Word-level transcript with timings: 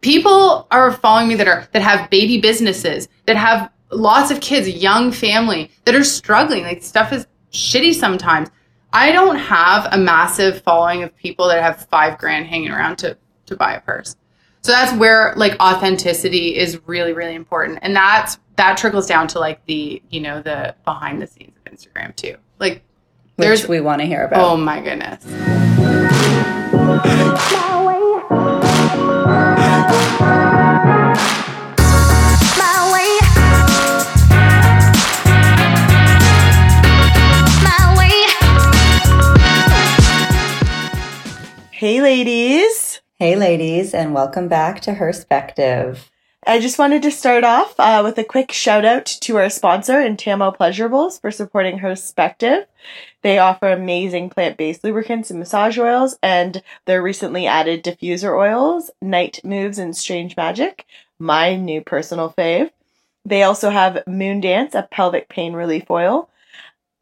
people 0.00 0.66
are 0.70 0.92
following 0.92 1.28
me 1.28 1.34
that 1.36 1.48
are 1.48 1.68
that 1.72 1.82
have 1.82 2.10
baby 2.10 2.40
businesses 2.40 3.08
that 3.26 3.36
have 3.36 3.70
lots 3.90 4.30
of 4.30 4.40
kids 4.40 4.68
young 4.68 5.12
family 5.12 5.70
that 5.84 5.94
are 5.94 6.04
struggling. 6.04 6.62
Like 6.62 6.82
stuff 6.82 7.12
is 7.12 7.26
shitty 7.52 7.94
sometimes. 7.94 8.48
I 8.92 9.12
don't 9.12 9.36
have 9.36 9.88
a 9.92 9.98
massive 9.98 10.62
following 10.62 11.02
of 11.02 11.16
people 11.16 11.48
that 11.48 11.62
have 11.62 11.86
five 11.86 12.18
grand 12.18 12.46
hanging 12.46 12.70
around 12.70 12.96
to 12.98 13.16
to 13.46 13.56
buy 13.56 13.74
a 13.74 13.80
purse. 13.80 14.16
So 14.62 14.72
that's 14.72 14.92
where 14.98 15.32
like 15.36 15.58
authenticity 15.60 16.56
is 16.56 16.80
really 16.86 17.12
really 17.12 17.34
important. 17.34 17.80
And 17.82 17.94
that's 17.94 18.38
that 18.56 18.76
trickles 18.76 19.06
down 19.06 19.28
to 19.28 19.38
like 19.38 19.64
the 19.66 20.02
you 20.10 20.20
know 20.20 20.42
the 20.42 20.74
behind 20.84 21.20
the 21.20 21.26
scenes 21.26 21.56
of 21.56 21.72
instagram 21.72 22.14
too. 22.16 22.36
Like 22.58 22.82
there's 23.36 23.62
Which 23.62 23.68
we 23.70 23.80
want 23.80 24.00
to 24.00 24.06
hear 24.06 24.24
about. 24.24 24.40
oh 24.40 24.56
my 24.56 24.80
goodness 24.80 25.24
Hey, 41.80 42.02
ladies. 42.02 43.00
Hey, 43.18 43.36
ladies, 43.36 43.94
and 43.94 44.12
welcome 44.12 44.48
back 44.48 44.82
to 44.82 44.92
Herspective. 44.92 46.10
I 46.46 46.60
just 46.60 46.78
wanted 46.78 47.00
to 47.04 47.10
start 47.10 47.42
off 47.42 47.74
uh, 47.78 48.02
with 48.04 48.18
a 48.18 48.22
quick 48.22 48.52
shout 48.52 48.84
out 48.84 49.06
to 49.22 49.38
our 49.38 49.48
sponsor, 49.48 49.94
Intamo 49.94 50.54
Pleasurables, 50.54 51.18
for 51.18 51.30
supporting 51.30 51.78
Herspective. 51.78 52.66
They 53.22 53.38
offer 53.38 53.70
amazing 53.70 54.28
plant 54.28 54.58
based 54.58 54.84
lubricants 54.84 55.30
and 55.30 55.38
massage 55.38 55.78
oils, 55.78 56.18
and 56.22 56.62
their 56.84 57.00
recently 57.00 57.46
added 57.46 57.82
diffuser 57.82 58.38
oils, 58.38 58.90
Night 59.00 59.40
Moves 59.42 59.78
and 59.78 59.96
Strange 59.96 60.36
Magic, 60.36 60.84
my 61.18 61.56
new 61.56 61.80
personal 61.80 62.34
fave. 62.36 62.72
They 63.24 63.42
also 63.42 63.70
have 63.70 64.06
Moon 64.06 64.42
Dance, 64.42 64.74
a 64.74 64.86
pelvic 64.90 65.30
pain 65.30 65.54
relief 65.54 65.90
oil. 65.90 66.28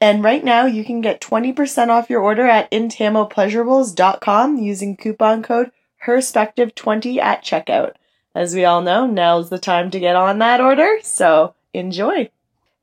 And 0.00 0.22
right 0.22 0.44
now, 0.44 0.66
you 0.66 0.84
can 0.84 1.00
get 1.00 1.20
20% 1.20 1.88
off 1.88 2.08
your 2.08 2.22
order 2.22 2.46
at 2.46 2.70
intamopleasurables.com 2.70 4.58
using 4.58 4.96
coupon 4.96 5.42
code 5.42 5.72
HERSPECTIVE20 6.06 7.18
at 7.18 7.44
checkout. 7.44 7.94
As 8.34 8.54
we 8.54 8.64
all 8.64 8.80
know, 8.80 9.06
now's 9.06 9.50
the 9.50 9.58
time 9.58 9.90
to 9.90 9.98
get 9.98 10.14
on 10.14 10.38
that 10.38 10.60
order, 10.60 10.98
so 11.02 11.54
enjoy. 11.74 12.30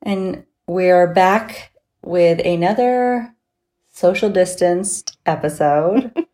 And 0.02 0.44
we're 0.66 1.06
back 1.06 1.72
with 2.02 2.44
another 2.44 3.34
social 3.88 4.28
distanced 4.28 5.16
episode. 5.24 6.12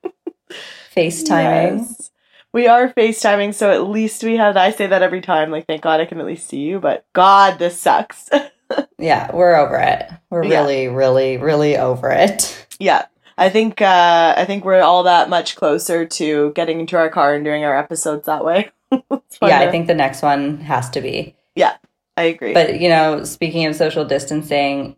FaceTiming. 0.97 1.79
Yes. 1.79 2.11
We 2.53 2.67
are 2.67 2.93
FaceTiming, 2.93 3.55
so 3.55 3.71
at 3.71 3.89
least 3.89 4.25
we 4.25 4.37
have 4.37 4.57
I 4.57 4.73
say 4.73 4.87
that 4.89 5.03
every 5.03 5.21
time, 5.21 5.51
like 5.51 5.67
thank 5.67 5.83
God 5.83 6.01
I 6.01 6.05
can 6.05 6.21
at 6.21 6.27
least 6.27 6.49
see 6.49 6.61
you, 6.61 6.81
but 6.81 7.07
God, 7.13 7.59
this 7.59 7.81
sucks. 7.81 8.29
Yeah, 8.99 9.35
we're 9.35 9.57
over 9.57 9.77
it. 9.77 10.09
We're 10.31 10.45
Yeah. 10.45 10.61
really, 10.61 10.89
really, 10.89 11.37
really 11.39 11.77
over 11.77 12.11
it. 12.11 12.67
yeah. 12.79 13.07
I 13.39 13.49
think 13.49 13.81
uh 13.81 14.35
I 14.37 14.45
think 14.45 14.65
we're 14.65 14.81
all 14.83 15.03
that 15.05 15.29
much 15.31 15.57
closer 15.57 16.05
to 16.07 16.53
getting 16.53 16.81
into 16.81 16.97
our 16.97 17.09
car 17.09 17.35
and 17.35 17.45
doing 17.45 17.65
our 17.65 17.77
episodes 17.77 18.27
that 18.27 18.45
way. 18.45 18.71
Yeah, 19.43 19.59
to- 19.59 19.69
I 19.69 19.71
think 19.71 19.87
the 19.87 19.95
next 19.95 20.23
one 20.23 20.59
has 20.61 20.91
to 20.91 21.01
be. 21.01 21.35
Yeah, 21.57 21.77
I 22.17 22.25
agree. 22.25 22.53
But, 22.55 22.79
you 22.81 22.89
know, 22.91 23.25
speaking 23.25 23.65
of 23.67 23.75
social 23.75 24.05
distancing, 24.05 24.97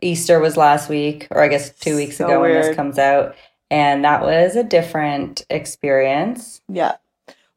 Easter 0.00 0.38
was 0.38 0.56
last 0.56 0.88
week, 0.88 1.26
or 1.32 1.42
I 1.42 1.48
guess 1.48 1.70
two 1.70 1.96
weeks 1.96 2.16
So 2.18 2.26
ago 2.26 2.40
when 2.40 2.52
this 2.54 2.74
comes 2.76 2.98
out. 2.98 3.34
And 3.70 4.04
that 4.04 4.22
was 4.22 4.54
a 4.56 4.62
different 4.64 5.44
experience. 5.50 6.60
Yeah. 6.68 6.96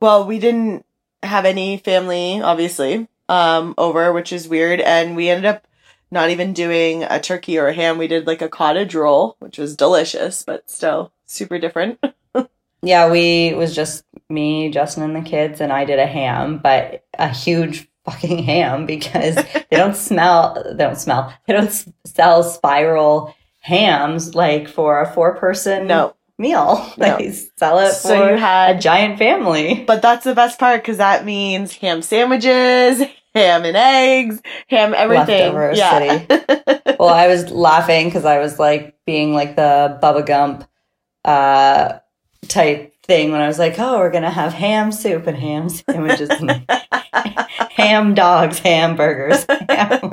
Well, 0.02 0.26
we 0.26 0.40
didn't 0.40 0.84
have 1.24 1.46
any 1.46 1.78
family, 1.78 2.42
obviously, 2.42 3.08
um, 3.32 3.74
over, 3.78 4.12
which 4.14 4.32
is 4.34 4.48
weird. 4.48 4.80
And 4.82 5.16
we 5.16 5.30
ended 5.30 5.46
up 5.46 5.66
not 6.12 6.30
even 6.30 6.54
doing 6.54 7.04
a 7.04 7.20
turkey 7.20 7.58
or 7.58 7.68
a 7.68 7.74
ham. 7.74 7.98
We 7.98 8.08
did 8.08 8.28
like 8.28 8.42
a 8.42 8.50
cottage 8.50 8.94
roll, 8.94 9.38
which 9.40 9.58
was 9.58 9.76
delicious, 9.78 10.44
but 10.44 10.70
still 10.70 11.12
super 11.26 11.58
different. 11.60 12.00
Yeah, 12.84 13.12
we 13.12 13.50
it 13.50 13.58
was 13.58 13.76
just 13.76 14.04
me, 14.28 14.72
Justin, 14.72 15.04
and 15.04 15.16
the 15.16 15.22
kids, 15.22 15.62
and 15.62 15.72
I 15.72 15.86
did 15.86 16.00
a 16.00 16.08
ham, 16.08 16.58
but 16.58 17.06
a 17.14 17.30
huge 17.30 17.88
fucking 18.06 18.42
ham 18.44 18.88
because 18.88 19.36
they 19.70 19.78
don't 19.78 19.96
smell. 19.96 20.56
They 20.76 20.84
don't 20.84 20.98
smell. 20.98 21.32
They 21.46 21.54
don't 21.54 21.86
sell 22.08 22.42
spiral 22.42 23.36
hams 23.60 24.34
like 24.34 24.68
for 24.68 25.00
a 25.00 25.14
four 25.14 25.36
person 25.36 25.86
No. 25.86 26.16
meal. 26.40 26.92
No. 26.98 27.18
They 27.20 27.32
sell 27.56 27.78
it 27.78 27.92
So 27.92 28.10
for 28.18 28.32
you 28.32 28.38
had- 28.38 28.78
a 28.78 28.80
giant 28.80 29.20
family. 29.20 29.84
But 29.86 30.02
that's 30.02 30.24
the 30.24 30.34
best 30.34 30.58
part 30.58 30.82
because 30.82 30.98
that 30.98 31.24
means 31.24 31.76
ham 31.78 32.02
sandwiches, 32.02 33.04
ham 33.34 33.66
and 33.66 33.78
eggs, 33.78 34.42
ham 34.68 34.94
everything. 34.94 35.54
Leftover 35.54 35.74
yeah. 35.74 36.26
Well, 37.00 37.10
I 37.10 37.28
was 37.28 37.50
laughing 37.50 38.08
because 38.08 38.26
I 38.26 38.40
was 38.40 38.60
like 38.60 38.96
being 39.06 39.34
like 39.34 39.56
the 39.56 40.00
Bubba 40.04 40.26
Gump 40.26 40.68
uh, 41.26 42.00
type 42.48 42.94
thing 43.04 43.32
when 43.32 43.42
I 43.42 43.48
was 43.48 43.58
like, 43.58 43.80
"Oh, 43.80 43.98
we're 43.98 44.12
gonna 44.12 44.30
have 44.30 44.54
ham 44.54 44.92
soup 44.92 45.28
and 45.28 45.38
ham 45.38 45.70
sandwiches, 45.70 46.30
and 46.30 46.66
ham 47.72 48.14
dogs, 48.14 48.60
hamburgers." 48.60 49.46
Ham. 49.48 50.10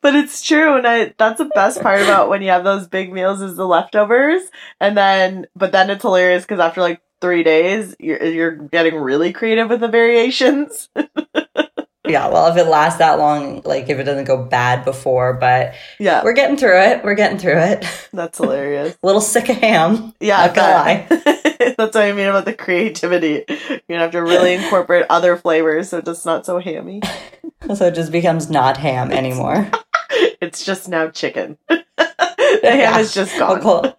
but 0.00 0.14
it's 0.14 0.42
true, 0.42 0.76
and 0.76 0.86
I 0.86 1.14
that's 1.18 1.38
the 1.38 1.50
best 1.54 1.82
part 1.82 2.02
about 2.02 2.28
when 2.28 2.42
you 2.42 2.50
have 2.50 2.64
those 2.64 2.86
big 2.86 3.12
meals 3.12 3.42
is 3.42 3.56
the 3.56 3.66
leftovers, 3.66 4.42
and 4.80 4.96
then 4.96 5.46
but 5.56 5.72
then 5.72 5.90
it's 5.90 6.02
hilarious 6.02 6.44
because 6.44 6.60
after 6.60 6.80
like 6.80 7.00
three 7.20 7.42
days, 7.42 7.94
you're 7.98 8.22
you're 8.24 8.50
getting 8.52 8.96
really 8.96 9.32
creative 9.32 9.68
with 9.68 9.80
the 9.80 9.88
variations. 9.88 10.88
Yeah, 12.08 12.26
well, 12.28 12.50
if 12.50 12.56
it 12.56 12.64
lasts 12.68 12.98
that 12.98 13.20
long, 13.20 13.62
like 13.64 13.88
if 13.88 13.98
it 14.00 14.02
doesn't 14.02 14.24
go 14.24 14.42
bad 14.42 14.84
before, 14.84 15.34
but 15.34 15.74
yeah, 16.00 16.24
we're 16.24 16.32
getting 16.32 16.56
through 16.56 16.80
it. 16.80 17.04
We're 17.04 17.14
getting 17.14 17.38
through 17.38 17.58
it. 17.58 17.86
that's 18.12 18.38
hilarious. 18.38 18.96
A 19.00 19.06
little 19.06 19.20
sick 19.20 19.48
of 19.48 19.56
ham. 19.58 20.12
Yeah, 20.18 20.46
Not 20.46 20.54
gonna 20.56 20.72
lie. 20.74 21.06
that- 21.08 21.74
that's 21.78 21.94
what 21.94 21.96
I 22.04 22.10
mean 22.12 22.26
about 22.26 22.46
the 22.46 22.54
creativity. 22.54 23.44
You're 23.48 23.80
gonna 23.88 24.00
have 24.00 24.10
to 24.12 24.22
really 24.22 24.54
incorporate 24.54 25.06
other 25.08 25.36
flavors 25.36 25.90
so 25.90 25.98
it's 25.98 26.06
just 26.06 26.26
not 26.26 26.44
so 26.46 26.58
hammy. 26.58 27.00
So 27.76 27.86
it 27.86 27.94
just 27.94 28.10
becomes 28.10 28.50
not 28.50 28.76
ham 28.78 29.12
anymore. 29.12 29.70
It's 30.10 30.64
just 30.64 30.88
now 30.88 31.10
chicken. 31.10 31.58
the 31.68 31.84
ham 32.64 32.98
is 32.98 33.14
just 33.14 33.38
Well, 33.38 33.56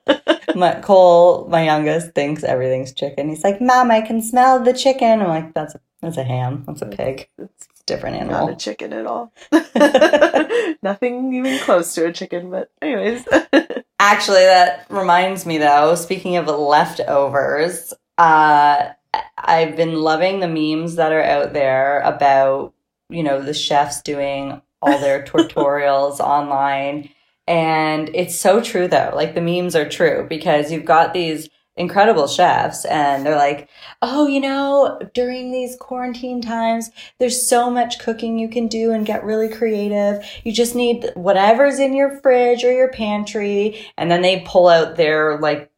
gone. 0.07 0.20
Cole, 0.53 0.59
my, 0.59 0.79
Cole, 0.81 1.47
my 1.49 1.63
youngest, 1.63 2.13
thinks 2.13 2.43
everything's 2.43 2.93
chicken. 2.93 3.29
He's 3.29 3.43
like, 3.43 3.61
"Mom, 3.61 3.91
I 3.91 4.01
can 4.01 4.21
smell 4.21 4.63
the 4.63 4.73
chicken." 4.73 5.21
I'm 5.21 5.27
like, 5.27 5.53
"That's 5.53 5.75
a, 5.75 5.81
that's 6.01 6.17
a 6.17 6.23
ham. 6.23 6.63
That's 6.67 6.81
a 6.81 6.87
pig. 6.87 7.29
It's 7.37 7.67
a 7.67 7.83
different 7.85 8.17
animal. 8.17 8.47
Not 8.47 8.53
a 8.53 8.55
chicken 8.55 8.93
at 8.93 9.05
all. 9.05 9.33
Nothing 10.83 11.33
even 11.33 11.59
close 11.59 11.93
to 11.95 12.07
a 12.07 12.13
chicken, 12.13 12.49
but 12.49 12.71
anyways. 12.81 13.27
Actually, 13.99 14.41
that 14.41 14.87
reminds 14.89 15.45
me 15.45 15.59
though. 15.59 15.95
Speaking 15.95 16.37
of 16.37 16.47
leftovers, 16.47 17.93
uh, 18.17 18.89
I've 19.37 19.75
been 19.75 19.93
loving 19.93 20.39
the 20.39 20.47
memes 20.47 20.95
that 20.95 21.11
are 21.11 21.23
out 21.23 21.53
there 21.53 21.99
about 22.01 22.73
you 23.09 23.23
know 23.23 23.41
the 23.41 23.53
chefs 23.53 24.01
doing 24.01 24.61
all 24.81 24.97
their 24.97 25.23
tutorials 25.23 26.19
online, 26.19 27.09
and 27.47 28.09
it's 28.13 28.35
so 28.35 28.61
true 28.61 28.87
though. 28.87 29.11
Like 29.13 29.35
the 29.35 29.41
memes 29.41 29.75
are 29.75 29.87
true 29.87 30.25
because 30.29 30.71
you've 30.71 30.85
got 30.85 31.13
these 31.13 31.49
incredible 31.77 32.27
chefs 32.27 32.83
and 32.85 33.25
they're 33.25 33.37
like 33.37 33.69
oh 34.01 34.27
you 34.27 34.41
know 34.41 34.99
during 35.13 35.53
these 35.53 35.77
quarantine 35.77 36.41
times 36.41 36.91
there's 37.17 37.47
so 37.47 37.71
much 37.71 37.97
cooking 37.97 38.37
you 38.37 38.49
can 38.49 38.67
do 38.67 38.91
and 38.91 39.05
get 39.05 39.23
really 39.23 39.47
creative 39.47 40.21
you 40.43 40.51
just 40.51 40.75
need 40.75 41.09
whatever's 41.15 41.79
in 41.79 41.93
your 41.93 42.19
fridge 42.19 42.65
or 42.65 42.71
your 42.73 42.91
pantry 42.91 43.87
and 43.97 44.11
then 44.11 44.21
they 44.21 44.41
pull 44.41 44.67
out 44.67 44.97
their 44.97 45.39
like 45.39 45.70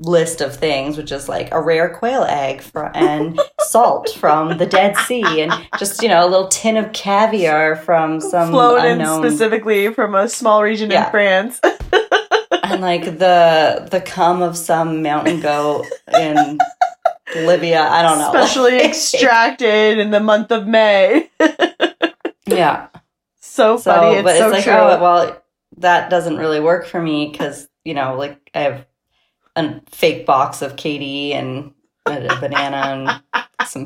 list 0.00 0.40
of 0.40 0.54
things 0.54 0.96
which 0.96 1.10
is 1.10 1.28
like 1.28 1.50
a 1.52 1.60
rare 1.60 1.88
quail 1.92 2.22
egg 2.24 2.60
for, 2.62 2.94
and 2.96 3.40
salt 3.60 4.08
from 4.10 4.56
the 4.56 4.66
dead 4.66 4.96
sea 4.98 5.40
and 5.42 5.52
just 5.78 6.02
you 6.02 6.08
know 6.08 6.24
a 6.24 6.28
little 6.28 6.46
tin 6.48 6.76
of 6.76 6.92
caviar 6.92 7.74
from 7.74 8.20
some 8.20 8.50
Flown 8.50 8.84
in 8.84 8.92
unknown 8.92 9.22
specifically 9.28 9.92
from 9.92 10.14
a 10.14 10.28
small 10.28 10.62
region 10.62 10.90
Yeah. 10.90 11.06
in 11.06 11.10
France. 11.10 11.60
and 12.62 12.80
like 12.80 13.04
the 13.18 13.88
the 13.90 14.00
cum 14.00 14.40
of 14.42 14.56
some 14.56 15.02
mountain 15.02 15.40
goat 15.40 15.86
in 16.16 16.58
Libya. 17.34 17.80
I 17.82 18.02
don't 18.02 18.18
know. 18.18 18.30
Specially 18.30 18.78
extracted 18.84 19.98
in 19.98 20.10
the 20.12 20.20
month 20.20 20.50
of 20.52 20.66
May. 20.68 21.28
yeah. 22.46 22.88
so 23.40 23.76
So, 23.76 23.92
funny. 23.92 24.16
It's 24.16 24.22
but 24.24 24.36
so 24.38 24.46
it's 24.46 24.52
like, 24.54 24.64
true. 24.64 24.72
oh 24.74 25.00
well, 25.00 25.42
that 25.78 26.10
doesn't 26.10 26.36
really 26.36 26.60
work 26.60 26.86
for 26.86 27.00
me 27.02 27.28
because 27.30 27.68
you 27.84 27.94
know, 27.94 28.16
like 28.16 28.38
I 28.54 28.60
have 28.60 28.86
a 29.58 29.80
fake 29.90 30.26
box 30.26 30.62
of 30.62 30.76
KD 30.76 31.32
and 31.34 31.72
a 32.06 32.38
banana 32.40 33.20
and 33.34 33.44
some 33.68 33.84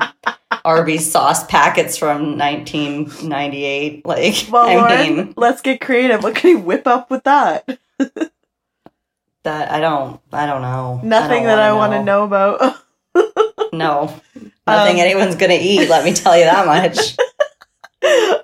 Arby's 0.65 1.11
sauce 1.11 1.45
packets 1.45 1.97
from 1.97 2.37
1998. 2.37 4.05
Like, 4.05 4.35
well, 4.51 4.67
I 4.69 4.75
Lauren, 4.75 5.15
mean, 5.15 5.33
let's 5.35 5.61
get 5.61 5.81
creative. 5.81 6.23
What 6.23 6.35
can 6.35 6.51
you 6.51 6.59
whip 6.59 6.87
up 6.87 7.09
with 7.09 7.23
that? 7.23 7.77
that 9.43 9.71
I 9.71 9.79
don't, 9.79 10.21
I 10.31 10.45
don't 10.45 10.61
know. 10.61 11.01
Nothing 11.03 11.43
don't 11.43 11.45
that 11.45 11.59
I 11.59 11.73
want 11.73 11.93
to 11.93 12.03
know 12.03 12.23
about. 12.23 12.77
No, 13.73 14.03
Nothing 14.67 14.95
Um, 14.95 14.99
anyone's 14.99 15.35
gonna 15.35 15.57
eat. 15.59 15.89
Let 15.89 16.05
me 16.05 16.13
tell 16.13 16.37
you 16.37 16.45
that 16.45 16.65
much. 16.67 17.17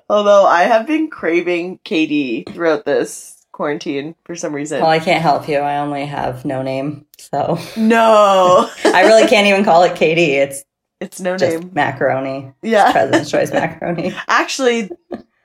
Although 0.10 0.44
I 0.44 0.64
have 0.64 0.86
been 0.88 1.08
craving 1.08 1.78
KD 1.84 2.52
throughout 2.52 2.84
this 2.84 3.39
quarantine 3.60 4.14
for 4.24 4.34
some 4.34 4.54
reason. 4.54 4.80
well, 4.80 4.88
I 4.88 5.00
can't 5.00 5.20
help 5.20 5.46
you. 5.46 5.58
I 5.58 5.80
only 5.80 6.06
have 6.06 6.46
no 6.46 6.62
name, 6.62 7.04
so 7.18 7.58
no, 7.76 8.70
I 8.86 9.02
really 9.02 9.28
can't 9.28 9.46
even 9.48 9.64
call 9.64 9.82
it 9.82 9.92
KD. 9.98 10.16
It's 10.16 10.64
it's 10.98 11.20
no 11.20 11.36
name. 11.36 11.70
macaroni. 11.74 12.54
Yeah, 12.62 12.90
President's 12.90 13.30
Choice 13.30 13.52
macaroni. 13.52 14.14
actually, 14.28 14.88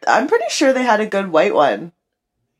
I'm 0.08 0.28
pretty 0.28 0.46
sure 0.48 0.72
they 0.72 0.84
had 0.84 1.02
a 1.02 1.06
good 1.06 1.28
white 1.30 1.54
one. 1.54 1.92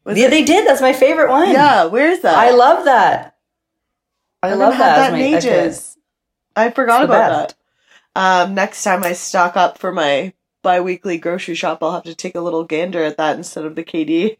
Was 0.04 0.18
Yeah, 0.18 0.26
it- 0.26 0.32
they 0.32 0.44
did. 0.44 0.68
That's 0.68 0.82
my 0.82 0.92
favorite 0.92 1.30
one. 1.30 1.50
Yeah, 1.52 1.86
where 1.86 2.12
is 2.12 2.22
that? 2.24 2.36
I 2.38 2.52
love 2.52 2.84
that. 2.84 3.38
I, 4.44 4.50
haven't 4.50 4.60
love 4.60 4.78
that. 4.78 5.12
that 5.12 5.14
in 5.14 5.22
ages. 5.22 5.98
I 6.54 6.70
forgot 6.70 7.06
about 7.06 7.48
best. 7.48 7.56
that. 8.14 8.44
Um, 8.44 8.56
next 8.56 8.84
time 8.84 9.06
I 9.06 9.14
stock 9.14 9.56
up 9.56 9.78
for 9.78 9.94
my 9.94 10.34
bi-weekly 10.64 11.18
grocery 11.18 11.56
shop, 11.56 11.82
I'll 11.82 11.94
have 11.94 12.04
to 12.04 12.14
take 12.14 12.36
a 12.36 12.42
little 12.42 12.66
gander 12.66 13.04
at 13.06 13.16
that 13.16 13.38
instead 13.38 13.64
of 13.64 13.76
the 13.76 13.86
KD. 13.86 14.36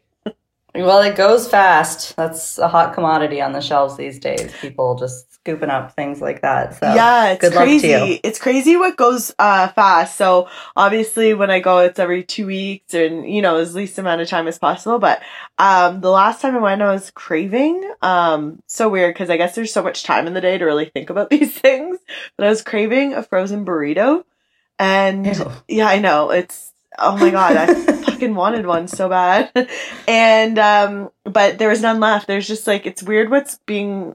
Well, 0.84 1.00
it 1.02 1.16
goes 1.16 1.48
fast. 1.48 2.16
That's 2.16 2.58
a 2.58 2.68
hot 2.68 2.94
commodity 2.94 3.40
on 3.40 3.52
the 3.52 3.60
shelves 3.60 3.96
these 3.96 4.18
days. 4.18 4.52
People 4.60 4.94
just 4.94 5.32
scooping 5.32 5.70
up 5.70 5.94
things 5.94 6.20
like 6.20 6.42
that. 6.42 6.74
So 6.74 6.92
yeah, 6.92 7.30
it's 7.30 7.40
good 7.40 7.54
luck 7.54 7.64
to 7.64 7.70
crazy. 7.70 7.88
you. 7.88 8.18
It's 8.22 8.38
crazy 8.38 8.76
what 8.76 8.96
goes 8.96 9.32
uh, 9.38 9.68
fast. 9.68 10.16
So 10.16 10.48
obviously, 10.74 11.34
when 11.34 11.50
I 11.50 11.60
go, 11.60 11.78
it's 11.78 11.98
every 11.98 12.24
two 12.24 12.46
weeks, 12.46 12.94
and 12.94 13.28
you 13.28 13.42
know, 13.42 13.56
as 13.56 13.74
least 13.74 13.98
amount 13.98 14.20
of 14.20 14.28
time 14.28 14.48
as 14.48 14.58
possible. 14.58 14.98
But 14.98 15.22
um, 15.58 16.00
the 16.00 16.10
last 16.10 16.42
time 16.42 16.56
I 16.56 16.60
went, 16.60 16.82
I 16.82 16.92
was 16.92 17.10
craving. 17.10 17.88
Um, 18.02 18.60
so 18.66 18.88
weird 18.88 19.14
because 19.14 19.30
I 19.30 19.36
guess 19.36 19.54
there's 19.54 19.72
so 19.72 19.82
much 19.82 20.02
time 20.02 20.26
in 20.26 20.34
the 20.34 20.40
day 20.40 20.58
to 20.58 20.64
really 20.64 20.86
think 20.86 21.10
about 21.10 21.30
these 21.30 21.58
things. 21.58 21.98
But 22.36 22.46
I 22.46 22.50
was 22.50 22.62
craving 22.62 23.14
a 23.14 23.22
frozen 23.22 23.64
burrito, 23.64 24.24
and 24.78 25.26
Ew. 25.26 25.52
yeah, 25.68 25.88
I 25.88 26.00
know 26.00 26.30
it's. 26.30 26.72
Oh 26.98 27.16
my 27.16 27.30
god, 27.30 27.56
I 27.56 28.02
fucking 28.16 28.34
wanted 28.34 28.66
one 28.66 28.88
so 28.88 29.08
bad. 29.08 29.50
And 30.08 30.58
um 30.58 31.10
but 31.24 31.58
there 31.58 31.68
was 31.68 31.82
none 31.82 32.00
left. 32.00 32.26
There's 32.26 32.46
just 32.46 32.66
like 32.66 32.86
it's 32.86 33.02
weird 33.02 33.30
what's 33.30 33.58
being 33.66 34.14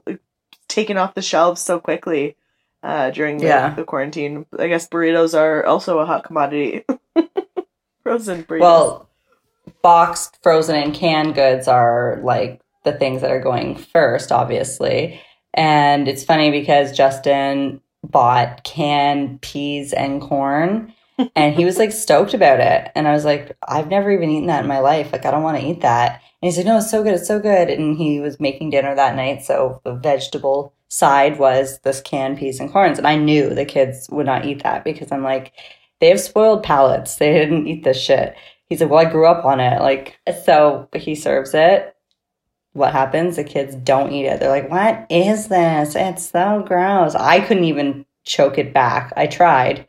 taken 0.68 0.96
off 0.96 1.14
the 1.14 1.22
shelves 1.22 1.60
so 1.60 1.78
quickly 1.80 2.36
uh 2.82 3.10
during 3.10 3.38
the, 3.38 3.46
Yeah. 3.46 3.74
the 3.74 3.84
quarantine. 3.84 4.46
I 4.58 4.68
guess 4.68 4.88
burritos 4.88 5.38
are 5.38 5.64
also 5.64 5.98
a 5.98 6.06
hot 6.06 6.24
commodity. 6.24 6.84
Frozen 8.02 8.44
burritos. 8.44 8.60
Well, 8.60 9.08
boxed, 9.82 10.38
frozen, 10.42 10.74
and 10.76 10.94
canned 10.94 11.34
goods 11.34 11.68
are 11.68 12.18
like 12.22 12.60
the 12.84 12.92
things 12.92 13.20
that 13.22 13.30
are 13.30 13.40
going 13.40 13.76
first, 13.76 14.32
obviously. 14.32 15.20
And 15.54 16.08
it's 16.08 16.24
funny 16.24 16.50
because 16.50 16.96
Justin 16.96 17.80
bought 18.02 18.64
canned 18.64 19.40
peas 19.40 19.92
and 19.92 20.20
corn 20.20 20.92
and 21.36 21.54
he 21.54 21.64
was 21.64 21.78
like 21.78 21.92
stoked 21.92 22.34
about 22.34 22.60
it. 22.60 22.90
And 22.94 23.08
I 23.08 23.12
was 23.12 23.24
like, 23.24 23.56
I've 23.66 23.88
never 23.88 24.10
even 24.10 24.30
eaten 24.30 24.46
that 24.46 24.62
in 24.62 24.68
my 24.68 24.80
life. 24.80 25.12
Like, 25.12 25.26
I 25.26 25.30
don't 25.30 25.42
want 25.42 25.58
to 25.58 25.66
eat 25.66 25.80
that. 25.82 26.22
And 26.42 26.48
he's 26.48 26.56
like, 26.56 26.66
no, 26.66 26.78
it's 26.78 26.90
so 26.90 27.02
good. 27.02 27.14
It's 27.14 27.28
so 27.28 27.38
good. 27.38 27.70
And 27.70 27.96
he 27.96 28.20
was 28.20 28.40
making 28.40 28.70
dinner 28.70 28.94
that 28.94 29.16
night. 29.16 29.42
So 29.42 29.80
the 29.84 29.94
vegetable 29.94 30.74
side 30.88 31.38
was 31.38 31.78
this 31.80 32.00
canned 32.00 32.38
peas 32.38 32.60
and 32.60 32.70
corns. 32.70 32.98
And 32.98 33.06
I 33.06 33.16
knew 33.16 33.50
the 33.50 33.64
kids 33.64 34.08
would 34.10 34.26
not 34.26 34.44
eat 34.44 34.62
that 34.62 34.84
because 34.84 35.10
I'm 35.10 35.22
like, 35.22 35.52
they 36.00 36.08
have 36.08 36.20
spoiled 36.20 36.62
palates. 36.62 37.16
They 37.16 37.32
didn't 37.32 37.66
eat 37.66 37.84
this 37.84 38.00
shit. 38.00 38.34
He's 38.66 38.80
like, 38.80 38.90
well, 38.90 39.06
I 39.06 39.10
grew 39.10 39.26
up 39.26 39.44
on 39.44 39.60
it. 39.60 39.80
Like, 39.80 40.18
so 40.44 40.88
he 40.94 41.14
serves 41.14 41.54
it. 41.54 41.94
What 42.72 42.92
happens? 42.92 43.36
The 43.36 43.44
kids 43.44 43.74
don't 43.74 44.12
eat 44.12 44.26
it. 44.26 44.40
They're 44.40 44.48
like, 44.48 44.70
what 44.70 45.06
is 45.10 45.48
this? 45.48 45.94
It's 45.94 46.30
so 46.30 46.64
gross. 46.66 47.14
I 47.14 47.40
couldn't 47.40 47.64
even 47.64 48.06
choke 48.24 48.56
it 48.56 48.72
back. 48.72 49.12
I 49.16 49.26
tried, 49.26 49.88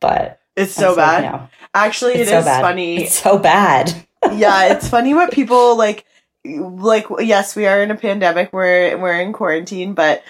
but 0.00 0.39
it's 0.56 0.72
so 0.72 0.88
like, 0.88 0.96
bad. 0.96 1.22
no. 1.32 1.48
Actually, 1.74 2.14
It's 2.14 2.28
it 2.30 2.32
so 2.32 2.38
is 2.40 2.44
bad. 2.44 2.60
funny. 2.62 3.02
It's 3.04 3.18
so 3.20 3.38
bad. 3.38 3.94
yeah, 4.32 4.72
it's 4.72 4.88
funny 4.88 5.14
what 5.14 5.32
people 5.32 5.76
like. 5.76 6.04
Like, 6.44 7.04
yes, 7.18 7.54
we 7.54 7.66
are 7.66 7.82
in 7.82 7.90
a 7.90 7.94
pandemic. 7.96 8.52
We're 8.52 8.96
we're 8.98 9.20
in 9.20 9.32
quarantine, 9.32 9.92
but 9.94 10.22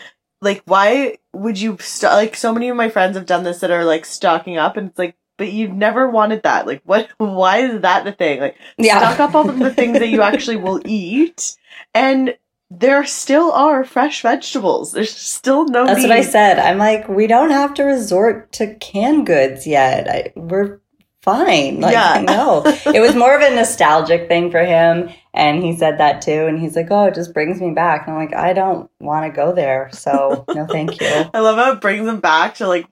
like, 0.43 0.63
why 0.67 1.19
would 1.33 1.59
you 1.61 1.77
st- 1.81 2.13
like? 2.13 2.37
So 2.37 2.53
many 2.53 2.69
of 2.69 2.77
my 2.77 2.89
friends 2.89 3.17
have 3.17 3.27
done 3.27 3.45
this 3.45 3.61
that 3.61 3.71
are 3.71 3.85
like 3.85 4.05
stocking 4.05 4.57
up, 4.59 4.77
and 4.77 4.91
it's 4.91 4.99
like, 4.99 5.15
but 5.39 5.53
you've 5.53 5.73
never 5.73 6.11
wanted 6.11 6.43
that. 6.43 6.67
Like, 6.67 6.83
what? 6.85 7.09
Why 7.19 7.59
is 7.59 7.83
that 7.83 8.05
the 8.05 8.13
thing? 8.13 8.41
Like, 8.41 8.57
Yeah. 8.77 8.99
stock 8.99 9.21
up 9.21 9.35
on 9.37 9.59
the 9.61 9.73
things 9.75 9.99
that 10.01 10.09
you 10.09 10.21
actually 10.23 10.57
will 10.57 10.81
eat, 10.85 11.57
and 11.95 12.37
there 12.71 13.05
still 13.05 13.53
are 13.53 13.85
fresh 13.85 14.23
vegetables. 14.23 14.93
There's 14.93 15.15
still 15.15 15.67
no. 15.67 15.87
That's 15.87 16.03
what 16.03 16.13
I 16.13 16.23
said. 16.23 16.59
I'm 16.59 16.79
like, 16.79 17.09
we 17.09 17.27
don't 17.27 17.51
have 17.51 17.75
to 17.75 17.85
resort 17.85 18.53
to 18.53 18.75
canned 18.77 19.27
goods 19.27 19.67
yet. 19.67 20.09
I, 20.09 20.33
we're 20.37 20.81
fine. 21.23 21.81
Like, 21.81 21.93
Yeah. 21.93 22.23
no. 22.27 22.63
It 22.95 23.01
was 23.01 23.15
more 23.15 23.35
of 23.37 23.43
a 23.43 23.55
nostalgic 23.55 24.29
thing 24.29 24.51
for 24.51 24.65
him. 24.65 25.11
And 25.35 25.63
he 25.63 25.77
said 25.77 25.99
that 25.99 26.23
too. 26.23 26.47
And 26.47 26.59
he's 26.61 26.75
like, 26.77 26.89
oh, 26.91 27.07
it 27.07 27.15
just 27.15 27.35
brings 27.35 27.61
me 27.61 27.73
back. 27.73 28.07
And 28.07 28.17
I'm 28.17 28.23
like, 28.25 28.35
I 28.35 28.53
don't 28.53 28.91
want 29.01 29.27
to 29.31 29.37
go 29.37 29.53
there. 29.53 29.91
So 29.93 30.45
no, 30.55 30.67
thank 30.67 31.01
you. 31.01 31.07
I 31.35 31.41
love 31.41 31.57
how 31.57 31.73
it 31.73 31.81
brings 31.81 32.07
them 32.07 32.21
back 32.21 32.55
to 32.57 32.69
like. 32.69 32.87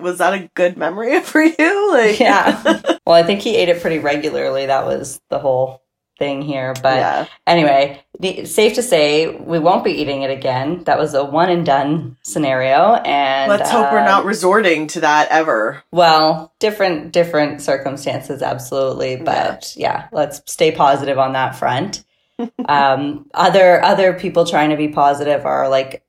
Was 0.00 0.18
that 0.18 0.32
a 0.34 0.48
good 0.54 0.76
memory 0.76 1.20
for 1.22 1.42
you? 1.42 1.92
Like, 1.92 2.20
Yeah. 2.20 2.80
Well, 3.06 3.16
I 3.16 3.22
think 3.24 3.40
he 3.42 3.56
ate 3.56 3.68
it 3.68 3.80
pretty 3.80 3.98
regularly. 3.98 4.66
That 4.66 4.84
was 4.86 5.20
the 5.28 5.38
whole 5.38 5.82
thing 6.18 6.42
here. 6.42 6.74
But 6.82 6.96
yeah. 6.96 7.26
Anyway, 7.46 8.02
the, 8.18 8.44
safe 8.44 8.74
to 8.74 8.82
say 8.82 9.28
we 9.28 9.58
won't 9.58 9.84
be 9.84 9.92
eating 9.92 10.22
it 10.22 10.30
again. 10.30 10.84
That 10.84 10.98
was 10.98 11.14
a 11.14 11.24
one 11.24 11.50
and 11.50 11.64
done 11.64 12.16
scenario, 12.22 12.94
and 12.94 13.48
Let's 13.48 13.70
hope 13.70 13.92
we're 13.92 14.00
uh, 14.00 14.04
not 14.04 14.24
resorting 14.24 14.88
to 14.88 15.00
that 15.00 15.28
ever. 15.30 15.82
Well, 15.92 16.52
different 16.58 17.12
different 17.12 17.62
circumstances, 17.62 18.42
absolutely, 18.42 19.16
but 19.16 19.72
yeah, 19.76 20.08
let's 20.12 20.42
stay 20.50 20.72
positive 20.72 21.18
on 21.18 21.32
that 21.32 21.56
front. 21.56 22.04
um, 22.68 23.28
other 23.34 23.82
other 23.82 24.12
people 24.12 24.44
trying 24.44 24.70
to 24.70 24.76
be 24.76 24.88
positive 24.88 25.46
are 25.46 25.68
like 25.68 26.04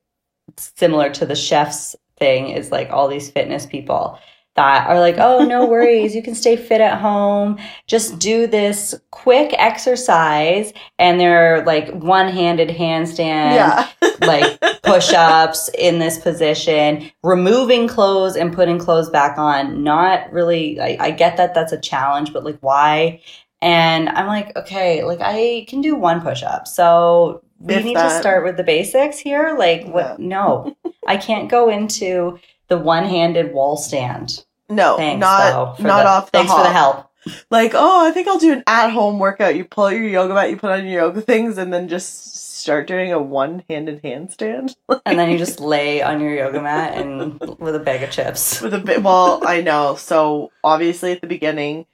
similar 0.56 1.10
to 1.10 1.26
the 1.26 1.36
chef's 1.36 1.96
thing 2.18 2.48
is 2.50 2.70
like 2.70 2.90
all 2.90 3.08
these 3.08 3.30
fitness 3.30 3.64
people 3.64 4.18
that 4.56 4.88
are 4.88 4.98
like, 4.98 5.16
oh, 5.18 5.44
no 5.44 5.66
worries, 5.66 6.14
you 6.14 6.22
can 6.22 6.34
stay 6.34 6.56
fit 6.56 6.80
at 6.80 7.00
home. 7.00 7.58
Just 7.86 8.18
do 8.18 8.46
this 8.46 8.94
quick 9.10 9.54
exercise, 9.58 10.72
and 10.98 11.20
they're 11.20 11.64
like 11.64 11.90
one-handed 11.90 12.68
handstand, 12.68 13.54
yeah. 13.54 13.88
like 14.20 14.60
push-ups 14.82 15.70
in 15.78 15.98
this 15.98 16.18
position 16.18 17.10
removing 17.22 17.86
clothes 17.86 18.36
and 18.36 18.52
putting 18.52 18.78
clothes 18.78 19.10
back 19.10 19.38
on 19.38 19.84
not 19.84 20.30
really 20.32 20.80
I, 20.80 20.96
I 21.00 21.10
get 21.10 21.36
that 21.36 21.54
that's 21.54 21.72
a 21.72 21.80
challenge 21.80 22.32
but 22.32 22.44
like 22.44 22.58
why 22.60 23.20
and 23.62 24.08
i'm 24.08 24.26
like 24.26 24.56
okay 24.56 25.04
like 25.04 25.20
i 25.20 25.64
can 25.68 25.80
do 25.80 25.94
one 25.94 26.20
push-up 26.20 26.66
so 26.66 27.44
we 27.58 27.74
If 27.74 27.84
need 27.84 27.94
to 27.94 28.10
start 28.18 28.44
with 28.44 28.56
the 28.56 28.64
basics 28.64 29.18
here 29.18 29.54
like 29.56 29.86
what 29.86 30.18
no 30.18 30.76
i 31.06 31.16
can't 31.16 31.48
go 31.48 31.68
into 31.68 32.38
the 32.70 32.78
one-handed 32.78 33.52
wall 33.52 33.76
stand 33.76 34.44
No, 34.70 34.96
thanks 34.96 35.20
not 35.20 35.76
though, 35.76 35.84
not 35.84 36.02
the- 36.04 36.08
off 36.08 36.26
the 36.26 36.38
thanks 36.38 36.52
for 36.52 36.62
the 36.62 36.70
help 36.72 37.06
Like, 37.50 37.72
oh, 37.74 38.06
I 38.06 38.12
think 38.12 38.28
I'll 38.28 38.38
do 38.38 38.50
an 38.54 38.62
at-home 38.66 39.18
workout. 39.18 39.54
You 39.54 39.66
pull 39.66 39.84
out 39.84 39.92
your 39.92 40.08
yoga 40.08 40.32
mat, 40.32 40.48
you 40.48 40.56
put 40.56 40.70
on 40.70 40.86
your 40.86 41.02
yoga 41.02 41.20
things, 41.20 41.58
and 41.58 41.70
then 41.70 41.86
just 41.86 42.34
start 42.60 42.86
doing 42.86 43.12
a 43.12 43.20
one-handed 43.20 44.02
handstand 44.02 44.74
and 45.04 45.18
then 45.18 45.30
you 45.30 45.36
just 45.36 45.60
lay 45.60 46.00
on 46.00 46.20
your 46.22 46.34
yoga 46.34 46.62
mat 46.62 46.94
and 46.96 47.38
with 47.58 47.74
a 47.74 47.78
bag 47.78 48.02
of 48.02 48.10
chips 48.10 48.62
with 48.62 48.72
a 48.72 48.78
bit. 48.78 49.02
Well, 49.02 49.42
I 49.46 49.60
know. 49.60 49.96
So 49.96 50.50
obviously, 50.64 51.12
at 51.12 51.20
the 51.20 51.26
beginning 51.26 51.84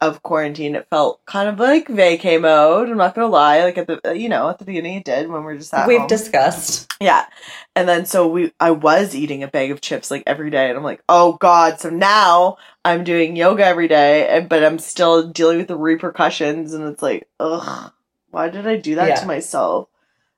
of 0.00 0.22
quarantine, 0.22 0.74
it 0.74 0.86
felt 0.88 1.24
kind 1.26 1.48
of 1.48 1.58
like 1.58 1.88
vacay 1.88 2.40
mode. 2.40 2.88
I'm 2.88 2.96
not 2.96 3.14
gonna 3.14 3.26
lie. 3.28 3.62
Like 3.64 3.78
at 3.78 3.86
the 3.86 4.16
you 4.16 4.28
know 4.28 4.48
at 4.48 4.58
the 4.58 4.64
beginning, 4.64 4.96
it 4.96 5.04
did 5.04 5.28
when 5.28 5.44
we 5.44 5.52
are 5.52 5.58
just 5.58 5.74
at 5.74 5.86
we've 5.86 5.98
home. 5.98 6.08
discussed 6.08 6.92
Yeah. 7.00 7.26
And 7.76 7.88
then 7.88 8.06
so 8.06 8.26
we 8.26 8.52
I 8.60 8.70
was 8.70 9.14
eating 9.14 9.42
a 9.42 9.48
bag 9.48 9.70
of 9.70 9.80
chips 9.80 10.10
like 10.10 10.22
every 10.26 10.50
day 10.50 10.68
and 10.68 10.76
I'm 10.78 10.84
like, 10.84 11.02
"Oh 11.08 11.32
god, 11.34 11.80
so 11.80 11.90
now 11.90 12.56
I'm 12.84 13.04
doing 13.04 13.36
yoga 13.36 13.64
every 13.64 13.88
day 13.88 14.26
and 14.28 14.48
but 14.48 14.64
I'm 14.64 14.78
still 14.78 15.28
dealing 15.28 15.58
with 15.58 15.68
the 15.68 15.76
repercussions 15.76 16.72
and 16.74 16.84
it's 16.84 17.02
like, 17.02 17.28
ugh, 17.38 17.92
why 18.30 18.48
did 18.48 18.66
I 18.66 18.76
do 18.76 18.94
that 18.96 19.08
Yeah. 19.08 19.14
to 19.16 19.26
myself?" 19.26 19.88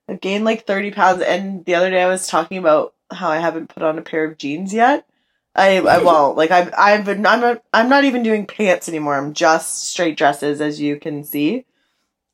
I've 0.09 0.19
gained 0.19 0.43
like 0.43 0.67
30 0.67 0.91
pounds 0.91 1.21
and 1.21 1.63
the 1.63 1.75
other 1.75 1.89
day 1.89 2.03
I 2.03 2.09
was 2.09 2.27
talking 2.27 2.57
about 2.57 2.93
how 3.11 3.29
I 3.29 3.37
haven't 3.39 3.69
put 3.69 3.83
on 3.83 3.97
a 3.97 4.01
pair 4.01 4.25
of 4.25 4.37
jeans 4.37 4.73
yet. 4.73 5.05
I 5.55 5.77
I 5.79 5.99
won't. 6.03 6.35
Like 6.37 6.51
I've 6.51 6.73
I've 6.77 7.05
been 7.05 7.25
I'm 7.25 7.39
not 7.41 7.63
I'm 7.73 7.89
not 7.89 8.05
even 8.05 8.23
doing 8.23 8.45
pants 8.45 8.89
anymore. 8.89 9.15
I'm 9.15 9.33
just 9.33 9.83
straight 9.89 10.17
dresses 10.17 10.61
as 10.61 10.81
you 10.81 10.99
can 10.99 11.23
see. 11.23 11.65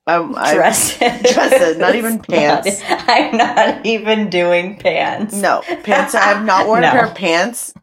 Um, 0.07 0.33
I, 0.37 0.55
dresses. 0.55 0.97
dresses, 1.33 1.77
not 1.77 1.93
even 1.95 2.19
pants. 2.29 2.81
I'm 2.89 3.37
not 3.37 3.85
even 3.85 4.29
doing 4.29 4.77
pants. 4.77 5.35
No, 5.35 5.61
pants. 5.83 6.15
I 6.15 6.21
have 6.21 6.43
not 6.45 6.65
worn 6.65 6.83
a 6.83 6.89
pair 6.91 7.05
of 7.05 7.13
pants. 7.15 7.73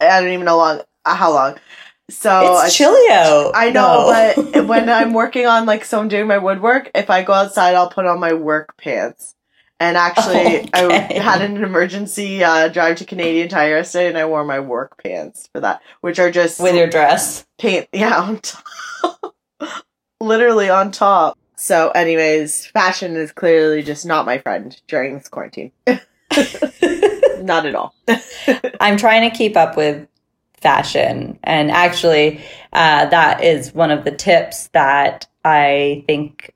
I 0.00 0.20
don't 0.20 0.30
even 0.32 0.46
know 0.46 0.56
long 0.56 0.80
uh, 1.04 1.14
how 1.14 1.32
long. 1.32 1.56
So 2.08 2.52
it's 2.54 2.62
I- 2.64 2.68
chilly 2.70 3.10
out. 3.10 3.52
I 3.54 3.70
know, 3.70 4.10
No. 4.10 4.42
but 4.52 4.66
when 4.66 4.88
I'm 4.98 5.12
working 5.12 5.46
on 5.46 5.66
like 5.66 5.84
so 5.84 5.98
I'm 6.00 6.08
doing 6.08 6.26
my 6.26 6.38
woodwork, 6.38 6.90
if 6.94 7.10
I 7.10 7.22
go 7.22 7.32
outside, 7.34 7.74
I'll 7.74 7.90
put 7.90 8.06
on 8.06 8.18
my 8.20 8.32
work 8.32 8.76
pants, 8.78 9.34
And 9.84 9.98
actually, 9.98 10.70
I 10.72 11.12
had 11.12 11.42
an 11.42 11.62
emergency 11.62 12.42
uh, 12.42 12.68
drive 12.68 12.96
to 12.96 13.04
Canadian 13.04 13.50
Tire 13.50 13.76
yesterday, 13.76 14.08
and 14.08 14.16
I 14.16 14.24
wore 14.24 14.42
my 14.42 14.58
work 14.58 15.02
pants 15.02 15.50
for 15.52 15.60
that, 15.60 15.82
which 16.00 16.18
are 16.18 16.30
just 16.30 16.58
With 16.58 16.74
your 16.74 16.86
dress. 16.86 17.44
paint, 17.58 17.86
yeah, 17.92 18.18
on 18.18 18.40
top, 18.40 19.34
literally 20.22 20.70
on 20.70 20.90
top. 20.90 21.38
So, 21.56 21.90
anyways, 21.90 22.64
fashion 22.64 23.14
is 23.16 23.30
clearly 23.30 23.82
just 23.82 24.06
not 24.06 24.24
my 24.24 24.38
friend 24.38 24.74
during 24.88 25.18
this 25.18 25.28
quarantine. 25.28 25.70
not 25.86 27.66
at 27.66 27.74
all. 27.74 27.94
I'm 28.80 28.96
trying 28.96 29.30
to 29.30 29.36
keep 29.36 29.54
up 29.54 29.76
with 29.76 30.08
fashion. 30.62 31.38
And 31.44 31.70
actually, 31.70 32.40
uh, 32.72 33.04
that 33.04 33.44
is 33.44 33.74
one 33.74 33.90
of 33.90 34.04
the 34.04 34.12
tips 34.12 34.68
that 34.68 35.26
I 35.44 36.04
think 36.06 36.53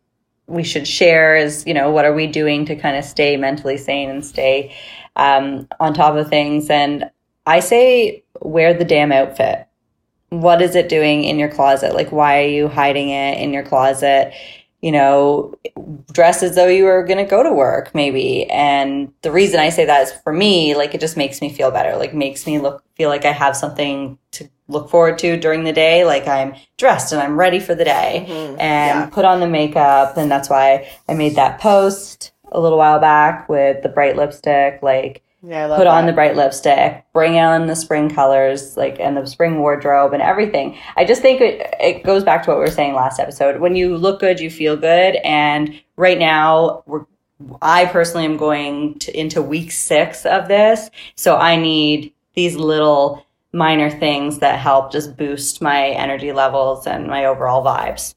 we 0.48 0.64
should 0.64 0.88
share 0.88 1.36
is, 1.36 1.64
you 1.66 1.74
know, 1.74 1.90
what 1.90 2.04
are 2.04 2.14
we 2.14 2.26
doing 2.26 2.64
to 2.66 2.74
kind 2.74 2.96
of 2.96 3.04
stay 3.04 3.36
mentally 3.36 3.76
sane 3.76 4.08
and 4.08 4.24
stay 4.24 4.74
um, 5.14 5.68
on 5.78 5.94
top 5.94 6.16
of 6.16 6.28
things? 6.28 6.70
And 6.70 7.10
I 7.46 7.60
say, 7.60 8.24
wear 8.40 8.74
the 8.74 8.84
damn 8.84 9.12
outfit. 9.12 9.66
What 10.30 10.60
is 10.60 10.74
it 10.74 10.88
doing 10.88 11.24
in 11.24 11.38
your 11.38 11.50
closet? 11.50 11.94
Like, 11.94 12.10
why 12.12 12.42
are 12.42 12.48
you 12.48 12.68
hiding 12.68 13.10
it 13.10 13.38
in 13.38 13.52
your 13.52 13.62
closet? 13.62 14.32
You 14.80 14.92
know, 14.92 15.54
dress 16.12 16.42
as 16.42 16.54
though 16.54 16.66
you 16.68 16.84
were 16.84 17.04
going 17.04 17.18
to 17.18 17.28
go 17.28 17.42
to 17.42 17.52
work 17.52 17.94
maybe 17.94 18.44
and 18.46 19.12
the 19.22 19.30
reason 19.30 19.60
i 19.60 19.68
say 19.68 19.84
that 19.84 20.02
is 20.02 20.12
for 20.22 20.32
me 20.32 20.74
like 20.74 20.94
it 20.94 21.00
just 21.00 21.16
makes 21.16 21.40
me 21.40 21.52
feel 21.52 21.70
better 21.70 21.96
like 21.96 22.14
makes 22.14 22.46
me 22.46 22.58
look 22.58 22.82
feel 22.94 23.08
like 23.08 23.24
i 23.24 23.32
have 23.32 23.56
something 23.56 24.18
to 24.30 24.48
look 24.68 24.88
forward 24.90 25.18
to 25.18 25.36
during 25.36 25.64
the 25.64 25.72
day 25.72 26.04
like 26.04 26.26
i'm 26.28 26.54
dressed 26.76 27.12
and 27.12 27.20
i'm 27.22 27.36
ready 27.38 27.58
for 27.58 27.74
the 27.74 27.84
day 27.84 28.26
Mhm. 28.28 28.56
and 28.60 29.00
Yeah. 29.00 29.06
put 29.10 29.24
on 29.24 29.40
the 29.40 29.48
makeup 29.48 30.16
and 30.16 30.30
that's 30.30 30.48
why 30.50 30.86
i 31.08 31.14
made 31.14 31.34
that 31.36 31.58
post 31.60 32.32
a 32.52 32.60
little 32.60 32.78
while 32.78 32.98
back 33.00 33.48
with 33.48 33.82
the 33.82 33.88
bright 33.88 34.16
lipstick 34.16 34.80
like 34.82 35.22
Yeah, 35.42 35.64
I 35.64 35.66
love 35.66 35.78
put 35.78 35.86
on 35.86 36.06
the 36.06 36.12
bright 36.12 36.34
lipstick, 36.34 37.04
bring 37.12 37.38
on 37.38 37.66
the 37.68 37.76
spring 37.76 38.10
colors, 38.10 38.76
like 38.76 38.98
and 38.98 39.16
the 39.16 39.24
spring 39.26 39.60
wardrobe 39.60 40.12
and 40.12 40.20
everything. 40.20 40.76
I 40.96 41.04
just 41.04 41.22
think 41.22 41.40
it, 41.40 41.74
it 41.78 42.02
goes 42.02 42.24
back 42.24 42.42
to 42.42 42.50
what 42.50 42.58
we 42.58 42.64
were 42.64 42.70
saying 42.72 42.94
last 42.94 43.20
episode. 43.20 43.60
When 43.60 43.76
you 43.76 43.96
look 43.96 44.18
good, 44.18 44.40
you 44.40 44.50
feel 44.50 44.76
good. 44.76 45.14
And 45.24 45.80
right 45.96 46.18
now, 46.18 46.82
we're, 46.86 47.04
I 47.62 47.84
personally 47.86 48.24
am 48.24 48.36
going 48.36 48.98
to, 48.98 49.16
into 49.16 49.40
week 49.40 49.70
six 49.70 50.26
of 50.26 50.48
this, 50.48 50.90
so 51.14 51.36
I 51.36 51.54
need 51.54 52.12
these 52.34 52.56
little 52.56 53.24
minor 53.58 53.90
things 53.90 54.38
that 54.38 54.58
help 54.58 54.92
just 54.92 55.16
boost 55.16 55.60
my 55.60 55.88
energy 55.88 56.32
levels 56.32 56.86
and 56.86 57.08
my 57.08 57.26
overall 57.26 57.64
vibes. 57.64 58.14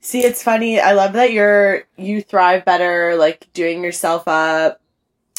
See, 0.00 0.24
it's 0.24 0.42
funny. 0.42 0.80
I 0.80 0.92
love 0.92 1.14
that 1.14 1.32
you're 1.32 1.84
you 1.96 2.22
thrive 2.22 2.64
better, 2.64 3.16
like 3.16 3.46
doing 3.52 3.82
yourself 3.82 4.24
up, 4.26 4.80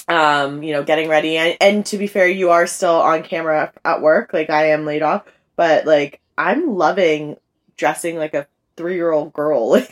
um, 0.07 0.63
you 0.63 0.73
know, 0.73 0.83
getting 0.83 1.09
ready. 1.09 1.37
And, 1.37 1.57
and 1.61 1.85
to 1.87 1.97
be 1.97 2.07
fair, 2.07 2.27
you 2.27 2.49
are 2.49 2.67
still 2.67 3.01
on 3.01 3.23
camera 3.23 3.71
at 3.85 4.01
work. 4.01 4.33
Like 4.33 4.49
I 4.49 4.71
am 4.71 4.85
laid 4.85 5.01
off, 5.01 5.23
but 5.55 5.85
like 5.85 6.19
I'm 6.37 6.75
loving 6.75 7.37
dressing 7.77 8.17
like 8.17 8.33
a 8.33 8.47
three 8.75 8.95
year 8.95 9.11
old 9.11 9.33
girl. 9.33 9.81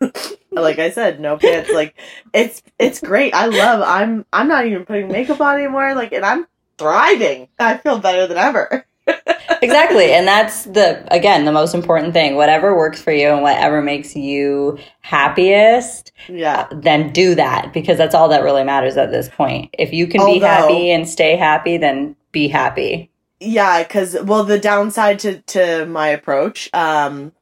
Like, 0.00 0.34
like 0.52 0.78
I 0.78 0.90
said, 0.90 1.18
no 1.18 1.36
pants. 1.36 1.70
Like 1.72 1.96
it's 2.32 2.62
it's 2.78 3.00
great. 3.00 3.34
I 3.34 3.46
love. 3.46 3.82
I'm 3.84 4.24
I'm 4.32 4.46
not 4.46 4.64
even 4.64 4.86
putting 4.86 5.08
makeup 5.08 5.40
on 5.40 5.56
anymore. 5.56 5.94
Like, 5.96 6.12
and 6.12 6.24
I'm 6.24 6.46
thriving. 6.78 7.48
I 7.58 7.76
feel 7.78 7.98
better 7.98 8.26
than 8.26 8.38
ever. 8.38 8.86
exactly 9.62 10.12
and 10.12 10.28
that's 10.28 10.64
the 10.64 11.02
again 11.12 11.46
the 11.46 11.52
most 11.52 11.74
important 11.74 12.12
thing 12.12 12.36
whatever 12.36 12.76
works 12.76 13.00
for 13.00 13.10
you 13.10 13.28
and 13.28 13.40
whatever 13.40 13.80
makes 13.80 14.14
you 14.14 14.76
happiest 15.00 16.12
Yeah. 16.28 16.68
then 16.70 17.12
do 17.12 17.34
that 17.34 17.72
because 17.72 17.96
that's 17.96 18.14
all 18.14 18.28
that 18.28 18.42
really 18.42 18.64
matters 18.64 18.98
at 18.98 19.10
this 19.10 19.30
point 19.30 19.74
if 19.78 19.94
you 19.94 20.06
can 20.06 20.24
be 20.26 20.38
happy 20.40 20.90
and 20.90 21.08
stay 21.08 21.36
happy 21.36 21.78
then 21.78 22.16
be 22.32 22.48
happy 22.48 23.10
Yeah, 23.40 23.82
because 23.82 24.14
well, 24.22 24.44
the 24.44 24.58
downside 24.60 25.20
to 25.20 25.40
to 25.42 25.86
my 25.86 26.08
approach, 26.08 26.68
um, 26.74 27.32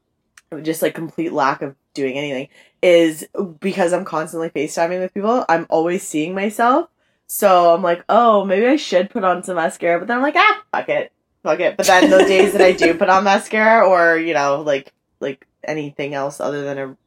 just 0.61 0.81
like 0.81 0.93
complete 0.95 1.33
lack 1.33 1.61
of 1.61 1.75
doing 1.93 2.17
anything, 2.17 2.47
is 2.81 3.27
because 3.59 3.91
I'm 3.93 4.05
constantly 4.05 4.49
FaceTiming 4.51 5.01
with 5.01 5.13
people. 5.13 5.43
I'm 5.49 5.65
always 5.69 6.03
seeing 6.07 6.33
myself, 6.35 6.87
so 7.27 7.73
I'm 7.73 7.83
like, 7.83 8.03
oh, 8.09 8.45
maybe 8.45 8.65
I 8.65 8.77
should 8.77 9.09
put 9.09 9.23
on 9.23 9.43
some 9.43 9.55
mascara. 9.55 9.99
But 9.99 10.07
then 10.07 10.17
I'm 10.17 10.23
like, 10.23 10.35
ah, 10.37 10.63
fuck 10.71 10.89
it, 10.89 11.11
fuck 11.43 11.59
it. 11.59 11.77
But 11.77 11.87
then 11.87 12.09
the 12.09 12.19
days 12.19 12.53
that 12.53 12.61
I 12.61 12.71
do 12.71 12.93
put 12.93 13.09
on 13.09 13.25
mascara, 13.25 13.87
or 13.87 14.17
you 14.17 14.33
know, 14.33 14.61
like 14.61 14.93
like 15.19 15.45
anything 15.63 16.13
else 16.13 16.39
other 16.39 16.63
than 16.63 16.77
a 16.77 16.97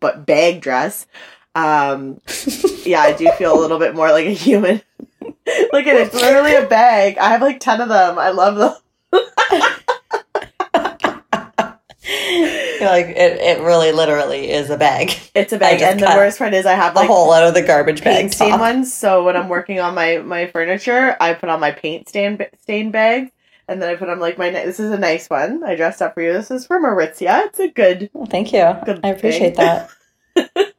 but 0.00 0.26
bag 0.26 0.60
dress, 0.60 1.06
um, 1.54 2.20
yeah, 2.84 3.00
I 3.00 3.14
do 3.16 3.30
feel 3.32 3.58
a 3.58 3.60
little 3.60 3.78
bit 3.78 3.94
more 3.94 4.10
like 4.10 4.26
a 4.26 4.34
human. 4.34 4.82
Look 5.22 5.86
at 5.86 5.96
it, 5.96 6.06
it's 6.06 6.14
literally 6.14 6.54
a 6.54 6.66
bag. 6.66 7.18
I 7.18 7.30
have 7.30 7.42
like 7.42 7.58
10 7.58 7.80
of 7.80 7.88
them. 7.88 8.18
I 8.18 8.30
love 8.30 8.56
them. 8.56 9.22
Like 12.80 13.06
it, 13.06 13.40
it 13.40 13.60
really 13.62 13.90
literally 13.90 14.50
is 14.52 14.70
a 14.70 14.76
bag 14.76 15.12
It's 15.34 15.52
a 15.52 15.58
bag. 15.64 15.82
And 15.82 15.98
the 15.98 16.06
worst 16.06 16.38
part 16.38 16.54
is 16.54 16.64
I 16.64 16.74
have 16.74 16.94
a 16.94 16.98
like 17.00 17.08
hole 17.08 17.32
out 17.32 17.42
of 17.46 17.54
the 17.54 17.62
garbage 17.62 18.04
bag 18.04 18.20
paint 18.20 18.34
stain 18.34 18.50
top. 18.50 18.60
ones. 18.60 18.92
So 18.94 19.24
when 19.24 19.36
I'm 19.36 19.48
working 19.48 19.80
on 19.80 19.94
my, 19.96 20.18
my 20.18 20.46
furniture, 20.46 21.16
I 21.20 21.34
put 21.34 21.48
on 21.48 21.58
my 21.58 21.72
paint 21.72 22.08
stain, 22.08 22.38
stain 22.62 22.90
bag. 22.92 23.32
And 23.66 23.82
then 23.82 23.90
I 23.90 23.96
put 23.96 24.08
on 24.08 24.20
like 24.20 24.38
my, 24.38 24.50
this 24.50 24.78
is 24.78 24.92
a 24.92 24.98
nice 24.98 25.28
one. 25.28 25.64
I 25.64 25.74
dressed 25.74 26.00
up 26.00 26.14
for 26.14 26.22
you. 26.22 26.32
This 26.32 26.50
is 26.52 26.66
from 26.66 26.84
Aritzia. 26.84 27.46
It's 27.46 27.58
a 27.58 27.68
good, 27.68 28.10
Well, 28.12 28.26
thank 28.26 28.52
you 28.52 28.64
Good 28.84 29.00
i 29.04 29.08
appreciate 29.08 29.56
thing. 29.56 29.66
that 29.66 29.90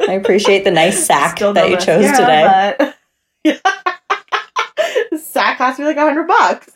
i 0.08 0.14
appreciate 0.14 0.64
the 0.64 0.72
nice 0.72 1.06
sack 1.06 1.36
still 1.38 1.52
that 1.54 1.70
you 1.70 1.76
chose 1.78 2.10
today 2.12 2.76
but- 2.80 2.96
sack 5.20 5.58
cost 5.58 5.80
me 5.80 5.86
like 5.86 5.98
a 5.98 6.02
hundred 6.02 6.28
bucks. 6.28 6.70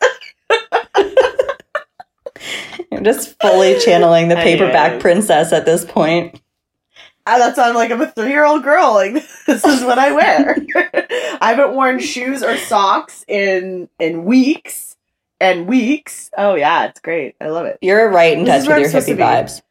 You're 2.91 3.01
just 3.01 3.39
fully 3.41 3.79
channeling 3.79 4.27
the 4.29 4.35
Paper 4.43 4.67
Bag 4.67 5.01
Princess 5.01 5.51
at 5.53 5.65
this 5.65 5.85
point 5.85 6.39
Ah, 7.25 7.37
that's 7.37 7.57
why 7.57 7.69
I'm 7.69 7.75
like 7.75 7.89
I'm 7.91 8.01
a 8.01 8.11
three 8.11 8.29
year 8.31 8.43
old 8.45 8.63
girl. 8.63 8.93
Like 8.93 9.13
this 9.47 9.65
is 9.65 9.81
what 9.83 9.97
I 9.97 10.11
wear. 10.11 10.57
I 11.41 11.49
haven't 11.55 11.73
worn 11.73 11.99
shoes 11.99 12.43
or 12.43 12.57
socks 12.57 13.23
in 13.27 13.87
in 13.99 14.25
weeks 14.25 14.97
and 15.39 15.65
weeks. 15.67 16.29
Oh 16.37 16.55
yeah, 16.55 16.85
it's 16.85 16.99
great. 16.99 17.35
I 17.39 17.47
love 17.47 17.65
it. 17.65 17.77
You're 17.81 18.09
right 18.09 18.37
in 18.37 18.43
This 18.43 18.63
is 18.63 18.67
touch 18.67 18.77
with 18.77 18.93
your 18.93 19.01
hippie 19.01 19.17
vibes. 19.17 19.61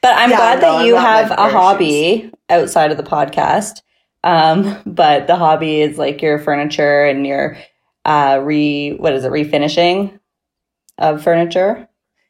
But 0.00 0.16
I'm 0.16 0.30
Yeah, 0.30 0.36
glad 0.36 0.56
no, 0.56 0.60
that 0.62 0.78
I'm 0.78 0.86
you 0.86 0.94
have 0.94 1.30
a 1.32 1.48
hobby 1.48 2.30
outside 2.48 2.92
of 2.92 2.96
the 2.96 3.02
podcast. 3.02 3.82
Um, 4.22 4.80
but 4.86 5.26
the 5.26 5.36
hobby 5.36 5.80
is 5.80 5.98
like 5.98 6.22
your 6.22 6.38
furniture 6.38 7.04
and 7.04 7.26
your 7.26 7.56
uh 8.04 8.40
re 8.40 8.92
what 8.92 9.14
is 9.14 9.24
it, 9.24 9.32
refinishing 9.32 10.18
of 10.96 11.22
furniture. 11.24 11.87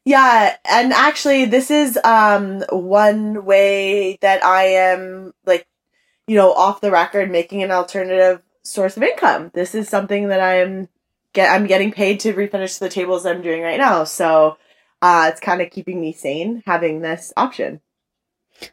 Yeah, 0.09 0.57
and 0.65 0.95
actually 0.95 1.45
this 1.45 1.71
is 1.71 1.99
um 2.03 2.63
one 2.71 3.45
way 3.45 4.17
that 4.23 4.43
I 4.43 4.65
am 4.65 5.35
like 5.45 5.69
you 6.27 6.35
know 6.35 6.51
off 6.55 6.81
the 6.81 6.91
record 6.91 7.31
making 7.31 7.63
an 7.63 7.71
alternative 7.71 8.41
source 8.63 8.97
of 8.97 9.03
income. 9.03 9.51
This 9.53 9.75
is 9.75 9.87
something 9.87 10.29
that 10.29 10.41
I 10.41 10.61
am 10.61 10.89
get 11.35 11.53
I'm 11.53 11.67
getting 11.67 11.93
paid 11.93 12.21
to 12.21 12.33
refinish 12.33 12.79
the 12.79 12.89
tables 12.89 13.27
I'm 13.27 13.43
doing 13.43 13.61
right 13.61 13.77
now. 13.77 14.05
So 14.05 14.57
uh 15.03 15.29
it's 15.31 15.41
kind 15.41 15.61
of 15.61 15.71
keeping 15.71 16.01
me 16.01 16.15
sane 16.15 16.63
having 16.65 17.03
this 17.03 17.31
option. 17.37 17.83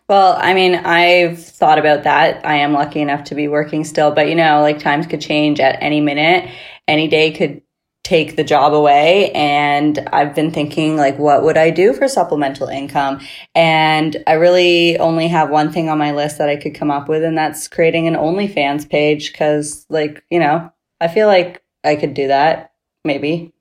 Well, 0.07 0.37
I 0.39 0.53
mean, 0.53 0.75
I've 0.75 1.43
thought 1.43 1.79
about 1.79 2.03
that. 2.03 2.45
I 2.45 2.55
am 2.59 2.71
lucky 2.71 3.01
enough 3.01 3.25
to 3.25 3.35
be 3.35 3.49
working 3.49 3.83
still, 3.83 4.11
but 4.11 4.29
you 4.29 4.35
know, 4.35 4.61
like 4.61 4.79
times 4.79 5.05
could 5.05 5.19
change 5.19 5.59
at 5.59 5.83
any 5.83 5.99
minute. 5.99 6.49
Any 6.87 7.09
day 7.09 7.31
could 7.31 7.61
take 8.05 8.35
the 8.35 8.43
job 8.43 8.71
away. 8.71 9.31
And 9.31 10.07
I've 10.13 10.35
been 10.35 10.51
thinking, 10.51 10.95
like, 10.95 11.17
what 11.17 11.43
would 11.43 11.57
I 11.57 11.71
do 11.71 11.91
for 11.91 12.07
supplemental 12.07 12.67
income? 12.67 13.19
And 13.55 14.23
I 14.27 14.33
really 14.33 14.97
only 14.99 15.27
have 15.27 15.49
one 15.49 15.71
thing 15.71 15.89
on 15.89 15.97
my 15.97 16.11
list 16.11 16.37
that 16.37 16.47
I 16.47 16.55
could 16.55 16.75
come 16.75 16.91
up 16.91 17.09
with, 17.09 17.23
and 17.23 17.35
that's 17.37 17.67
creating 17.67 18.07
an 18.07 18.13
OnlyFans 18.13 18.87
page. 18.87 19.33
Cause, 19.33 19.87
like, 19.89 20.23
you 20.29 20.39
know, 20.39 20.71
I 21.01 21.07
feel 21.07 21.27
like 21.27 21.63
I 21.83 21.95
could 21.95 22.13
do 22.13 22.27
that. 22.27 22.73
Maybe. 23.03 23.51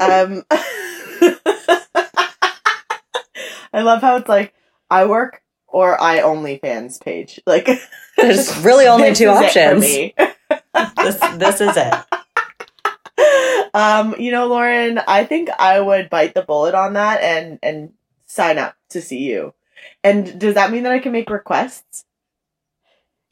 um 0.00 0.44
I 3.74 3.80
love 3.80 4.02
how 4.02 4.16
it's 4.16 4.28
like 4.28 4.54
I 4.90 5.06
work 5.06 5.42
or 5.66 6.00
I 6.00 6.20
only 6.20 6.58
fans 6.58 6.98
page. 6.98 7.40
Like 7.46 7.68
There's 8.16 8.56
really 8.58 8.86
only 8.86 9.14
two 9.14 9.30
is 9.30 9.40
it 9.40 9.52
for 9.52 9.74
options. 9.74 9.82
This, 10.96 11.18
this 11.38 11.60
is 11.60 11.76
it. 11.76 12.21
Um, 13.74 14.14
you 14.18 14.30
know, 14.30 14.46
Lauren, 14.46 15.00
I 15.06 15.24
think 15.24 15.50
I 15.58 15.80
would 15.80 16.10
bite 16.10 16.34
the 16.34 16.42
bullet 16.42 16.74
on 16.74 16.94
that 16.94 17.22
and 17.22 17.58
and 17.62 17.92
sign 18.26 18.58
up 18.58 18.76
to 18.90 19.00
see 19.00 19.20
you. 19.20 19.54
And 20.04 20.38
does 20.38 20.54
that 20.54 20.70
mean 20.70 20.84
that 20.84 20.92
I 20.92 20.98
can 20.98 21.12
make 21.12 21.30
requests? 21.30 22.04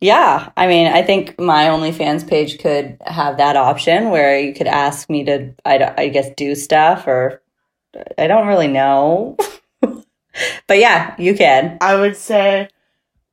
Yeah, 0.00 0.50
I 0.56 0.66
mean, 0.66 0.87
I 0.87 1.02
think 1.02 1.38
my 1.38 1.66
OnlyFans 1.66 2.26
page 2.26 2.58
could 2.58 2.96
have 3.04 3.37
that 3.37 3.56
option 3.56 4.08
where 4.08 4.38
you 4.40 4.54
could 4.54 4.66
ask 4.66 5.10
me 5.10 5.25
to, 5.25 5.54
I, 5.66 5.94
I 5.96 6.08
guess, 6.08 6.30
do 6.37 6.54
stuff, 6.54 7.06
or 7.06 7.42
I 8.16 8.26
don't 8.26 8.46
really 8.46 8.68
know. 8.68 9.37
but 9.80 10.78
yeah, 10.78 11.14
you 11.18 11.34
can. 11.34 11.76
I 11.82 11.96
would 11.96 12.16
say 12.16 12.70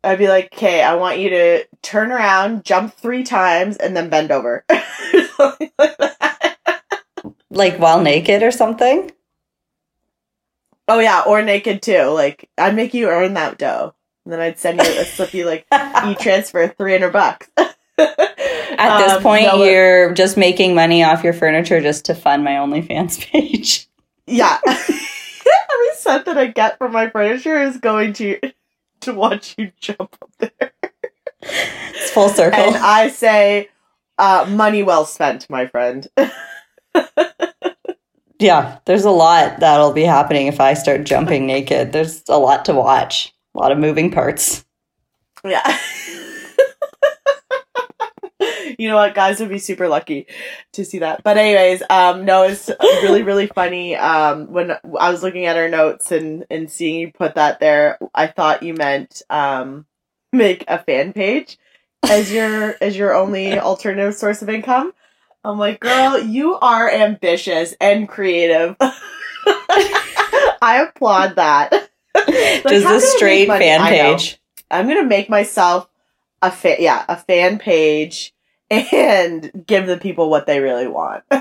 I'd 0.03 0.19
be 0.19 0.27
like, 0.27 0.53
okay, 0.53 0.83
I 0.83 0.95
want 0.95 1.19
you 1.19 1.29
to 1.29 1.65
turn 1.81 2.11
around, 2.11 2.65
jump 2.65 2.93
three 2.93 3.23
times, 3.23 3.77
and 3.77 3.95
then 3.95 4.09
bend 4.09 4.31
over. 4.31 4.65
Something 5.37 5.71
like 5.79 5.97
that. 5.97 6.36
Like 7.57 7.77
while 7.77 8.01
naked 8.01 8.43
or 8.43 8.51
something? 8.51 9.11
Oh 10.87 10.99
yeah, 10.99 11.23
or 11.25 11.41
naked 11.41 11.81
too. 11.81 12.03
Like 12.03 12.49
I'd 12.57 12.75
make 12.75 12.93
you 12.93 13.09
earn 13.09 13.33
that 13.33 13.57
dough, 13.57 13.95
and 14.23 14.31
then 14.31 14.39
I'd 14.39 14.59
send 14.59 14.79
you 14.79 14.87
a 14.87 15.03
slip 15.03 15.33
you 15.33 15.45
like 15.45 15.65
e 15.73 16.15
transfer 16.15 16.67
three 16.67 16.93
hundred 16.93 17.13
bucks. 17.13 17.49
At 17.57 17.75
this 19.07 19.23
point, 19.23 19.57
you're 19.57 20.13
just 20.13 20.37
making 20.37 20.75
money 20.75 21.03
off 21.03 21.23
your 21.23 21.33
furniture 21.33 21.81
just 21.81 22.05
to 22.05 22.15
fund 22.15 22.43
my 22.43 22.51
OnlyFans 22.51 23.19
page. 23.31 23.87
yeah. 24.27 24.59
Every 24.67 25.95
cent 25.95 26.25
that 26.25 26.37
I 26.37 26.47
get 26.47 26.77
from 26.77 26.91
my 26.91 27.09
furniture 27.09 27.59
is 27.61 27.77
going 27.77 28.13
to 28.13 28.39
to 29.01 29.13
watch 29.13 29.55
you 29.57 29.71
jump 29.79 30.15
up 30.21 30.31
there. 30.37 30.71
It's 31.41 32.11
full 32.11 32.29
circle. 32.29 32.59
And 32.59 32.75
I 32.75 33.09
say, 33.09 33.69
uh, 34.17 34.45
money 34.49 34.83
well 34.83 35.05
spent, 35.05 35.49
my 35.49 35.67
friend. 35.67 36.07
yeah, 38.39 38.79
there's 38.85 39.05
a 39.05 39.11
lot 39.11 39.59
that'll 39.59 39.93
be 39.93 40.03
happening 40.03 40.47
if 40.47 40.59
I 40.59 40.73
start 40.73 41.03
jumping 41.03 41.47
naked. 41.47 41.91
There's 41.91 42.23
a 42.29 42.37
lot 42.37 42.65
to 42.65 42.73
watch, 42.73 43.33
a 43.55 43.59
lot 43.59 43.71
of 43.71 43.77
moving 43.77 44.11
parts. 44.11 44.65
Yeah. 45.43 45.77
you 48.77 48.87
know 48.87 48.95
what, 48.95 49.15
guys 49.15 49.39
would 49.39 49.49
be 49.49 49.59
super 49.59 49.87
lucky 49.87 50.27
to 50.73 50.85
see 50.85 50.99
that. 50.99 51.23
But 51.23 51.37
anyways, 51.37 51.81
um, 51.89 52.25
no, 52.25 52.43
it's 52.43 52.69
really, 52.79 53.23
really 53.23 53.47
funny. 53.47 53.95
Um, 53.95 54.51
when 54.51 54.71
I 54.71 55.09
was 55.09 55.23
looking 55.23 55.45
at 55.45 55.57
our 55.57 55.69
notes 55.69 56.11
and 56.11 56.45
and 56.49 56.69
seeing 56.69 56.99
you 56.99 57.11
put 57.11 57.35
that 57.35 57.59
there, 57.59 57.97
I 58.13 58.27
thought 58.27 58.63
you 58.63 58.73
meant 58.73 59.21
um, 59.29 59.85
make 60.31 60.63
a 60.67 60.79
fan 60.79 61.13
page 61.13 61.57
as 62.03 62.31
your 62.31 62.75
as 62.81 62.95
your 62.95 63.15
only 63.15 63.57
alternative 63.59 64.15
source 64.15 64.41
of 64.41 64.49
income. 64.49 64.93
I'm 65.47 65.57
like, 65.57 65.79
girl, 65.79 66.19
you 66.19 66.55
are 66.55 66.89
ambitious 66.89 67.73
and 67.79 68.09
creative. 68.09 68.75
I 68.79 70.85
applaud 70.89 71.35
that. 71.35 71.73
Like, 72.17 72.63
Just 72.69 72.85
how 72.85 72.87
a 72.87 72.87
can 72.87 72.87
I 72.87 72.91
make 72.97 73.01
straight 73.03 73.47
fan 73.47 73.81
I 73.81 73.89
know. 73.91 74.15
page. 74.17 74.39
I'm 74.71 74.87
gonna 74.87 75.05
make 75.05 75.29
myself 75.29 75.87
a 76.41 76.49
fa- 76.51 76.77
yeah 76.81 77.05
a 77.07 77.15
fan 77.15 77.59
page 77.59 78.33
and 78.71 79.51
give 79.67 79.85
the 79.85 79.97
people 79.97 80.31
what 80.31 80.47
they 80.47 80.59
really 80.59 80.87
want. 80.87 81.23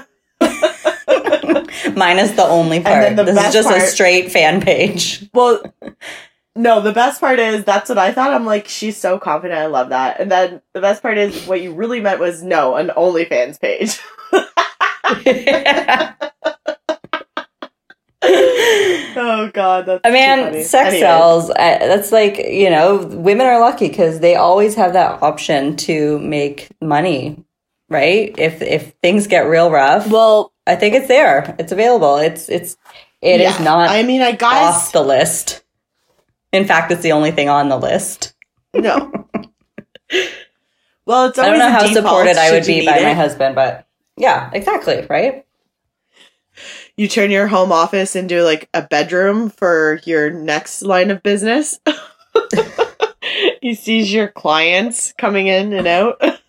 Mine 1.97 2.19
is 2.19 2.37
the 2.37 2.45
only 2.47 2.81
part. 2.81 3.17
the 3.17 3.25
this 3.25 3.43
is 3.47 3.53
just 3.55 3.71
a 3.71 3.81
straight 3.81 4.31
fan 4.31 4.61
page. 4.61 5.27
Well, 5.33 5.63
no, 6.57 6.81
the 6.81 6.93
best 6.93 7.21
part 7.21 7.39
is 7.39 7.65
that's 7.65 7.89
what 7.89 7.99
I 7.99 8.13
thought. 8.13 8.33
I'm 8.35 8.47
like, 8.47 8.69
she's 8.69 8.97
so 8.97 9.19
confident. 9.19 9.61
I 9.61 9.67
love 9.67 9.91
that. 9.91 10.21
And 10.21 10.31
then 10.31 10.63
the 10.75 10.81
best 10.81 11.03
part 11.03 11.19
is 11.19 11.47
what 11.47 11.61
you 11.63 11.73
really 11.75 12.01
meant 12.01 12.21
was 12.21 12.43
no, 12.43 12.77
an 12.77 12.89
OnlyFans 12.89 13.61
page. 13.61 14.01
oh 18.23 19.51
God, 19.53 19.87
that's 19.87 20.01
I 20.05 20.11
mean, 20.11 20.65
sex 20.65 20.89
Anyways. 20.89 21.01
sells. 21.01 21.51
uh, 21.51 21.55
That's 21.57 22.13
like 22.13 22.39
you 22.39 22.71
know, 22.71 23.07
women 23.07 23.47
are 23.47 23.61
lucky 23.61 23.89
because 23.89 24.21
they 24.21 24.35
always 24.37 24.75
have 24.75 24.93
that 24.95 25.23
option 25.23 25.77
to 25.79 26.19
make 26.21 26.69
money, 26.83 27.45
right? 27.89 28.35
If 28.39 28.63
if 28.63 28.95
things 29.03 29.27
get 29.27 29.41
real 29.43 29.71
rough, 29.71 30.11
Well, 30.11 30.53
I 30.67 30.77
think 30.77 30.95
it's 30.95 31.09
there. 31.09 31.55
It's 31.59 31.73
available. 31.73 32.17
It's 32.17 32.49
it's 32.49 32.77
it 33.23 33.41
is 33.41 33.59
yeah. 33.59 33.65
not 33.65 33.91
I 33.91 34.03
mean, 34.03 34.23
I 34.23 34.33
off 34.43 34.93
the 34.93 35.03
list. 35.03 35.63
In 36.53 36.65
fact, 36.65 36.91
it's 36.93 37.03
the 37.03 37.13
only 37.13 37.31
thing 37.31 37.49
on 37.49 37.69
the 37.69 37.79
list. 37.79 38.35
no. 38.75 39.13
Well, 41.07 41.27
it's 41.27 41.39
I 41.39 41.49
don't 41.51 41.61
know 41.61 41.71
how 41.71 41.87
default 41.87 41.95
supported 42.05 42.37
I 42.37 42.51
would 42.51 42.67
be 42.67 42.85
by 42.85 43.01
my 43.01 43.13
husband, 43.13 43.55
but 43.55 43.87
yeah, 44.17 44.51
exactly, 44.53 45.07
right? 45.09 45.47
you 46.97 47.07
turn 47.09 47.31
your 47.31 47.47
home 47.47 47.71
office 47.71 48.17
into 48.17 48.43
like 48.43 48.69
a 48.75 48.83
bedroom 48.83 49.51
for 49.51 50.01
your 50.05 50.31
next 50.31 50.83
line 50.83 51.11
of 51.11 51.23
business. 51.23 51.79
he 53.63 53.75
sees 53.75 54.13
your 54.13 54.29
clients 54.29 55.13
coming 55.19 55.47
in 55.47 55.73
and 55.73 55.87
out. 55.87 56.21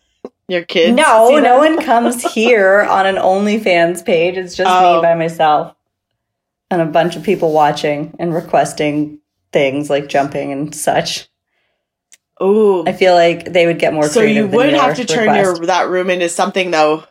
Your 0.49 0.63
kids. 0.63 0.95
No, 0.95 1.39
no 1.39 1.57
one 1.57 1.81
comes 1.81 2.23
here 2.23 2.81
on 2.81 3.05
an 3.05 3.15
OnlyFans 3.17 4.05
page. 4.05 4.37
It's 4.37 4.55
just 4.55 4.69
Oh. 4.71 4.95
me 4.95 5.01
by 5.01 5.13
myself 5.13 5.75
and 6.71 6.81
a 6.81 6.85
bunch 6.85 7.17
of 7.17 7.23
people 7.23 7.51
watching 7.51 8.15
and 8.17 8.33
requesting 8.33 9.19
things 9.57 9.89
like 9.89 10.07
jumping 10.07 10.51
and 10.51 10.75
such. 10.75 11.27
Oh, 12.39 12.85
I 12.85 12.93
feel 12.93 13.15
like 13.15 13.51
they 13.51 13.65
would 13.65 13.79
get 13.79 13.91
more. 13.93 14.07
So 14.07 14.21
you 14.21 14.45
would 14.47 14.73
have 14.73 14.95
to 14.97 15.05
turn 15.05 15.29
request. 15.29 15.57
your 15.57 15.65
that 15.65 15.89
room 15.89 16.11
into 16.11 16.29
something 16.29 16.69
though. 16.69 17.03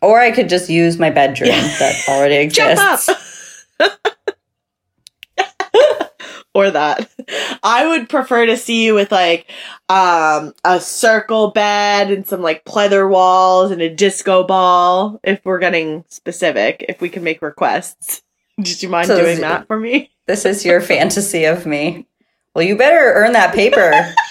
or 0.00 0.18
I 0.18 0.30
could 0.30 0.48
just 0.48 0.70
use 0.70 0.98
my 0.98 1.10
bedroom 1.10 1.50
Yeah. 1.50 1.60
that 1.78 1.94
already 2.08 2.48
Jump 2.52 2.72
exists. 2.80 3.08
up. 3.78 3.92
or 6.54 6.70
that. 6.70 7.08
I 7.62 7.86
would 7.86 8.08
prefer 8.08 8.46
to 8.46 8.56
see 8.56 8.86
you 8.86 8.94
with 8.94 9.12
like 9.12 9.50
um 9.90 10.54
a 10.64 10.80
circle 10.80 11.50
bed 11.50 12.10
and 12.10 12.26
some 12.26 12.40
like 12.40 12.64
pleather 12.64 13.08
walls 13.10 13.70
and 13.70 13.82
a 13.82 13.94
disco 13.94 14.44
ball 14.44 15.20
if 15.22 15.44
we're 15.44 15.58
getting 15.58 16.04
specific, 16.08 16.86
if 16.88 17.02
we 17.02 17.10
can 17.10 17.22
make 17.22 17.42
requests. 17.42 18.22
Did 18.60 18.82
you 18.82 18.88
mind 18.88 19.08
So 19.08 19.20
doing 19.20 19.40
that 19.42 19.66
for 19.66 19.78
me? 19.78 20.10
This 20.28 20.44
is 20.44 20.64
your 20.64 20.80
fantasy 20.80 21.44
of 21.46 21.66
me. 21.66 22.06
Well, 22.54 22.64
you 22.64 22.76
better 22.76 23.12
earn 23.14 23.32
that 23.32 23.52
paper. 23.54 24.14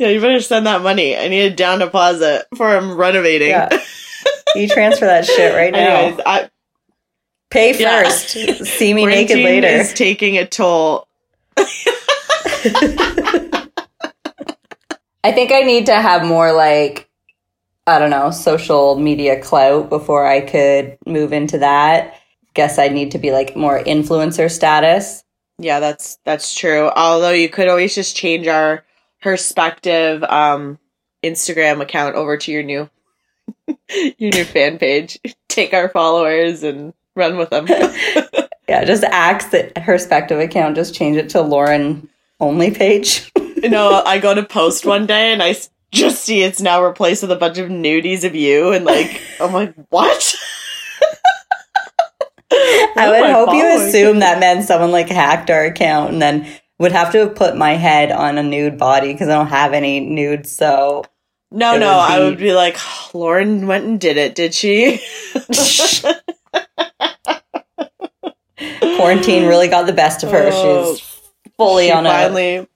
Yeah, 0.00 0.08
you 0.10 0.20
better 0.20 0.40
send 0.40 0.66
that 0.66 0.82
money. 0.82 1.16
I 1.16 1.26
need 1.26 1.40
a 1.52 1.54
down 1.54 1.80
deposit 1.80 2.46
for 2.56 2.76
him 2.76 2.96
renovating. 2.96 3.48
yeah. 3.48 3.68
You 4.54 4.68
transfer 4.68 5.06
that 5.06 5.26
shit 5.26 5.54
right 5.54 5.72
now. 5.72 5.96
Anyways, 5.96 6.20
I, 6.24 6.50
Pay 7.50 7.76
Yeah. 7.78 8.04
first. 8.04 8.30
See 8.64 8.94
me 8.94 9.06
naked 9.06 9.36
later. 9.38 9.66
is 9.66 9.92
taking 9.92 10.38
a 10.38 10.46
toll. 10.46 11.06
I 15.24 15.32
think 15.32 15.52
I 15.52 15.62
need 15.62 15.86
to 15.86 15.94
have 15.94 16.24
more 16.24 16.52
like 16.52 17.08
I 17.86 17.98
don't 17.98 18.10
know, 18.10 18.30
social 18.30 18.96
media 18.98 19.40
clout 19.42 19.88
before 19.88 20.26
I 20.26 20.40
could 20.42 20.98
move 21.06 21.32
into 21.32 21.58
that. 21.58 22.14
Guess 22.58 22.76
I'd 22.76 22.92
need 22.92 23.12
to 23.12 23.18
be 23.18 23.30
like 23.30 23.54
more 23.54 23.80
influencer 23.84 24.50
status. 24.50 25.22
Yeah, 25.60 25.78
that's 25.78 26.18
that's 26.24 26.56
true. 26.56 26.90
Although 26.90 27.30
you 27.30 27.48
could 27.48 27.68
always 27.68 27.94
just 27.94 28.16
change 28.16 28.48
our 28.48 28.84
perspective 29.22 30.24
um 30.24 30.80
Instagram 31.22 31.80
account 31.80 32.16
over 32.16 32.36
to 32.36 32.50
your 32.50 32.64
new 32.64 32.90
your 34.18 34.32
new 34.32 34.42
fan 34.42 34.76
page. 34.76 35.20
Take 35.48 35.72
our 35.72 35.88
followers 35.88 36.64
and 36.64 36.94
run 37.14 37.36
with 37.36 37.50
them. 37.50 37.68
Yeah, 38.68 38.84
just 38.84 39.04
axe 39.04 39.46
the 39.46 39.72
perspective 39.76 40.40
account, 40.40 40.74
just 40.76 40.94
change 40.94 41.16
it 41.16 41.30
to 41.30 41.40
Lauren 41.40 42.08
only 42.38 42.70
page. 42.70 43.30
you 43.36 43.70
know, 43.70 44.02
I 44.04 44.18
go 44.18 44.34
to 44.34 44.42
post 44.42 44.84
one 44.84 45.06
day 45.06 45.32
and 45.32 45.42
I 45.42 45.56
just 45.90 46.22
see 46.22 46.42
it's 46.42 46.60
now 46.60 46.84
replaced 46.84 47.22
with 47.22 47.30
a 47.30 47.36
bunch 47.36 47.56
of 47.56 47.70
nudies 47.70 48.24
of 48.24 48.34
you 48.34 48.72
and 48.72 48.84
like 48.84 49.22
I'm 49.40 49.54
like, 49.54 49.74
what? 49.88 50.34
I 52.50 52.92
oh 52.96 53.10
would 53.10 53.30
hope 53.30 53.54
you 53.54 53.66
assume 53.76 54.20
that 54.20 54.40
meant 54.40 54.64
someone 54.64 54.90
like 54.90 55.08
hacked 55.08 55.50
our 55.50 55.64
account 55.64 56.12
and 56.12 56.22
then 56.22 56.46
would 56.78 56.92
have 56.92 57.12
to 57.12 57.18
have 57.18 57.34
put 57.34 57.56
my 57.56 57.72
head 57.72 58.10
on 58.10 58.38
a 58.38 58.42
nude 58.42 58.78
body 58.78 59.12
because 59.12 59.28
I 59.28 59.34
don't 59.34 59.48
have 59.48 59.72
any 59.72 60.00
nudes. 60.00 60.50
So 60.50 61.04
No, 61.50 61.78
no, 61.78 61.88
would 61.88 61.92
I 61.92 62.18
would 62.20 62.38
be 62.38 62.52
like, 62.52 62.76
Lauren 63.14 63.66
went 63.66 63.84
and 63.84 64.00
did 64.00 64.16
it, 64.16 64.34
did 64.34 64.54
she? 64.54 65.00
quarantine 68.98 69.46
really 69.46 69.68
got 69.68 69.86
the 69.86 69.92
best 69.92 70.22
of 70.22 70.30
her. 70.30 70.50
Oh, 70.52 70.94
She's 70.94 71.20
fully 71.56 71.86
she 71.86 71.92
on 71.92 72.06
a 72.06 72.08
finally, 72.08 72.66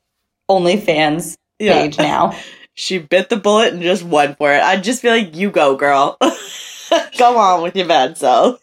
OnlyFans 0.48 1.36
yeah, 1.58 1.82
page 1.82 1.98
now. 1.98 2.36
she 2.74 2.98
bit 2.98 3.28
the 3.28 3.36
bullet 3.36 3.74
and 3.74 3.82
just 3.82 4.02
went 4.02 4.38
for 4.38 4.52
it. 4.52 4.62
I'd 4.62 4.84
just 4.84 5.02
be 5.02 5.10
like, 5.10 5.36
you 5.36 5.50
go, 5.50 5.76
girl. 5.76 6.16
go 7.18 7.36
on 7.38 7.62
with 7.62 7.76
your 7.76 7.86
bad 7.86 8.16
self. 8.16 8.60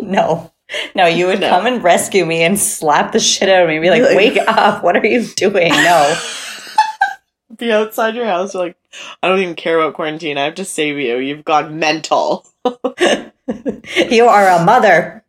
No. 0.00 0.52
No, 0.94 1.06
you 1.06 1.26
would 1.26 1.40
No. 1.40 1.48
come 1.48 1.66
and 1.66 1.82
rescue 1.82 2.26
me 2.26 2.42
and 2.42 2.58
slap 2.58 3.12
the 3.12 3.20
shit 3.20 3.48
out 3.48 3.62
of 3.62 3.68
me 3.68 3.76
and 3.76 3.82
be 3.82 3.90
like, 3.90 4.16
wake 4.16 4.38
up. 4.46 4.84
What 4.84 4.96
are 4.96 5.06
you 5.06 5.26
doing? 5.36 5.68
No. 5.70 6.16
Be 7.56 7.72
outside 7.72 8.14
your 8.14 8.26
house, 8.26 8.54
you're 8.54 8.62
like, 8.66 8.76
I 9.22 9.26
don't 9.28 9.40
even 9.40 9.54
care 9.56 9.78
about 9.80 9.94
quarantine. 9.94 10.38
I 10.38 10.44
have 10.44 10.54
to 10.56 10.64
save 10.64 10.96
you. 10.98 11.16
You've 11.18 11.44
gone 11.44 11.78
mental. 11.80 12.46
you 12.64 14.26
are 14.26 14.48
a 14.48 14.64
mother. 14.64 15.24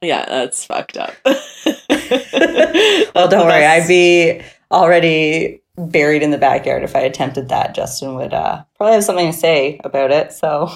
Yeah, 0.00 0.24
that's 0.26 0.64
fucked 0.64 0.96
up. 0.96 1.14
Well, 3.14 3.28
don't 3.28 3.46
worry. 3.46 3.64
I'd 3.64 3.86
be 3.88 4.42
already 4.72 5.62
buried 5.76 6.22
in 6.22 6.30
the 6.32 6.38
backyard 6.38 6.82
if 6.82 6.96
I 6.96 7.00
attempted 7.00 7.48
that. 7.48 7.74
Justin 7.74 8.16
would 8.16 8.34
uh, 8.34 8.64
probably 8.76 8.94
have 8.94 9.04
something 9.04 9.30
to 9.30 9.38
say 9.38 9.80
about 9.84 10.10
it. 10.10 10.32
So 10.32 10.70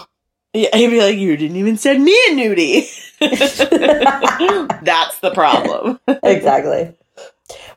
Yeah, 0.59 0.77
he'd 0.77 0.89
be 0.89 1.01
like, 1.01 1.17
you 1.19 1.37
didn't 1.37 1.57
even 1.57 1.77
send 1.77 2.03
me 2.05 2.13
a 2.29 2.33
nudie. 2.33 3.21
That's 4.83 5.19
the 5.21 5.31
problem. 5.33 6.01
exactly. 6.25 6.97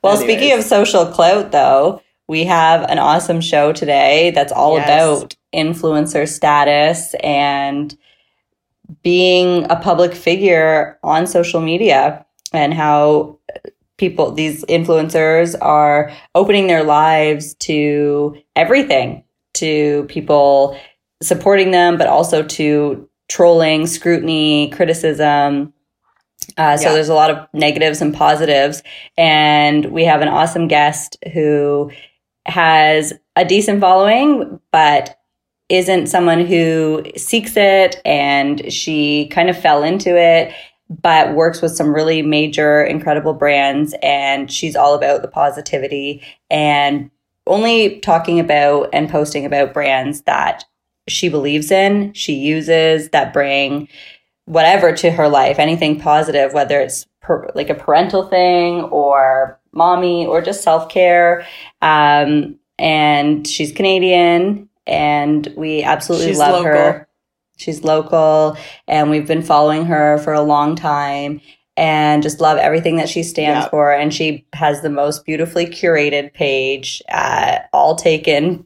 Well, 0.01 0.17
speaking 0.17 0.57
of 0.57 0.63
social 0.63 1.05
clout, 1.05 1.51
though, 1.51 2.01
we 2.27 2.43
have 2.45 2.89
an 2.89 2.97
awesome 2.97 3.39
show 3.39 3.71
today 3.71 4.31
that's 4.31 4.51
all 4.51 4.77
Yes. 4.77 4.87
about 4.87 5.35
influencer 5.53 6.27
status 6.27 7.13
and 7.21 7.95
being 9.03 9.69
a 9.69 9.75
public 9.75 10.15
figure 10.15 10.97
on 11.03 11.27
social 11.27 11.61
media 11.61 12.25
and 12.51 12.73
how 12.73 13.37
people, 13.97 14.31
these 14.31 14.65
influencers, 14.65 15.55
are 15.61 16.11
opening 16.33 16.65
their 16.65 16.83
lives 16.83 17.53
to 17.55 18.35
everything, 18.55 19.23
to 19.53 20.05
people 20.09 20.75
supporting 21.21 21.71
them, 21.71 21.97
but 21.97 22.07
also 22.07 22.43
to 22.43 23.07
trolling, 23.29 23.87
scrutiny, 23.87 24.69
criticism. 24.69 25.73
Uh, 26.57 26.75
so 26.75 26.89
Yeah. 26.89 26.93
there's 26.95 27.09
a 27.09 27.13
lot 27.13 27.29
of 27.29 27.47
negatives 27.53 28.01
and 28.01 28.13
positives. 28.13 28.83
And 29.17 29.85
we 29.85 30.03
have 30.05 30.21
an 30.21 30.27
awesome 30.27 30.67
guest 30.67 31.17
who 31.33 31.91
has 32.45 33.13
a 33.35 33.45
decent 33.45 33.79
following, 33.79 34.59
but 34.71 35.17
isn't 35.69 36.07
someone 36.07 36.45
who 36.45 37.03
seeks 37.15 37.55
it. 37.55 38.01
And 38.03 38.71
she 38.71 39.27
kind 39.27 39.49
of 39.49 39.57
fell 39.57 39.83
into 39.83 40.17
it, 40.17 40.51
but 40.89 41.33
works 41.35 41.61
with 41.61 41.71
some 41.73 41.93
really 41.95 42.21
major, 42.21 42.83
incredible 42.83 43.33
brands. 43.33 43.95
And 44.03 44.51
she's 44.51 44.75
all 44.75 44.93
about 44.93 45.21
the 45.21 45.29
positivity 45.29 46.21
and 46.49 47.09
only 47.47 47.99
talking 48.01 48.39
about 48.39 48.89
and 48.91 49.09
posting 49.09 49.45
about 49.45 49.73
brands 49.73 50.23
that 50.23 50.65
she 51.11 51.29
believes 51.29 51.71
in, 51.71 52.13
she 52.13 52.33
uses, 52.33 53.09
that 53.09 53.33
bring 53.33 53.87
whatever 54.45 54.91
to 54.93 55.11
her 55.11 55.27
life, 55.29 55.59
anything 55.59 55.99
positive, 55.99 56.53
whether 56.53 56.79
it's 56.79 57.05
per, 57.21 57.49
like 57.55 57.69
a 57.69 57.75
parental 57.75 58.27
thing 58.27 58.81
or 58.85 59.59
mommy 59.71 60.25
or 60.25 60.41
just 60.41 60.63
self 60.63 60.89
care. 60.89 61.45
Um, 61.81 62.57
and 62.79 63.45
she's 63.47 63.71
Canadian, 63.71 64.67
and 64.87 65.53
we 65.55 65.83
absolutely 65.83 66.27
She's 66.27 66.39
love 66.39 66.63
local. 66.63 66.71
her. 66.71 67.07
She's 67.57 67.83
local, 67.83 68.57
and 68.87 69.11
we've 69.11 69.27
been 69.27 69.43
following 69.43 69.85
her 69.85 70.17
for 70.17 70.33
a 70.33 70.41
long 70.41 70.75
time. 70.75 71.41
And 71.77 72.21
just 72.21 72.41
love 72.41 72.57
everything 72.57 72.97
that 72.97 73.07
she 73.07 73.23
stands 73.23 73.63
Yeah. 73.65 73.69
for. 73.69 73.93
And 73.93 74.13
she 74.13 74.45
has 74.53 74.81
the 74.81 74.89
most 74.89 75.25
beautifully 75.25 75.65
curated 75.65 76.33
page, 76.33 77.01
uh, 77.09 77.59
all 77.71 77.95
taken 77.95 78.65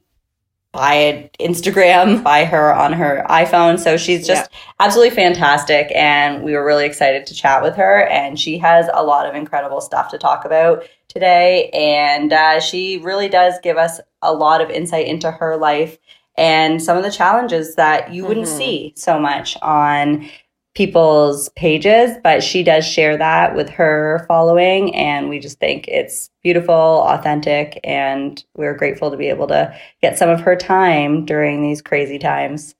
by 0.75 1.29
Instagram, 1.39 2.21
by 2.23 2.43
her 2.45 2.73
on 2.73 2.93
her 2.93 3.25
iPhone. 3.29 3.79
So 3.79 3.97
she's 3.97 4.27
just 4.27 4.51
absolutely 4.79 5.15
fantastic 5.15 5.91
and 5.95 6.43
we 6.43 6.53
were 6.53 6.65
really 6.65 6.85
excited 6.85 7.25
to 7.27 7.33
chat 7.33 7.63
with 7.63 7.75
her 7.75 8.05
and 8.07 8.38
she 8.39 8.57
has 8.57 8.88
a 8.93 9.03
lot 9.03 9.25
of 9.25 9.35
incredible 9.35 9.79
stuff 9.81 10.09
to 10.11 10.17
talk 10.17 10.43
about 10.45 10.83
today 11.07 11.69
and 11.73 12.33
uh, 12.33 12.59
she 12.59 12.97
really 12.97 13.29
does 13.29 13.53
give 13.63 13.77
us 13.77 14.01
a 14.21 14.33
lot 14.33 14.59
of 14.61 14.69
insight 14.69 15.07
into 15.07 15.31
her 15.31 15.55
life 15.55 15.97
and 16.38 16.83
some 16.83 16.97
of 16.97 17.03
the 17.03 17.11
challenges 17.11 17.75
that 17.75 18.13
you 18.13 18.25
wouldn't 18.25 18.47
Mhm. 18.47 18.57
see 18.57 18.93
so 18.97 19.17
much 19.17 19.55
on 19.61 20.29
people's 20.75 21.49
pages 21.49 22.17
but 22.23 22.43
she 22.43 22.63
does 22.63 22.85
share 22.85 23.17
that 23.17 23.55
with 23.55 23.69
her 23.69 24.25
following 24.27 24.93
and 24.93 25.29
we 25.29 25.39
just 25.39 25.57
think 25.59 25.88
it's 25.88 26.29
beautiful 26.43 27.03
authentic 27.07 27.79
and 27.83 28.43
we're 28.55 28.75
grateful 28.75 29.09
to 29.09 29.17
be 29.17 29.29
able 29.29 29.47
to 29.47 29.75
get 30.01 30.17
some 30.17 30.29
of 30.29 30.41
her 30.41 30.55
time 30.55 31.25
during 31.25 31.63
these 31.63 31.81
crazy 31.81 32.19
times. 32.19 32.75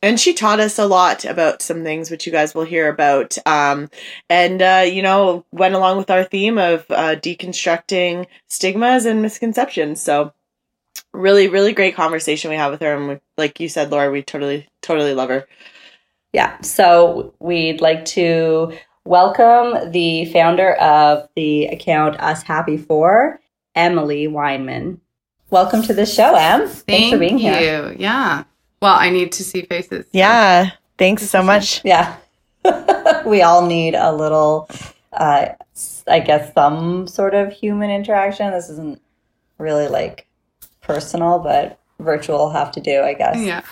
And 0.00 0.20
she 0.20 0.34
taught 0.34 0.60
us 0.60 0.78
a 0.78 0.86
lot 0.86 1.24
about 1.24 1.60
some 1.60 1.82
things 1.82 2.08
which 2.08 2.26
you 2.26 2.30
guys 2.30 2.54
will 2.54 2.62
hear 2.62 2.88
about. 2.88 3.36
Um, 3.44 3.90
and 4.30 4.62
uh, 4.62 4.84
you 4.86 5.02
know 5.02 5.44
went 5.50 5.74
along 5.74 5.98
with 5.98 6.10
our 6.10 6.22
theme 6.22 6.58
of 6.58 6.86
uh, 6.90 7.16
deconstructing 7.16 8.26
stigmas 8.46 9.04
and 9.04 9.20
misconceptions. 9.20 10.00
So 10.00 10.32
really 11.12 11.48
really 11.48 11.72
great 11.72 11.96
conversation 11.96 12.50
we 12.50 12.56
have 12.56 12.70
with 12.70 12.82
her 12.82 12.94
and 12.94 13.08
we, 13.08 13.18
like 13.36 13.60
you 13.60 13.68
said 13.68 13.90
laura 13.90 14.10
we 14.10 14.22
totally 14.22 14.68
totally 14.82 15.14
love 15.14 15.28
her 15.28 15.46
Yeah, 16.32 16.60
so 16.60 17.34
we'd 17.40 17.80
like 17.80 18.04
to 18.06 18.76
welcome 19.04 19.90
the 19.92 20.26
founder 20.26 20.74
of 20.74 21.28
the 21.36 21.66
account 21.66 22.20
Us 22.20 22.42
Happy 22.42 22.76
For, 22.76 23.40
Emily 23.74 24.26
Weinman. 24.28 24.98
Welcome 25.50 25.82
to 25.84 25.94
the 25.94 26.04
show, 26.04 26.34
Em. 26.34 26.68
Thanks 26.68 27.10
for 27.10 27.18
being 27.18 27.38
you. 27.38 27.50
here. 27.52 27.96
Yeah. 27.98 28.44
Well, 28.82 28.94
I 28.94 29.10
need 29.10 29.32
to 29.32 29.42
see 29.44 29.62
faces. 29.62 30.06
yeah 30.12 30.70
thanks 30.98 31.28
so 31.28 31.42
much 31.42 31.80
Yeah, 31.84 32.16
we 33.26 33.42
all 33.42 33.66
need 33.66 33.94
a 33.94 34.12
little, 34.12 34.68
uh, 35.12 35.46
s- 35.74 36.04
I 36.06 36.20
guess, 36.20 36.52
some 36.54 37.06
sort 37.08 37.34
of 37.34 37.52
human 37.52 37.90
interaction. 37.90 38.50
This 38.52 38.68
isn't 38.68 39.00
really 39.58 39.88
like 39.88 40.26
personal, 40.82 41.38
but 41.38 41.78
virtual 41.98 42.50
have 42.50 42.70
to 42.72 42.80
do, 42.80 43.00
I 43.00 43.14
guess. 43.14 43.38
Yeah. 43.38 43.62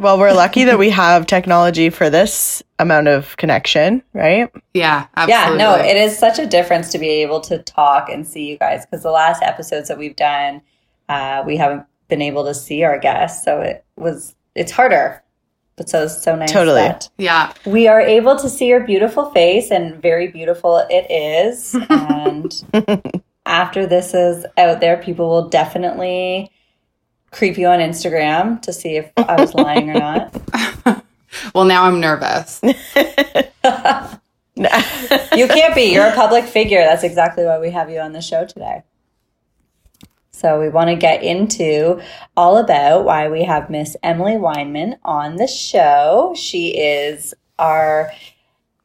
Well 0.00 0.18
we're 0.18 0.32
lucky 0.32 0.64
that 0.64 0.78
we 0.78 0.90
have 0.90 1.26
technology 1.26 1.90
for 1.90 2.08
this 2.10 2.62
amount 2.78 3.08
of 3.08 3.36
connection 3.36 4.02
right 4.12 4.50
Yeah. 4.74 5.06
Yeah, 5.26 5.54
no, 5.56 5.74
it 5.76 5.96
is 5.96 6.18
such 6.18 6.38
a 6.38 6.46
difference 6.46 6.92
to 6.92 6.98
be 6.98 7.08
able 7.22 7.40
to 7.42 7.58
talk 7.62 8.08
and 8.10 8.26
see 8.26 8.46
you 8.48 8.58
guys 8.58 8.84
because 8.84 9.02
the 9.02 9.10
last 9.10 9.42
episodes 9.42 9.88
that 9.88 9.96
we've 9.98 10.16
done, 10.16 10.60
uh, 11.08 11.42
we 11.46 11.56
haven't 11.56 11.84
been 12.08 12.20
able 12.22 12.44
to 12.44 12.54
see 12.54 12.82
our 12.84 12.98
guests, 12.98 13.44
so 13.44 13.60
it 13.60 13.84
was 13.96 14.34
it's 14.54 14.72
harder. 14.72 15.22
But 15.76 15.88
so 15.90 16.04
it's 16.04 16.22
so 16.22 16.34
nice 16.36 16.52
Totally. 16.52 16.80
that 16.82 17.08
Yeah. 17.18 17.52
we 17.66 17.86
are 17.88 18.00
able 18.00 18.36
to 18.36 18.48
see 18.48 18.66
your 18.68 18.80
beautiful 18.80 19.30
face, 19.32 19.70
and 19.70 20.00
very 20.00 20.28
beautiful 20.28 20.78
it 20.90 21.06
is. 21.10 21.74
And 21.90 23.12
after 23.46 23.86
this 23.86 24.12
is 24.14 24.44
out 24.58 24.80
there, 24.80 24.96
people 24.96 25.28
will 25.28 25.48
definitely 25.48 26.50
creep 27.36 27.58
you 27.58 27.66
on 27.66 27.80
Instagram 27.80 28.60
to 28.62 28.72
see 28.72 28.96
if 28.96 29.12
I 29.16 29.40
was 29.40 29.54
lying 29.54 29.90
or 29.90 29.94
not. 29.94 31.02
Well, 31.54 31.66
now 31.66 31.84
I'm 31.84 32.00
nervous. 32.00 32.62
You 34.56 35.48
can't 35.48 35.74
be. 35.74 35.92
You're 35.92 36.06
a 36.06 36.14
public 36.14 36.46
figure. 36.46 36.82
That's 36.82 37.04
exactly 37.04 37.44
why 37.44 37.58
we 37.58 37.70
have 37.72 37.90
you 37.90 38.00
on 38.00 38.12
the 38.12 38.22
show 38.22 38.46
today. 38.46 38.84
So 40.30 40.58
we 40.58 40.70
want 40.70 40.88
to 40.88 40.96
get 40.96 41.22
into 41.22 42.00
all 42.38 42.56
about 42.56 43.04
why 43.04 43.28
we 43.28 43.42
have 43.44 43.68
Miss 43.68 43.96
Emily 44.02 44.32
Weinman 44.32 44.98
on 45.04 45.36
the 45.36 45.46
show. 45.46 46.34
She 46.34 46.68
is 46.68 47.34
our 47.58 48.12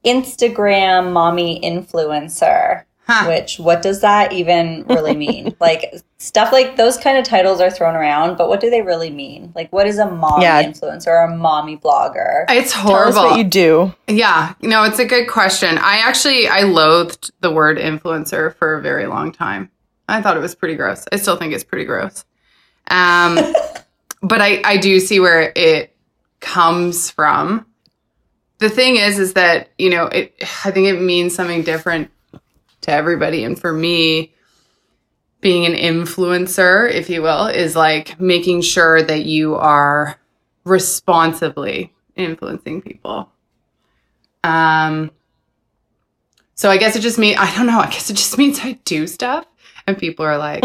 Instagram 0.05 1.13
mommy 1.13 1.61
influencer. 1.61 2.83
Huh. 3.11 3.27
Which 3.27 3.59
what 3.59 3.81
does 3.81 4.01
that 4.01 4.31
even 4.31 4.85
really 4.87 5.15
mean? 5.15 5.55
like 5.59 5.93
stuff 6.17 6.51
like 6.51 6.77
those 6.77 6.97
kind 6.97 7.17
of 7.17 7.25
titles 7.25 7.59
are 7.59 7.69
thrown 7.69 7.95
around, 7.95 8.37
but 8.37 8.47
what 8.47 8.59
do 8.61 8.69
they 8.69 8.81
really 8.81 9.09
mean? 9.09 9.51
Like 9.55 9.71
what 9.73 9.87
is 9.87 9.97
a 9.99 10.09
mommy 10.09 10.43
Yeah. 10.43 10.63
influencer 10.63 11.07
or 11.07 11.23
a 11.23 11.35
mommy 11.35 11.77
blogger? 11.77 12.45
It's 12.49 12.71
tell 12.73 12.81
us 12.95 13.13
horrible. 13.15 13.31
what 13.31 13.37
you 13.37 13.43
do 13.43 13.93
Yeah, 14.07 14.53
no, 14.61 14.83
it's 14.83 14.99
a 14.99 15.05
good 15.05 15.27
question. 15.27 15.77
I 15.77 15.97
actually 15.97 16.47
I 16.47 16.61
loathed 16.61 17.31
the 17.41 17.51
word 17.51 17.77
influencer 17.77 18.55
for 18.55 18.75
a 18.75 18.81
very 18.81 19.07
long 19.07 19.31
time. 19.31 19.69
I 20.07 20.21
thought 20.21 20.37
it 20.37 20.41
was 20.41 20.55
pretty 20.55 20.75
gross. 20.75 21.05
I 21.11 21.17
still 21.17 21.37
think 21.37 21.53
it's 21.53 21.63
pretty 21.63 21.85
gross. 21.85 22.23
Um, 22.89 23.37
but 24.21 24.41
I 24.41 24.61
I 24.63 24.77
do 24.77 24.99
see 24.99 25.19
where 25.19 25.51
it 25.55 25.95
comes 26.39 27.09
from. 27.11 27.65
The 28.59 28.69
thing 28.69 28.97
is, 28.97 29.17
is 29.19 29.33
that 29.33 29.69
you 29.77 29.89
know, 29.89 30.05
it. 30.05 30.35
I 30.65 30.71
think 30.71 30.87
it 30.87 30.99
means 31.01 31.33
something 31.33 31.63
different 31.63 32.11
to 32.81 32.91
everybody, 32.91 33.43
and 33.43 33.59
for 33.59 33.71
me, 33.73 34.33
being 35.39 35.65
an 35.65 35.73
influencer, 35.73 36.91
if 36.91 37.09
you 37.09 37.21
will, 37.21 37.47
is 37.47 37.75
like 37.75 38.19
making 38.19 38.61
sure 38.61 39.01
that 39.01 39.25
you 39.25 39.55
are 39.55 40.19
responsibly 40.65 41.93
influencing 42.15 42.81
people. 42.81 43.29
Um, 44.43 45.11
so 46.55 46.69
I 46.69 46.77
guess 46.77 46.95
it 46.95 47.01
just 47.01 47.17
means 47.17 47.37
I 47.39 47.55
don't 47.55 47.65
know. 47.67 47.79
I 47.79 47.87
guess 47.89 48.09
it 48.09 48.15
just 48.15 48.37
means 48.39 48.59
I 48.61 48.73
do 48.85 49.07
stuff, 49.07 49.45
and 49.87 49.97
people 49.97 50.25
are 50.25 50.37
like, 50.37 50.63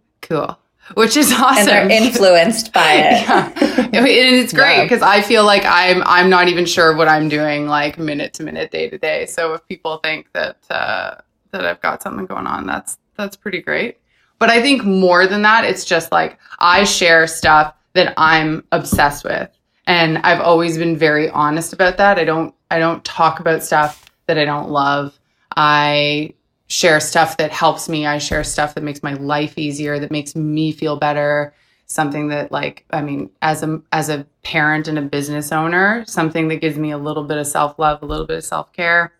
"Cool," 0.22 0.58
which 0.94 1.16
is 1.16 1.32
awesome. 1.32 1.58
and 1.58 1.68
they're 1.68 1.90
influenced 2.02 2.72
by 2.72 2.92
it. 2.94 3.22
yeah. 3.22 3.52
and 3.92 4.06
it's 4.06 4.52
great 4.52 4.78
Yeah. 4.78 4.82
because 4.84 5.02
I 5.02 5.22
feel 5.22 5.44
like 5.44 5.62
I'm 5.64 6.02
I'm 6.06 6.28
not 6.30 6.48
even 6.48 6.64
sure 6.66 6.96
what 6.96 7.08
I'm 7.08 7.28
doing 7.28 7.66
like 7.68 7.98
minute 7.98 8.34
to 8.34 8.42
minute, 8.42 8.70
day 8.72 8.88
to 8.88 8.98
day. 8.98 9.26
So 9.26 9.54
if 9.54 9.66
people 9.68 9.98
think 9.98 10.32
that 10.32 10.56
uh, 10.70 11.14
that 11.52 11.64
I've 11.64 11.80
got 11.80 12.02
something 12.02 12.26
going 12.26 12.46
on, 12.46 12.66
that's 12.66 12.98
that's 13.16 13.36
pretty 13.36 13.60
great. 13.60 13.98
But 14.38 14.50
I 14.50 14.62
think 14.62 14.84
more 14.84 15.26
than 15.26 15.42
that, 15.42 15.64
it's 15.64 15.84
just 15.84 16.12
like 16.12 16.38
I 16.60 16.84
share 16.84 17.26
stuff 17.26 17.74
that 17.94 18.14
I'm 18.16 18.64
obsessed 18.72 19.24
with, 19.24 19.50
and 19.86 20.18
I've 20.18 20.40
always 20.40 20.78
been 20.78 20.96
very 20.96 21.28
honest 21.30 21.72
about 21.72 21.96
that. 21.96 22.18
I 22.18 22.24
don't 22.24 22.54
I 22.70 22.78
don't 22.78 23.04
talk 23.04 23.40
about 23.40 23.62
stuff 23.62 24.10
that 24.26 24.38
I 24.38 24.44
don't 24.44 24.70
love. 24.70 25.18
I 25.56 26.34
share 26.68 27.00
stuff 27.00 27.38
that 27.38 27.50
helps 27.50 27.88
me. 27.88 28.06
I 28.06 28.18
share 28.18 28.44
stuff 28.44 28.74
that 28.74 28.84
makes 28.84 29.02
my 29.02 29.14
life 29.14 29.56
easier, 29.56 29.98
that 29.98 30.10
makes 30.10 30.36
me 30.36 30.70
feel 30.70 30.96
better. 30.96 31.54
Something 31.86 32.28
that 32.28 32.52
like 32.52 32.84
I 32.90 33.00
mean, 33.00 33.30
as 33.40 33.62
a 33.62 33.80
as 33.92 34.10
a 34.10 34.26
parent 34.44 34.88
and 34.88 34.98
a 34.98 35.02
business 35.02 35.50
owner, 35.52 36.04
something 36.06 36.48
that 36.48 36.56
gives 36.56 36.76
me 36.76 36.90
a 36.90 36.98
little 36.98 37.24
bit 37.24 37.38
of 37.38 37.46
self-love, 37.46 38.02
a 38.02 38.06
little 38.06 38.26
bit 38.26 38.36
of 38.36 38.44
self-care. 38.44 39.12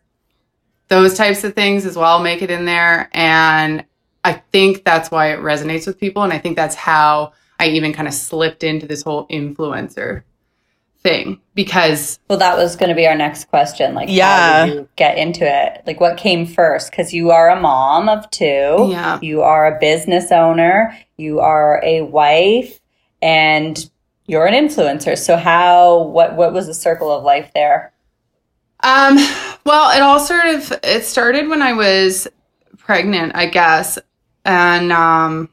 Those 0.89 1.15
types 1.15 1.45
of 1.45 1.55
things 1.55 1.85
as 1.87 1.97
well 1.97 2.21
make 2.21 2.43
it 2.43 2.51
in 2.51 2.65
there. 2.65 3.09
And 3.13 3.85
I 4.25 4.33
think 4.53 4.85
that's 4.85 5.11
why 5.11 5.33
it 5.33 5.39
resonates 5.41 5.87
with 5.87 5.99
people. 6.01 6.23
And 6.23 6.33
I 6.33 6.39
think 6.39 6.57
that's 6.57 6.75
how 6.75 7.33
I 7.61 7.69
even 7.69 7.93
kind 7.93 8.09
of 8.09 8.15
slipped 8.15 8.63
into 8.65 8.87
this 8.87 9.03
whole 9.03 9.27
influencer 9.29 10.23
thing 11.01 11.41
because 11.55 12.19
Well, 12.29 12.39
that 12.39 12.57
was 12.57 12.75
going 12.77 12.89
to 12.89 12.95
be 12.95 13.07
our 13.07 13.15
next 13.15 13.45
question. 13.51 13.95
Like, 13.95 14.09
Yeah. 14.11 14.61
how 14.61 14.67
did 14.67 14.75
you 14.75 14.89
get 14.97 15.17
into 15.19 15.45
it? 15.45 15.83
Like, 15.87 16.01
what 16.01 16.17
came 16.17 16.45
first? 16.47 16.91
Because 16.91 17.13
you 17.13 17.31
are 17.31 17.51
a 17.51 17.61
mom 17.61 18.09
of 18.09 18.29
two. 18.31 18.89
Yeah. 18.91 19.19
You 19.23 19.43
are 19.43 19.77
a 19.77 19.79
business 19.79 20.33
owner. 20.33 20.97
You 21.17 21.41
are 21.41 21.81
a 21.85 22.03
wife, 22.03 22.81
and 23.23 23.89
you're 24.27 24.47
an 24.47 24.55
influencer. 24.55 25.17
So, 25.17 25.37
how? 25.37 26.03
What? 26.03 26.35
What 26.37 26.53
was 26.53 26.67
the 26.67 26.75
circle 26.75 27.11
of 27.11 27.23
life 27.25 27.51
there? 27.55 27.93
Um, 28.81 29.17
well, 29.65 29.97
it 29.97 30.03
all 30.03 30.21
sort 30.21 30.47
of 30.47 30.73
it 30.83 31.05
started 31.05 31.49
when 31.49 31.63
I 31.63 31.73
was 31.73 32.29
pregnant, 32.79 33.33
I 33.35 33.47
guess, 33.47 33.99
and 34.45 34.93
um, 34.93 35.49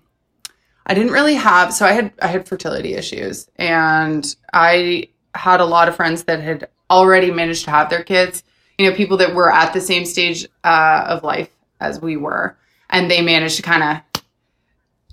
I 0.86 0.94
didn't 0.94 1.12
really 1.12 1.36
have 1.36 1.74
so 1.74 1.86
I 1.86 1.92
had 1.92 2.14
I 2.22 2.28
had 2.28 2.48
fertility 2.48 2.94
issues, 2.94 3.50
and 3.56 4.36
I 4.54 5.10
had 5.34 5.60
a 5.60 5.66
lot 5.66 5.88
of 5.88 5.96
friends 5.96 6.24
that 6.26 6.40
had 6.40 6.70
already 6.90 7.32
managed 7.32 7.66
to 7.66 7.72
have 7.72 7.90
their 7.90 8.04
kids. 8.04 8.44
You 8.78 8.90
know, 8.90 8.96
people 8.96 9.18
that 9.18 9.34
were 9.34 9.52
at 9.52 9.74
the 9.74 9.82
same 9.82 10.06
stage 10.06 10.48
uh, 10.64 11.06
of 11.08 11.24
life 11.24 11.50
as 11.80 12.00
we 12.00 12.18
were, 12.18 12.58
and 12.90 13.10
they 13.10 13.22
managed 13.22 13.58
to 13.58 13.64
kind 13.64 13.84
of 13.84 14.24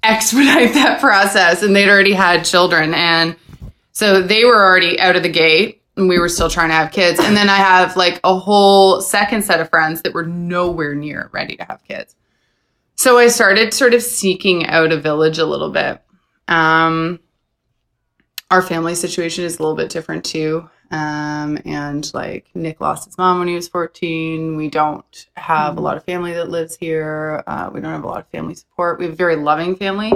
expedite 0.03 0.75
that 0.75 1.01
process, 1.01 1.63
and 1.63 1.75
they'd 1.75 1.89
already 1.89 2.13
had 2.13 2.45
children, 2.45 2.93
and 2.93 3.37
so 3.93 4.21
they 4.23 4.45
were 4.45 4.63
already 4.63 5.01
out 5.01 5.17
of 5.17 5.23
the 5.23 5.29
gate 5.29 5.82
we 5.97 6.19
were 6.19 6.29
still 6.29 6.49
trying 6.49 6.71
to 6.71 6.75
have 6.75 6.93
kids. 6.93 7.21
And 7.21 7.37
then 7.37 7.49
I 7.49 7.57
have 7.57 7.97
like 7.97 8.21
a 8.25 8.39
whole 8.39 9.01
second 9.01 9.43
set 9.43 9.61
of 9.61 9.69
friends 9.69 10.03
that 10.03 10.15
were 10.15 10.27
nowhere 10.27 10.95
near 10.95 11.29
ready 11.33 11.57
to 11.57 11.65
have 11.65 11.83
kids. 11.85 12.17
So 12.95 13.19
I 13.19 13.29
started 13.29 13.75
sort 13.75 13.95
of 13.95 14.03
seeking 14.03 14.67
out 14.67 14.93
a 14.93 14.97
village 14.97 15.39
a 15.39 15.47
little 15.47 15.71
bit. 15.71 16.01
Um, 16.49 17.21
our 18.51 18.63
family 18.63 18.95
situation 18.95 19.45
is 19.45 19.59
a 19.59 19.63
little 19.63 19.77
bit 19.77 19.91
different 19.91 20.25
too. 20.25 20.69
Um, 20.91 21.59
and 21.65 22.11
like 22.13 22.49
Nick 22.55 22.81
lost 22.81 23.07
his 23.07 23.17
mom 23.17 23.39
when 23.39 23.49
he 23.49 23.55
was 23.55 23.69
14. 23.69 24.57
We 24.57 24.69
don't 24.69 25.27
have 25.37 25.79
a 25.79 25.81
lot 25.81 25.97
of 25.97 26.05
family 26.05 26.35
that 26.35 26.51
lives 26.51 26.77
here. 26.77 27.43
Uh, 27.47 27.71
we 27.73 27.81
don't 27.81 27.93
have 27.93 28.05
a 28.05 28.09
lot 28.09 28.21
of 28.21 28.29
family 28.29 28.55
support. 28.55 28.99
We 28.99 29.07
have 29.07 29.15
a 29.15 29.17
very 29.17 29.37
loving 29.37 29.75
family. 29.77 30.11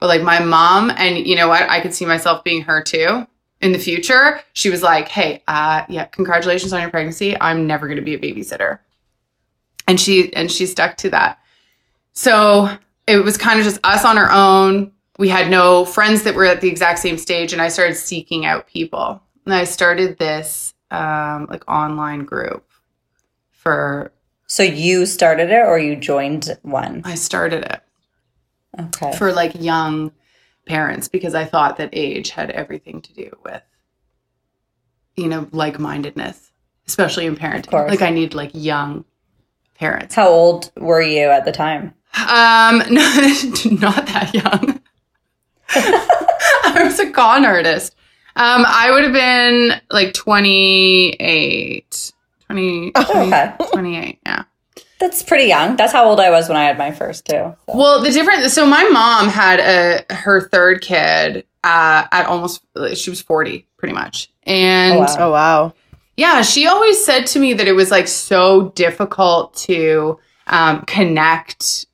But 0.00 0.08
like 0.08 0.22
my 0.22 0.40
mom, 0.40 0.90
and 0.90 1.16
you 1.16 1.36
know 1.36 1.48
what, 1.48 1.68
I 1.70 1.80
could 1.80 1.94
see 1.94 2.04
myself 2.04 2.42
being 2.44 2.62
her 2.62 2.82
too 2.82 3.26
in 3.64 3.72
the 3.72 3.78
future. 3.78 4.40
She 4.52 4.68
was 4.70 4.82
like, 4.82 5.08
"Hey, 5.08 5.42
uh, 5.48 5.84
yeah, 5.88 6.04
congratulations 6.04 6.72
on 6.72 6.82
your 6.82 6.90
pregnancy. 6.90 7.36
I'm 7.40 7.66
never 7.66 7.86
going 7.88 7.96
to 7.96 8.02
be 8.02 8.14
a 8.14 8.18
babysitter," 8.18 8.78
and 9.88 9.98
she 9.98 10.32
and 10.34 10.52
she 10.52 10.66
stuck 10.66 10.96
to 10.98 11.10
that. 11.10 11.38
So 12.12 12.68
it 13.06 13.24
was 13.24 13.36
kind 13.36 13.58
of 13.58 13.64
just 13.64 13.80
us 13.82 14.04
on 14.04 14.18
our 14.18 14.30
own. 14.30 14.92
We 15.18 15.28
had 15.28 15.50
no 15.50 15.84
friends 15.84 16.22
that 16.24 16.34
were 16.34 16.44
at 16.44 16.60
the 16.60 16.68
exact 16.68 16.98
same 16.98 17.16
stage, 17.18 17.52
and 17.52 17.62
I 17.62 17.68
started 17.68 17.94
seeking 17.96 18.44
out 18.44 18.66
people. 18.66 19.20
And 19.46 19.54
I 19.54 19.64
started 19.64 20.18
this 20.18 20.74
um, 20.90 21.46
like 21.50 21.68
online 21.68 22.24
group 22.24 22.68
for. 23.50 24.12
So 24.46 24.62
you 24.62 25.06
started 25.06 25.50
it, 25.50 25.64
or 25.66 25.78
you 25.78 25.96
joined 25.96 26.56
one? 26.62 27.00
I 27.04 27.14
started 27.14 27.64
it 27.64 27.80
Okay. 28.78 29.16
for 29.16 29.32
like 29.32 29.60
young 29.60 30.12
parents 30.66 31.08
because 31.08 31.34
I 31.34 31.44
thought 31.44 31.76
that 31.76 31.90
age 31.92 32.30
had 32.30 32.50
everything 32.50 33.00
to 33.02 33.12
do 33.12 33.30
with, 33.44 33.62
you 35.16 35.28
know, 35.28 35.48
like 35.52 35.78
mindedness, 35.78 36.50
especially 36.86 37.26
in 37.26 37.36
parenting. 37.36 37.70
course. 37.70 37.90
Like 37.90 38.02
I 38.02 38.10
need 38.10 38.34
like 38.34 38.50
young 38.54 39.04
parents. 39.74 40.14
How 40.14 40.28
old 40.28 40.70
were 40.76 41.02
you 41.02 41.28
at 41.28 41.44
the 41.44 41.52
time? 41.52 41.94
Um, 42.16 42.78
no, 42.90 43.02
not 43.80 44.06
that 44.06 44.30
young. 44.32 44.80
I 45.70 46.82
was 46.84 46.98
a 47.00 47.10
con 47.10 47.44
artist. 47.44 47.94
Um, 48.36 48.64
I 48.66 48.90
would 48.90 49.04
have 49.04 49.12
been 49.12 49.80
like 49.90 50.12
28, 50.14 52.12
20, 52.46 52.90
20 52.92 53.10
Okay. 53.26 53.54
28, 53.72 54.18
yeah. 54.26 54.44
That's 55.04 55.22
pretty 55.22 55.44
young. 55.44 55.76
That's 55.76 55.92
how 55.92 56.06
old 56.06 56.18
I 56.18 56.30
was 56.30 56.48
when 56.48 56.56
I 56.56 56.64
had 56.64 56.78
my 56.78 56.90
first 56.90 57.26
two. 57.26 57.32
So. 57.34 57.56
Well, 57.68 58.00
the 58.02 58.10
difference. 58.10 58.54
So 58.54 58.64
my 58.64 58.84
mom 58.88 59.28
had 59.28 59.60
a 59.60 60.14
her 60.14 60.40
third 60.48 60.80
kid 60.80 61.44
uh, 61.62 62.06
at 62.10 62.24
almost. 62.26 62.62
She 62.94 63.10
was 63.10 63.20
forty, 63.20 63.66
pretty 63.76 63.92
much, 63.94 64.30
and 64.44 64.94
Oh, 64.94 65.00
wow. 65.00 65.16
Oh 65.18 65.30
wow. 65.30 65.74
yeah, 66.16 66.40
she 66.40 66.66
always 66.66 67.04
said 67.04 67.26
to 67.26 67.38
me 67.38 67.52
that 67.52 67.68
it 67.68 67.72
was 67.72 67.90
like 67.90 68.08
so 68.08 68.70
difficult 68.70 69.54
to 69.68 70.18
um, 70.46 70.80
connect 70.86 71.84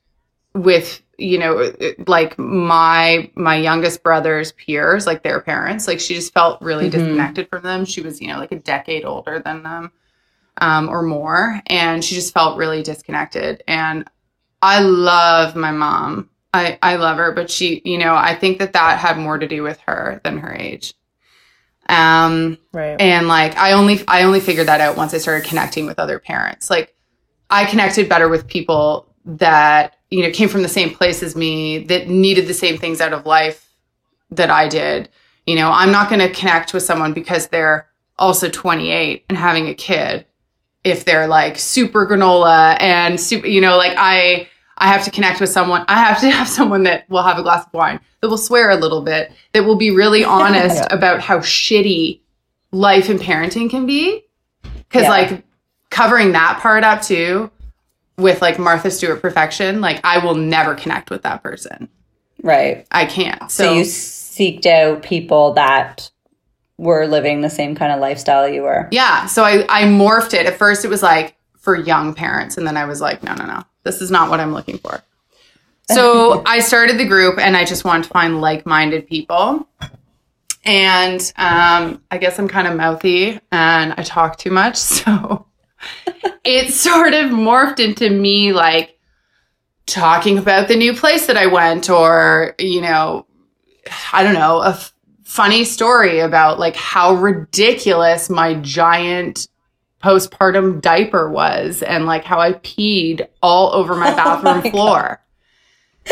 with 0.53 1.01
you 1.17 1.37
know 1.37 1.73
like 2.07 2.39
my 2.39 3.29
my 3.35 3.55
youngest 3.57 4.03
brother's 4.03 4.53
peers 4.53 5.05
like 5.05 5.21
their 5.21 5.39
parents 5.41 5.85
like 5.87 5.99
she 5.99 6.15
just 6.15 6.33
felt 6.33 6.59
really 6.61 6.87
Mhm. 6.87 6.91
disconnected 6.91 7.47
from 7.49 7.61
them 7.61 7.85
she 7.85 8.01
was 8.01 8.19
you 8.21 8.27
know 8.29 8.37
like 8.39 8.51
a 8.51 8.57
decade 8.59 9.05
older 9.05 9.37
than 9.39 9.61
them 9.63 9.91
um, 10.61 10.87
or 10.87 11.01
more 11.01 11.59
and 11.67 12.05
she 12.05 12.15
just 12.15 12.33
felt 12.33 12.57
really 12.57 12.81
disconnected. 12.83 13.63
And 13.67 14.07
i 14.61 14.79
love 14.79 15.55
my 15.55 15.71
mom. 15.71 16.29
I 16.53 16.77
i 16.83 16.95
love 16.95 17.17
her 17.17 17.31
but 17.31 17.49
she 17.49 17.81
you 17.83 17.97
know 17.97 18.13
i 18.15 18.35
think 18.35 18.59
that 18.59 18.73
that 18.73 18.99
had 18.99 19.17
more 19.17 19.37
to 19.37 19.47
do 19.47 19.63
with 19.63 19.79
her 19.81 20.21
than 20.23 20.37
her 20.37 20.53
age. 20.53 20.93
Um 21.89 22.57
Right. 22.71 22.99
and 23.01 23.27
like 23.27 23.57
i 23.57 23.73
only 23.73 24.07
i 24.07 24.23
only 24.23 24.39
figured 24.39 24.67
that 24.67 24.81
out 24.81 24.95
once 24.95 25.13
i 25.13 25.17
started 25.17 25.47
connecting 25.47 25.85
with 25.87 25.99
other 25.99 26.19
parents. 26.19 26.69
Like 26.69 26.95
i 27.49 27.65
connected 27.65 28.07
better 28.07 28.29
with 28.29 28.47
people 28.47 29.07
that 29.25 29.97
you 30.09 30.23
know 30.23 30.31
came 30.31 30.49
from 30.49 30.61
the 30.61 30.69
same 30.69 30.93
place 30.93 31.23
as 31.23 31.35
me 31.35 31.79
that 31.85 32.07
needed 32.07 32.47
the 32.47 32.53
same 32.53 32.77
things 32.77 33.01
out 33.01 33.13
of 33.13 33.25
life 33.25 33.67
that 34.29 34.51
i 34.51 34.67
did. 34.67 35.09
You 35.47 35.55
know 35.55 35.71
i'm 35.71 35.91
not 35.91 36.09
going 36.09 36.21
to 36.21 36.31
connect 36.31 36.71
with 36.73 36.83
someone 36.83 37.13
because 37.13 37.47
they're 37.47 37.87
also 38.19 38.47
28 38.49 39.25
and 39.29 39.37
having 39.37 39.67
a 39.67 39.73
kid 39.73 40.27
if 40.83 41.05
they're 41.05 41.27
like 41.27 41.57
super 41.59 42.05
granola 42.07 42.75
and 42.81 43.19
super 43.19 43.45
you 43.47 43.61
know 43.61 43.77
like 43.77 43.93
i 43.97 44.47
i 44.77 44.87
have 44.87 45.03
to 45.03 45.11
connect 45.11 45.39
with 45.39 45.49
someone 45.49 45.85
i 45.87 45.95
have 45.99 46.19
to 46.19 46.29
have 46.37 46.47
someone 46.47 46.83
that 46.83 47.07
will 47.09 47.23
have 47.23 47.37
a 47.37 47.43
glass 47.43 47.65
of 47.65 47.73
wine 47.73 47.99
that 48.21 48.29
will 48.29 48.37
swear 48.37 48.69
a 48.69 48.75
little 48.75 49.01
bit 49.01 49.31
that 49.53 49.63
will 49.63 49.75
be 49.75 49.91
really 49.91 50.23
honest 50.37 50.75
Yeah. 50.75 50.87
about 50.91 51.21
how 51.21 51.39
shitty 51.39 52.19
life 52.71 53.09
and 53.09 53.19
parenting 53.19 53.69
can 53.69 53.85
be 53.85 54.23
because 54.63 55.03
Yeah. 55.03 55.09
like 55.09 55.43
covering 55.89 56.31
that 56.31 56.59
part 56.61 56.83
up 56.83 57.01
too 57.01 57.51
with 58.17 58.41
like 58.41 58.57
martha 58.59 58.89
stewart 58.89 59.21
perfection 59.21 59.81
like 59.81 59.99
i 60.03 60.17
will 60.23 60.35
never 60.35 60.73
connect 60.75 61.09
with 61.09 61.21
that 61.23 61.43
person 61.43 61.89
Right. 62.43 62.87
i 62.91 63.05
can't 63.05 63.51
So, 63.51 63.65
so, 63.65 63.73
you 63.73 63.81
seeked 63.83 64.65
out 64.65 65.03
people 65.03 65.53
that 65.53 66.09
were 66.81 67.05
living 67.05 67.41
the 67.41 67.49
same 67.49 67.75
kind 67.75 67.91
of 67.91 67.99
lifestyle 67.99 68.47
you 68.47 68.63
were. 68.63 68.87
yeah 68.91 69.27
so 69.27 69.43
I, 69.43 69.65
I 69.69 69.83
morphed 69.83 70.33
it. 70.33 70.47
At 70.47 70.57
first 70.57 70.83
it 70.83 70.87
was 70.89 71.03
like 71.03 71.35
for 71.59 71.75
young 71.75 72.15
parents 72.15 72.57
and 72.57 72.65
then 72.65 72.75
i 72.75 72.85
was 72.85 72.99
like 72.99 73.21
no 73.21 73.35
no 73.35 73.45
no 73.45 73.61
this 73.83 74.01
is 74.01 74.09
not 74.09 74.29
what 74.31 74.39
i'm 74.39 74.51
looking 74.53 74.79
for. 74.79 74.99
So 75.91 76.41
i 76.55 76.59
started 76.59 76.97
the 76.97 77.05
group 77.05 77.37
and 77.37 77.55
i 77.55 77.63
just 77.65 77.85
wanted 77.85 78.03
to 78.05 78.09
find 78.09 78.41
like-minded 78.41 79.07
people. 79.07 79.67
And 80.65 81.21
um, 81.37 82.01
i 82.11 82.17
guess 82.17 82.39
i'm 82.39 82.47
kind 82.47 82.67
of 82.67 82.75
mouthy 82.75 83.39
and 83.51 83.93
i 83.93 84.03
talk 84.03 84.37
too 84.39 84.51
much 84.51 84.75
so 84.97 85.45
it 86.43 86.73
sort 86.73 87.13
of 87.13 87.31
morphed 87.31 87.79
into 87.79 88.09
me 88.09 88.53
like 88.53 88.97
talking 89.87 90.37
about 90.37 90.67
the 90.67 90.75
new 90.75 90.93
place 90.95 91.25
that 91.27 91.37
i 91.37 91.45
went 91.47 91.89
or 91.89 92.55
you 92.59 92.81
know 92.81 93.25
i 94.13 94.21
don't 94.23 94.35
know 94.35 94.61
a 94.61 94.69
f- 94.69 94.93
funny 95.31 95.63
story 95.63 96.19
about 96.19 96.59
like 96.59 96.75
how 96.75 97.13
ridiculous 97.13 98.29
my 98.29 98.53
giant 98.55 99.47
postpartum 100.03 100.81
diaper 100.81 101.29
was 101.29 101.81
and 101.83 102.05
like 102.05 102.25
how 102.25 102.37
i 102.37 102.51
peed 102.51 103.25
all 103.41 103.73
over 103.73 103.95
my 103.95 104.11
oh 104.11 104.15
bathroom 104.17 104.57
my 104.57 104.69
floor 104.69 105.21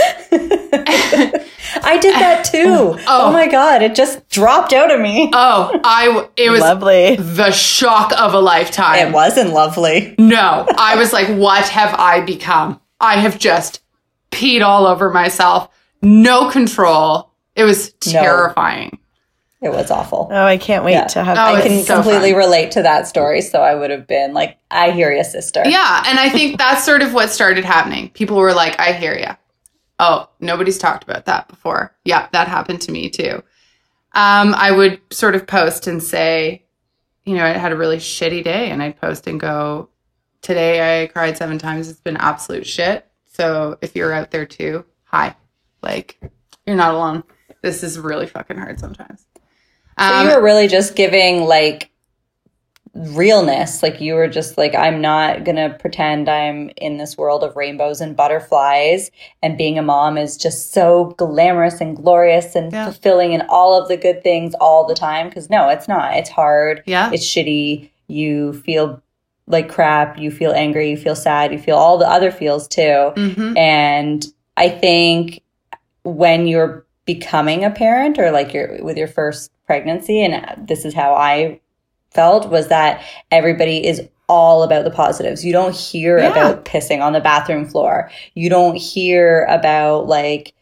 I 1.81 1.97
did 1.99 2.13
that 2.13 2.47
too. 2.49 2.95
Oh. 2.99 2.99
oh. 3.07 3.31
my 3.33 3.47
god, 3.47 3.81
it 3.81 3.95
just 3.95 4.29
dropped 4.29 4.71
out 4.71 4.91
of 4.93 5.01
me. 5.01 5.31
oh 5.33 5.79
I 5.83 6.27
it 6.37 6.51
was 6.51 6.61
Lovely. 6.61 7.15
the 7.15 7.51
shock 7.51 8.13
of 8.17 8.33
a 8.33 8.39
lifetime 8.39 9.07
it 9.07 9.11
wasn't 9.11 9.51
lovely. 9.51 10.15
No, 10.17 10.67
I 10.77 10.95
was 10.95 11.11
like, 11.11 11.27
what 11.27 11.67
have 11.69 11.93
I 11.95 12.21
become? 12.21 12.79
I 13.01 13.19
have 13.19 13.39
just 13.39 13.81
peed 14.31 14.61
all 14.63 14.85
over 14.85 15.09
myself. 15.09 15.69
No 16.01 16.49
control. 16.51 17.31
It 17.55 17.63
was 17.63 17.93
No. 18.05 18.98
Terrifying. 19.61 19.79
It 19.79 19.81
was 19.81 19.91
awful. 19.91 20.27
Oh, 20.31 20.43
I 20.45 20.57
can't 20.57 20.83
wait 20.83 20.93
Yeah. 20.93 21.05
to 21.07 21.23
have. 21.23 21.37
Oh, 21.37 21.55
I 21.55 21.61
can 21.61 21.83
so 21.83 21.95
completely 21.95 22.31
fun. 22.31 22.39
relate 22.39 22.71
to 22.71 22.81
that 22.83 23.07
story, 23.07 23.41
so 23.41 23.61
I 23.61 23.75
would 23.75 23.89
have 23.91 24.07
been 24.07 24.33
like, 24.33 24.57
I 24.71 24.91
hear 24.91 25.11
you, 25.11 25.23
sister. 25.23 25.63
Yeah. 25.65 26.03
And 26.07 26.19
I 26.19 26.29
think 26.29 26.57
that's 26.57 26.83
sort 26.85 27.01
of 27.01 27.13
what 27.13 27.29
started 27.29 27.65
happening. 27.65 28.09
People 28.09 28.37
were 28.37 28.53
like, 28.53 28.79
I 28.79 28.93
hear 28.93 29.17
you. 29.17 29.35
Oh, 29.99 30.29
nobody's 30.39 30.77
talked 30.77 31.03
about 31.03 31.25
that 31.25 31.47
before. 31.49 31.93
Yeah, 32.05 32.27
that 32.31 32.47
happened 32.47 32.81
to 32.81 32.91
me 32.91 33.09
too. 33.09 33.43
Um, 34.13 34.55
I 34.55 34.71
would 34.71 35.01
sort 35.11 35.35
of 35.35 35.45
post 35.45 35.87
and 35.87 36.01
say, 36.01 36.63
you 37.25 37.35
know, 37.35 37.43
I 37.45 37.49
had 37.49 37.71
a 37.71 37.75
really 37.77 37.97
shitty 37.97 38.43
day, 38.43 38.71
and 38.71 38.81
I'd 38.81 38.99
post 38.99 39.27
and 39.27 39.39
go, 39.39 39.89
Today 40.41 41.03
I 41.03 41.07
cried 41.07 41.37
seven 41.37 41.57
times. 41.57 41.89
It's 41.89 41.99
been 41.99 42.15
absolute 42.15 42.65
shit. 42.65 43.05
So 43.33 43.77
if 43.81 43.93
you're 43.93 44.13
out 44.13 44.31
there 44.31 44.45
too, 44.45 44.85
hi. 45.03 45.35
Like, 45.83 46.17
you're 46.65 46.77
not 46.77 46.93
alone. 46.95 47.23
This 47.61 47.83
is 47.83 47.99
really 47.99 48.25
fucking 48.25 48.57
hard 48.57 48.79
sometimes. 48.79 49.25
So 49.99 50.05
Um, 50.13 50.27
you 50.27 50.33
were 50.35 50.41
really 50.41 50.67
just 50.67 50.95
giving 50.95 51.43
like 51.43 51.91
realness. 52.95 53.83
Like 53.83 54.01
you 54.01 54.15
were 54.15 54.27
just 54.27 54.57
like, 54.57 54.73
I'm 54.75 54.99
not 55.01 55.43
gonna 55.43 55.75
pretend 55.79 56.27
I'm 56.27 56.71
in 56.77 56.97
this 56.97 57.17
world 57.17 57.43
of 57.43 57.55
rainbows 57.55 58.01
and 58.01 58.15
butterflies. 58.15 59.11
And 59.43 59.57
being 59.57 59.77
a 59.77 59.81
mom 59.81 60.17
is 60.17 60.37
just 60.37 60.73
so 60.73 61.13
glamorous 61.17 61.81
and 61.81 61.95
glorious 61.95 62.55
and 62.55 62.71
Yeah. 62.73 62.85
fulfilling 62.85 63.33
and 63.33 63.43
all 63.49 63.79
of 63.79 63.87
the 63.89 63.97
good 63.97 64.23
things 64.23 64.53
all 64.59 64.87
the 64.87 64.95
time. 64.95 65.27
Because 65.29 65.49
no, 65.49 65.69
it's 65.69 65.87
not. 65.87 66.15
It's 66.17 66.29
hard. 66.29 66.81
yeah. 66.85 67.11
It's 67.13 67.25
shitty. 67.25 67.89
You 68.07 68.53
feel 68.53 69.01
like 69.47 69.69
crap. 69.69 70.17
You 70.17 70.31
feel 70.31 70.51
angry. 70.51 70.89
You 70.89 70.97
feel 70.97 71.15
sad. 71.15 71.51
You 71.51 71.59
feel 71.59 71.75
all 71.77 71.97
the 71.97 72.09
other 72.09 72.31
feels 72.31 72.67
too. 72.67 73.11
hmm 73.15 73.57
And 73.57 74.25
I 74.57 74.69
think 74.69 75.41
when 76.03 76.47
you're 76.47 76.85
becoming 77.05 77.63
a 77.63 77.69
parent 77.71 78.17
or 78.19 78.31
like 78.31 78.53
you're 78.53 78.83
with 78.83 78.97
your 78.97 79.07
first 79.07 79.51
pregnancy, 79.73 80.23
and 80.23 80.67
this 80.67 80.83
is 80.83 80.95
how 80.95 81.13
I 81.13 81.59
felt, 82.09 82.49
was 82.49 82.69
that 82.69 83.03
everybody 83.29 83.85
is 83.85 84.01
all 84.27 84.63
about 84.63 84.83
the 84.83 84.89
positives. 84.89 85.45
You 85.45 85.53
don't 85.53 85.75
hear 85.75 86.17
Yeah. 86.17 86.31
about 86.31 86.65
pissing 86.65 87.01
on 87.03 87.13
the 87.13 87.19
bathroom 87.19 87.67
floor. 87.67 88.09
You 88.33 88.49
don't 88.49 88.75
hear 88.75 89.45
about 89.47 90.07
like 90.07 90.53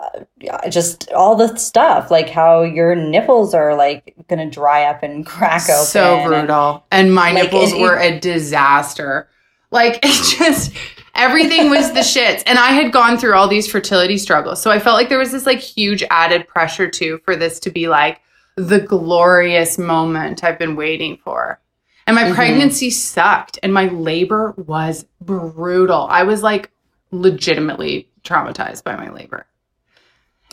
uh, 0.00 0.68
just 0.70 1.12
all 1.12 1.36
the 1.36 1.54
stuff, 1.58 2.10
like 2.10 2.30
how 2.30 2.62
your 2.62 2.96
nipples 2.96 3.52
are 3.54 3.76
like 3.76 4.14
gonna 4.28 4.48
dry 4.50 4.84
up 4.84 5.02
and 5.02 5.26
crack 5.26 5.62
open. 5.68 5.84
So 5.84 6.16
and- 6.16 6.26
brutal. 6.26 6.84
And 6.90 7.14
my 7.14 7.32
Like, 7.32 7.44
nipples 7.44 7.72
it- 7.74 7.80
were 7.80 7.98
a 7.98 8.18
disaster. 8.18 9.28
Like 9.70 9.96
it 10.02 10.38
just 10.38 10.72
everything 11.14 11.70
was 11.70 11.92
the 11.92 12.00
shits. 12.00 12.42
And 12.46 12.58
I 12.58 12.68
had 12.72 12.92
gone 12.92 13.18
through 13.18 13.34
all 13.34 13.48
these 13.48 13.70
fertility 13.70 14.18
struggles. 14.18 14.60
So 14.62 14.70
I 14.70 14.78
felt 14.78 14.96
like 14.96 15.08
there 15.08 15.18
was 15.18 15.32
this 15.32 15.46
like 15.46 15.60
huge 15.60 16.02
added 16.10 16.46
pressure 16.48 16.88
too 16.88 17.20
for 17.24 17.36
this 17.36 17.58
to 17.60 17.70
be 17.70 17.88
like 17.88 18.20
the 18.56 18.80
glorious 18.80 19.78
moment 19.78 20.44
I've 20.44 20.58
been 20.58 20.76
waiting 20.76 21.18
for. 21.24 21.58
And 22.06 22.16
my 22.16 22.24
Mhm. 22.24 22.34
pregnancy 22.34 22.90
sucked 22.90 23.58
and 23.62 23.72
my 23.72 23.86
labor 23.86 24.54
was 24.56 25.06
brutal. 25.20 26.06
I 26.10 26.24
was 26.24 26.42
like 26.42 26.70
legitimately 27.12 28.08
traumatized 28.24 28.84
by 28.84 28.96
my 28.96 29.10
labor. 29.10 29.46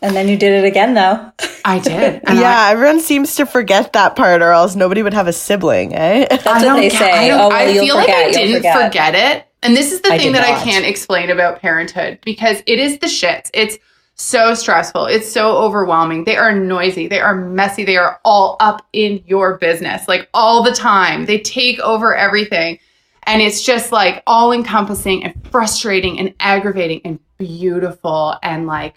And 0.02 0.16
then 0.16 0.30
you 0.30 0.38
did 0.38 0.64
it 0.64 0.66
again 0.68 0.94
though. 0.94 1.32
I 1.66 1.80
did. 1.80 2.22
Yeah, 2.30 2.68
I- 2.68 2.72
everyone 2.72 3.02
seems 3.02 3.36
to 3.36 3.46
forget 3.46 3.94
that 3.94 4.16
part, 4.16 4.42
or 4.42 4.52
else 4.52 4.76
nobody 4.76 5.04
would 5.04 5.14
have 5.14 5.28
a 5.28 5.34
sibling, 5.34 5.94
eh? 5.94 6.26
That's 6.30 6.46
I 6.48 6.54
what 6.54 6.62
don't 6.64 6.76
they 6.78 6.90
get- 6.90 7.00
say. 7.00 7.12
I, 7.12 7.28
don't- 7.28 7.40
oh, 7.42 7.48
well, 7.50 7.58
I 7.58 7.74
feel 7.74 8.00
forget. 8.00 8.08
like 8.08 8.10
I 8.28 8.32
didn't 8.32 8.56
forget. 8.58 8.86
forget. 8.86 9.16
it. 9.16 9.46
And 9.62 9.76
this 9.76 9.92
is 9.92 10.02
the 10.02 10.14
I 10.14 10.18
thing 10.18 10.32
that 10.34 10.46
I 10.46 10.64
can't 10.64 10.86
explain 10.86 11.30
about 11.30 11.60
parenthood 11.60 12.20
because 12.24 12.64
it 12.66 12.80
is 12.80 13.00
the 13.00 13.08
shits. 13.08 13.50
It's 13.54 13.78
so 14.16 14.54
stressful. 14.54 15.06
It's 15.06 15.32
so 15.32 15.58
overwhelming. 15.58 16.26
They 16.26 16.38
are 16.38 16.54
noisy. 16.54 17.08
They 17.08 17.20
are 17.20 17.36
messy. 17.36 17.86
They 17.86 17.98
are 17.98 18.20
all 18.26 18.58
up 18.60 18.86
in 18.94 19.24
your 19.26 19.58
business, 19.58 20.08
like 20.08 20.30
all 20.34 20.62
the 20.64 20.74
time. 20.74 21.26
They 21.26 21.40
take 21.40 21.80
over 21.80 22.16
everything. 22.16 22.80
And 23.24 23.42
it's 23.42 23.62
just 23.62 23.92
like 23.92 24.24
all 24.28 24.52
encompassing 24.52 25.24
and 25.24 25.34
frustrating 25.52 26.20
and 26.20 26.34
aggravating 26.40 27.02
and 27.06 27.20
beautiful 27.38 28.36
and 28.44 28.66
like 28.66 28.96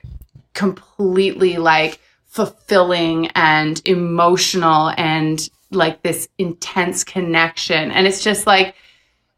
completely 0.54 1.56
like 1.56 2.00
fulfilling 2.26 3.28
and 3.34 3.80
emotional 3.84 4.92
and 4.96 5.48
like 5.70 6.02
this 6.02 6.28
intense 6.38 7.04
connection. 7.04 7.90
And 7.90 8.06
it's 8.06 8.24
just 8.24 8.46
like, 8.46 8.74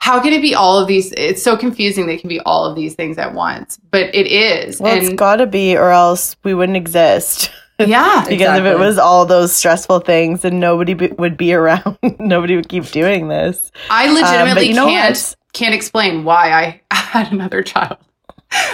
how 0.05 0.21
can 0.21 0.35
it 0.35 0.43
be 0.43 0.55
all 0.55 0.79
of 0.79 0.87
these? 0.87 1.12
It's 1.17 1.43
so 1.43 1.57
confusing 1.57 2.05
that 2.07 2.12
it 2.12 2.21
can 2.21 2.29
be 2.29 2.38
all 2.40 2.67
of 2.67 2.77
these 2.77 2.95
things 2.95 3.17
at 3.17 3.33
once, 3.33 3.79
but 3.90 4.14
it 4.14 4.27
is. 4.27 4.79
Well, 4.79 4.95
it's 4.95 5.14
gotta 5.14 5.47
be, 5.47 5.79
or 5.79 5.90
else 5.93 6.37
we 6.45 6.53
wouldn't 6.53 6.77
exist. 6.77 7.51
yeah, 7.79 8.23
because 8.29 8.59
if 8.59 8.67
it 8.67 8.79
was 8.79 8.99
all 8.99 9.25
those 9.25 9.57
stressful 9.57 10.01
things, 10.01 10.45
and 10.45 10.61
nobody 10.61 10.93
be- 10.93 11.09
would 11.19 11.38
be 11.38 11.55
around, 11.61 11.97
nobody 12.19 12.55
would 12.55 12.69
keep 12.69 12.85
doing 12.90 13.29
this. 13.29 13.73
I 13.88 14.09
Um, 14.09 14.14
legitimately 14.14 14.55
but 14.55 14.67
you 14.67 14.75
know 14.75 14.88
can't 14.88 15.17
what? 15.17 15.37
can't 15.55 15.75
explain 15.75 16.25
why 16.25 16.51
I 16.53 16.83
had 16.95 17.33
another 17.33 17.62
child, 17.62 17.97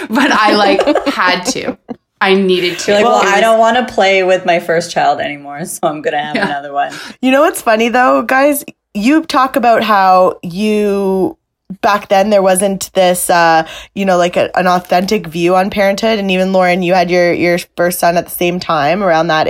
but 0.09 0.31
I 0.31 0.53
like 0.55 1.05
had 1.07 1.43
to. 1.53 1.77
I 2.19 2.33
needed 2.35 2.77
to. 2.79 2.91
You're 2.91 3.01
like, 3.03 3.05
well, 3.05 3.21
It 3.21 3.29
I 3.37 3.39
don't 3.39 3.57
want 3.57 3.77
to 3.77 3.91
play 3.93 4.23
with 4.23 4.45
my 4.45 4.59
first 4.59 4.91
child 4.91 5.21
anymore, 5.21 5.63
so 5.63 5.79
I'm 5.83 6.01
gonna 6.01 6.21
have 6.21 6.35
Yeah. 6.35 6.45
another 6.47 6.73
one. 6.73 6.91
You 7.21 7.31
know 7.31 7.39
what's 7.41 7.61
funny 7.61 7.87
though, 7.87 8.21
guys? 8.21 8.65
You 8.93 9.23
talk 9.23 9.55
about 9.55 9.83
how 9.83 10.39
you 10.43 11.37
back 11.79 12.09
then 12.09 12.29
there 12.29 12.41
wasn't 12.41 12.91
this 12.91 13.29
uh 13.29 13.65
you 13.95 14.03
know 14.03 14.17
like 14.17 14.35
a, 14.35 14.55
an 14.57 14.67
authentic 14.67 15.25
view 15.27 15.55
on 15.55 15.69
parenthood 15.69 16.19
and 16.19 16.29
even 16.29 16.51
Lauren 16.51 16.83
you 16.83 16.93
had 16.93 17.09
your 17.09 17.31
your 17.31 17.57
first 17.77 17.97
son 17.97 18.17
at 18.17 18.25
the 18.25 18.31
same 18.31 18.59
time 18.59 19.01
around 19.01 19.27
that 19.27 19.47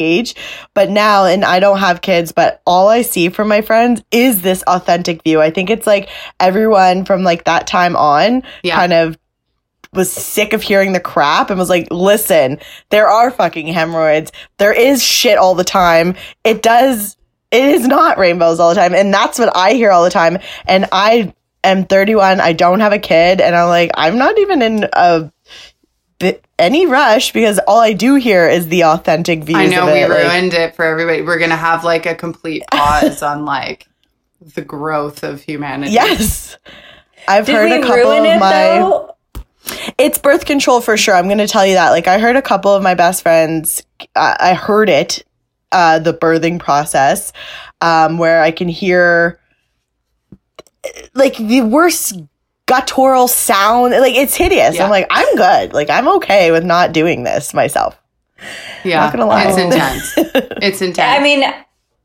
age 0.00 0.34
but 0.74 0.90
now 0.90 1.24
and 1.24 1.44
I 1.44 1.60
don't 1.60 1.78
have 1.78 2.00
kids 2.00 2.32
but 2.32 2.60
all 2.66 2.88
I 2.88 3.02
see 3.02 3.28
from 3.28 3.46
my 3.46 3.60
friends 3.60 4.02
is 4.10 4.42
this 4.42 4.64
authentic 4.64 5.22
view 5.22 5.40
I 5.40 5.52
think 5.52 5.70
it's 5.70 5.86
like 5.86 6.08
everyone 6.40 7.04
from 7.04 7.22
like 7.22 7.44
that 7.44 7.68
time 7.68 7.94
on 7.94 8.42
Yeah. 8.64 8.74
kind 8.74 8.92
of 8.92 9.16
was 9.92 10.10
sick 10.10 10.54
of 10.54 10.62
hearing 10.62 10.94
the 10.94 11.00
crap 11.00 11.50
and 11.50 11.58
was 11.58 11.68
like, 11.68 11.86
listen, 11.90 12.58
there 12.88 13.08
are 13.08 13.30
fucking 13.30 13.66
hemorrhoids. 13.66 14.32
There 14.56 14.72
is 14.72 15.04
shit 15.04 15.36
all 15.36 15.54
the 15.54 15.64
time. 15.64 16.14
It 16.44 16.62
does, 16.62 17.18
it 17.52 17.64
is 17.64 17.86
not 17.86 18.18
rainbows 18.18 18.58
all 18.58 18.70
the 18.70 18.74
time. 18.74 18.94
And 18.94 19.12
that's 19.14 19.38
what 19.38 19.54
I 19.56 19.74
hear 19.74 19.90
all 19.92 20.02
the 20.04 20.10
time. 20.10 20.38
And 20.66 20.86
I 20.90 21.32
am 21.62 21.84
31. 21.84 22.40
I 22.40 22.52
don't 22.54 22.80
have 22.80 22.92
a 22.92 22.98
kid. 22.98 23.40
And 23.40 23.54
I'm 23.54 23.68
like, 23.68 23.90
I'm 23.94 24.18
not 24.18 24.38
even 24.38 24.62
in 24.62 24.88
a 24.92 25.30
bit, 26.18 26.44
any 26.58 26.86
rush 26.86 27.32
because 27.32 27.58
all 27.68 27.78
I 27.80 27.92
do 27.92 28.14
hear 28.16 28.48
is 28.48 28.68
the 28.68 28.84
authentic 28.84 29.44
views 29.44 29.58
I 29.58 29.66
know 29.66 29.86
of 29.86 29.92
we 29.92 30.00
it. 30.00 30.08
like- 30.08 30.18
ruined 30.32 30.54
it 30.54 30.74
for 30.74 30.84
everybody. 30.84 31.22
We're 31.22 31.38
gonna 31.38 31.56
have 31.56 31.84
like 31.84 32.06
a 32.06 32.14
complete 32.14 32.64
pause 32.72 33.22
on 33.22 33.44
like 33.44 33.86
the 34.54 34.62
growth 34.62 35.22
of 35.22 35.40
humanity. 35.42 35.92
yes. 35.92 36.56
I've 37.28 37.46
Did 37.46 37.54
heard 37.54 37.70
we 37.70 37.76
a 37.78 37.82
couple 37.82 37.96
ruin 38.10 38.18
of 38.20 38.24
it 38.26 38.38
my. 38.40 38.50
though? 38.50 39.16
It's 39.98 40.18
birth 40.18 40.44
control 40.44 40.80
for 40.80 40.96
sure. 40.96 41.14
I'm 41.14 41.26
going 41.26 41.38
to 41.38 41.46
tell 41.46 41.64
you 41.64 41.74
that. 41.74 41.90
Like, 41.90 42.08
I 42.08 42.18
heard 42.18 42.34
a 42.34 42.42
couple 42.42 42.74
of 42.74 42.82
my 42.82 42.94
best 42.94 43.22
friends, 43.22 43.84
uh, 44.16 44.34
I 44.40 44.54
heard 44.54 44.88
it, 44.88 45.24
uh, 45.72 45.98
the 45.98 46.14
birthing 46.14 46.58
process, 46.60 47.32
um, 47.80 48.18
where 48.18 48.42
I 48.42 48.50
can 48.50 48.68
hear 48.68 49.40
like 51.14 51.36
the 51.36 51.62
worst 51.62 52.20
guttural 52.66 53.28
sound. 53.28 53.92
Like, 53.92 54.14
it's 54.14 54.34
hideous. 54.34 54.76
Yeah. 54.76 54.84
I'm 54.84 54.90
like, 54.90 55.06
I'm 55.10 55.36
good. 55.36 55.72
Like, 55.72 55.90
I'm 55.90 56.08
okay 56.16 56.50
with 56.50 56.64
not 56.64 56.92
doing 56.92 57.24
this 57.24 57.52
myself. 57.54 58.00
yeah. 58.84 59.00
Not 59.00 59.12
gonna 59.12 59.26
lie. 59.26 59.44
It's 59.48 59.58
intense. 59.58 60.14
It's 60.62 60.82
intense. 60.82 60.98
I 60.98 61.22
mean, 61.22 61.44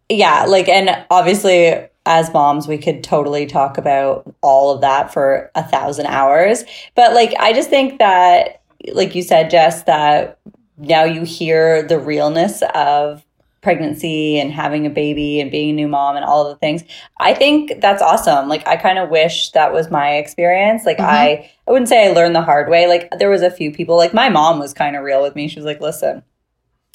yeah, 0.10 0.45
like, 0.45 0.69
and 0.69 1.06
obviously, 1.10 1.73
as 2.06 2.32
moms, 2.32 2.67
we 2.67 2.77
could 2.77 3.03
totally 3.03 3.45
talk 3.45 3.77
about 3.77 4.34
all 4.41 4.73
of 4.73 4.82
that 4.82 5.12
for 5.12 5.51
a 5.56 5.63
thousand 5.63 6.06
hours. 6.08 6.63
But 6.95 7.13
like, 7.13 7.34
I 7.39 7.53
just 7.53 7.69
think 7.69 7.99
that, 7.99 8.62
like 8.93 9.15
you 9.15 9.23
said, 9.23 9.49
Jess, 9.49 9.84
that 9.84 10.39
now 10.77 11.03
you 11.03 11.23
hear 11.23 11.84
the 11.84 11.99
realness 11.99 12.63
of 12.73 13.25
pregnancy 13.67 14.39
and 14.39 14.49
having 14.53 14.86
a 14.86 14.89
baby 14.89 15.41
and 15.41 15.51
being 15.51 15.71
a 15.71 15.73
new 15.73 15.89
mom 15.89 16.15
and 16.15 16.23
all 16.23 16.41
of 16.47 16.56
the 16.56 16.58
things. 16.60 16.86
I 17.19 17.34
think 17.34 17.82
that's 17.82 18.01
awesome. 18.01 18.47
Like, 18.47 18.65
I 18.65 18.77
kind 18.77 18.97
of 18.97 19.10
wish 19.10 19.51
that 19.51 19.73
was 19.73 19.91
my 19.91 20.15
experience. 20.15 20.86
Like, 20.86 20.99
Mhm. 20.99 21.03
I, 21.03 21.51
I 21.67 21.71
wouldn't 21.71 21.89
say 21.89 22.08
I 22.08 22.13
learned 22.13 22.34
the 22.34 22.41
hard 22.41 22.69
way. 22.69 22.88
Like, 22.88 23.10
there 23.19 23.30
was 23.30 23.41
a 23.41 23.51
few 23.51 23.73
people, 23.73 23.97
like, 23.97 24.13
my 24.13 24.30
mom 24.30 24.58
was 24.58 24.73
kind 24.73 24.95
of 24.95 25.03
real 25.03 25.21
with 25.21 25.36
me. 25.36 25.49
She 25.49 25.60
was 25.60 25.65
like, 25.65 25.82
listen, 25.82 26.23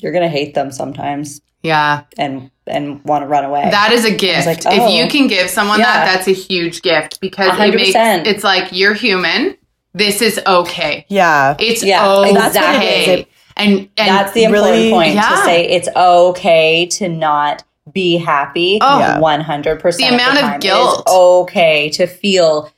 you're 0.01 0.13
going 0.13 0.23
to 0.25 0.31
hate 0.31 0.55
them 0.55 0.73
sometimes 0.73 1.43
yeah. 1.63 2.05
and 2.17 2.51
and 2.67 3.05
want 3.05 3.23
to 3.23 3.27
run 3.29 3.45
away. 3.45 3.69
That 3.71 3.93
is 3.93 4.07
a 4.07 4.11
gift. 4.17 4.47
like, 4.47 4.61
If 4.61 4.67
oh. 4.81 4.89
you 4.89 5.09
can 5.09 5.27
give 5.27 5.51
someone 5.51 5.79
Yeah. 5.79 5.93
that, 5.93 6.15
that's 6.15 6.27
a 6.29 6.33
huge 6.33 6.81
gift 6.81 7.21
because 7.21 7.51
100%. 7.51 7.75
makes 7.75 7.95
it's 8.29 8.45
like 8.45 8.69
you're 8.73 8.95
human. 8.95 9.59
This 9.93 10.23
is 10.23 10.41
okay. 10.47 11.05
Yeah. 11.09 11.55
It's 11.59 11.85
Yeah, 11.85 12.09
okay. 12.09 12.33
that's 12.33 12.57
what 12.57 12.83
it 12.83 12.83
is. 12.83 13.09
It- 13.09 13.29
and 13.57 13.71
and 13.79 13.89
That's 13.97 14.33
the 14.33 14.45
important 14.45 14.77
really- 14.77 14.91
point 14.91 15.15
Yeah. 15.15 15.29
to 15.31 15.37
say 15.45 15.69
it's 15.69 15.89
okay 15.97 16.87
to 16.87 17.09
not 17.09 17.65
be 17.93 18.17
happy 18.17 18.79
Oh. 18.81 19.19
One 19.21 19.41
hundred 19.41 19.81
percent. 19.81 20.11
The 20.11 20.15
amount 20.15 20.39
of 20.55 20.61
guilt. 20.61 21.03
okay 21.09 21.89
to 21.91 22.07
feel 22.07 22.71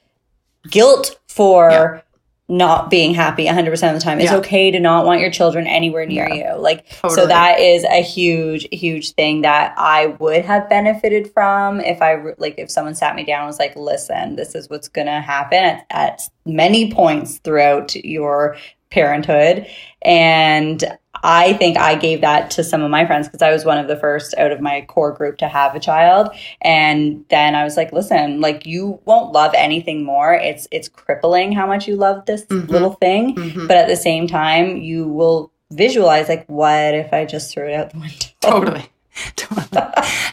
guilt 0.70 1.18
for 1.28 2.02
not 2.48 2.90
being 2.90 3.14
happy 3.14 3.46
one 3.46 3.54
hundred 3.54 3.70
percent 3.70 3.94
of 3.96 4.00
the 4.00 4.04
time. 4.04 4.20
It's 4.20 4.30
Yeah. 4.30 4.38
okay 4.38 4.70
to 4.70 4.78
not 4.80 5.06
want 5.06 5.20
your 5.20 5.30
children 5.30 5.66
anywhere 5.66 6.04
near 6.06 6.28
you. 6.28 6.54
Like 6.58 6.84
so 7.08 7.26
that 7.26 7.58
is 7.60 7.84
a 7.84 8.02
huge 8.02 8.66
huge 8.70 9.12
thing 9.12 9.42
that 9.42 9.74
I 9.78 10.06
would 10.18 10.44
have 10.44 10.68
benefited 10.68 11.30
from 11.32 11.80
if 11.80 12.02
I 12.02 12.16
like 12.38 12.54
if 12.58 12.70
someone 12.70 12.94
sat 12.94 13.16
me 13.16 13.24
down 13.24 13.40
and 13.40 13.46
was 13.46 13.58
like, 13.58 13.74
"Listen, 13.76 14.36
this 14.36 14.54
is 14.54 14.68
what's 14.68 14.88
going 14.88 15.06
to 15.06 15.20
happen 15.22 15.58
at, 15.64 15.86
at 15.90 16.22
many 16.44 16.92
points 16.92 17.38
throughout 17.38 17.94
your 17.96 18.56
parenthood." 18.94 19.66
And 20.02 20.82
I 21.22 21.54
think 21.54 21.78
I 21.78 21.94
gave 21.94 22.20
that 22.20 22.50
to 22.52 22.64
some 22.64 22.82
of 22.82 22.90
my 22.90 23.06
friends 23.06 23.26
because 23.28 23.40
I 23.40 23.50
was 23.50 23.64
one 23.64 23.78
of 23.78 23.88
the 23.88 23.96
first 23.96 24.34
out 24.36 24.52
of 24.52 24.60
my 24.60 24.82
core 24.82 25.12
group 25.12 25.38
to 25.38 25.48
have 25.48 25.74
a 25.74 25.80
child. 25.80 26.28
And 26.60 27.24
then 27.30 27.54
I 27.54 27.64
was 27.64 27.76
like, 27.78 27.92
listen, 27.92 28.40
like 28.42 28.66
you 28.66 29.00
won't 29.06 29.32
love 29.32 29.52
anything 29.56 30.04
more. 30.04 30.34
It's 30.34 30.68
it's 30.70 30.88
crippling 30.88 31.52
how 31.52 31.66
much 31.66 31.88
you 31.88 31.96
love 31.96 32.26
this 32.26 32.44
Mhm. 32.46 32.68
little 32.68 32.92
thing. 32.94 33.34
Mhm. 33.36 33.66
But 33.68 33.78
at 33.78 33.88
the 33.88 33.96
same 33.96 34.26
time, 34.26 34.76
you 34.76 35.06
will 35.08 35.50
visualize 35.72 36.28
like, 36.28 36.44
what 36.46 36.94
if 36.94 37.12
I 37.14 37.24
just 37.24 37.52
threw 37.52 37.68
it 37.68 37.74
out 37.74 37.90
the 37.90 37.98
window? 37.98 38.26
Totally. 38.40 38.84
totally. 39.36 39.92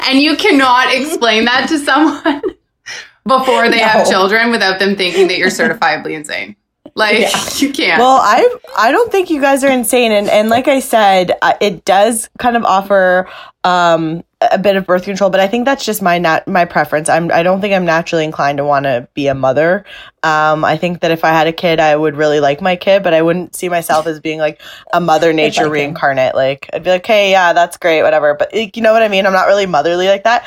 And 0.09 0.19
you 0.19 0.35
cannot 0.35 0.93
explain 0.93 1.45
that 1.45 1.69
to 1.69 1.77
someone 1.79 2.41
before 3.25 3.69
they 3.69 3.79
have 3.79 4.09
children 4.09 4.51
without 4.51 4.79
them 4.79 4.95
thinking 4.97 5.27
that 5.29 5.37
you're 5.37 5.49
certifiably 5.61 6.11
insane. 6.13 6.55
Like 6.95 7.19
Yeah. 7.19 7.49
you 7.57 7.71
can't. 7.71 7.99
Well, 7.99 8.19
I 8.21 8.55
I 8.77 8.91
don't 8.91 9.11
think 9.11 9.29
you 9.29 9.41
guys 9.41 9.63
are 9.63 9.71
insane, 9.71 10.11
and 10.11 10.29
and 10.29 10.49
like 10.49 10.67
I 10.67 10.79
said, 10.79 11.37
uh, 11.41 11.53
it 11.61 11.85
does 11.85 12.29
kind 12.37 12.57
of 12.57 12.63
offer 12.63 13.29
um 13.63 14.23
a 14.41 14.57
bit 14.57 14.75
of 14.75 14.87
birth 14.87 15.03
control, 15.03 15.29
but 15.29 15.39
I 15.39 15.47
think 15.47 15.65
that's 15.65 15.85
just 15.85 16.01
my 16.01 16.17
not 16.17 16.47
my 16.47 16.65
preference. 16.65 17.09
I'm 17.09 17.31
I 17.31 17.43
don't 17.43 17.61
think 17.61 17.73
I'm 17.73 17.85
naturally 17.85 18.23
inclined 18.23 18.57
to 18.57 18.65
want 18.65 18.85
to 18.85 19.07
be 19.13 19.27
a 19.27 19.35
mother. 19.35 19.85
Um, 20.23 20.65
I 20.65 20.77
think 20.77 21.01
that 21.01 21.11
if 21.11 21.23
I 21.23 21.29
had 21.29 21.47
a 21.47 21.53
kid, 21.53 21.79
I 21.79 21.95
would 21.95 22.15
really 22.15 22.39
like 22.39 22.61
my 22.61 22.75
kid, 22.75 23.03
but 23.03 23.13
I 23.13 23.21
wouldn't 23.21 23.55
see 23.55 23.69
myself 23.69 24.07
as 24.07 24.19
being 24.19 24.39
like 24.39 24.59
a 24.93 24.99
mother 24.99 25.31
nature 25.33 25.69
reincarnate. 25.69 26.33
Like 26.33 26.69
I'd 26.73 26.83
be 26.83 26.89
like, 26.89 27.05
hey, 27.05 27.31
yeah, 27.31 27.53
that's 27.53 27.77
great, 27.77 28.01
whatever. 28.01 28.33
But 28.33 28.53
like, 28.53 28.75
you 28.75 28.83
know 28.83 28.93
what 28.93 29.03
I 29.03 29.07
mean? 29.07 29.25
I'm 29.25 29.33
not 29.33 29.47
really 29.47 29.67
motherly 29.67 30.07
like 30.07 30.23
that. 30.23 30.45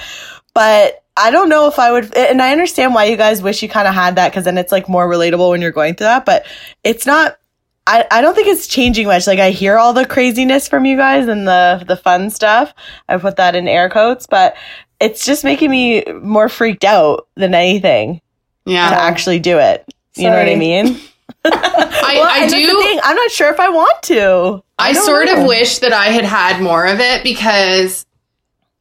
But 0.55 1.04
I 1.17 1.31
don't 1.31 1.49
know 1.49 1.69
if 1.69 1.79
I 1.79 1.93
would, 1.93 2.15
and 2.17 2.43
I 2.43 2.53
understand 2.53 2.95
why 2.95 3.05
you 3.05 3.17
guys 3.17 3.43
wish 3.43 3.63
you 3.63 3.69
kind 3.69 3.87
of 3.87 3.95
had 3.95 4.17
that 4.17 4.31
because 4.31 4.45
then 4.45 4.59
it's 4.59 4.73
like 4.73 4.89
more 4.89 5.09
relatable 5.09 5.51
when 5.51 5.61
you're 5.61 5.71
going 5.71 5.95
through 5.95 6.07
that. 6.07 6.25
But 6.25 6.47
it's 6.83 7.07
not. 7.07 7.39
I, 7.87 8.07
I 8.11 8.23
don't 8.23 8.35
think 8.35 8.49
it's 8.49 8.67
changing 8.67 9.07
much. 9.07 9.27
Like 9.27 9.39
I 9.39 9.51
hear 9.51 9.77
all 9.77 9.93
the 9.93 10.07
craziness 10.07 10.67
from 10.69 10.87
you 10.87 10.97
guys 10.97 11.29
and 11.29 11.47
the 11.47 11.85
the 11.87 11.97
fun 11.97 12.31
stuff. 12.31 12.75
I 13.09 13.19
put 13.19 13.37
that 13.37 13.55
in 13.55 13.69
air 13.69 13.91
quotes, 13.91 14.27
but 14.27 14.57
it's 15.01 15.25
just 15.25 15.45
making 15.45 15.71
me 15.71 16.03
more 16.23 16.49
freaked 16.49 16.85
out 16.85 17.29
than 17.35 17.55
anything 17.55 18.21
Yeah, 18.65 18.91
to 18.91 18.97
actually 18.97 19.39
do 19.39 19.59
it. 19.59 19.85
You 20.17 20.31
know 20.31 20.39
what 20.39 20.49
I 20.49 20.55
mean? 20.55 20.99
I, 21.45 22.15
Well, 22.17 22.25
I 22.25 22.39
and 22.43 22.51
that's 22.51 22.55
the 22.55 22.59
do 22.59 22.83
thing, 22.83 23.01
I'm 23.03 23.17
not 23.17 23.31
sure 23.31 23.53
if 23.53 23.61
I 23.61 23.69
want 23.69 24.03
to. 24.05 24.63
I, 24.79 24.93
don't 24.93 25.05
sort 25.05 25.27
know. 25.27 25.43
of 25.43 25.49
wish 25.49 25.79
that 25.79 25.93
I 25.93 26.07
had 26.07 26.25
had 26.25 26.63
more 26.63 26.87
of 26.87 27.01
it 27.01 27.23
because 27.23 28.07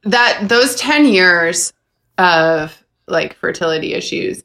that 0.04 0.48
those 0.48 0.76
10 0.76 1.06
years 1.06 1.74
of 2.18 2.84
like 3.08 3.36
fertility 3.36 3.94
issues 3.94 4.44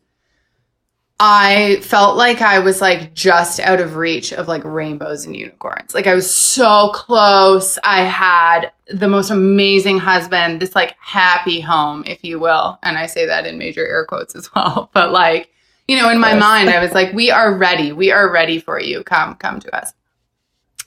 I 1.20 1.80
felt 1.82 2.16
like 2.16 2.42
I 2.42 2.60
was 2.60 2.80
like 2.80 3.12
just 3.12 3.58
out 3.58 3.80
of 3.80 3.96
reach 3.96 4.32
of 4.32 4.46
like 4.46 4.62
rainbows 4.64 5.26
and 5.26 5.34
unicorns. 5.34 5.92
Like 5.92 6.06
I 6.06 6.14
was 6.14 6.32
so 6.32 6.90
close. 6.94 7.76
I 7.82 8.02
had 8.02 8.70
the 8.86 9.08
most 9.08 9.30
amazing 9.30 9.98
husband, 9.98 10.60
this 10.60 10.76
like 10.76 10.94
happy 11.00 11.60
home, 11.60 12.04
if 12.06 12.22
you 12.22 12.38
will. 12.38 12.78
And 12.84 12.96
I 12.96 13.06
say 13.06 13.26
that 13.26 13.46
in 13.46 13.58
major 13.58 13.84
air 13.84 14.04
quotes 14.04 14.36
as 14.36 14.48
well. 14.54 14.90
But 14.94 15.10
like, 15.10 15.50
you 15.88 15.96
know, 15.96 16.08
in 16.08 16.20
my 16.20 16.34
mind, 16.34 16.70
I 16.70 16.80
was 16.80 16.92
like, 16.92 17.12
we 17.12 17.30
are 17.32 17.52
ready. 17.52 17.92
We 17.92 18.12
are 18.12 18.30
ready 18.30 18.60
for 18.60 18.80
you. 18.80 19.02
Come, 19.02 19.34
come 19.36 19.58
to 19.58 19.76
us. 19.76 19.92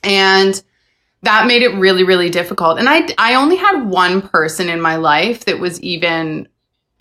And 0.02 0.62
that 1.22 1.46
made 1.46 1.62
it 1.62 1.74
really, 1.74 2.04
really 2.04 2.30
difficult. 2.30 2.78
And 2.78 2.88
I, 2.88 3.06
I 3.18 3.34
only 3.34 3.56
had 3.56 3.84
one 3.84 4.22
person 4.22 4.68
in 4.68 4.80
my 4.80 4.96
life 4.96 5.44
that 5.44 5.58
was 5.58 5.80
even 5.82 6.48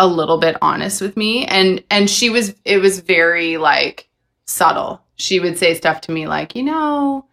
a 0.02 0.08
little 0.08 0.40
bit 0.40 0.58
honest 0.64 1.00
with 1.00 1.16
me. 1.16 1.46
And 1.46 1.84
and 1.92 2.10
she 2.10 2.30
was 2.32 2.56
it 2.66 2.80
was 2.80 3.00
very 3.00 3.58
like 3.58 4.10
subtle. 4.46 5.02
She 5.16 5.40
would 5.40 5.58
say 5.60 5.76
stuff 5.76 6.02
to 6.02 6.12
me 6.12 6.28
like 6.28 6.56
you 6.56 6.64
know 6.64 7.26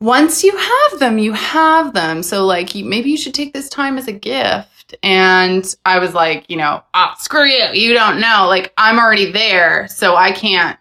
once 0.00 0.42
you 0.42 0.56
have 0.56 0.98
them 0.98 1.18
you 1.18 1.32
have 1.34 1.92
them. 1.92 2.22
So 2.22 2.46
like 2.46 2.74
maybe 2.74 3.10
you 3.10 3.18
should 3.18 3.34
take 3.34 3.52
this 3.52 3.68
time 3.68 3.98
as 3.98 4.08
a 4.08 4.12
gift. 4.12 4.94
And 5.02 5.62
i 5.84 5.98
was 5.98 6.14
like 6.14 6.48
you 6.48 6.56
know 6.56 6.82
oh, 6.94 7.12
screw 7.18 7.44
you. 7.44 7.66
You 7.74 7.92
don't 7.94 8.18
know. 8.18 8.46
Like 8.48 8.72
i'm 8.78 8.98
already 8.98 9.30
there. 9.30 9.86
So 9.88 10.16
i 10.16 10.32
can't 10.32 10.78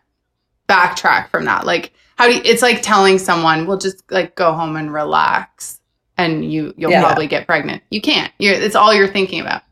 backtrack 0.69 1.29
from 1.29 1.43
that. 1.45 1.65
Like 1.65 1.91
how 2.15 2.27
do 2.27 2.35
you, 2.35 2.41
it's 2.45 2.61
like 2.61 2.81
telling 2.81 3.19
someone 3.19 3.67
we'll 3.67 3.77
just 3.77 4.01
like 4.09 4.35
go 4.35 4.53
home 4.53 4.77
and 4.77 4.93
relax 4.93 5.81
and 6.17 6.49
you 6.51 6.73
you'll 6.77 6.91
Yeah. 6.91 7.03
probably 7.03 7.27
get 7.27 7.45
pregnant. 7.45 7.83
You 7.91 7.99
can't. 8.01 8.31
You're 8.39 8.53
it's 8.53 8.75
all 8.75 8.93
you're 8.93 9.07
thinking 9.11 9.41
about 9.41 9.63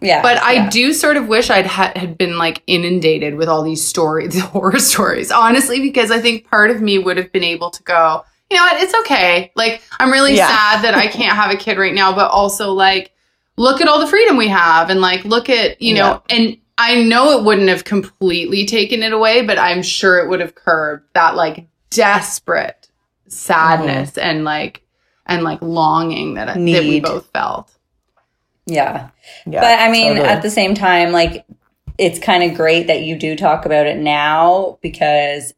Yeah. 0.00 0.22
but 0.22 0.38
I 0.38 0.52
yeah. 0.52 0.70
do 0.70 0.92
sort 0.92 1.16
of 1.16 1.28
wish 1.28 1.50
I'd 1.50 1.66
ha- 1.66 1.92
had 1.94 2.16
been 2.16 2.38
like 2.38 2.62
inundated 2.66 3.36
with 3.36 3.48
all 3.48 3.62
these 3.62 3.86
stories, 3.86 4.38
horror 4.40 4.78
stories, 4.78 5.30
honestly, 5.30 5.80
because 5.80 6.10
I 6.10 6.20
think 6.20 6.48
part 6.48 6.70
of 6.70 6.80
me 6.80 6.98
would 6.98 7.16
have 7.16 7.30
been 7.32 7.44
able 7.44 7.70
to 7.70 7.82
go, 7.82 8.24
you 8.50 8.56
know 8.56 8.62
what, 8.62 8.82
it's 8.82 8.94
okay. 9.00 9.52
Like, 9.54 9.82
I'm 9.98 10.10
really 10.10 10.34
Yeah. 10.34 10.48
sad 10.48 10.84
that 10.84 10.94
I 10.94 11.06
can't 11.06 11.36
have 11.36 11.50
a 11.50 11.56
kid 11.56 11.78
right 11.78 11.94
now, 11.94 12.14
but 12.14 12.30
also 12.30 12.72
like, 12.72 13.12
look 13.56 13.80
at 13.80 13.88
all 13.88 14.00
the 14.00 14.06
freedom 14.06 14.36
we 14.36 14.48
have 14.48 14.90
and 14.90 15.00
like, 15.00 15.24
look 15.24 15.48
at, 15.50 15.80
you 15.82 15.94
know, 15.94 16.22
and 16.30 16.56
I 16.78 17.02
know 17.02 17.38
it 17.38 17.44
wouldn't 17.44 17.68
have 17.68 17.84
completely 17.84 18.64
taken 18.64 19.02
it 19.02 19.12
away, 19.12 19.44
but 19.44 19.58
I'm 19.58 19.82
sure 19.82 20.18
it 20.18 20.28
would 20.30 20.40
have 20.40 20.54
curbed 20.54 21.04
that 21.12 21.36
like 21.36 21.66
desperate 21.90 22.88
sadness 23.28 24.12
mm-hmm. 24.12 24.28
and 24.28 24.44
like, 24.44 24.82
and 25.26 25.44
like 25.44 25.60
longing 25.60 26.34
that, 26.34 26.46
that 26.46 26.56
we 26.56 27.00
both 27.00 27.26
felt. 27.34 27.70
Yeah. 28.70 29.10
Yeah, 29.46 29.60
but 29.60 29.80
I 29.80 29.90
mean, 29.90 30.14
totally. 30.14 30.28
at 30.28 30.42
the 30.42 30.50
same 30.50 30.74
time, 30.74 31.12
like 31.12 31.44
it's 31.98 32.18
kind 32.18 32.42
of 32.42 32.56
great 32.56 32.86
that 32.86 33.02
you 33.02 33.16
do 33.16 33.36
talk 33.36 33.66
about 33.66 33.86
it 33.86 33.98
now 33.98 34.78
because 34.80 35.52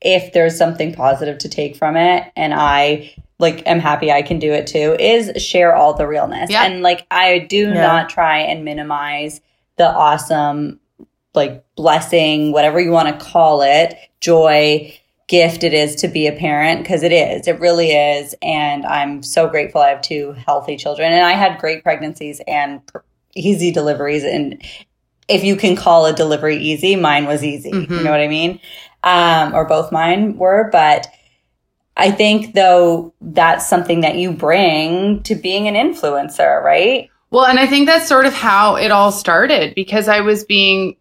if 0.00 0.32
there's 0.32 0.56
something 0.56 0.94
positive 0.94 1.38
to 1.38 1.48
take 1.48 1.76
from 1.76 1.96
it, 1.96 2.30
and 2.36 2.52
I 2.54 3.14
like 3.38 3.66
am 3.66 3.78
happy 3.80 4.10
I 4.10 4.22
can 4.22 4.38
do 4.38 4.52
it 4.52 4.66
too, 4.66 4.96
is 4.98 5.42
share 5.42 5.74
all 5.74 5.94
the 5.94 6.06
realness. 6.06 6.50
Yeah. 6.50 6.64
And 6.64 6.82
like 6.82 7.06
I 7.10 7.40
do 7.40 7.68
Yeah. 7.68 7.74
not 7.74 8.08
try 8.08 8.38
and 8.38 8.64
minimize 8.64 9.40
the 9.76 9.86
awesome, 9.88 10.80
like 11.34 11.64
blessing, 11.76 12.52
whatever 12.52 12.80
you 12.80 12.90
want 12.90 13.08
to 13.18 13.24
call 13.24 13.62
it, 13.62 13.94
joy 14.20 14.94
gift 15.32 15.64
it 15.64 15.72
is 15.72 15.94
to 15.94 16.08
be 16.08 16.26
a 16.26 16.32
parent 16.32 16.82
because 16.82 17.02
it 17.02 17.10
is 17.10 17.48
it 17.48 17.58
really 17.58 17.90
is 17.90 18.34
and 18.42 18.84
i'm 18.84 19.22
so 19.22 19.48
grateful 19.48 19.80
i 19.80 19.88
have 19.88 20.02
two 20.02 20.32
healthy 20.46 20.76
children 20.76 21.10
and 21.10 21.24
i 21.24 21.32
had 21.32 21.58
great 21.58 21.82
pregnancies 21.82 22.42
and 22.46 22.86
pr- 22.86 22.98
easy 23.34 23.70
deliveries 23.72 24.24
and 24.24 24.62
if 25.28 25.42
you 25.42 25.56
can 25.56 25.74
call 25.74 26.04
a 26.04 26.12
delivery 26.12 26.58
easy 26.58 26.96
mine 26.96 27.24
was 27.24 27.42
easy 27.42 27.70
you 27.70 27.86
Mhm. 27.86 28.04
know 28.04 28.10
what 28.10 28.20
i 28.20 28.28
mean 28.28 28.60
um, 29.04 29.54
or 29.54 29.64
both 29.66 29.90
mine 29.90 30.36
were 30.36 30.68
but 30.70 31.06
i 31.96 32.10
think 32.10 32.54
though 32.54 33.14
that's 33.22 33.66
something 33.66 34.02
that 34.02 34.16
you 34.16 34.32
bring 34.32 35.22
to 35.22 35.34
being 35.34 35.66
an 35.66 35.74
influencer 35.74 36.62
right 36.62 37.08
Well, 37.30 37.46
and 37.46 37.58
I 37.58 37.66
think 37.66 37.86
that's 37.88 38.06
sort 38.06 38.26
of 38.26 38.34
how 38.34 38.76
it 38.76 38.90
all 38.90 39.10
started 39.10 39.74
because 39.74 40.06
I 40.08 40.20
was 40.20 40.44
being 40.44 40.96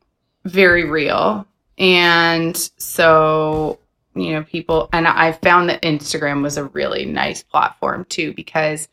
very 0.46 0.86
real. 0.90 1.46
And 1.78 2.56
so, 2.78 3.80
you 4.16 4.34
know, 4.34 4.44
people, 4.44 4.90
and 4.92 5.08
I 5.08 5.32
found 5.32 5.70
that 5.70 5.82
Instagram 5.82 6.42
was 6.42 6.58
a 6.58 6.66
really 6.66 7.06
nice 7.06 7.44
platform 7.44 8.06
too 8.10 8.34
because 8.34 8.88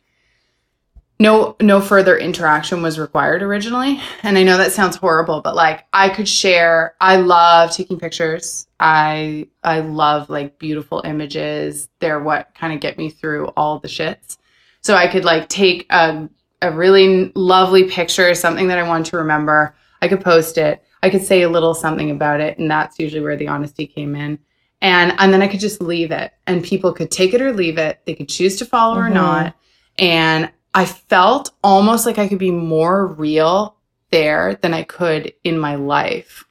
no 1.20 1.56
no 1.60 1.80
further 1.80 2.16
interaction 2.16 2.82
was 2.82 2.98
required 2.98 3.42
originally. 3.42 4.00
And 4.22 4.38
i 4.38 4.42
know 4.42 4.56
that 4.56 4.72
sounds 4.72 4.96
horrible 4.96 5.40
but 5.40 5.54
like 5.54 5.84
i 5.92 6.08
could 6.08 6.28
share 6.28 6.94
i 7.00 7.16
love 7.16 7.72
taking 7.72 7.98
pictures. 7.98 8.66
I 8.78 9.48
i 9.64 9.80
love 9.80 10.30
like 10.30 10.58
beautiful 10.58 11.02
images. 11.04 11.88
They're 11.98 12.22
what 12.22 12.54
kind 12.54 12.72
of 12.72 12.80
get 12.80 12.98
me 12.98 13.10
through 13.10 13.46
all 13.56 13.78
the 13.78 13.88
shits. 13.88 14.38
So 14.80 14.94
i 14.94 15.08
could 15.08 15.24
like 15.24 15.48
take 15.48 15.86
a, 15.90 16.28
a 16.62 16.72
really 16.72 17.32
lovely 17.34 17.84
picture 17.84 18.34
something 18.34 18.68
that 18.68 18.78
i 18.78 18.88
want 18.88 19.06
to 19.06 19.16
remember. 19.16 19.74
I 20.00 20.06
could 20.06 20.20
post 20.20 20.58
it. 20.58 20.84
I 21.02 21.10
could 21.10 21.24
say 21.24 21.42
a 21.42 21.48
little 21.48 21.74
something 21.74 22.10
about 22.10 22.40
it 22.40 22.58
and 22.58 22.70
that's 22.70 22.98
usually 22.98 23.22
where 23.22 23.36
the 23.36 23.48
honesty 23.48 23.86
came 23.86 24.14
in 24.14 24.38
and 24.80 25.12
and 25.18 25.32
then 25.32 25.42
i 25.42 25.48
could 25.48 25.60
just 25.60 25.80
leave 25.80 26.10
it 26.10 26.32
and 26.46 26.62
people 26.64 26.92
could 26.92 27.10
take 27.10 27.34
it 27.34 27.40
or 27.42 27.52
leave 27.52 27.78
it 27.78 28.00
they 28.06 28.14
could 28.14 28.28
choose 28.28 28.56
to 28.56 28.64
follow 28.64 28.96
or 28.98 29.08
Mhm. 29.08 29.14
not 29.14 29.54
and 29.98 30.50
I 30.74 30.84
felt 30.84 31.50
almost 31.64 32.06
like 32.06 32.18
I 32.18 32.28
could 32.28 32.38
be 32.38 32.50
more 32.52 33.06
real 33.06 33.74
there 34.10 34.54
than 34.60 34.74
I 34.74 34.84
could 34.84 35.32
in 35.42 35.58
my 35.58 35.74
life. 35.74 36.44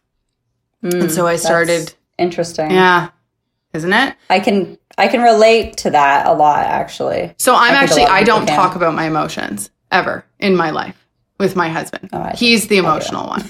And 0.81 1.09
so 1.11 1.25
I 1.27 1.35
Mm, 1.35 1.39
started, 1.39 1.93
interesting 2.17 2.71
yeah, 2.71 3.09
isn't 3.73 3.93
it? 3.93 4.15
i 4.29 4.39
can 4.39 4.77
i 4.97 5.07
can 5.07 5.21
relate 5.21 5.77
to 5.77 5.91
that 5.91 6.25
a 6.25 6.33
lot 6.33 6.65
actually 6.65 7.33
So 7.37 7.55
I'm 7.55 7.71
I 7.73 7.75
actually, 7.83 8.03
I 8.05 8.23
don't 8.23 8.47
talk 8.47 8.75
about 8.75 8.95
my 8.95 9.05
emotions 9.05 9.69
ever 9.91 10.25
in 10.39 10.55
my 10.55 10.71
life 10.71 10.97
with 11.39 11.55
my 11.55 11.69
husband. 11.69 12.09
Oh, 12.11 12.31
He's 12.35 12.67
the 12.67 12.77
emotional 12.77 13.27
one. 13.27 13.43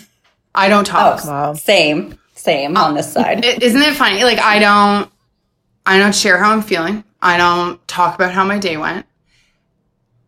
I 0.53 0.67
don't 0.69 0.85
talk. 0.85 1.21
Oh, 1.23 1.27
Wow. 1.27 1.53
Same, 1.53 2.19
same 2.37 2.77
on 2.77 2.93
this 2.93 3.15
oh, 3.15 3.21
side. 3.21 3.43
Isn't 3.43 3.81
it 3.81 3.95
funny? 3.95 4.23
Like 4.23 4.39
I 4.39 4.59
don't, 4.59 5.11
I 5.85 5.97
don't 5.97 6.15
share 6.15 6.37
how 6.37 6.51
I'm 6.51 6.61
feeling. 6.61 7.03
I 7.21 7.37
don't 7.37 7.85
talk 7.87 8.15
about 8.15 8.31
how 8.31 8.45
my 8.45 8.59
day 8.59 8.77
went. 8.77 9.05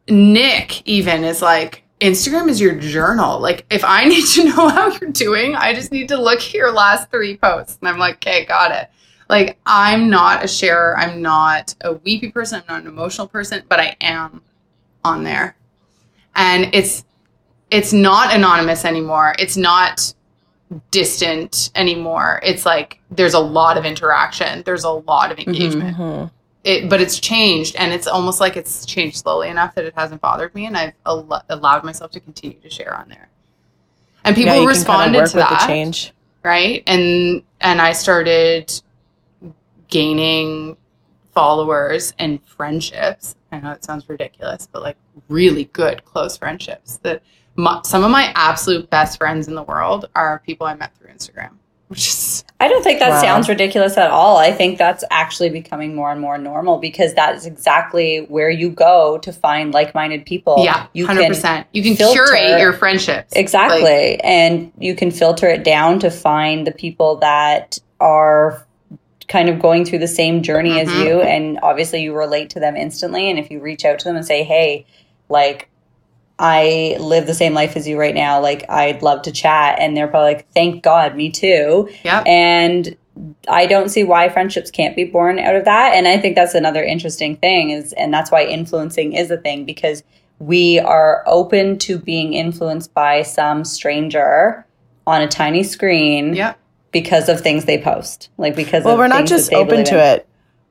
Nick 0.07 0.87
even 0.87 1.23
is 1.23 1.41
like, 1.41 1.83
Instagram 2.01 2.49
is 2.49 2.59
your 2.59 2.75
journal. 2.75 3.39
Like 3.39 3.65
if 3.69 3.83
I 3.83 4.05
need 4.09 4.25
to 4.25 4.45
know 4.45 4.69
how 4.69 4.91
you're 4.97 5.11
doing, 5.11 5.55
I 5.55 5.73
just 5.73 5.91
need 5.91 6.07
to 6.09 6.21
look 6.21 6.39
at 6.39 6.53
your 6.53 6.71
last 6.71 7.11
three 7.11 7.37
posts. 7.37 7.77
And 7.81 7.89
I'm 7.89 7.99
like, 7.99 8.15
okay, 8.15 8.45
got 8.45 8.71
it. 8.71 8.89
Like 9.29 9.59
I'm 9.65 10.09
not 10.09 10.43
a 10.43 10.47
sharer. 10.47 10.97
I'm 10.97 11.21
not 11.21 11.75
a 11.81 11.93
weepy 11.93 12.31
person. 12.31 12.61
I'm 12.67 12.75
not 12.75 12.81
an 12.81 12.87
emotional 12.87 13.27
person, 13.27 13.63
but 13.69 13.79
I 13.79 13.95
am 14.01 14.41
on 15.03 15.23
there. 15.23 15.55
And 16.35 16.73
it's 16.73 17.05
it's 17.69 17.93
not 17.93 18.33
anonymous 18.33 18.85
anymore. 18.85 19.35
It's 19.37 19.55
not 19.55 20.13
distant 20.91 21.71
anymore. 21.75 22.39
It's 22.43 22.65
like 22.65 22.99
there's 23.11 23.33
a 23.33 23.39
lot 23.39 23.77
of 23.77 23.85
interaction. 23.85 24.63
There's 24.65 24.83
a 24.83 24.89
lot 24.91 25.31
of 25.31 25.39
engagement. 25.39 25.97
Mhm. 25.97 26.31
It, 26.63 26.89
but 26.89 26.99
it's 27.01 27.19
changed, 27.19 27.75
and 27.77 27.93
it's 27.93 28.05
almost 28.05 28.39
like 28.41 28.57
it's 28.57 28.85
changed 28.85 29.17
slowly 29.17 29.47
enough 29.47 29.75
that 29.75 29.85
it 29.85 29.93
hasn't 29.95 30.19
bothered 30.21 30.53
me, 30.53 30.65
and 30.65 30.75
I've 30.77 30.93
al- 31.05 31.43
allowed 31.49 31.83
myself 31.85 32.11
to 32.11 32.19
continue 32.19 32.59
to 32.59 32.69
share 32.69 32.95
on 32.95 33.07
there. 33.07 33.29
And 34.25 34.35
people 34.35 34.55
Yeah, 34.61 34.67
responded 34.67 35.25
to 35.27 35.37
that 35.37 35.65
change. 35.67 36.11
right 36.43 36.83
and 36.87 37.41
and 37.61 37.81
i 37.81 37.91
started 37.93 38.71
gaining 39.89 40.77
followers 41.33 42.13
and 42.19 42.43
friendships 42.45 43.35
i 43.51 43.59
know 43.59 43.71
it 43.71 43.83
sounds 43.83 44.07
ridiculous 44.07 44.67
but 44.71 44.81
like 44.81 44.97
really 45.29 45.65
good 45.65 46.03
close 46.05 46.37
friendships 46.37 46.97
that 47.03 47.21
my, 47.59 47.81
some 47.83 48.03
of 48.03 48.11
my 48.11 48.31
absolute 48.35 48.89
best 48.89 49.17
friends 49.17 49.47
in 49.47 49.55
the 49.55 49.63
world 49.63 50.05
are 50.15 50.41
people 50.45 50.65
i 50.67 50.73
met 50.75 50.95
through 50.97 51.09
instagram 51.09 51.51
which 51.87 52.07
is 52.07 52.43
I 52.61 52.67
don't 52.67 52.83
think 52.83 52.99
that 52.99 53.09
Wow. 53.11 53.21
sounds 53.21 53.47
ridiculous 53.49 53.97
at 53.97 54.11
all. 54.11 54.35
I 54.37 54.51
think 54.51 54.77
that's 54.77 55.03
actually 55.09 55.49
becoming 55.49 55.95
more 55.95 56.11
and 56.11 56.19
more 56.21 56.37
normal 56.37 56.77
because 56.77 57.13
that 57.15 57.33
is 57.35 57.45
exactly 57.47 58.25
where 58.27 58.49
you 58.51 58.69
go 58.69 59.17
to 59.19 59.31
find 59.33 59.73
like-minded 59.73 60.25
people. 60.25 60.57
yeah 60.63 60.85
you 60.93 61.07
100% 61.07 61.41
can 61.41 61.65
you 61.71 61.81
can 61.81 61.95
filter- 61.95 62.25
curate 62.25 62.59
your 62.59 62.73
friendships 62.73 63.33
exactly, 63.35 63.81
Like, 64.11 64.19
and 64.23 64.71
you 64.77 64.93
can 64.93 65.09
filter 65.09 65.47
it 65.47 65.63
down 65.63 65.99
to 66.01 66.11
find 66.11 66.67
the 66.67 66.73
people 66.73 67.15
that 67.21 67.79
are 68.01 68.63
kind 69.29 69.47
of 69.49 69.59
going 69.59 69.83
through 69.85 69.99
the 69.99 70.07
same 70.07 70.43
journey 70.43 70.79
as 70.81 70.89
Mhm. 70.89 71.05
you, 71.05 71.21
and 71.21 71.59
obviously 71.63 72.03
you 72.03 72.13
relate 72.15 72.49
to 72.51 72.59
them 72.59 72.75
instantly. 72.75 73.29
And 73.31 73.39
if 73.39 73.49
you 73.49 73.61
reach 73.61 73.83
out 73.85 73.97
to 73.99 74.05
them 74.05 74.15
and 74.17 74.25
say, 74.25 74.43
"Hey, 74.43 74.85
like." 75.29 75.68
I 76.39 76.95
live 76.99 77.27
the 77.27 77.33
same 77.33 77.53
life 77.53 77.75
as 77.75 77.87
you 77.87 77.99
right 77.99 78.15
now. 78.15 78.39
Like, 78.41 78.63
I'd 78.69 79.01
love 79.03 79.23
to 79.23 79.31
chat. 79.31 79.77
And 79.79 79.95
they're 79.95 80.07
probably 80.07 80.35
like, 80.35 80.49
thank 80.53 80.81
God, 80.83 81.15
me 81.15 81.29
too. 81.29 81.89
yeah 82.03 82.21
and 82.25 82.95
i 83.49 83.65
don't 83.65 83.89
see 83.89 84.05
why 84.05 84.29
friendships 84.29 84.71
can't 84.71 84.95
be 84.95 85.03
born 85.03 85.39
out 85.39 85.53
of 85.53 85.65
that 85.65 85.93
and 85.93 86.07
i 86.07 86.17
think 86.17 86.35
that's 86.35 86.53
another 86.53 86.81
interesting 86.81 87.35
thing 87.35 87.69
is 87.71 87.91
and 87.93 88.13
that's 88.13 88.31
why 88.31 88.45
influencing 88.45 89.11
is 89.11 89.29
a 89.29 89.35
thing 89.35 89.65
because 89.65 90.03
we 90.39 90.79
are 90.79 91.21
open 91.27 91.77
to 91.77 91.97
being 91.99 92.33
influenced 92.33 92.93
by 92.93 93.21
some 93.21 93.65
stranger 93.65 94.65
on 95.05 95.21
a 95.21 95.27
tiny 95.27 95.63
screen 95.63 96.33
yeah 96.33 96.53
because 96.93 97.27
of 97.27 97.41
things 97.41 97.65
they 97.65 97.77
post 97.77 98.29
like 98.37 98.55
because 98.55 98.85
Well, 98.85 98.93
of 98.93 98.99
we're 98.99 99.07
not 99.09 99.25
just 99.25 99.51
open 99.53 99.83
to 99.85 99.95
in. 99.95 100.19
it. 100.19 100.28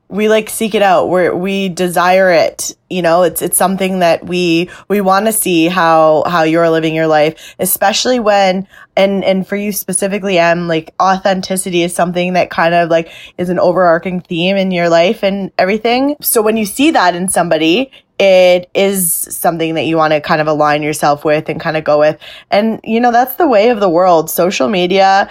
We 0.09 0.27
like 0.27 0.49
seek 0.49 0.73
it 0.75 0.81
out. 0.81 1.07
We 1.07 1.29
we 1.29 1.69
desire 1.69 2.31
it. 2.31 2.75
You 2.89 3.01
know, 3.03 3.23
it's 3.23 3.41
it's 3.41 3.57
something 3.57 3.99
that 3.99 4.25
we 4.25 4.69
we 4.87 5.01
want 5.01 5.27
to 5.27 5.31
see 5.31 5.67
how 5.67 6.23
how 6.25 6.43
you're 6.43 6.69
living 6.69 6.95
your 6.95 7.07
life, 7.07 7.55
especially 7.59 8.19
when 8.19 8.67
and 8.97 9.23
and 9.23 9.47
for 9.47 9.55
you 9.55 9.71
specifically, 9.71 10.39
Em, 10.39 10.67
like 10.67 10.93
authenticity 10.99 11.83
is 11.83 11.93
something 11.93 12.33
that 12.33 12.49
kind 12.49 12.73
of 12.73 12.89
like 12.89 13.11
is 13.37 13.49
an 13.49 13.59
overarching 13.59 14.21
theme 14.21 14.57
in 14.57 14.71
your 14.71 14.89
life 14.89 15.23
and 15.23 15.51
everything. 15.57 16.15
So 16.21 16.41
when 16.41 16.57
you 16.57 16.65
see 16.65 16.91
that 16.91 17.15
in 17.15 17.29
somebody, 17.29 17.91
it 18.19 18.69
is 18.73 19.13
something 19.13 19.75
that 19.75 19.85
you 19.85 19.95
want 19.95 20.11
to 20.11 20.19
kind 20.19 20.41
of 20.41 20.47
align 20.47 20.83
yourself 20.83 21.23
with 21.23 21.47
and 21.47 21.59
kind 21.59 21.77
of 21.77 21.85
go 21.85 21.99
with. 21.99 22.19
And 22.51 22.81
you 22.83 22.99
know, 22.99 23.11
that's 23.11 23.35
the 23.35 23.47
way 23.47 23.69
of 23.69 23.79
the 23.79 23.89
world. 23.89 24.29
Social 24.29 24.67
media, 24.67 25.29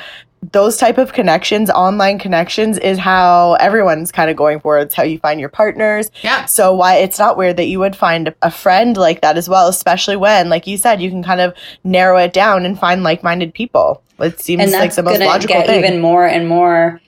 those 0.52 0.76
type 0.76 0.98
of 0.98 1.12
connections, 1.12 1.68
online 1.70 2.18
connections 2.18 2.78
is 2.78 2.96
how 2.98 3.54
everyone's 3.54 4.12
kind 4.12 4.30
of 4.30 4.36
going 4.36 4.60
for. 4.60 4.78
It's 4.78 4.94
how 4.94 5.02
you 5.02 5.18
find 5.18 5.40
your 5.40 5.48
partners. 5.48 6.10
yeah 6.22 6.44
So 6.46 6.72
why 6.74 6.94
it's 6.96 7.18
not 7.18 7.36
weird 7.36 7.56
that 7.56 7.66
you 7.66 7.78
would 7.80 7.96
find 7.96 8.32
a 8.42 8.50
friend 8.50 8.96
like 8.96 9.20
that 9.22 9.36
as 9.36 9.48
well, 9.48 9.68
especially 9.68 10.16
when, 10.16 10.48
like 10.48 10.66
you 10.66 10.76
said, 10.78 11.02
you 11.02 11.10
can 11.10 11.22
kind 11.22 11.40
of 11.40 11.54
narrow 11.84 12.18
it 12.18 12.32
down 12.32 12.64
and 12.64 12.78
find 12.78 13.02
like-minded 13.02 13.52
people. 13.52 14.02
It 14.20 14.40
seems 14.40 14.62
and 14.62 14.72
like 14.72 14.94
the 14.94 15.02
most 15.02 15.12
going 15.18 15.20
to 15.22 15.26
logical 15.26 15.56
get 15.56 15.66
thing. 15.66 15.78
even 15.84 16.00
more 16.00 16.26
and 16.26 16.48
more 16.48 17.00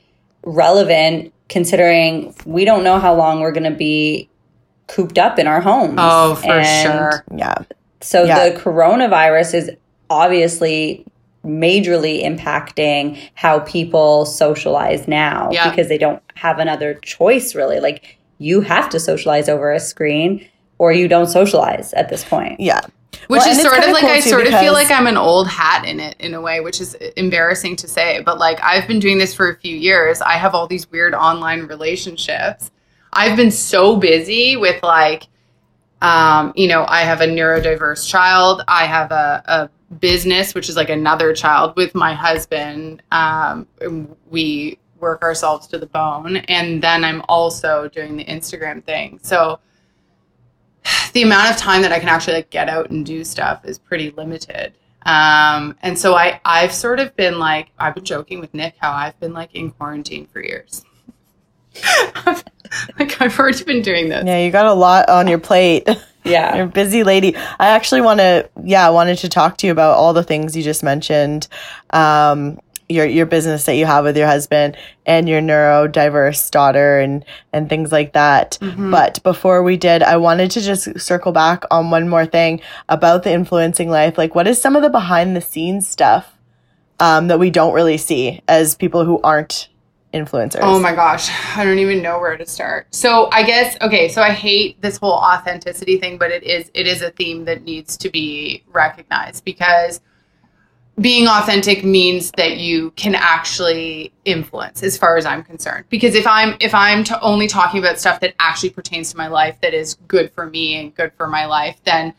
relevant 0.43 1.33
considering 1.49 2.35
we 2.47 2.65
don't 2.65 2.85
know 2.85 2.99
how 2.99 3.15
long 3.15 3.41
we're 3.41 3.53
going 3.53 3.71
to 3.71 3.77
be 3.77 4.29
cooped 4.87 5.19
up 5.19 5.39
in 5.39 5.47
our 5.47 5.61
homes 5.61 5.97
oh 5.99 6.35
for 6.37 6.53
And 6.53 6.89
sure 7.15 7.25
yeah. 7.37 7.55
So 8.01 8.25
Yeah. 8.25 8.49
the 8.49 8.59
coronavirus 8.59 9.55
is 9.55 9.71
obviously 10.09 11.05
majorly 11.45 12.23
impacting 12.25 13.19
how 13.35 13.61
people 13.61 14.27
socialize 14.27 15.09
now 15.09 15.49
Yeah. 15.51 15.71
because 15.71 15.89
they 15.89 15.99
don't 15.99 16.23
have 16.35 16.59
another 16.59 16.95
choice 16.95 17.55
really. 17.55 17.81
Like 17.81 18.19
you 18.39 18.61
have 18.63 18.89
to 18.91 19.01
socialize 19.01 19.49
over 19.49 19.73
a 19.73 19.81
screen 19.81 20.47
or 20.79 20.93
you 20.93 21.09
don't 21.09 21.27
socialize 21.29 21.93
at 21.95 22.09
this 22.09 22.25
point. 22.25 22.61
Yeah. 22.61 22.81
Which 23.27 23.41
Well, 23.41 23.49
is 23.51 23.63
sort 23.63 23.79
of 23.79 23.91
like 23.91 24.01
cool 24.01 24.11
I 24.11 24.21
sort 24.21 24.47
of 24.47 24.55
feel 24.61 24.73
like 24.73 24.91
I'm 24.91 25.07
an 25.07 25.17
old 25.17 25.47
hat 25.49 25.85
in 25.87 26.01
it 26.01 26.17
in 26.19 26.35
a 26.35 26.41
way, 26.41 26.61
which 26.61 26.81
is 26.81 26.95
embarrassing 27.17 27.77
to 27.77 27.89
say. 27.89 28.23
But 28.25 28.39
like 28.39 28.59
I've 28.63 28.87
been 28.89 28.99
doing 28.99 29.19
this 29.19 29.35
for 29.35 29.49
a 29.51 29.57
few 29.57 29.77
years. 29.77 30.21
I 30.21 30.33
have 30.35 30.55
all 30.55 30.67
these 30.67 30.91
weird 30.91 31.15
online 31.15 31.63
relationships. 31.67 32.71
I've 33.13 33.37
been 33.37 33.51
so 33.51 33.97
busy 33.97 34.57
with 34.57 34.83
like, 34.83 35.27
um, 36.03 36.53
you 36.57 36.67
know, 36.67 36.85
I 36.89 37.03
have 37.03 37.21
a 37.21 37.27
neurodiverse 37.27 38.09
child. 38.09 38.63
I 38.69 38.87
have 38.87 39.13
a, 39.13 39.43
a 39.47 39.95
business, 39.97 40.55
which 40.55 40.69
is 40.69 40.77
like 40.77 40.89
another 40.89 41.35
child 41.35 41.77
with 41.77 41.95
my 41.95 42.15
husband. 42.15 43.03
Um, 43.13 43.67
we 44.31 44.79
work 44.99 45.23
ourselves 45.23 45.67
to 45.69 45.79
the 45.79 45.87
bone, 45.87 46.37
and 46.37 46.83
then 46.83 47.05
I'm 47.05 47.23
also 47.29 47.89
doing 47.89 48.17
the 48.17 48.25
Instagram 48.25 48.85
thing. 48.85 49.19
So 49.23 49.61
the 51.13 51.23
amount 51.23 51.51
of 51.51 51.57
time 51.57 51.83
that 51.83 51.93
I 51.93 51.99
can 51.99 52.09
actually 52.09 52.35
like 52.35 52.51
get 52.51 52.69
out 52.69 52.91
and 52.91 53.05
do 53.05 53.25
stuff 53.25 53.65
is 53.65 53.79
pretty 53.79 54.11
limited. 54.11 54.75
Um, 55.07 55.77
and 55.83 55.99
so 55.99 56.15
I, 56.15 56.41
I've 56.45 56.73
sort 56.73 57.01
of 57.01 57.17
been 57.17 57.39
like, 57.39 57.71
I've 57.79 57.95
been 57.95 58.05
joking 58.05 58.41
with 58.41 58.53
Nick 58.53 58.75
how 58.79 58.93
I've 58.93 59.19
been 59.19 59.33
like 59.33 59.55
in 59.55 59.71
quarantine 59.71 60.27
for 60.27 60.43
years. 60.43 60.85
like 62.99 63.21
I've 63.21 63.39
already 63.39 63.65
been 63.65 63.83
doing 63.83 64.09
this. 64.09 64.25
Yeah, 64.27 64.39
you 64.39 64.51
got 64.51 64.67
a 64.67 64.75
lot 64.75 65.09
on 65.09 65.27
your 65.29 65.39
plate. 65.39 65.89
Yeah. 66.23 66.55
You're 66.55 66.67
a 66.67 66.69
busy 66.69 67.03
lady. 67.03 67.35
I 67.35 67.69
actually 67.69 68.03
want 68.03 68.21
to, 68.21 68.47
yeah, 68.63 68.87
I 68.87 68.91
wanted 68.91 69.17
to 69.21 69.31
talk 69.31 69.57
to 69.57 69.67
you 69.67 69.73
about 69.73 69.97
all 69.97 70.13
the 70.13 70.23
things 70.23 70.55
you 70.55 70.63
just 70.63 70.83
mentioned. 70.83 71.49
Um, 71.95 72.61
your 72.91 73.07
your 73.07 73.25
business 73.25 73.65
that 73.65 73.77
you 73.77 73.87
have 73.87 74.05
with 74.05 74.19
your 74.19 74.27
husband 74.27 74.77
and 75.07 75.27
your 75.31 75.41
neurodiverse 75.41 76.51
daughter 76.51 77.01
and 77.01 77.25
and 77.55 77.71
things 77.71 77.91
like 77.91 78.13
that. 78.13 78.59
Mhm. 78.61 78.91
But 78.91 79.23
before 79.23 79.63
we 79.63 79.79
did, 79.79 80.03
I 80.03 80.19
wanted 80.19 80.51
to 80.51 80.61
just 80.61 81.01
circle 81.01 81.33
back 81.33 81.65
on 81.71 81.91
one 81.91 82.07
more 82.07 82.27
thing 82.27 82.61
about 82.91 83.23
the 83.23 83.33
influencing 83.33 83.89
life. 83.89 84.19
Like, 84.19 84.35
what 84.35 84.47
is 84.47 84.61
some 84.61 84.77
of 84.77 84.83
the 84.83 84.91
behind 84.91 85.35
the 85.35 85.41
scenes 85.41 85.89
stuff 85.89 86.35
um, 86.99 87.29
that 87.29 87.39
we 87.39 87.49
don't 87.49 87.73
really 87.73 87.97
see 87.97 88.43
as 88.47 88.75
people 88.75 89.07
who 89.07 89.21
aren't 89.23 89.70
influencers? 90.13 90.61
Oh 90.63 90.81
my 90.81 90.95
gosh, 90.95 91.31
I 91.57 91.65
don't 91.65 91.79
even 91.79 92.03
know 92.03 92.19
where 92.19 92.37
to 92.37 92.47
start. 92.47 92.95
So 92.95 93.29
I 93.33 93.43
guess 93.43 93.77
okay, 93.81 94.09
so 94.09 94.23
I 94.23 94.31
hate 94.31 94.81
this 94.81 94.97
whole 94.97 95.13
authenticity 95.13 95.99
thing, 95.99 96.19
but 96.19 96.31
it 96.31 96.43
is 96.43 96.71
it 96.75 96.87
is 96.87 97.03
a 97.03 97.11
theme 97.11 97.45
that 97.45 97.63
needs 97.63 97.97
to 97.99 98.11
be 98.11 98.65
recognized 98.73 99.45
because 99.45 100.01
being 101.01 101.27
authentic 101.27 101.83
means 101.83 102.31
that 102.33 102.59
you 102.59 102.91
can 102.93 103.15
actually 103.15 104.13
influence 104.25 104.83
as 104.83 104.99
far 104.99 105.17
as 105.17 105.25
I'm 105.25 105.43
concerned. 105.43 105.85
Because 105.89 106.15
if 106.15 106.27
I'm 106.27 106.57
if 106.61 106.75
I'm 106.75 107.05
only 107.23 107.47
talking 107.47 107.81
about 107.81 107.99
stuff 107.99 108.21
that 108.21 108.35
actually 108.39 108.71
pertains 108.71 109.11
to 109.13 109.17
my 109.17 109.29
life 109.29 109.57
that 109.63 109.75
is 109.75 109.95
good 110.09 110.33
for 110.33 110.47
me 110.47 110.77
and 110.77 110.95
good 110.95 111.13
for 111.17 111.27
my 111.27 111.47
life, 111.47 111.81
then 111.85 112.13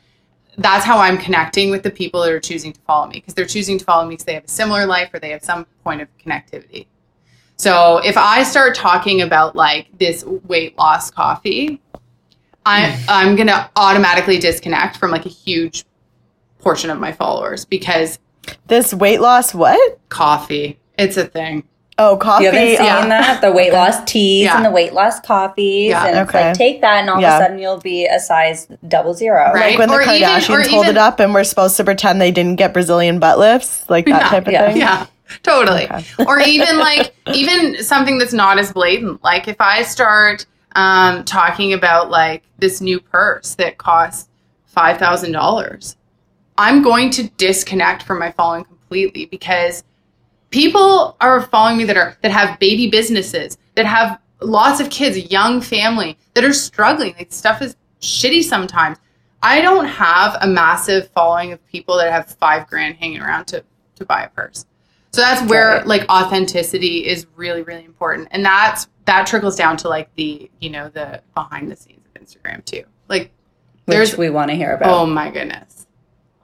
that's 0.57 0.83
how 0.83 0.97
I'm 0.97 1.17
connecting 1.17 1.69
with 1.69 1.83
the 1.83 1.91
people 1.91 2.21
that 2.21 2.31
are 2.31 2.39
choosing 2.39 2.73
to 2.73 2.79
follow 2.81 3.07
me 3.07 3.13
because 3.13 3.33
they're 3.33 3.45
choosing 3.45 3.77
to 3.77 3.85
follow 3.85 4.05
me 4.05 4.13
because 4.13 4.25
they 4.25 4.33
have 4.33 4.45
a 4.45 4.49
similar 4.49 4.85
life 4.85 5.13
or 5.13 5.19
they 5.19 5.29
have 5.29 5.43
some 5.43 5.65
point 5.83 6.01
of 6.01 6.07
connectivity. 6.17 6.87
So 7.61 7.97
if 7.99 8.17
I 8.17 8.41
start 8.41 8.73
talking 8.73 9.21
about 9.21 9.55
like 9.55 9.85
this 9.99 10.23
weight 10.25 10.75
loss 10.79 11.11
coffee, 11.11 11.79
I 12.65 12.85
mm. 12.85 13.05
I'm 13.07 13.35
gonna 13.35 13.69
automatically 13.75 14.39
disconnect 14.39 14.97
from 14.97 15.11
like 15.11 15.27
a 15.27 15.29
huge 15.29 15.85
portion 16.57 16.89
of 16.89 16.99
my 16.99 17.11
followers 17.11 17.63
because 17.65 18.17
This 18.65 18.95
weight 18.95 19.21
loss, 19.21 19.53
what? 19.53 19.99
coffee, 20.09 20.79
it's 20.97 21.17
a 21.17 21.25
thing. 21.27 21.63
Oh, 21.99 22.17
coffee. 22.17 22.45
You 22.45 22.51
haven't 22.51 22.77
seen 22.77 22.85
yeah. 22.87 23.05
that? 23.07 23.41
The 23.41 23.51
weight 23.51 23.73
loss 23.73 24.03
teas 24.05 24.45
Yeah. 24.45 24.55
and 24.55 24.65
the 24.65 24.71
weight 24.71 24.93
loss 24.93 25.19
coffees. 25.19 25.89
Yeah. 25.89 26.07
And 26.07 26.17
it's 26.17 26.29
Okay. 26.31 26.47
like 26.47 26.57
take 26.57 26.81
that 26.81 27.01
and 27.01 27.11
all 27.11 27.21
Yeah. 27.21 27.35
of 27.35 27.41
a 27.41 27.43
sudden 27.45 27.59
you'll 27.59 27.77
be 27.79 28.07
a 28.07 28.17
size 28.19 28.67
double 28.87 29.13
zero. 29.13 29.51
Right. 29.53 29.77
like 29.77 29.77
when 29.77 29.89
the 29.89 29.95
Or 29.97 30.01
even- 30.01 30.13
Kardashians 30.27 30.49
or 30.49 30.67
hold 30.67 30.85
even- 30.85 30.95
it 30.95 30.99
up 30.99 31.19
and 31.19 31.31
we're 31.31 31.43
supposed 31.43 31.77
to 31.77 31.83
pretend 31.83 32.19
they 32.19 32.31
didn't 32.31 32.55
get 32.55 32.73
Brazilian 32.73 33.19
butt 33.19 33.37
lifts, 33.37 33.85
like 33.87 34.05
that 34.07 34.19
Yeah, 34.23 34.29
type 34.29 34.47
of 34.47 34.53
yeah, 34.53 34.67
thing. 34.67 34.77
Yeah, 34.77 35.05
totally. 35.43 35.89
Okay. 35.89 36.05
or 36.27 36.39
even 36.39 36.77
like 36.77 37.15
even 37.33 37.83
something 37.83 38.17
that's 38.17 38.33
not 38.33 38.57
as 38.59 38.71
blatant. 38.71 39.23
Like 39.23 39.47
if 39.47 39.59
I 39.59 39.83
start 39.83 40.45
um, 40.75 41.23
talking 41.25 41.73
about 41.73 42.09
like 42.09 42.43
this 42.57 42.81
new 42.81 42.99
purse 42.99 43.55
that 43.55 43.77
costs 43.77 44.29
five 44.65 44.97
thousand 44.97 45.31
dollars, 45.31 45.97
I'm 46.57 46.81
going 46.83 47.09
to 47.11 47.29
disconnect 47.31 48.03
from 48.03 48.19
my 48.19 48.31
following 48.31 48.65
completely 48.65 49.25
because 49.25 49.83
people 50.51 51.15
are 51.21 51.41
following 51.41 51.77
me 51.77 51.85
that 51.85 51.97
are 51.97 52.17
that 52.21 52.31
have 52.31 52.59
baby 52.59 52.89
businesses 52.89 53.57
that 53.75 53.85
have 53.85 54.19
lots 54.41 54.79
of 54.79 54.89
kids 54.89 55.31
young 55.31 55.61
family 55.61 56.17
that 56.33 56.43
are 56.43 56.53
struggling 56.53 57.13
like 57.17 57.31
stuff 57.31 57.61
is 57.61 57.75
shitty 58.01 58.43
sometimes 58.43 58.97
i 59.41 59.61
don't 59.61 59.85
have 59.85 60.37
a 60.41 60.47
massive 60.47 61.09
following 61.11 61.51
of 61.51 61.65
people 61.67 61.97
that 61.97 62.11
have 62.11 62.27
five 62.35 62.67
grand 62.67 62.95
hanging 62.97 63.21
around 63.21 63.45
to 63.45 63.63
to 63.95 64.05
buy 64.05 64.23
a 64.23 64.29
purse 64.29 64.65
so 65.11 65.21
that's 65.21 65.47
where 65.49 65.77
Right. 65.77 65.87
like 65.87 66.09
authenticity 66.09 67.05
is 67.07 67.27
really 67.35 67.61
really 67.63 67.85
important 67.85 68.27
and 68.31 68.43
that's 68.45 68.87
that 69.05 69.27
trickles 69.27 69.55
down 69.55 69.77
to 69.77 69.89
like 69.89 70.13
the 70.15 70.49
you 70.59 70.69
know 70.69 70.89
the 70.89 71.21
behind 71.35 71.71
the 71.71 71.75
scenes 71.75 72.05
of 72.15 72.21
instagram 72.21 72.63
too 72.65 72.83
like 73.07 73.31
which 73.85 73.95
there's 73.97 74.17
we 74.17 74.29
want 74.29 74.49
to 74.51 74.55
hear 74.55 74.73
about. 74.75 74.89
Oh 74.93 75.05
my 75.07 75.31
goodness. 75.31 75.87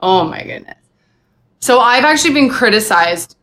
Oh 0.02 0.24
my 0.24 0.42
goodness. 0.42 0.76
So 1.60 1.78
I've 1.80 2.04
actually 2.04 2.34
been 2.34 2.50
criticized 2.50 3.36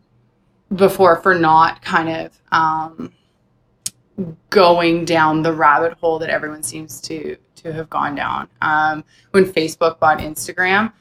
before 0.75 1.15
for 1.21 1.33
not 1.33 1.81
kind 1.81 2.09
of 2.09 2.41
um, 2.51 3.13
going 4.49 5.05
down 5.05 5.41
the 5.41 5.53
rabbit 5.53 5.93
hole 5.93 6.19
that 6.19 6.29
everyone 6.29 6.61
seems 6.61 7.01
to 7.01 7.37
to 7.55 7.73
have 7.73 7.89
gone 7.89 8.15
down. 8.15 8.47
Um, 8.61 9.03
when 9.31 9.45
Facebook 9.45 9.97
bought 9.99 10.19
Instagram, 10.19 10.91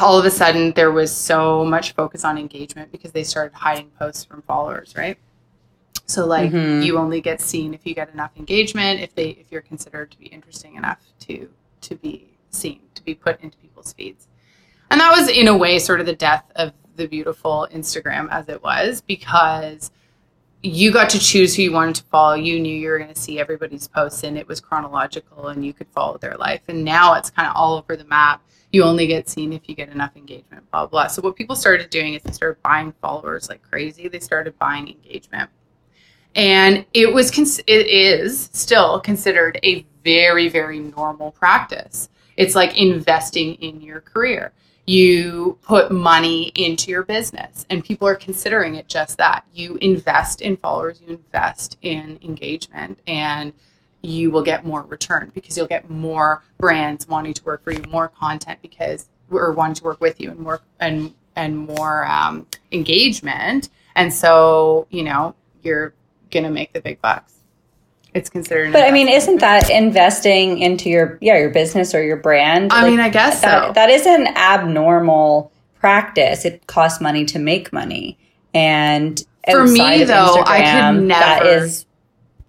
all 0.00 0.18
of 0.18 0.24
a 0.24 0.30
sudden 0.30 0.72
there 0.72 0.90
was 0.90 1.14
so 1.14 1.64
much 1.64 1.92
focus 1.92 2.24
on 2.24 2.38
engagement 2.38 2.90
because 2.92 3.12
they 3.12 3.24
started 3.24 3.54
hiding 3.54 3.90
posts 3.98 4.24
from 4.24 4.42
followers, 4.42 4.94
right? 4.96 5.18
So 6.06 6.26
like 6.26 6.50
Mhm. 6.52 6.84
you 6.84 6.96
only 6.98 7.20
get 7.20 7.40
seen 7.40 7.74
if 7.74 7.86
you 7.86 7.94
get 7.94 8.10
enough 8.12 8.30
engagement, 8.36 9.00
if 9.00 9.14
they 9.14 9.30
if 9.30 9.50
you're 9.52 9.60
considered 9.62 10.10
to 10.12 10.18
be 10.18 10.26
interesting 10.26 10.76
enough 10.76 10.98
to 11.20 11.50
to 11.82 11.94
be 11.96 12.28
seen, 12.50 12.80
to 12.94 13.02
be 13.04 13.14
put 13.14 13.40
into 13.40 13.56
people's 13.58 13.92
feeds. 13.92 14.26
And 14.90 15.00
that 15.00 15.14
was 15.16 15.28
in 15.28 15.48
a 15.48 15.56
way 15.56 15.78
sort 15.78 16.00
of 16.00 16.06
the 16.06 16.14
death 16.14 16.44
of 16.56 16.72
the 16.96 17.06
beautiful 17.06 17.68
Instagram 17.70 18.28
as 18.30 18.48
it 18.48 18.62
was 18.62 19.02
because 19.02 19.90
you 20.62 20.90
got 20.90 21.08
to 21.10 21.18
choose 21.20 21.54
who 21.54 21.62
you 21.62 21.72
wanted 21.72 21.94
to 21.96 22.02
follow. 22.04 22.34
You 22.34 22.58
knew 22.58 22.74
you 22.74 22.88
were 22.88 22.98
going 22.98 23.12
to 23.14 23.20
see 23.20 23.38
everybody's 23.38 23.86
posts 23.86 24.24
and 24.24 24.36
it 24.36 24.48
was 24.48 24.60
chronological 24.60 25.48
and 25.48 25.64
you 25.64 25.72
could 25.72 25.86
follow 25.88 26.18
their 26.18 26.36
life. 26.36 26.62
And 26.66 26.84
now 26.84 27.14
it's 27.14 27.30
kind 27.30 27.46
of 27.46 27.54
all 27.54 27.76
over 27.76 27.94
the 27.96 28.04
map. 28.06 28.42
You 28.72 28.82
only 28.84 29.06
get 29.06 29.28
seen 29.28 29.52
if 29.52 29.68
you 29.68 29.74
get 29.74 29.88
enough 29.88 30.16
engagement, 30.16 30.70
blah, 30.70 30.86
blah. 30.86 31.06
So 31.06 31.22
what 31.22 31.36
people 31.36 31.56
started 31.56 31.90
doing 31.90 32.14
is 32.14 32.22
they 32.22 32.32
started 32.32 32.62
buying 32.62 32.92
followers 33.00 33.48
like 33.48 33.62
crazy. 33.62 34.08
They 34.08 34.20
started 34.20 34.58
buying 34.58 34.88
engagement. 34.88 35.50
And 36.34 36.84
it 36.92 37.12
was, 37.12 37.30
cons- 37.30 37.60
it 37.60 37.86
is 37.86 38.50
still 38.52 39.00
considered 39.00 39.58
a 39.64 39.86
very, 40.04 40.48
very 40.48 40.78
normal 40.78 41.32
practice. 41.32 42.10
It's 42.36 42.54
like 42.54 42.78
investing 42.78 43.54
in 43.54 43.80
your 43.80 44.00
career 44.00 44.52
you 44.88 45.58
put 45.60 45.92
money 45.92 46.50
into 46.54 46.90
your 46.90 47.02
business 47.02 47.66
and 47.68 47.84
people 47.84 48.08
are 48.08 48.14
considering 48.14 48.74
it 48.74 48.88
just 48.88 49.18
that 49.18 49.44
you 49.52 49.76
invest 49.82 50.40
in 50.40 50.56
followers 50.56 51.02
you 51.02 51.12
invest 51.12 51.76
in 51.82 52.18
engagement 52.22 52.98
and 53.06 53.52
you 54.02 54.30
will 54.30 54.42
get 54.42 54.64
more 54.64 54.82
return 54.82 55.30
because 55.34 55.56
you'll 55.56 55.66
get 55.66 55.90
more 55.90 56.42
brands 56.58 57.08
wanting 57.08 57.34
to 57.34 57.44
work 57.44 57.62
for 57.64 57.72
you 57.72 57.82
more 57.90 58.08
content 58.08 58.58
because 58.62 59.08
or 59.30 59.52
wanting 59.52 59.74
to 59.74 59.84
work 59.84 60.00
with 60.00 60.20
you 60.20 60.30
and 60.30 60.44
work 60.44 60.62
and 60.80 61.12
and 61.36 61.56
more 61.56 62.06
um, 62.06 62.46
engagement. 62.72 63.68
And 63.96 64.12
so 64.12 64.86
you 64.90 65.02
know 65.02 65.34
you're 65.62 65.94
gonna 66.30 66.50
make 66.50 66.72
the 66.72 66.80
big 66.80 67.00
bucks. 67.02 67.34
It's 68.14 68.30
considered 68.30 68.72
But 68.72 68.84
I 68.84 68.90
mean, 68.90 69.08
isn't 69.08 69.38
that 69.40 69.68
investing 69.70 70.58
into 70.58 70.88
your 70.88 71.18
yeah 71.20 71.36
your 71.36 71.50
business 71.50 71.94
or 71.94 72.02
your 72.02 72.16
brand? 72.16 72.72
i 72.72 72.82
Like, 72.82 72.90
mean 72.92 73.00
i 73.00 73.08
guess 73.10 73.40
that, 73.42 73.66
so. 73.68 73.72
that 73.74 73.90
is 73.90 74.06
an 74.06 74.28
abnormal 74.28 75.52
practice. 75.78 76.44
It 76.44 76.66
costs 76.66 77.00
money 77.00 77.24
to 77.26 77.38
make 77.38 77.72
money, 77.72 78.16
and 78.54 79.22
For 79.50 79.66
me, 79.66 80.04
though, 80.04 80.42
I 80.46 80.58
could 80.58 80.66
Instagram, 80.66 81.02
never- 81.04 81.48
is 81.48 81.84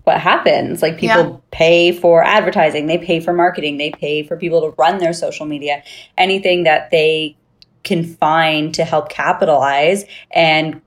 what 0.10 0.20
happens. 0.20 0.82
Like 0.82 0.98
people 0.98 1.24
Yeah. 1.24 1.36
pay 1.52 1.92
for 1.92 2.24
advertising, 2.24 2.88
they 2.88 2.98
pay 2.98 3.20
for 3.20 3.32
marketing, 3.34 3.78
they 3.78 3.92
pay 3.92 4.24
for 4.24 4.36
people 4.38 4.60
to 4.62 4.74
run 4.78 4.98
their 4.98 5.14
social 5.14 5.46
media. 5.46 5.84
Anything 6.18 6.64
that 6.64 6.90
they 6.92 7.36
can 7.84 8.04
find 8.04 8.74
to 8.74 8.84
help 8.84 9.10
capitalize 9.10 10.06
and 10.32 10.82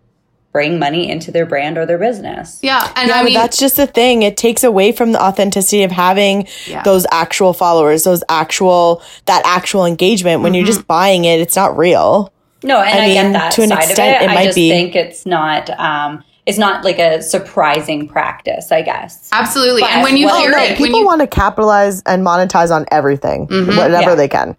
bring 0.52 0.78
money 0.78 1.08
into 1.08 1.30
their 1.30 1.46
brand 1.46 1.78
or 1.78 1.86
their 1.86 1.96
business. 1.96 2.58
yeah 2.62 2.92
and 2.96 3.08
yeah, 3.08 3.16
i 3.18 3.22
mean 3.24 3.32
that's 3.32 3.56
just 3.56 3.76
the 3.76 3.86
thing. 3.86 4.22
It 4.22 4.36
takes 4.36 4.62
away 4.62 4.92
from 4.92 5.12
the 5.12 5.22
authenticity 5.22 5.82
of 5.84 5.90
having 5.90 6.46
Yeah. 6.66 6.82
those 6.82 7.06
actual 7.10 7.52
followers, 7.54 8.04
those 8.04 8.22
actual 8.28 9.00
that 9.26 9.40
actual 9.46 9.86
engagement. 9.86 10.42
When 10.42 10.52
you're 10.52 10.64
Mm-hmm. 10.64 10.72
just 10.74 10.86
buying 10.86 11.24
it, 11.24 11.40
it's 11.40 11.56
not 11.56 11.78
real. 11.78 12.30
No, 12.62 12.80
and 12.82 12.98
I 12.98 13.02
I, 13.02 13.06
mean, 13.06 13.14
get 13.14 13.32
that 13.32 13.52
to 13.52 13.62
an 13.62 13.68
side 13.70 13.78
extent, 13.84 14.16
of 14.16 14.22
it. 14.22 14.24
it 14.26 14.30
I 14.30 14.34
might 14.34 14.44
just 14.44 14.56
be- 14.56 14.68
think 14.70 14.94
it's 14.94 15.24
not 15.24 15.70
um 15.80 16.22
it's 16.46 16.58
not 16.58 16.84
like 16.84 16.98
a 16.98 17.22
surprising 17.22 18.08
practice, 18.08 18.72
I 18.72 18.82
guess. 18.82 19.28
Absolutely. 19.32 19.82
But 19.82 19.90
and 19.90 20.02
when 20.02 20.16
you 20.16 20.26
well, 20.26 20.40
hear 20.40 20.50
no, 20.50 20.58
it, 20.58 20.76
People 20.76 21.00
you, 21.00 21.06
want 21.06 21.20
to 21.20 21.26
capitalize 21.26 22.02
and 22.02 22.26
monetize 22.26 22.74
on 22.74 22.84
everything, 22.90 23.46
mm-hmm. 23.46 23.76
whatever 23.76 24.10
Yeah. 24.10 24.14
they 24.16 24.28
can. 24.28 24.56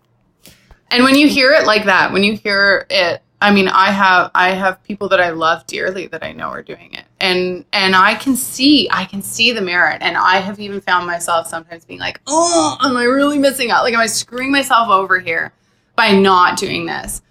and 0.91 1.03
when 1.03 1.15
you 1.15 1.27
hear 1.27 1.51
it 1.51 1.65
like 1.65 1.85
that, 1.85 2.13
when 2.13 2.23
you 2.23 2.37
hear 2.37 2.85
it, 2.89 3.21
I 3.41 3.51
mean, 3.51 3.67
I 3.67 3.91
have 3.91 4.31
I 4.33 4.51
have 4.51 4.81
people 4.83 5.09
that 5.09 5.19
I 5.19 5.31
love 5.31 5.67
dearly 5.67 6.07
that 6.07 6.23
I 6.23 6.31
know 6.31 6.47
are 6.47 6.61
doing 6.63 6.93
it, 6.93 7.03
and 7.19 7.65
and 7.73 7.93
I 7.93 8.15
can 8.15 8.37
see 8.37 8.87
I 8.89 9.03
can 9.03 9.21
see 9.21 9.51
the 9.51 9.59
merit, 9.59 9.97
and 10.01 10.15
I 10.15 10.37
have 10.37 10.61
even 10.61 10.79
found 10.79 11.05
myself 11.05 11.47
sometimes 11.47 11.83
being 11.83 11.99
like, 11.99 12.21
oh, 12.27 12.77
am 12.81 12.95
I 12.95 13.03
really 13.03 13.37
missing 13.37 13.69
out? 13.69 13.83
Like, 13.83 13.93
am 13.93 13.99
I 13.99 14.05
screwing 14.05 14.49
myself 14.49 14.87
over 14.87 15.19
here 15.19 15.51
by 15.97 16.13
not 16.13 16.57
doing 16.57 16.85
this? 16.85 17.21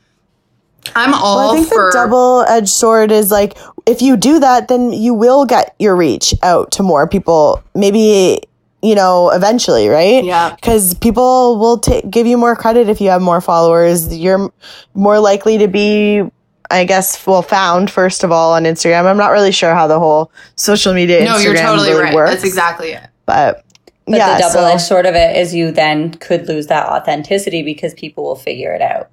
I'm 0.97 1.15
all 1.15 1.37
Well, 1.39 1.51
I 1.53 1.57
think 1.57 1.69
for 1.69 1.91
the 1.91 1.97
double 1.97 2.43
edged 2.49 2.69
sword 2.69 3.11
is 3.13 3.31
like 3.31 3.57
if 3.87 4.03
you 4.03 4.17
do 4.17 4.39
that, 4.41 4.69
then 4.69 4.93
you 4.93 5.15
will 5.15 5.45
get 5.45 5.75
your 5.79 5.97
reach 5.97 6.35
out 6.43 6.71
to 6.73 6.83
more 6.83 7.09
people. 7.09 7.63
Maybe 7.75 8.41
you 8.83 8.95
know 8.95 9.31
eventually, 9.31 9.89
right? 9.89 10.25
Yeah. 10.25 10.55
Because 10.55 10.95
people 10.95 11.59
will 11.59 11.79
ta 11.79 12.01
give 12.11 12.27
you 12.27 12.37
more 12.37 12.57
credit 12.57 12.89
if 12.89 13.01
you 13.01 13.11
have 13.11 13.23
more 13.23 13.41
followers. 13.41 14.17
You're 14.17 14.45
m- 14.45 14.53
more 14.95 15.19
likely 15.21 15.59
to 15.59 15.69
be, 15.69 16.23
I 16.71 16.85
guess, 16.85 17.25
well 17.27 17.43
found 17.43 17.91
first 17.91 18.25
of 18.25 18.33
all 18.33 18.53
on 18.53 18.65
Instagram. 18.65 19.07
I'm 19.07 19.17
not 19.17 19.29
really 19.31 19.53
sure 19.53 19.75
how 19.75 19.87
the 19.87 19.99
whole 20.01 20.33
social 20.57 20.95
media. 20.95 21.25
no, 21.25 21.39
you're 21.39 21.55
totally 21.57 21.91
really 21.91 22.03
right. 22.05 22.15
Works, 22.15 22.31
That's 22.33 22.45
exactly 22.45 22.91
it. 22.93 23.09
But, 23.25 23.65
But 24.07 24.17
yeah, 24.17 24.35
the 24.35 24.39
double 24.41 24.53
so- 24.53 24.65
edged 24.67 24.83
sword 24.83 25.07
of 25.07 25.15
it 25.15 25.37
is 25.37 25.55
you 25.55 25.71
then 25.71 26.15
could 26.15 26.49
lose 26.49 26.67
that 26.67 26.89
authenticity 26.89 27.63
because 27.63 27.95
people 27.95 28.25
will 28.25 28.37
figure 28.37 28.75
it 28.75 28.83
out. 28.83 29.09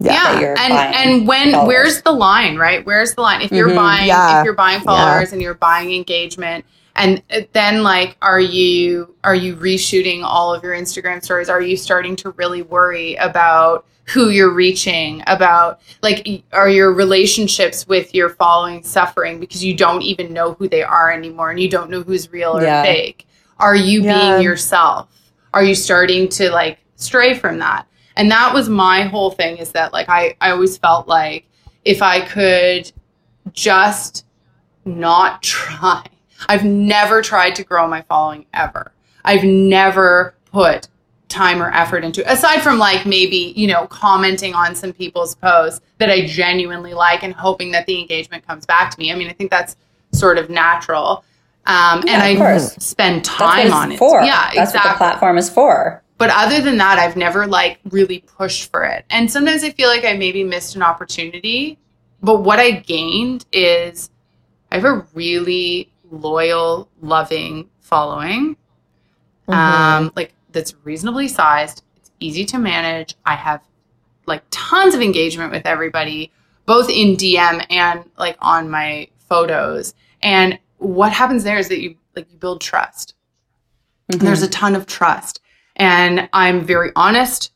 Yeah, 0.00 0.38
you're 0.40 0.58
and 0.58 0.72
and 0.72 1.26
when 1.28 1.52
followers. 1.52 1.66
where's 1.68 2.02
the 2.02 2.12
line 2.12 2.56
right 2.56 2.84
where's 2.86 3.14
the 3.14 3.20
line 3.20 3.42
if 3.42 3.50
you're 3.50 3.68
Mhm. 3.70 3.76
buying 3.76 4.06
Yeah. 4.06 4.38
if 4.40 4.44
you're 4.44 4.54
buying 4.54 4.80
followers 4.80 5.32
and 5.32 5.42
you're 5.42 5.54
buying 5.54 5.92
engagement 5.92 6.64
and 6.94 7.22
then 7.52 7.82
like 7.82 8.16
are 8.22 8.40
you 8.40 9.14
are 9.24 9.34
you 9.34 9.56
reshooting 9.56 10.22
all 10.24 10.54
of 10.54 10.62
your 10.62 10.74
instagram 10.74 11.22
stories 11.22 11.48
are 11.48 11.60
you 11.60 11.76
starting 11.76 12.14
to 12.16 12.30
really 12.32 12.62
worry 12.62 13.16
about 13.16 13.86
who 14.04 14.30
you're 14.30 14.52
reaching 14.54 15.22
about 15.26 15.80
like 16.02 16.42
are 16.52 16.68
your 16.68 16.92
relationships 16.92 17.86
with 17.88 18.14
your 18.14 18.28
following 18.30 18.82
suffering 18.82 19.38
because 19.40 19.64
you 19.64 19.74
don't 19.74 20.02
even 20.02 20.32
know 20.32 20.54
who 20.54 20.68
they 20.68 20.82
are 20.82 21.10
anymore 21.10 21.50
and 21.50 21.58
you 21.60 21.68
don't 21.68 21.90
know 21.90 22.02
who's 22.02 22.30
real 22.32 22.56
or 22.56 22.62
Yeah. 22.62 22.82
fake 22.84 23.26
are 23.58 23.74
you 23.76 24.02
Yeah. 24.02 24.30
being 24.36 24.42
yourself 24.42 25.08
are 25.52 25.62
you 25.64 25.74
starting 25.74 26.28
to 26.30 26.50
like 26.50 26.78
stray 26.96 27.34
from 27.34 27.58
that 27.58 27.84
and 28.18 28.30
that 28.30 28.52
was 28.52 28.68
my 28.68 29.02
whole 29.02 29.30
thing 29.30 29.56
is 29.56 29.72
that 29.72 29.92
like 29.94 30.08
i 30.10 30.36
i 30.42 30.50
always 30.50 30.76
felt 30.76 31.08
like 31.08 31.46
if 31.84 32.02
i 32.02 32.20
could 32.20 32.92
just 33.52 34.26
not 34.84 35.42
try 35.54 36.04
i've 36.48 36.64
never 36.64 37.22
tried 37.22 37.54
to 37.54 37.64
grow 37.64 37.88
my 37.88 38.02
following 38.02 38.44
ever 38.52 38.92
i've 39.24 39.44
never 39.44 40.34
put 40.52 40.88
time 41.28 41.62
or 41.62 41.70
effort 41.72 42.04
into 42.04 42.30
aside 42.30 42.60
from 42.62 42.78
like 42.78 43.04
maybe 43.04 43.52
you 43.54 43.66
know 43.66 43.86
commenting 43.88 44.54
on 44.54 44.74
some 44.74 44.92
people's 44.92 45.34
posts 45.34 45.80
that 45.98 46.08
i 46.10 46.24
genuinely 46.26 46.94
like 46.94 47.22
and 47.22 47.34
hoping 47.34 47.70
that 47.70 47.84
the 47.86 47.98
engagement 48.00 48.46
comes 48.46 48.64
back 48.64 48.90
to 48.90 48.98
me 48.98 49.12
i 49.12 49.14
mean 49.14 49.28
i 49.28 49.32
think 49.34 49.50
that's 49.50 49.76
sort 50.12 50.38
of 50.38 50.48
natural 50.50 51.24
um, 51.66 52.02
Yeah, 52.06 52.12
and 52.24 52.38
of 52.38 52.42
i 52.42 52.50
course. 52.58 52.74
spend 52.76 53.26
That's 53.26 53.36
time 53.36 53.72
on 53.74 53.92
it 53.92 53.98
for. 53.98 54.22
yeah 54.22 54.50
That's 54.54 54.70
exactly 54.70 54.88
what 54.88 54.94
the 54.94 54.96
platform 54.98 55.36
is 55.36 55.50
for. 55.50 56.02
But 56.18 56.30
other 56.30 56.60
than 56.60 56.76
that 56.76 56.98
i've 56.98 57.16
never 57.16 57.46
like 57.46 57.78
really 57.90 58.20
pushed 58.20 58.70
for 58.70 58.84
it. 58.84 59.04
And 59.10 59.30
sometimes 59.30 59.64
i 59.64 59.70
feel 59.70 59.88
like 59.88 60.04
i 60.04 60.14
maybe 60.14 60.44
missed 60.44 60.76
an 60.76 60.82
opportunity 60.82 61.78
but 62.22 62.42
what 62.42 62.58
i 62.58 62.70
gained 62.72 63.46
is 63.52 64.10
i 64.70 64.76
have 64.76 64.84
a 64.84 65.06
really 65.14 65.90
loyal 66.10 66.88
loving 67.00 67.68
following 67.80 68.56
um 69.48 70.12
like 70.16 70.34
that's 70.52 70.74
reasonably 70.84 71.28
sized. 71.28 71.82
It's 71.96 72.10
easy 72.20 72.44
to 72.46 72.58
manage. 72.58 73.14
I 73.24 73.34
have 73.34 73.62
like 74.26 74.42
tons 74.50 74.94
of 74.94 75.00
engagement 75.00 75.52
with 75.52 75.66
everybody 75.66 76.32
both 76.66 76.90
in 76.90 77.16
dm 77.16 77.64
and 77.70 78.04
like 78.18 78.36
on 78.40 78.68
my 78.68 79.08
photos. 79.28 79.94
And 80.22 80.58
what 80.78 81.12
happens 81.12 81.44
there 81.44 81.58
is 81.58 81.68
that 81.68 81.80
you 81.80 81.96
like 82.16 82.30
you 82.30 82.38
build 82.38 82.60
trust. 82.60 83.14
Mhm. 84.12 84.20
there's 84.20 84.42
a 84.42 84.48
ton 84.48 84.74
of 84.74 84.86
trust 84.86 85.40
and 85.78 86.28
i'm 86.32 86.64
very 86.64 86.90
honest 86.96 87.52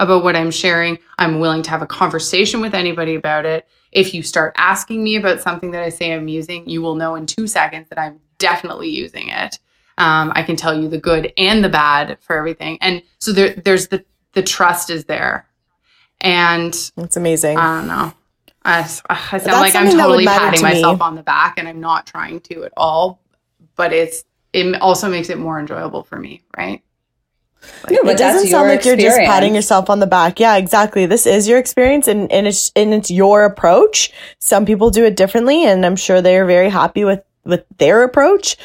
about 0.00 0.24
what 0.24 0.36
i'm 0.36 0.50
sharing 0.50 0.98
i'm 1.18 1.40
willing 1.40 1.62
to 1.62 1.70
have 1.70 1.82
a 1.82 1.86
conversation 1.86 2.60
with 2.60 2.74
anybody 2.74 3.14
about 3.14 3.46
it 3.46 3.66
if 3.96 4.12
you 4.12 4.22
start 4.22 4.54
asking 4.58 5.02
me 5.02 5.16
about 5.16 5.40
something 5.40 5.70
that 5.70 5.82
I 5.82 5.88
say 5.88 6.12
I'm 6.12 6.28
using, 6.28 6.68
you 6.68 6.82
will 6.82 6.94
know 6.96 7.14
in 7.14 7.24
two 7.24 7.46
seconds 7.46 7.88
that 7.88 7.98
I'm 7.98 8.20
definitely 8.38 8.90
using 8.90 9.28
it. 9.28 9.58
Um, 9.96 10.32
I 10.34 10.42
can 10.42 10.54
tell 10.56 10.78
you 10.78 10.88
the 10.88 10.98
good 10.98 11.32
and 11.38 11.64
the 11.64 11.70
bad 11.70 12.18
for 12.20 12.36
everything, 12.36 12.76
and 12.82 13.02
so 13.18 13.32
there, 13.32 13.54
there's 13.54 13.88
the 13.88 14.04
the 14.34 14.42
trust 14.42 14.90
is 14.90 15.06
there, 15.06 15.48
and 16.20 16.74
It's 16.98 17.16
amazing. 17.16 17.56
I 17.56 17.78
don't 17.78 17.88
know. 17.88 18.12
I 18.62 18.82
sound 18.82 19.06
That's 19.30 19.46
like 19.46 19.74
I'm 19.74 19.86
something 19.86 19.96
that 19.96 20.08
would 20.08 20.24
totally 20.24 20.26
patting 20.26 20.60
to 20.60 20.66
me. 20.66 20.72
myself 20.74 21.00
on 21.00 21.14
the 21.14 21.22
back, 21.22 21.54
and 21.56 21.66
I'm 21.66 21.80
not 21.80 22.06
trying 22.06 22.40
to 22.40 22.64
at 22.64 22.72
all. 22.76 23.22
But 23.76 23.94
it's 23.94 24.24
it 24.52 24.78
also 24.82 25.08
makes 25.08 25.30
it 25.30 25.38
more 25.38 25.58
enjoyable 25.58 26.02
for 26.02 26.18
me, 26.18 26.42
right? 26.58 26.82
No, 27.90 28.02
but 28.02 28.12
it 28.14 28.18
doesn't 28.18 28.48
sound 28.48 28.68
like 28.68 28.84
you're 28.84 28.96
just 28.96 29.18
patting 29.18 29.54
yourself 29.54 29.90
on 29.90 30.00
the 30.00 30.06
back. 30.06 30.40
Yeah, 30.40 30.56
exactly. 30.56 31.06
This 31.06 31.26
is 31.26 31.46
your 31.46 31.58
experience 31.58 32.08
and, 32.08 32.30
and 32.32 32.46
it's 32.46 32.72
and 32.74 32.92
it's 32.92 33.10
your 33.10 33.44
approach. 33.44 34.12
Some 34.38 34.66
people 34.66 34.90
do 34.90 35.04
it 35.04 35.16
differently 35.16 35.64
and 35.64 35.84
I'm 35.86 35.96
sure 35.96 36.20
they're 36.20 36.46
very 36.46 36.68
happy 36.68 37.04
with 37.04 37.22
with 37.44 37.64
their 37.78 38.02
approach. 38.02 38.56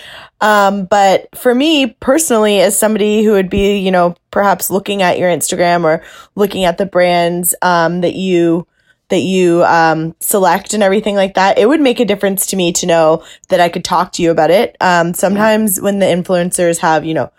Um, 0.42 0.86
but 0.86 1.28
for 1.36 1.54
me 1.54 1.88
personally, 1.88 2.62
as 2.62 2.78
somebody 2.78 3.24
who 3.24 3.34
would 3.34 3.50
be, 3.50 3.78
you 3.78 3.92
know, 3.92 4.16
perhaps 4.32 4.72
looking 4.72 5.02
at 5.04 5.20
your 5.20 5.30
Instagram 5.30 5.84
or 5.84 6.04
looking 6.36 6.66
at 6.66 6.78
the 6.78 6.86
brands 6.86 7.54
um, 7.62 8.02
that 8.02 8.16
you 8.16 8.68
that 9.10 9.20
you 9.20 9.64
um, 9.66 10.16
select 10.22 10.74
and 10.74 10.82
everything 10.82 11.16
like 11.16 11.34
that, 11.34 11.58
it 11.58 11.68
would 11.68 11.82
make 11.82 12.00
a 12.00 12.06
difference 12.06 12.46
to 12.48 12.56
me 12.56 12.72
to 12.72 12.86
know 12.86 13.24
that 13.50 13.60
I 13.60 13.68
could 13.68 13.84
talk 13.84 14.14
to 14.14 14.24
you 14.24 14.32
about 14.32 14.52
it. 14.52 14.78
Um, 14.80 15.14
sometimes 15.14 15.82
when 15.82 16.00
the 16.00 16.06
influencers 16.06 16.80
have, 16.80 17.04
you 17.04 17.14
know, 17.14 17.30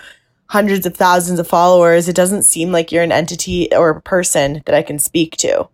hundreds 0.53 0.85
of 0.85 0.95
thousands 0.95 1.39
of 1.39 1.49
followers, 1.49 2.09
it 2.09 2.15
doesn't 2.15 2.43
seem 2.43 2.71
like 2.73 2.93
you're 2.93 3.03
an 3.03 3.11
entity 3.11 3.75
or 3.75 3.89
a 3.89 4.01
person 4.03 4.63
that 4.67 4.75
I 4.75 4.83
can 4.83 4.99
speak 4.99 5.35
to. 5.39 5.67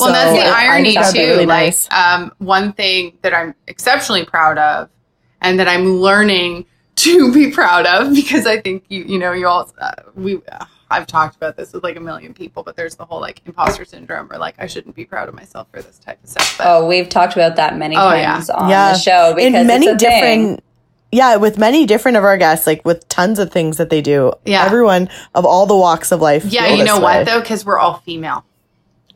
Well, 0.00 0.08
and 0.08 0.14
that's 0.14 0.32
the 0.32 0.38
Yeah, 0.38 0.54
irony 0.56 0.94
too. 0.94 1.18
really 1.28 1.44
like, 1.44 1.66
nice. 1.66 1.88
um, 1.92 2.32
one 2.38 2.72
thing 2.72 3.18
that 3.20 3.34
I'm 3.34 3.54
exceptionally 3.66 4.24
proud 4.24 4.56
of, 4.56 4.88
and 5.42 5.60
that 5.60 5.68
I'm 5.68 6.00
learning 6.00 6.64
to 6.96 7.30
be 7.34 7.50
proud 7.50 7.84
of, 7.84 8.14
because 8.20 8.46
I 8.46 8.62
think 8.62 8.84
you, 8.88 9.04
you 9.04 9.18
know, 9.18 9.32
you 9.32 9.46
all, 9.46 9.70
uh, 9.78 9.92
we, 10.14 10.36
uh, 10.50 10.64
I've 10.90 11.06
talked 11.06 11.36
about 11.36 11.58
this 11.58 11.74
with 11.74 11.84
like 11.84 11.96
a 11.96 12.00
million 12.00 12.32
people, 12.32 12.62
but 12.62 12.76
there's 12.76 12.96
the 12.96 13.04
whole 13.04 13.20
like 13.20 13.42
imposter 13.44 13.84
syndrome, 13.84 14.32
or 14.32 14.38
like 14.38 14.54
I 14.58 14.66
shouldn't 14.66 14.94
be 14.96 15.04
proud 15.04 15.28
of 15.28 15.34
myself 15.34 15.66
for 15.70 15.82
this 15.82 15.98
type 15.98 16.18
of 16.24 16.30
stuff. 16.30 16.56
But 16.56 16.66
Oh, 16.66 16.86
we've 16.86 17.10
talked 17.10 17.34
about 17.34 17.56
that 17.56 17.76
many 17.76 17.94
Oh, 17.96 18.14
yeah. 18.14 18.32
times 18.36 18.48
on 18.48 18.70
Yeah. 18.70 18.92
the 18.94 18.98
show 18.98 19.34
because 19.34 19.54
in 19.54 19.66
many 19.66 19.86
it's 19.86 20.02
a 20.02 20.08
thing. 20.08 20.62
Different 21.14 21.32
yeah 21.32 21.36
with 21.36 21.58
many 21.58 21.86
different 21.86 22.16
of 22.16 22.24
our 22.24 22.36
guests 22.36 22.66
like 22.66 22.84
with 22.84 23.06
tons 23.08 23.38
of 23.38 23.50
things 23.52 23.76
that 23.76 23.90
they 23.90 24.00
do 24.02 24.32
Yeah. 24.44 24.64
everyone 24.64 25.08
of 25.34 25.44
all 25.44 25.66
the 25.66 25.76
walks 25.76 26.12
of 26.12 26.20
life 26.20 26.44
yeah, 26.44 26.68
you 26.74 26.84
know 26.84 26.98
what 26.98 27.18
way. 27.18 27.24
though, 27.24 27.40
because 27.40 27.64
we're 27.64 27.78
all 27.78 27.98
female. 28.00 28.44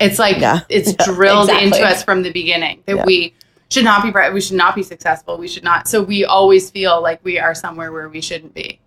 It's 0.01 0.18
like 0.18 0.38
Yeah. 0.38 0.61
it's 0.68 0.94
Yeah. 0.99 1.05
drilled 1.07 1.49
Exactly. 1.51 1.66
into 1.66 1.82
us 1.84 2.03
from 2.03 2.22
the 2.22 2.30
beginning 2.32 2.82
that 2.86 2.96
Yeah. 2.96 3.05
we 3.05 3.34
should 3.70 3.84
not 3.84 4.03
be 4.03 4.11
proud. 4.11 4.32
We 4.32 4.40
should 4.40 4.57
not 4.57 4.74
be 4.74 4.82
successful. 4.82 5.36
We 5.36 5.46
should 5.49 5.64
not. 5.64 5.88
So 5.88 6.03
we 6.03 6.24
always 6.24 6.70
feel 6.70 7.03
like 7.03 7.20
we 7.22 7.38
are 7.38 7.55
somewhere 7.55 7.92
where 7.92 8.09
we 8.09 8.20
shouldn't 8.22 8.55
be. 8.55 8.80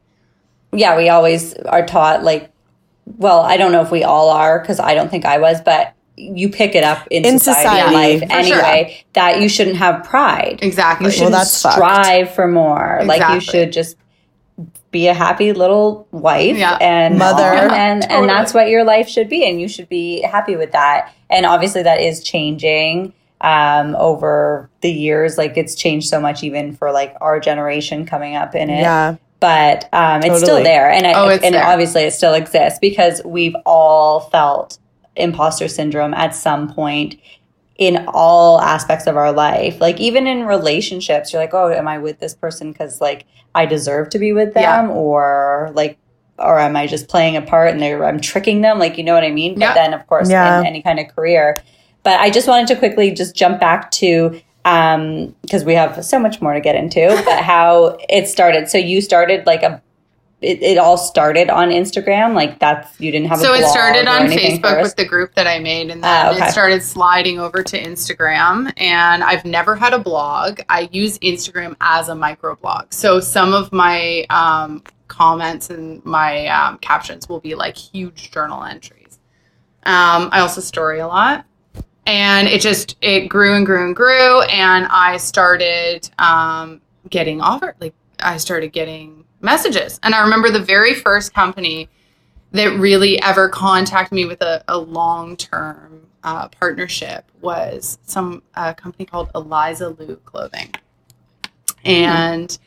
yeah, 0.73 0.95
we 0.97 1.09
always 1.09 1.53
are 1.53 1.85
taught 1.85 2.23
like, 2.23 2.49
well, 3.17 3.41
I 3.41 3.57
don't 3.57 3.71
know 3.73 3.81
if 3.81 3.91
we 3.91 4.03
all 4.05 4.29
are 4.29 4.59
because 4.59 4.79
I 4.79 4.93
don't 4.95 5.09
think 5.11 5.25
I 5.25 5.37
was, 5.37 5.59
but 5.61 5.93
you 6.17 6.49
pick 6.49 6.75
it 6.75 6.83
up 6.83 7.07
in, 7.09 7.25
In 7.25 7.39
society, 7.39 7.63
society, 7.69 7.93
life 7.95 8.19
for 8.21 8.27
sure. 8.29 8.37
anyway 8.37 9.03
that 9.13 9.41
you 9.41 9.49
shouldn't 9.49 9.77
have 9.77 10.03
pride. 10.03 10.59
Exactly. 10.61 11.05
You 11.07 11.11
shouldn't 11.11 11.31
that's 11.31 11.61
fucked. 11.61 11.75
strive 11.75 12.33
for 12.33 12.47
more. 12.47 13.01
Like 13.05 13.33
you 13.33 13.39
should 13.39 13.71
just 13.71 13.97
be 14.91 15.07
a 15.07 15.13
happy 15.13 15.53
little 15.53 16.05
wife 16.11 16.57
Yeah. 16.57 16.77
and 16.81 17.17
Mother. 17.17 17.43
mom, 17.43 17.53
Yeah, 17.69 17.73
and 17.73 18.01
totally. 18.01 18.19
and 18.19 18.29
that's 18.29 18.53
what 18.53 18.67
your 18.67 18.83
life 18.83 19.07
should 19.07 19.29
be, 19.29 19.47
and 19.49 19.59
you 19.61 19.67
should 19.69 19.87
be 19.89 20.21
happy 20.21 20.55
with 20.57 20.73
that. 20.73 21.13
And 21.29 21.45
obviously, 21.45 21.83
that 21.83 22.01
is 22.01 22.21
changing 22.21 23.13
um, 23.39 23.95
over 23.95 24.69
the 24.81 24.91
years. 24.91 25.37
Like 25.37 25.55
it's 25.57 25.75
changed 25.75 26.09
so 26.09 26.19
much, 26.19 26.43
even 26.43 26.73
for 26.73 26.91
like 26.91 27.15
our 27.21 27.39
generation 27.39 28.05
coming 28.05 28.35
up 28.35 28.53
in 28.53 28.69
it 28.69 28.81
yeah 28.81 29.15
but 29.39 29.89
um, 29.91 30.21
it's 30.23 30.39
still 30.43 30.61
there, 30.61 30.91
and 30.91 31.07
I, 31.07 31.13
Oh, 31.13 31.27
and 31.27 31.55
there. 31.55 31.63
obviously 31.65 32.03
it 32.03 32.11
still 32.11 32.35
exists 32.35 32.77
because 32.79 33.23
we've 33.25 33.55
all 33.65 34.19
felt 34.29 34.77
imposter 35.15 35.67
syndrome 35.67 36.13
at 36.13 36.33
some 36.35 36.73
point 36.73 37.15
in 37.77 38.05
all 38.07 38.61
aspects 38.61 39.07
of 39.07 39.17
our 39.17 39.31
life. 39.31 39.79
Like 39.81 39.99
even 39.99 40.27
in 40.27 40.43
relationships, 40.45 41.33
you're 41.33 41.41
like, 41.41 41.53
oh, 41.53 41.69
am 41.71 41.87
I 41.87 41.97
with 41.97 42.19
this 42.19 42.33
person 42.33 42.71
because 42.71 43.01
like 43.01 43.25
I 43.55 43.65
deserve 43.65 44.09
to 44.11 44.19
be 44.19 44.33
with 44.33 44.53
them, 44.53 44.87
Yeah. 44.89 44.93
or 44.93 45.71
like, 45.73 45.97
or 46.39 46.59
am 46.59 46.75
I 46.75 46.87
just 46.87 47.07
playing 47.07 47.35
a 47.35 47.41
part 47.41 47.71
and 47.71 47.81
they're 47.81 48.03
I'm 48.05 48.19
tricking 48.19 48.61
them? 48.61 48.79
Like 48.79 48.97
you 48.97 49.03
know 49.03 49.13
what 49.13 49.23
I 49.23 49.31
mean? 49.31 49.55
But 49.55 49.61
Yeah. 49.61 49.73
then 49.73 49.93
of 49.93 50.05
course 50.07 50.29
Yeah. 50.29 50.59
in 50.59 50.65
any 50.65 50.81
kind 50.81 50.99
of 50.99 51.07
career. 51.15 51.57
But 52.03 52.19
I 52.19 52.29
just 52.29 52.47
wanted 52.47 52.67
to 52.67 52.75
quickly 52.77 53.11
just 53.11 53.35
jump 53.35 53.59
back 53.59 53.91
to 53.91 54.39
um 54.63 55.35
because 55.41 55.63
we 55.63 55.73
have 55.73 56.05
so 56.05 56.19
much 56.19 56.39
more 56.39 56.53
to 56.53 56.61
get 56.61 56.75
into 56.75 57.19
but 57.25 57.39
how 57.43 57.97
it 58.09 58.27
started 58.27 58.69
so 58.69 58.77
you 58.77 59.01
started 59.01 59.43
like 59.47 59.63
a 59.63 59.81
it, 60.41 60.61
it 60.61 60.77
all 60.77 60.97
started 60.97 61.49
on 61.49 61.69
instagram 61.69 62.33
like 62.33 62.59
that's 62.59 62.99
you 62.99 63.11
didn't 63.11 63.27
have 63.27 63.39
a 63.39 63.41
so 63.41 63.53
it 63.53 63.65
started 63.67 64.07
on 64.07 64.27
Facebook 64.27 64.81
with 64.81 64.95
the 64.95 65.05
group 65.05 65.35
that 65.35 65.47
I 65.47 65.59
made, 65.59 65.89
and 65.89 66.03
then 66.03 66.27
Ah, 66.27 66.31
okay. 66.33 66.47
it 66.47 66.51
started 66.51 66.81
sliding 66.83 67.39
over 67.39 67.63
to 67.63 67.79
Instagram. 67.79 68.71
And 68.77 69.23
I've 69.23 69.45
never 69.45 69.75
had 69.75 69.93
a 69.93 69.99
blog. 69.99 70.61
I 70.69 70.89
use 70.91 71.19
Instagram 71.19 71.75
as 71.81 72.09
a 72.09 72.13
microblog. 72.13 72.93
So 72.93 73.19
some 73.19 73.53
of 73.53 73.71
my 73.71 74.25
um, 74.29 74.83
comments 75.07 75.69
and 75.69 76.03
my 76.05 76.47
um, 76.47 76.77
captions 76.79 77.29
will 77.29 77.39
be 77.39 77.55
like 77.55 77.77
huge 77.77 78.31
journal 78.31 78.63
entries. 78.63 79.19
Um, 79.83 80.29
I 80.31 80.39
also 80.39 80.61
story 80.61 80.99
a 80.99 81.07
lot. 81.07 81.45
And 82.05 82.47
it 82.47 82.61
just 82.61 82.97
it 83.01 83.27
grew 83.27 83.55
and 83.55 83.65
grew 83.65 83.85
and 83.85 83.95
grew, 83.95 84.41
and 84.41 84.87
I 84.89 85.17
started 85.17 86.09
um, 86.17 86.81
getting 87.09 87.41
offered. 87.41 87.75
Like 87.79 87.93
I 88.19 88.37
started 88.37 88.73
getting 88.73 89.23
messages, 89.41 89.99
and 90.03 90.13
I 90.13 90.21
remember 90.21 90.49
the 90.49 90.59
very 90.59 90.93
first 90.93 91.33
company 91.33 91.89
that 92.51 92.77
really 92.77 93.21
ever 93.21 93.49
contacted 93.49 94.15
me 94.15 94.25
with 94.25 94.41
a, 94.41 94.63
a 94.67 94.77
long 94.77 95.37
term 95.37 96.07
uh, 96.23 96.47
partnership 96.49 97.25
was 97.41 97.97
some 98.05 98.43
uh, 98.55 98.73
company 98.73 99.05
called 99.05 99.31
Eliza 99.33 99.89
Lou 99.89 100.17
Clothing. 100.17 100.73
And 101.83 102.57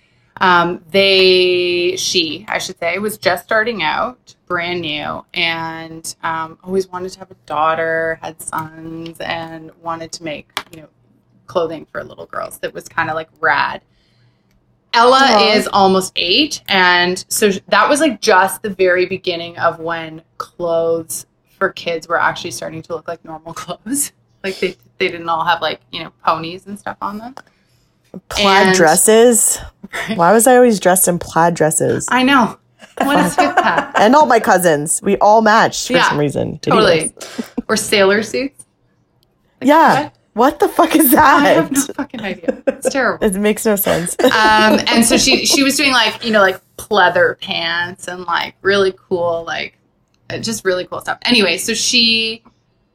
um, 0.41 0.85
they, 0.91 1.95
she, 1.97 2.45
I 2.49 2.59
should 2.59 2.79
say, 2.79 2.99
was 2.99 3.19
just 3.19 3.45
starting 3.45 3.83
out, 3.83 4.35
brand 4.47 4.81
new, 4.81 5.25
and 5.33 6.15
um, 6.23 6.59
always 6.65 6.89
wanted 6.89 7.13
to 7.13 7.19
have 7.21 7.31
a 7.31 7.37
daughter, 7.47 8.19
had 8.21 8.41
sons, 8.43 9.21
and 9.21 9.71
wanted 9.81 10.11
to 10.13 10.25
make, 10.25 10.51
you 10.73 10.83
know, 10.83 10.89
clothing 11.47 11.87
for 11.87 12.03
little 12.03 12.27
girls 12.27 12.59
that 12.59 12.75
was 12.75 12.89
kind 12.89 13.11
of 13.11 13.15
like 13.15 13.29
rad. 13.41 13.83
Ella 14.95 15.19
Aw. 15.23 15.53
is 15.55 15.69
almost 15.73 16.13
eight, 16.17 16.63
and 16.69 17.25
so 17.29 17.51
that 17.69 17.89
was 17.89 18.01
like 18.01 18.21
just 18.21 18.63
the 18.63 18.71
very 18.71 19.07
beginning 19.07 19.59
of 19.59 19.79
when 19.81 20.23
clothes 20.39 21.27
for 21.59 21.71
kids 21.71 22.09
were 22.09 22.21
actually 22.21 22.51
starting 22.53 22.81
to 22.83 22.95
look 22.95 23.07
like 23.09 23.25
normal 23.25 23.53
clothes. 23.63 24.13
Like 24.43 24.59
they 24.61 24.77
they 24.99 25.09
didn't 25.09 25.29
all 25.29 25.45
have 25.45 25.61
like 25.61 25.81
you 25.91 26.03
know 26.05 26.13
ponies 26.25 26.67
and 26.67 26.79
stuff 26.79 26.97
on 27.03 27.19
them. 27.19 27.35
plaid 28.29 28.69
And- 28.69 28.77
dresses 28.77 29.59
why 30.17 30.33
was 30.33 30.47
i 30.47 30.55
always 30.57 30.79
dressed 30.81 31.09
in 31.09 31.19
plaid 31.19 31.55
dresses 31.55 32.07
I 32.11 32.23
know. 32.25 32.59
What 32.99 33.19
is 33.25 33.37
with 33.37 33.55
that? 33.57 33.93
and 33.97 34.15
all 34.15 34.27
my 34.27 34.39
cousins 34.41 35.01
we 35.03 35.17
all 35.19 35.41
matched 35.43 35.87
for 35.89 35.95
Yeah, 35.95 36.09
some 36.11 36.19
reason 36.19 36.59
Totally. 36.61 37.13
Or 37.69 37.77
sailor 37.77 38.23
suits. 38.23 38.67
yeah 39.63 40.05
what? 40.05 40.15
What 40.35 40.61
the 40.61 40.69
fuck 40.69 40.95
is 40.95 41.11
that? 41.13 41.47
I 41.47 41.49
have 41.51 41.73
no 41.73 41.81
fucking 41.95 42.21
idea. 42.21 42.63
It's 42.67 42.91
terrible. 42.91 43.25
it 43.27 43.35
makes 43.35 43.65
no 43.65 43.77
sense 43.77 44.17
um, 44.25 44.81
and 44.87 45.05
so 45.05 45.17
she 45.17 45.47
she 45.47 45.63
was 45.63 45.77
doing 45.77 45.93
like 45.93 46.25
you 46.25 46.33
know 46.33 46.41
like 46.41 46.61
pleather 46.77 47.41
pants 47.41 48.09
and 48.09 48.25
like 48.25 48.55
really 48.63 48.93
cool 49.09 49.45
like 49.47 49.79
uh, 50.31 50.39
just 50.39 50.65
really 50.65 50.87
cool 50.87 51.01
stuff. 51.01 51.19
Anyway, 51.23 51.59
so 51.59 51.75
she 51.75 52.43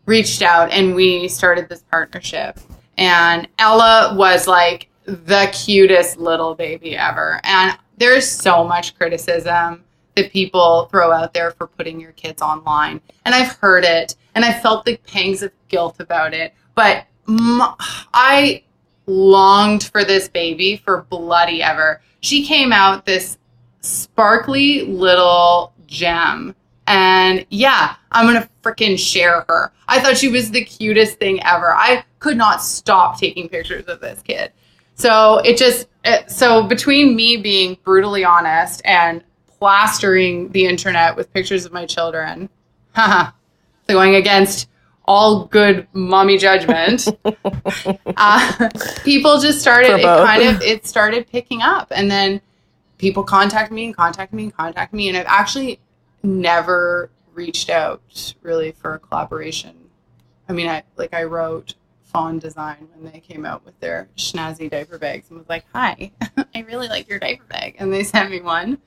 reached 0.05 0.41
out 0.41 0.71
and 0.71 0.95
we 0.95 1.27
started 1.27 1.69
this 1.69 1.83
partnership. 1.91 2.59
And 2.97 3.47
Ella 3.59 4.15
was 4.15 4.47
like 4.47 4.89
the 5.05 5.49
cutest 5.53 6.17
little 6.17 6.55
baby 6.55 6.97
ever. 6.97 7.39
And 7.43 7.77
there's 7.97 8.29
so 8.29 8.63
much 8.63 8.97
criticism 8.97 9.83
that 10.15 10.31
people 10.31 10.87
throw 10.91 11.11
out 11.11 11.33
there 11.33 11.51
for 11.51 11.67
putting 11.67 11.99
your 11.99 12.11
kids 12.13 12.41
online. 12.41 12.99
And 13.25 13.35
I've 13.35 13.53
heard 13.57 13.83
it 13.83 14.15
and 14.33 14.43
I 14.43 14.59
felt 14.59 14.85
the 14.85 14.97
pangs 14.97 15.43
of 15.43 15.51
guilt 15.67 15.97
about 15.99 16.33
it. 16.33 16.53
But 16.73 17.05
I 17.29 18.63
longed 19.05 19.83
for 19.83 20.03
this 20.03 20.27
baby 20.27 20.77
for 20.77 21.03
bloody 21.09 21.61
ever. 21.61 22.01
She 22.21 22.45
came 22.45 22.71
out 22.71 23.05
this 23.05 23.37
sparkly 23.81 24.83
little 24.83 25.73
gem. 25.87 26.55
And 26.87 27.45
yeah, 27.49 27.95
I'm 28.11 28.25
going 28.25 28.41
to 28.41 28.49
freaking 28.63 28.97
share 28.97 29.45
her. 29.47 29.71
I 29.87 29.99
thought 29.99 30.17
she 30.17 30.27
was 30.27 30.51
the 30.51 30.63
cutest 30.63 31.19
thing 31.19 31.41
ever. 31.43 31.73
I 31.73 32.03
could 32.19 32.37
not 32.37 32.63
stop 32.63 33.19
taking 33.19 33.47
pictures 33.47 33.85
of 33.85 33.99
this 33.99 34.21
kid. 34.21 34.51
So 34.95 35.37
it 35.39 35.57
just, 35.57 35.87
it, 36.03 36.29
so 36.29 36.63
between 36.63 37.15
me 37.15 37.37
being 37.37 37.77
brutally 37.83 38.25
honest 38.25 38.81
and 38.85 39.23
plastering 39.59 40.51
the 40.51 40.65
internet 40.65 41.15
with 41.15 41.31
pictures 41.31 41.65
of 41.65 41.71
my 41.71 41.85
children, 41.85 42.49
haha, 42.93 43.31
going 43.87 44.15
against 44.15 44.68
all 45.09 45.45
good 45.45 45.87
mommy 45.91 46.37
judgment, 46.37 47.07
uh, 48.15 48.69
people 49.03 49.39
just 49.39 49.59
started. 49.59 49.99
It 49.99 50.03
kind 50.03 50.43
of 50.43 50.61
it 50.61 50.85
started 50.85 51.27
picking 51.27 51.63
up, 51.63 51.87
and 51.89 52.11
then 52.11 52.39
people 52.99 53.23
contact 53.23 53.71
me 53.71 53.85
and 53.85 53.95
contact 53.97 54.31
me 54.31 54.43
and 54.43 54.53
contact 54.55 54.93
me, 54.93 55.09
and 55.09 55.17
I've 55.17 55.25
actually 55.25 55.79
never 56.21 57.09
reached 57.33 57.71
out 57.71 58.35
really 58.43 58.71
for 58.71 58.93
a 58.93 58.99
collaboration. 58.99 59.75
I 60.47 60.53
mean, 60.53 60.69
I 60.69 60.83
like 60.95 61.15
I 61.15 61.23
wrote 61.23 61.73
Fawn 62.03 62.37
Design 62.37 62.87
when 62.93 63.11
they 63.11 63.19
came 63.19 63.47
out 63.47 63.65
with 63.65 63.79
their 63.79 64.09
schnazzy 64.15 64.69
diaper 64.69 64.99
bags 64.99 65.31
and 65.31 65.39
was 65.39 65.49
like, 65.49 65.65
"Hi, 65.73 66.11
I 66.53 66.61
really 66.61 66.87
like 66.87 67.09
your 67.09 67.17
diaper 67.17 67.45
bag," 67.45 67.77
and 67.79 67.91
they 67.91 68.03
sent 68.13 68.29
me 68.29 68.41
one. 68.41 68.77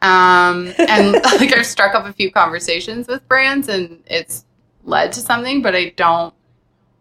Um, 0.00 0.72
and 0.78 1.12
like 1.12 1.54
I've 1.56 1.66
struck 1.66 1.96
up 1.96 2.06
a 2.06 2.12
few 2.12 2.30
conversations 2.30 3.08
with 3.08 3.26
brands, 3.26 3.68
and 3.68 4.00
it's 4.06 4.44
led 4.90 5.12
to 5.12 5.20
something, 5.20 5.62
but 5.62 5.74
I 5.74 5.90
don't, 5.96 6.34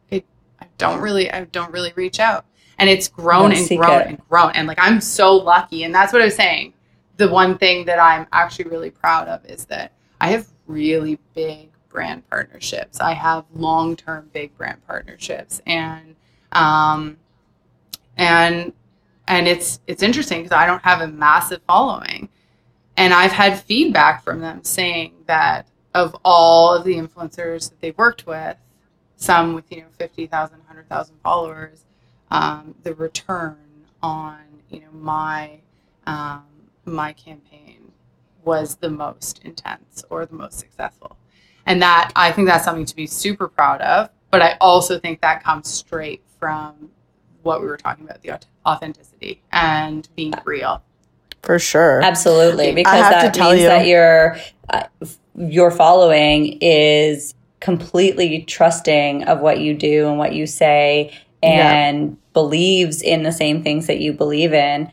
it, 0.10 0.26
I 0.62 0.68
don't 0.78 1.02
really, 1.02 1.30
I 1.32 1.44
don't 1.46 1.72
really 1.72 1.92
reach 1.96 2.20
out, 2.20 2.46
and 2.78 2.90
it's 2.90 3.08
grown 3.08 3.52
and 3.52 3.68
grown 3.68 4.02
it. 4.02 4.08
and 4.08 4.30
grown, 4.30 4.52
and 4.54 4.68
like 4.68 4.80
I'm 4.80 5.02
so 5.02 5.36
lucky, 5.36 5.84
and 5.84 5.94
that's 5.94 6.14
what 6.14 6.22
I 6.22 6.26
was 6.26 6.36
saying. 6.36 6.74
The 7.18 7.28
one 7.30 7.58
thing 7.58 7.86
that 7.86 8.00
I'm 8.00 8.28
actually 8.32 8.70
really 8.70 8.92
proud 8.92 9.28
of 9.28 9.46
is 9.46 9.66
that 9.66 9.92
I 10.22 10.30
have 10.30 10.48
really 10.68 11.20
big 11.34 11.70
brand 11.90 12.30
partnerships. 12.30 13.02
I 13.02 13.14
have 13.14 13.46
long 13.54 13.96
term 13.96 14.30
big 14.32 14.56
brand 14.58 14.86
partnerships, 14.88 15.62
and 15.66 16.16
um, 16.54 17.18
and 18.18 18.74
and 19.28 19.48
it's 19.48 19.80
it's 19.88 20.04
interesting 20.04 20.44
because 20.44 20.56
I 20.56 20.66
don't 20.66 20.84
have 20.84 21.02
a 21.02 21.08
massive 21.08 21.62
following, 21.68 22.30
and 22.96 23.14
I've 23.14 23.32
had 23.32 23.62
feedback 23.62 24.24
from 24.24 24.40
them 24.40 24.64
saying 24.64 25.14
that 25.26 25.68
of 25.94 26.16
all 26.24 26.74
of 26.76 26.84
the 26.84 26.96
influencers 26.96 27.70
that 27.70 27.80
they've 27.82 27.98
worked 27.98 28.26
with, 28.28 28.58
some 29.16 29.54
with 29.54 29.66
you 29.72 29.82
know 29.82 29.88
50,000, 29.98 30.58
100,000 30.60 31.16
followers, 31.24 31.84
um, 32.32 32.76
the 32.84 32.94
return 32.94 33.58
on 34.02 34.38
you 34.70 34.82
know 34.82 34.92
my 34.94 35.60
um, 36.06 36.44
my 36.86 37.14
campaign 37.14 37.92
was 38.44 38.76
the 38.78 38.90
most 38.90 39.42
intense 39.44 40.04
or 40.10 40.26
the 40.26 40.36
most 40.36 40.60
successful, 40.60 41.18
and 41.66 41.82
that 41.82 42.12
I 42.16 42.32
think 42.32 42.48
that's 42.48 42.64
something 42.66 42.86
to 42.86 42.96
be 42.96 43.08
super 43.08 43.48
proud 43.48 43.82
of. 43.82 44.10
But 44.32 44.42
I 44.44 44.58
also 44.62 45.00
think 45.00 45.22
that 45.22 45.44
comes 45.44 45.68
straight 45.68 46.22
from 46.40 46.92
what 47.42 47.62
we 47.62 47.68
were 47.68 47.78
talking 47.78 48.06
about 48.06 48.22
the 48.22 48.40
authenticity 48.66 49.42
and 49.52 50.08
being 50.16 50.34
real. 50.46 50.84
For 51.42 51.58
sure. 51.58 52.02
Absolutely, 52.04 52.74
because 52.74 52.94
have 53.02 53.22
to 53.22 53.28
that 53.28 53.34
tell 53.34 53.50
means 53.50 53.62
you- 53.62 53.68
that 53.68 53.88
your 53.88 54.38
uh, 54.70 54.84
your 55.40 55.72
following 55.72 56.58
is 56.62 57.34
completely 57.60 58.44
trusting 58.44 59.24
of 59.24 59.40
what 59.40 59.60
you 59.60 59.74
do 59.74 60.08
and 60.08 60.18
what 60.18 60.34
you 60.34 60.46
say, 60.46 61.12
and 61.42 62.18
believes 62.34 63.02
in 63.02 63.24
the 63.24 63.32
same 63.32 63.64
things 63.64 63.88
that 63.88 64.00
you 64.00 64.14
believe 64.14 64.54
in. 64.54 64.92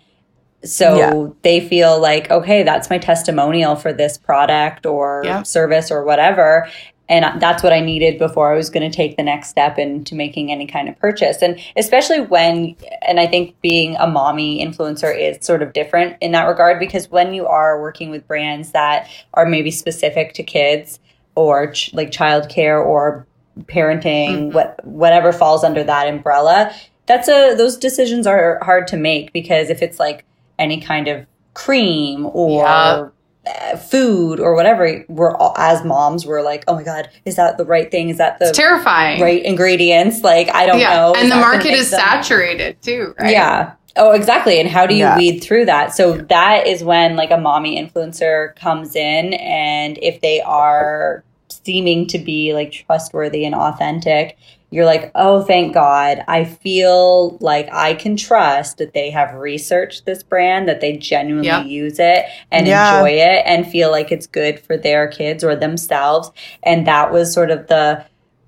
So 0.64 0.96
Yeah. 0.96 1.32
they 1.42 1.60
feel 1.60 2.00
like, 2.00 2.30
okay, 2.30 2.62
that's 2.62 2.88
my 2.88 2.98
testimonial 2.98 3.76
for 3.76 3.92
this 3.92 4.16
product 4.16 4.86
or 4.86 5.22
Yeah. 5.24 5.42
service 5.42 5.90
or 5.90 6.04
whatever. 6.04 6.68
And 7.08 7.40
that's 7.40 7.62
what 7.62 7.72
I 7.72 7.80
needed 7.80 8.18
before 8.18 8.52
I 8.52 8.56
was 8.56 8.68
going 8.68 8.88
to 8.90 8.94
take 8.94 9.16
the 9.16 9.22
next 9.22 9.48
step 9.48 9.78
into 9.78 10.14
making 10.14 10.50
any 10.50 10.66
kind 10.66 10.88
of 10.88 10.98
purchase. 10.98 11.40
And 11.40 11.60
especially 11.76 12.20
when, 12.20 12.76
and 13.06 13.20
I 13.20 13.26
think 13.26 13.60
being 13.60 13.96
a 13.96 14.06
mommy 14.06 14.64
influencer 14.64 15.16
is 15.16 15.44
sort 15.44 15.62
of 15.62 15.72
different 15.72 16.16
in 16.20 16.32
that 16.32 16.44
regard 16.44 16.80
because 16.80 17.08
when 17.08 17.32
you 17.32 17.46
are 17.46 17.80
working 17.80 18.10
with 18.10 18.26
brands 18.26 18.72
that 18.72 19.08
are 19.34 19.46
maybe 19.46 19.70
specific 19.70 20.34
to 20.34 20.42
kids 20.42 20.98
or 21.36 21.70
ch- 21.70 21.94
like 21.94 22.10
childcare 22.10 22.84
or 22.84 23.26
parenting, 23.62 24.28
mm-hmm. 24.28 24.54
what 24.54 24.84
whatever 24.84 25.32
falls 25.32 25.62
under 25.62 25.84
that 25.84 26.08
umbrella, 26.08 26.74
that's 27.06 27.28
a 27.28 27.54
those 27.54 27.76
decisions 27.76 28.26
are 28.26 28.58
hard 28.62 28.88
to 28.88 28.96
make 28.96 29.32
because 29.32 29.70
if 29.70 29.80
it's 29.80 30.00
like 30.00 30.24
any 30.58 30.80
kind 30.80 31.08
of 31.08 31.24
cream 31.54 32.26
or 32.32 32.64
Yeah. 32.64 33.08
Uh, 33.46 33.76
food 33.76 34.40
or 34.40 34.54
whatever, 34.54 35.04
we're 35.08 35.34
all, 35.36 35.54
as 35.56 35.84
moms 35.84 36.26
we're 36.26 36.42
like, 36.42 36.64
oh 36.68 36.74
my 36.74 36.82
god, 36.82 37.08
is 37.24 37.36
that 37.36 37.58
the 37.58 37.64
right 37.64 37.90
thing? 37.90 38.08
Is 38.08 38.18
that 38.18 38.38
the 38.38 38.48
It's 38.48 38.58
terrifying. 38.58 39.20
right 39.20 39.42
ingredients? 39.44 40.22
Like 40.22 40.48
I 40.54 40.66
don't 40.66 40.80
yeah. 40.80 40.96
know. 40.96 41.12
Is 41.14 41.22
And 41.22 41.30
the 41.32 41.36
market 41.36 41.64
make 41.72 41.76
is 41.78 41.90
them- 41.90 42.00
saturated 42.00 42.80
too, 42.82 43.14
right? 43.20 43.30
yeah. 43.30 43.72
Oh, 43.98 44.12
exactly. 44.12 44.60
And 44.60 44.68
how 44.68 44.84
do 44.86 44.94
you 44.94 45.00
Yeah. 45.04 45.16
weed 45.16 45.40
through 45.40 45.64
that? 45.66 45.94
So 45.94 46.18
that 46.18 46.66
is 46.66 46.84
when 46.84 47.16
like 47.16 47.30
a 47.30 47.38
mommy 47.38 47.80
influencer 47.82 48.54
comes 48.56 48.94
in 48.94 49.32
and 49.34 49.98
if 50.02 50.20
they 50.20 50.42
are 50.42 51.24
seeming 51.48 52.06
to 52.08 52.18
be 52.18 52.52
like 52.52 52.72
trustworthy 52.72 53.44
and 53.46 53.54
authentic, 53.54 54.36
you're 54.70 54.84
like, 54.84 55.10
"Oh, 55.14 55.42
thank 55.42 55.74
God. 55.74 56.24
I 56.28 56.44
feel 56.44 57.38
like 57.40 57.68
I 57.72 57.94
can 57.94 58.16
trust 58.16 58.78
that 58.78 58.94
they 58.94 59.10
have 59.10 59.34
researched 59.34 60.06
this 60.06 60.22
brand, 60.22 60.68
that 60.68 60.80
they 60.80 60.96
genuinely 60.96 61.46
Yeah. 61.46 61.62
use 61.62 61.98
it 61.98 62.24
and 62.50 62.66
Yeah. 62.66 62.94
enjoy 62.94 63.10
it 63.10 63.42
and 63.46 63.66
feel 63.66 63.90
like 63.90 64.10
it's 64.10 64.26
good 64.26 64.58
for 64.58 64.76
their 64.76 65.06
kids 65.06 65.44
or 65.44 65.54
themselves." 65.54 66.30
And 66.62 66.86
that 66.86 67.12
was 67.12 67.32
sort 67.32 67.50
of 67.50 67.68
the 67.68 68.02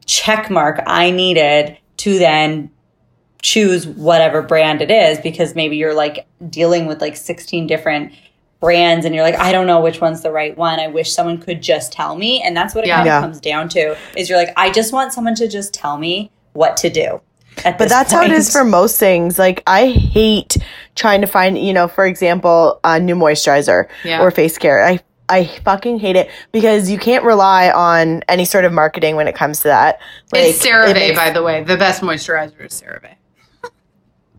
check 0.06 0.50
mark 0.50 0.82
I 0.86 1.10
needed 1.10 1.76
to 1.98 2.18
then 2.18 2.70
choose 3.40 3.86
whatever 3.86 4.42
brand 4.42 4.82
it 4.82 4.90
is 4.90 5.18
because 5.20 5.54
maybe 5.54 5.76
you're 5.76 5.94
like 5.94 6.26
dealing 6.50 6.86
with 6.86 7.00
like 7.00 7.16
16 7.16 7.68
different 7.68 8.10
brands 8.60 9.06
and 9.06 9.14
you're 9.14 9.24
like 9.24 9.36
I 9.38 9.52
don't 9.52 9.66
know 9.66 9.80
which 9.80 10.00
one's 10.00 10.22
the 10.22 10.32
right 10.32 10.56
one. 10.56 10.80
I 10.80 10.88
wish 10.88 11.12
someone 11.12 11.38
could 11.38 11.62
just 11.62 11.92
tell 11.92 12.16
me 12.16 12.42
and 12.42 12.56
that's 12.56 12.74
what 12.74 12.84
it 12.84 12.88
Yeah. 12.88 12.96
kind 12.96 13.06
Yeah. 13.06 13.18
of 13.18 13.22
comes 13.24 13.40
down 13.40 13.68
to 13.70 13.96
is 14.16 14.28
you're 14.28 14.38
like 14.38 14.52
I 14.56 14.70
just 14.70 14.92
want 14.92 15.12
someone 15.12 15.34
to 15.36 15.48
just 15.48 15.72
tell 15.72 15.96
me 15.98 16.30
what 16.54 16.76
to 16.78 16.90
do. 16.90 17.20
But 17.64 17.78
this 17.78 17.88
that's 17.90 18.12
how 18.12 18.22
it 18.22 18.30
is 18.32 18.52
for 18.52 18.64
most 18.64 18.98
things. 18.98 19.38
Like 19.38 19.62
I 19.66 19.86
hate 19.86 20.56
trying 20.94 21.20
to 21.20 21.26
find, 21.26 21.58
you 21.58 21.72
know, 21.72 21.88
for 21.88 22.04
example, 22.06 22.78
a 22.84 22.98
new 23.00 23.14
moisturizer 23.16 23.86
Yeah. 24.04 24.20
or 24.22 24.30
face 24.30 24.58
care. 24.58 24.84
I 24.84 25.00
I 25.30 25.44
fucking 25.44 25.98
hate 25.98 26.16
it 26.16 26.30
because 26.52 26.88
you 26.90 26.98
can't 26.98 27.22
rely 27.22 27.70
on 27.70 28.22
any 28.28 28.44
sort 28.46 28.64
of 28.64 28.72
marketing 28.72 29.14
when 29.14 29.28
it 29.28 29.34
comes 29.34 29.58
to 29.60 29.68
that. 29.68 30.00
it's 30.34 30.64
it 30.64 30.68
CeraVe, 30.70 30.94
makes- 30.94 31.18
by 31.18 31.30
the 31.30 31.42
way. 31.42 31.62
The 31.62 31.76
best 31.76 32.00
moisturizer 32.00 32.64
is 32.66 32.80
CeraVe. 32.80 33.14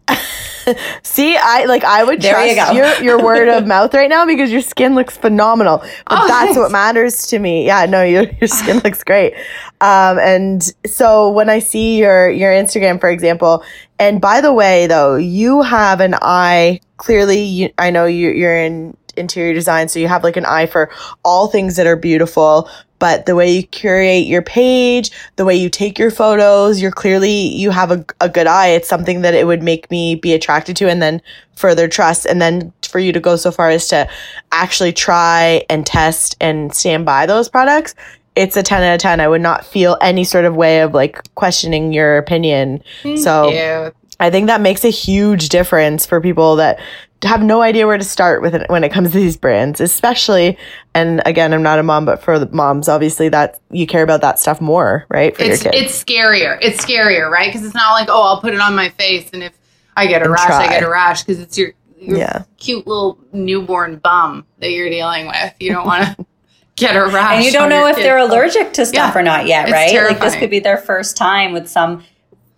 See, 1.03 1.35
I 1.35 1.65
like 1.65 1.83
I 1.83 2.03
would 2.03 2.21
There 2.21 2.45
you 2.45 2.55
trust 2.55 2.71
go. 2.71 2.77
your 2.77 2.93
your 3.17 3.23
word 3.23 3.47
of 3.47 3.65
mouth 3.73 3.93
right 3.93 4.09
now 4.09 4.25
because 4.25 4.51
your 4.51 4.61
skin 4.61 4.93
looks 4.95 5.17
phenomenal. 5.17 5.79
But 5.79 5.89
Oh, 6.09 6.27
that's 6.27 6.57
what 6.57 6.71
matters 6.71 7.27
to 7.27 7.39
me. 7.39 7.65
Yeah, 7.65 7.85
no, 7.85 8.03
your 8.03 8.23
your 8.39 8.47
skin 8.47 8.77
looks 8.83 9.03
great. 9.03 9.33
Um, 9.81 10.19
and 10.19 10.61
so 10.85 11.29
when 11.31 11.49
I 11.49 11.59
see 11.59 11.97
your 11.97 12.29
your 12.29 12.51
Instagram, 12.51 12.99
for 12.99 13.09
example, 13.09 13.63
and 13.97 14.21
by 14.21 14.41
the 14.41 14.53
way, 14.53 14.87
though, 14.87 15.15
you 15.15 15.61
have 15.61 16.01
an 16.01 16.15
eye. 16.21 16.81
Clearly, 16.97 17.41
you, 17.41 17.69
I 17.77 17.91
know 17.91 18.05
you, 18.05 18.29
you're 18.31 18.57
in 18.57 18.95
interior 19.15 19.53
design, 19.53 19.87
so 19.87 19.99
you 19.99 20.07
have 20.09 20.23
like 20.23 20.35
an 20.37 20.45
eye 20.45 20.65
for 20.65 20.91
all 21.23 21.47
things 21.47 21.77
that 21.77 21.87
are 21.87 21.95
beautiful. 21.95 22.69
But 22.99 23.25
the 23.25 23.35
way 23.35 23.51
you 23.51 23.63
curate 23.63 24.25
your 24.25 24.41
page, 24.41 25.11
the 25.37 25.45
way 25.45 25.55
you 25.55 25.69
take 25.69 25.97
your 25.97 26.11
photos, 26.11 26.81
you're 26.81 26.91
clearly 26.91 27.31
you 27.31 27.71
have 27.71 27.91
a, 27.91 28.05
a 28.21 28.29
good 28.29 28.47
eye. 28.47 28.67
It's 28.67 28.89
something 28.89 29.21
that 29.21 29.33
it 29.33 29.47
would 29.47 29.63
make 29.63 29.89
me 29.89 30.15
be 30.15 30.33
attracted 30.33 30.75
to, 30.77 30.89
and 30.89 31.01
then 31.01 31.21
further 31.55 31.87
trust, 31.87 32.25
and 32.25 32.41
then 32.41 32.73
for 32.83 32.99
you 32.99 33.11
to 33.13 33.19
go 33.19 33.35
so 33.35 33.51
far 33.51 33.69
as 33.69 33.87
to 33.89 34.07
actually 34.51 34.93
try 34.93 35.63
and 35.69 35.85
test 35.85 36.35
and 36.41 36.73
stand 36.75 37.05
by 37.05 37.25
those 37.25 37.49
products. 37.49 37.95
It's 38.35 38.55
a 38.55 38.63
10 38.63 38.83
out 38.83 38.95
of 38.95 39.01
10. 39.01 39.19
I 39.19 39.27
would 39.27 39.41
not 39.41 39.65
feel 39.65 39.97
any 40.01 40.23
sort 40.23 40.45
of 40.45 40.55
way 40.55 40.81
of 40.81 40.93
like 40.93 41.21
questioning 41.35 41.91
your 41.91 42.17
opinion. 42.17 42.83
so 43.17 43.49
Cute. 43.51 43.95
I 44.19 44.29
think 44.29 44.47
that 44.47 44.61
makes 44.61 44.83
a 44.83 44.89
huge 44.89 45.49
difference 45.49 46.05
for 46.05 46.19
people 46.19 46.57
that 46.57 46.79
have 47.23 47.41
no 47.43 47.61
idea 47.61 47.85
where 47.85 47.97
to 47.97 48.03
start 48.03 48.41
with 48.41 48.55
it 48.55 48.69
when 48.69 48.83
it 48.83 48.91
comes 48.91 49.11
to 49.11 49.17
these 49.17 49.35
brands, 49.35 49.81
especially. 49.81 50.57
And 50.93 51.21
again, 51.25 51.53
I'm 51.53 51.61
not 51.63 51.77
a 51.79 51.83
mom, 51.83 52.05
but 52.05 52.21
for 52.23 52.39
the 52.39 52.47
moms, 52.51 52.87
obviously 52.87 53.27
that 53.29 53.59
you 53.71 53.85
care 53.85 54.03
about 54.03 54.21
that 54.21 54.39
stuff 54.39 54.61
more, 54.61 55.05
right? 55.09 55.35
For 55.35 55.43
It's 55.43 55.63
your 55.63 55.73
kids. 55.73 55.91
it's 55.91 56.03
scarier. 56.03 56.57
It's 56.61 56.83
scarier, 56.83 57.29
right? 57.29 57.51
Because 57.51 57.65
it's 57.65 57.75
not 57.75 57.91
like 57.93 58.07
oh, 58.09 58.21
I'll 58.23 58.39
put 58.41 58.53
it 58.53 58.59
on 58.61 58.75
my 58.75 58.89
face, 58.89 59.29
and 59.33 59.43
if 59.43 59.53
I 59.97 60.07
get 60.07 60.21
a 60.21 60.25
And 60.25 60.33
rash, 60.33 60.49
I 60.51 60.67
get 60.69 60.83
a 60.83 60.89
rash 60.89 61.23
because 61.23 61.41
it's 61.41 61.57
your, 61.57 61.73
your 61.97 62.17
Yeah. 62.19 62.43
cute 62.57 62.87
little 62.87 63.19
newborn 63.33 63.97
bum 63.97 64.45
that 64.59 64.71
you're 64.71 64.89
dealing 64.89 65.27
with. 65.27 65.53
You 65.59 65.73
don't 65.73 65.85
want 65.85 66.05
to 66.17 66.25
get 66.77 66.95
a 66.95 67.05
rash, 67.07 67.35
And 67.35 67.43
you 67.45 67.51
don't 67.51 67.67
know 67.67 67.85
if 67.87 67.95
kid's 67.97 68.05
they're 68.05 68.17
allergic 68.17 68.71
to 68.73 68.85
stuff 68.85 69.13
Yeah. 69.13 69.19
or 69.19 69.23
not 69.23 69.45
yet, 69.45 69.65
It's 69.67 69.73
right? 69.73 70.07
Like 70.07 70.21
this 70.21 70.35
could 70.35 70.49
be 70.49 70.59
their 70.59 70.77
first 70.77 71.17
time 71.17 71.51
with 71.51 71.67
some 71.67 72.01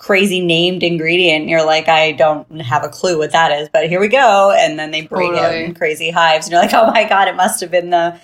crazy 0.01 0.41
named 0.43 0.81
ingredient. 0.81 1.47
You're 1.47 1.63
like, 1.63 1.87
I 1.87 2.13
don't 2.13 2.59
have 2.59 2.83
a 2.83 2.89
clue 2.89 3.19
what 3.19 3.31
that 3.33 3.51
is, 3.51 3.69
but 3.71 3.87
here 3.87 3.99
we 3.99 4.07
go. 4.07 4.49
And 4.51 4.79
then 4.79 4.89
they 4.89 5.03
bring 5.03 5.33
out 5.37 5.43
Totally. 5.49 5.65
in 5.65 5.75
crazy 5.75 6.09
hives. 6.09 6.47
And 6.47 6.53
you're 6.53 6.61
like, 6.61 6.73
oh 6.73 6.87
my 6.87 7.07
God, 7.07 7.27
it 7.27 7.35
must 7.35 7.61
have 7.61 7.69
been 7.69 7.91
the 7.91 8.19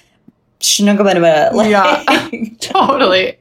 shnuggabanaba. 0.59 1.51
Like, 1.53 1.69
Yeah. 1.69 2.49
Totally. 2.59 3.37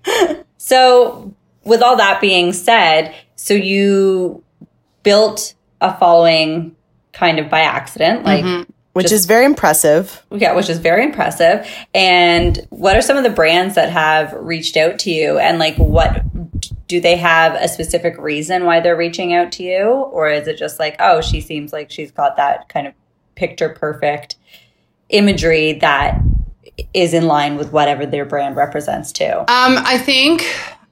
So, 0.58 1.34
with 1.64 1.80
all 1.82 1.96
that 1.96 2.20
being 2.20 2.52
said, 2.52 3.14
so 3.36 3.54
you 3.54 4.42
built 5.02 5.54
a 5.80 5.96
following 5.96 6.76
kind 7.14 7.38
of 7.38 7.48
by 7.48 7.60
accident, 7.60 8.24
like 8.26 8.44
Mhm. 8.44 8.66
which 8.92 9.04
just- 9.04 9.14
is 9.14 9.24
very 9.26 9.46
impressive. 9.46 10.22
yeah, 10.30 10.52
which 10.52 10.68
is 10.68 10.78
very 10.78 11.02
impressive. 11.04 11.66
And 11.94 12.66
what 12.68 12.96
are 12.96 13.02
some 13.02 13.16
of 13.16 13.22
the 13.22 13.30
brands 13.30 13.76
that 13.76 13.88
have 13.90 14.34
reached 14.38 14.76
out 14.76 14.98
to 15.00 15.10
you, 15.10 15.38
and 15.38 15.58
like 15.58 15.76
what 15.76 16.20
do 16.88 17.00
they 17.00 17.16
have 17.16 17.54
a 17.54 17.68
specific 17.68 18.16
reason 18.18 18.64
why 18.64 18.80
they're 18.80 18.96
reaching 18.96 19.34
out 19.34 19.52
to 19.52 19.62
you? 19.62 19.86
Or 19.86 20.30
is 20.30 20.46
it 20.46 20.56
just 20.56 20.78
like, 20.78 20.96
oh, 21.00 21.20
she 21.20 21.40
seems 21.40 21.72
like 21.72 21.90
she's 21.90 22.10
got 22.10 22.36
that 22.36 22.68
kind 22.68 22.86
of 22.86 22.94
picture 23.34 23.68
perfect 23.68 24.36
imagery 25.08 25.74
that 25.74 26.20
is 26.94 27.14
in 27.14 27.26
line 27.26 27.56
with 27.56 27.72
whatever 27.72 28.06
their 28.06 28.24
brand 28.24 28.56
represents 28.56 29.12
too? 29.12 29.24
Um, 29.24 29.78
I 29.78 29.98
think 29.98 30.42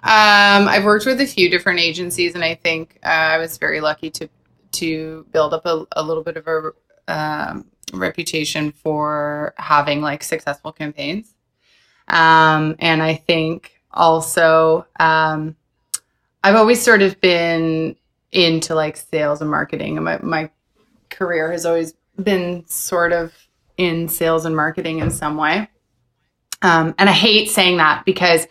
um, 0.03 0.69
I've 0.69 0.85
worked 0.85 1.07
with 1.07 1.21
a 1.21 1.27
few 1.27 1.49
different 1.49 1.81
agencies, 1.81 2.35
and 2.35 2.45
I 2.45 2.57
think 2.57 2.99
uh, 3.05 3.09
I 3.09 3.39
was 3.39 3.59
very 3.59 3.81
lucky 3.81 4.11
to 4.11 4.29
to 4.73 5.25
build 5.31 5.55
up 5.55 5.65
a, 5.67 5.87
a 5.93 6.03
little 6.03 6.25
bit 6.25 6.37
of 6.37 6.49
a 6.49 6.73
um, 7.07 7.65
reputation 7.93 8.73
for 8.73 9.55
having 9.57 10.01
like 10.01 10.25
successful 10.25 10.73
campaigns. 10.73 11.33
Um, 12.09 12.75
and 12.81 13.03
I 13.03 13.15
think 13.15 13.81
also 13.93 14.85
um, 14.99 15.57
I've 16.45 16.55
always 16.55 16.81
sort 16.81 17.03
of 17.03 17.21
been 17.21 17.97
into 18.31 18.75
like 18.75 18.97
sales 18.97 19.41
and 19.41 19.51
marketing, 19.51 19.97
and 19.97 20.05
my 20.05 20.19
my 20.23 20.51
career 21.11 21.51
has 21.51 21.67
always 21.67 21.95
been 22.23 22.65
sort 22.69 23.13
of 23.13 23.33
in 23.77 24.09
sales 24.09 24.45
and 24.45 24.55
marketing 24.55 25.01
in 25.01 25.11
some 25.11 25.37
way. 25.37 25.69
Um, 26.63 26.95
and 26.99 27.09
I 27.09 27.13
hate 27.13 27.51
saying 27.51 27.79
that 27.79 28.05
because 28.05 28.47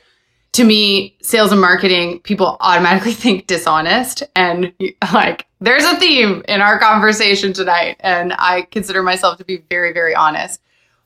to 0.54 0.64
me, 0.64 1.18
sales 1.22 1.52
and 1.52 1.60
marketing, 1.60 2.20
people 2.20 2.58
automatically 2.60 3.12
think 3.24 3.48
dishonest. 3.48 4.24
And 4.36 4.74
like, 5.14 5.48
there's 5.60 5.84
a 5.84 5.96
theme 5.98 6.44
in 6.48 6.62
our 6.62 6.80
conversation 6.80 7.54
tonight. 7.54 7.98
And 8.00 8.34
I 8.38 8.64
consider 8.72 9.04
myself 9.04 9.38
to 9.40 9.46
be 9.46 9.64
very, 9.70 9.94
very 9.94 10.16
honest. 10.16 10.62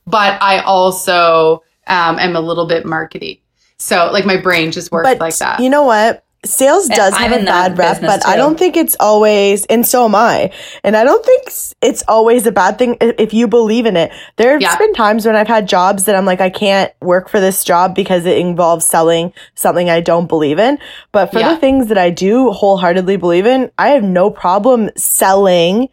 But 0.06 0.40
I 0.42 0.60
also 0.60 1.62
um, 1.86 2.18
am 2.18 2.36
a 2.36 2.40
little 2.40 2.66
bit 2.66 2.84
markety. 2.84 3.40
So, 3.78 4.10
like, 4.12 4.26
my 4.26 4.36
brain 4.36 4.72
just 4.72 4.90
works 4.90 5.08
But 5.08 5.18
like 5.20 5.36
that. 5.38 5.60
you 5.60 5.70
know 5.70 5.84
what? 5.84 6.24
Sales 6.48 6.88
does 6.88 7.12
I'm 7.14 7.30
have 7.30 7.42
a 7.42 7.44
bad 7.44 7.78
rep, 7.78 8.00
but 8.00 8.26
I 8.26 8.36
don't 8.36 8.58
think 8.58 8.76
it's 8.76 8.96
always, 8.98 9.66
and 9.66 9.86
so 9.86 10.06
am 10.06 10.14
I. 10.14 10.50
And 10.82 10.96
I 10.96 11.04
don't 11.04 11.24
think 11.24 11.48
it's 11.82 12.02
always 12.08 12.46
a 12.46 12.52
bad 12.52 12.78
thing 12.78 12.96
if 13.00 13.34
you 13.34 13.46
believe 13.46 13.84
in 13.86 13.96
it. 13.96 14.10
There's 14.36 14.62
Yeah. 14.62 14.76
been 14.78 14.94
times 14.94 15.26
when 15.26 15.36
I've 15.36 15.46
had 15.46 15.68
jobs 15.68 16.04
that 16.04 16.16
I'm 16.16 16.24
like, 16.24 16.40
I 16.40 16.50
can't 16.50 16.90
work 17.02 17.28
for 17.28 17.38
this 17.38 17.64
job 17.64 17.94
because 17.94 18.24
it 18.24 18.38
involves 18.38 18.86
selling 18.86 19.32
something 19.54 19.90
I 19.90 20.00
don't 20.00 20.26
believe 20.26 20.58
in. 20.58 20.78
But 21.12 21.32
for 21.32 21.40
Yeah. 21.40 21.50
the 21.50 21.56
things 21.56 21.88
that 21.88 21.98
I 21.98 22.10
do 22.10 22.50
wholeheartedly 22.50 23.16
believe 23.16 23.46
in, 23.46 23.70
I 23.78 23.88
have 23.90 24.02
no 24.02 24.30
problem 24.30 24.90
selling 24.96 25.88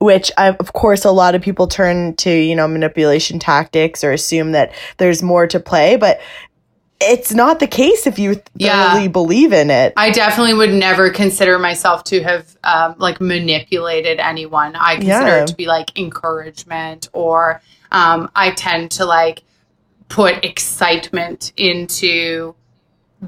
which 0.00 0.30
I, 0.38 0.50
of 0.50 0.72
course 0.74 1.04
a 1.04 1.10
lot 1.10 1.34
of 1.34 1.42
people 1.42 1.66
turn 1.66 2.14
to 2.18 2.30
you 2.30 2.54
know 2.54 2.68
manipulation 2.68 3.40
tactics 3.40 4.04
or 4.04 4.12
assume 4.12 4.52
that 4.52 4.70
there's 4.98 5.24
more 5.24 5.48
to 5.48 5.58
play 5.58 5.96
but 5.96 6.20
it's 7.00 7.32
not 7.32 7.60
the 7.60 7.66
case 7.66 8.06
if 8.06 8.18
you 8.18 8.40
Yeah. 8.56 9.06
believe 9.08 9.52
in 9.52 9.70
it 9.70 9.92
I 9.96 10.10
definitely 10.10 10.54
would 10.54 10.72
never 10.72 11.10
consider 11.10 11.58
myself 11.58 12.02
to 12.04 12.22
have 12.22 12.56
um, 12.64 12.96
like 12.98 13.20
manipulated 13.20 14.18
anyone. 14.18 14.74
I 14.76 14.96
consider 14.96 15.26
Yeah. 15.26 15.42
it 15.42 15.46
to 15.48 15.56
be 15.56 15.66
like 15.66 15.96
encouragement, 15.98 17.08
or 17.12 17.62
um, 17.92 18.30
I 18.34 18.50
tend 18.50 18.90
to 18.92 19.04
like 19.04 19.42
put 20.08 20.44
excitement 20.44 21.52
into 21.56 22.54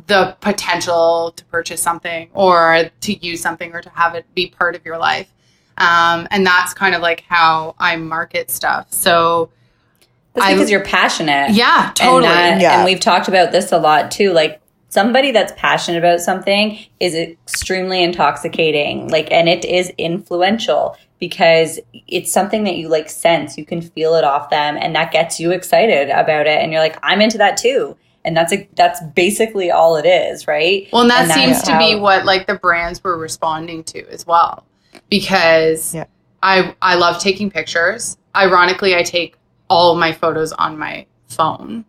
the 0.07 0.37
potential 0.41 1.33
to 1.37 1.45
purchase 1.47 1.81
something 1.83 2.29
or 2.33 2.91
to 3.01 3.27
use 3.27 3.41
something 3.41 3.73
or 3.75 3.81
to 3.81 3.91
have 3.91 4.15
it 4.15 4.25
be 4.35 4.49
part 4.49 4.75
of 4.77 4.85
your 4.85 4.99
life. 4.99 5.33
Um, 5.79 6.29
and 6.31 6.47
that's 6.47 6.75
kind 6.75 6.95
of 6.95 7.03
like 7.03 7.25
how 7.29 7.75
I 7.79 7.97
market 7.97 8.51
stuff. 8.51 8.93
So 8.93 9.51
That's 10.35 10.47
I'm- 10.47 10.57
because 10.57 10.71
you're 10.71 10.85
passionate. 10.85 11.51
yeah, 11.51 11.93
totally. 11.95 12.27
And, 12.27 12.61
that, 12.61 12.63
Yeah. 12.63 12.77
and 12.77 12.85
we've 12.85 13.01
talked 13.01 13.29
about 13.29 13.53
this 13.53 13.73
a 13.73 13.79
lot 13.79 14.11
too. 14.11 14.33
Like 14.33 14.61
somebody 14.89 15.31
that's 15.33 15.53
passionate 15.57 15.99
about 15.99 16.21
something 16.21 16.79
is 17.01 17.15
extremely 17.15 18.03
intoxicating. 18.03 19.09
Like, 19.09 19.31
and 19.33 19.49
it 19.49 19.65
is 19.65 19.91
influential 19.99 20.97
because 21.19 21.79
it's 22.09 22.33
something 22.33 22.65
that 22.65 22.77
you 22.77 22.89
like 22.89 23.11
sense. 23.11 23.59
You 23.59 23.65
can 23.65 23.83
feel 23.83 24.15
it 24.15 24.25
off 24.25 24.51
them, 24.51 24.77
and 24.81 24.95
that 24.97 25.13
gets 25.13 25.39
you 25.39 25.51
excited 25.51 26.09
about 26.11 26.47
it. 26.47 26.61
And 26.63 26.73
you're 26.73 26.81
like, 26.81 26.97
I'm 27.03 27.21
into 27.21 27.39
that 27.39 27.57
too. 27.57 27.97
And 28.25 28.37
that's 28.37 28.53
a 28.53 28.69
that's 28.77 29.01
basically 29.15 29.71
all 29.71 29.97
it 29.97 30.07
is, 30.07 30.47
right? 30.47 30.87
Well, 30.93 31.03
and 31.03 31.11
that 31.11 31.23
And 31.23 31.33
seems 31.33 31.57
that's 31.63 31.69
to 31.69 31.79
be 31.79 31.95
what 31.95 32.25
like 32.25 32.47
the 32.47 32.55
brands 32.55 33.03
were 33.03 33.17
responding 33.19 33.83
to 33.85 34.07
as 34.11 34.27
well, 34.27 34.65
because 35.09 35.95
Yeah. 35.95 36.05
I 36.43 36.75
I 36.83 36.95
love 36.97 37.21
taking 37.21 37.51
pictures. 37.51 38.17
Ironically, 38.37 38.95
I 38.95 39.03
take 39.03 39.37
all 39.71 39.95
my 39.95 40.13
photos 40.13 40.53
on 40.53 40.77
my 40.77 41.07
phone. 41.29 41.87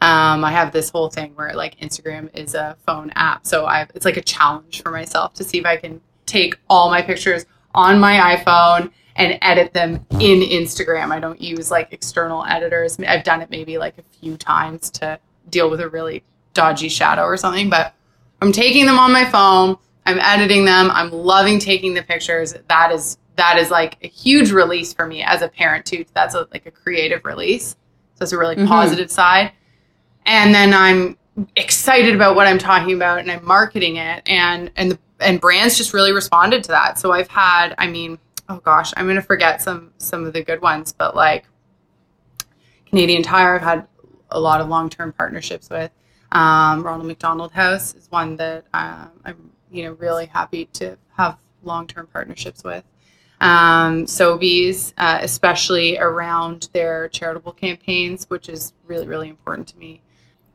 Um, 0.00 0.44
I 0.44 0.52
have 0.52 0.70
this 0.70 0.90
whole 0.90 1.08
thing 1.08 1.32
where 1.34 1.54
like 1.54 1.80
Instagram 1.80 2.28
is 2.34 2.54
a 2.54 2.76
phone 2.86 3.10
app, 3.16 3.46
so 3.46 3.64
I 3.64 3.88
it's 3.94 4.04
like 4.04 4.18
a 4.18 4.22
challenge 4.22 4.82
for 4.82 4.92
myself 4.92 5.32
to 5.34 5.44
see 5.44 5.58
if 5.58 5.66
I 5.66 5.76
can 5.76 6.00
take 6.26 6.58
all 6.68 6.90
my 6.90 7.02
pictures 7.02 7.46
on 7.74 7.98
my 7.98 8.36
iPhone 8.36 8.92
and 9.16 9.38
edit 9.42 9.72
them 9.72 10.04
in 10.20 10.40
Instagram. 10.40 11.10
I 11.10 11.20
don't 11.20 11.40
use 11.40 11.70
like 11.70 11.92
external 11.92 12.44
editors. 12.44 12.98
I've 13.00 13.24
done 13.24 13.40
it 13.40 13.50
maybe 13.50 13.78
like 13.78 13.96
a 13.98 14.02
few 14.20 14.36
times 14.36 14.90
to 14.90 15.18
deal 15.48 15.70
with 15.70 15.80
a 15.80 15.88
really 15.88 16.22
dodgy 16.52 16.88
shadow 16.88 17.22
or 17.22 17.36
something, 17.36 17.70
but 17.70 17.94
I'm 18.42 18.52
taking 18.52 18.86
them 18.86 18.98
on 18.98 19.12
my 19.12 19.24
phone. 19.24 19.78
I'm 20.06 20.18
editing 20.18 20.66
them. 20.66 20.90
I'm 20.90 21.10
loving 21.10 21.58
taking 21.58 21.94
the 21.94 22.02
pictures. 22.02 22.54
That 22.68 22.92
is 22.92 23.16
that 23.36 23.58
is 23.58 23.70
like 23.70 23.96
a 24.02 24.08
huge 24.08 24.52
release 24.52 24.92
for 24.92 25.06
me 25.06 25.22
as 25.22 25.42
a 25.42 25.48
parent 25.48 25.84
too. 25.86 26.04
That's 26.14 26.34
a, 26.34 26.46
like 26.52 26.66
a 26.66 26.70
creative 26.70 27.24
release. 27.24 27.76
So 28.14 28.22
it's 28.22 28.32
a 28.32 28.38
really 28.38 28.56
Mhm. 28.56 28.68
positive 28.68 29.10
side. 29.10 29.52
And 30.26 30.54
then 30.54 30.72
I'm 30.72 31.16
excited 31.56 32.14
about 32.14 32.36
what 32.36 32.46
I'm 32.46 32.58
talking 32.58 32.94
about 32.94 33.18
and 33.18 33.30
I'm 33.30 33.44
marketing 33.44 33.96
it 33.96 34.22
and 34.28 34.70
and 34.76 34.92
the, 34.92 34.98
and 35.20 35.40
brands 35.40 35.76
just 35.76 35.92
really 35.92 36.12
responded 36.12 36.62
to 36.64 36.68
that. 36.68 36.98
So 36.98 37.12
I've 37.12 37.28
had, 37.28 37.74
I 37.78 37.88
mean, 37.88 38.18
oh 38.48 38.58
gosh, 38.58 38.92
I'm 38.96 39.06
going 39.06 39.16
to 39.16 39.22
forget 39.22 39.60
some 39.62 39.92
some 39.98 40.24
of 40.24 40.32
the 40.32 40.42
good 40.42 40.62
ones, 40.62 40.92
but 40.92 41.16
like 41.16 41.44
Canadian 42.86 43.22
Tire, 43.22 43.56
I've 43.56 43.62
had 43.62 43.86
a 44.30 44.38
lot 44.40 44.60
of 44.60 44.68
long 44.68 44.88
term 44.88 45.12
partnerships 45.12 45.68
with. 45.70 45.90
Um, 46.32 46.82
Ronald 46.82 47.06
McDonald 47.06 47.52
House 47.52 47.94
is 47.94 48.10
one 48.10 48.36
that 48.36 48.64
um, 48.74 49.10
I'm 49.24 49.50
you 49.70 49.84
know 49.84 49.92
really 49.92 50.26
happy 50.26 50.66
to 50.74 50.96
have 51.16 51.36
long 51.62 51.86
term 51.86 52.06
partnerships 52.12 52.62
with. 52.64 52.84
Um, 53.44 54.06
Sobeys, 54.06 54.92
uh, 54.98 55.18
especially 55.22 55.98
around 55.98 56.68
their 56.72 57.08
charitable 57.08 57.52
campaigns, 57.52 58.24
which 58.30 58.48
is 58.48 58.72
really 58.86 59.06
really 59.06 59.28
important 59.28 59.68
to 59.68 59.78
me. 59.78 60.00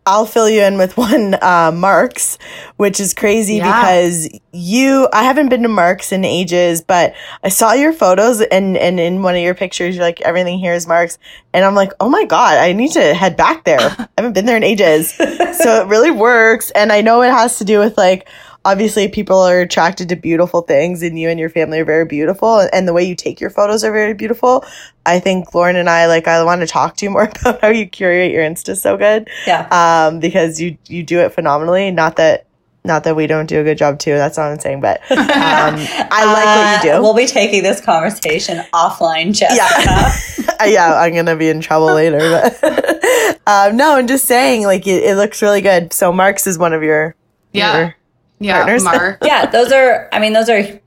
I'll 0.06 0.26
fill 0.26 0.50
you 0.50 0.64
in 0.64 0.80
with 0.80 0.98
one 0.98 1.36
uh, 1.40 1.72
Mark's, 1.72 2.40
which 2.78 3.00
is 3.00 3.14
crazy 3.14 3.56
Yeah. 3.56 3.66
because 3.80 4.28
you. 4.52 5.08
I 5.14 5.24
haven't 5.24 5.50
been 5.50 5.62
to 5.62 5.70
Mark's 5.70 6.12
in 6.12 6.26
ages, 6.26 6.82
but 6.82 7.14
I 7.44 7.50
saw 7.50 7.74
your 7.74 7.94
photos 7.94 8.42
and 8.42 8.76
and 8.76 9.00
in 9.00 9.22
one 9.22 9.36
of 9.36 9.42
your 9.42 9.54
pictures, 9.54 9.96
you're 9.96 10.04
like 10.04 10.20
everything 10.22 10.58
here 10.58 10.74
is 10.74 10.88
Mark's, 10.88 11.20
and 11.54 11.64
I'm 11.64 11.76
like, 11.76 11.92
oh 12.00 12.10
my 12.10 12.26
god, 12.26 12.58
I 12.58 12.74
need 12.74 12.92
to 12.94 13.14
head 13.14 13.38
back 13.38 13.66
there. 13.66 13.80
I 13.82 14.08
haven't 14.18 14.34
been 14.34 14.46
there 14.48 14.58
in 14.58 14.64
ages, 14.64 15.14
so 15.14 15.82
it 15.84 15.88
really 15.88 16.12
works, 16.12 16.72
and 16.72 16.92
I 16.92 17.02
know 17.02 17.22
it 17.22 17.30
has 17.30 17.60
to 17.60 17.66
do 17.66 17.78
with 17.80 17.96
like. 17.96 18.28
Obviously, 18.72 19.08
people 19.08 19.40
are 19.40 19.62
attracted 19.62 20.10
to 20.10 20.16
beautiful 20.16 20.62
things, 20.62 21.02
and 21.02 21.18
you 21.20 21.28
and 21.30 21.40
your 21.40 21.50
family 21.50 21.80
are 21.80 21.86
very 21.86 22.06
beautiful, 22.06 22.68
and 22.72 22.88
the 22.88 22.94
way 22.94 23.04
you 23.04 23.16
take 23.16 23.42
your 23.42 23.50
photos 23.50 23.84
are 23.84 23.92
very 23.92 24.14
beautiful. 24.14 24.64
I 25.06 25.20
think 25.20 25.56
Lauren 25.56 25.76
and 25.76 25.90
I 25.90 26.06
like. 26.06 26.28
I 26.28 26.44
want 26.44 26.62
to 26.62 26.68
talk 26.68 26.96
to 26.98 27.06
you 27.06 27.10
more 27.12 27.24
about 27.42 27.62
how 27.62 27.70
you 27.70 27.88
curate 27.88 28.32
your 28.32 28.44
Insta 28.44 28.76
so 28.78 28.96
good 28.98 29.28
Yeah. 29.48 29.68
um, 29.72 30.20
because 30.20 30.62
you 30.62 30.78
you 30.88 31.02
do 31.04 31.20
it 31.20 31.34
phenomenally. 31.34 31.90
Not 31.92 32.16
that 32.18 32.46
not 32.86 33.04
that 33.04 33.16
we 33.16 33.28
don't 33.28 33.48
do 33.48 33.60
a 33.60 33.64
good 33.64 33.78
job 33.78 34.00
too. 34.00 34.14
That's 34.14 34.38
not 34.38 34.46
what 34.46 34.52
I'm 34.54 34.60
saying, 34.60 34.82
but 34.82 35.02
um, 35.12 35.18
I 35.20 36.24
like 36.26 36.46
what 36.46 36.86
you 36.86 36.92
Uh, 36.92 36.98
do. 36.98 37.02
We'll 37.04 37.14
be 37.16 37.26
taking 37.28 37.64
this 37.64 37.82
conversation 37.82 38.60
offline, 38.74 39.34
Jessica. 39.36 40.54
Uh, 40.62 40.64
yeah, 40.66 40.94
I'm 40.96 41.14
gonna 41.16 41.36
be 41.36 41.50
in 41.50 41.60
trouble 41.62 41.88
later, 41.94 42.20
but 42.20 43.40
um, 43.48 43.76
no, 43.78 43.96
I'm 43.96 44.08
just 44.08 44.26
saying 44.26 44.64
like 44.64 44.86
it, 44.88 45.04
it 45.04 45.16
looks 45.16 45.42
really 45.42 45.62
good. 45.62 45.92
So 45.92 46.12
Mark's 46.14 46.46
is 46.48 46.58
one 46.58 46.74
of 46.74 46.84
your 46.84 47.16
Yeah, 47.52 47.78
your- 47.78 47.96
yeah, 48.40 48.64
partners. 48.64 48.84
Mark. 48.84 49.20
yeah, 49.24 49.46
those 49.46 49.72
are. 49.72 50.10
I 50.12 50.20
mean, 50.20 50.34
those 50.34 50.50
are 50.50 50.80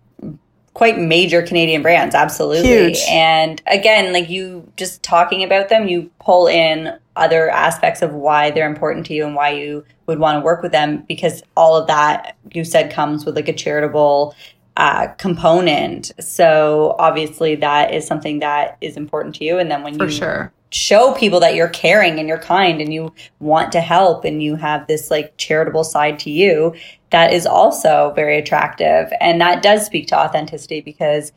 quite 0.74 0.98
major 0.98 1.42
Canadian 1.42 1.82
brands, 1.82 2.14
absolutely. 2.14 2.68
Huge. 2.68 2.98
And 3.08 3.62
again, 3.66 4.12
like 4.12 4.30
you 4.30 4.70
just 4.76 5.02
talking 5.02 5.42
about 5.42 5.68
them, 5.68 5.86
you 5.86 6.10
pull 6.18 6.46
in 6.46 6.98
other 7.14 7.50
aspects 7.50 8.00
of 8.00 8.14
why 8.14 8.50
they're 8.50 8.68
important 8.68 9.04
to 9.06 9.14
you 9.14 9.26
and 9.26 9.34
why 9.34 9.50
you 9.50 9.84
would 10.06 10.18
want 10.18 10.36
to 10.36 10.40
work 10.40 10.62
with 10.62 10.72
them 10.72 11.04
because 11.06 11.42
all 11.56 11.76
of 11.76 11.86
that 11.86 12.36
you 12.52 12.64
said 12.64 12.90
comes 12.90 13.26
with 13.26 13.36
like 13.36 13.48
a 13.48 13.52
charitable 13.52 14.34
uh, 14.78 15.08
component. 15.18 16.12
So 16.18 16.96
obviously 16.98 17.54
that 17.56 17.92
is 17.92 18.06
something 18.06 18.38
that 18.38 18.78
is 18.80 18.96
important 18.96 19.34
to 19.36 19.44
you. 19.44 19.58
And 19.58 19.70
then 19.70 19.82
when 19.82 19.98
for 19.98 20.06
you 20.06 20.10
sure. 20.10 20.52
Show 20.72 21.12
people 21.14 21.38
that 21.40 21.54
you're 21.54 21.68
caring 21.68 22.18
and 22.18 22.26
you're 22.28 22.38
kind 22.38 22.80
and 22.80 22.92
you 22.92 23.12
want 23.40 23.70
to 23.72 23.80
help 23.80 24.24
and 24.24 24.42
you 24.42 24.56
have 24.56 24.86
this 24.86 25.10
like 25.10 25.36
charitable 25.36 25.84
side 25.84 26.18
to 26.18 26.30
you 26.30 26.74
that 27.10 27.32
is 27.32 27.46
also 27.46 28.12
very 28.16 28.38
attractive 28.38 29.12
and 29.20 29.40
that 29.40 29.62
does 29.62 29.84
speak 29.84 30.06
to 30.06 30.16
authenticity 30.18 30.80
because 30.80 31.30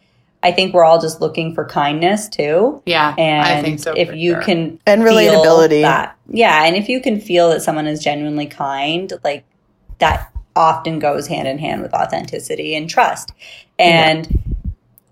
i 0.43 0.51
think 0.51 0.73
we're 0.73 0.85
all 0.85 1.01
just 1.01 1.19
looking 1.21 1.53
for 1.53 1.65
kindness 1.65 2.29
too 2.29 2.81
Yeah, 2.85 3.13
and 3.17 3.45
I 3.45 3.61
think 3.61 3.79
so. 3.79 3.93
if 3.95 4.15
you 4.15 4.33
sure. 4.33 4.41
can 4.41 4.79
And 4.85 5.03
feel 5.03 5.11
relatability. 5.13 5.81
that, 5.81 6.17
yeah 6.29 6.63
and 6.63 6.75
if 6.75 6.87
you 6.87 7.01
can 7.01 7.19
feel 7.19 7.49
that 7.49 7.61
someone 7.61 7.87
is 7.87 8.01
genuinely 8.03 8.45
kind 8.47 9.11
like 9.23 9.43
that 9.99 10.31
often 10.57 10.99
goes 10.99 11.27
hand 11.27 11.47
in 11.49 11.57
hand 11.57 11.81
with 11.81 11.93
authenticity 11.93 12.75
and 12.75 12.89
trust. 12.89 13.33
And 13.77 14.41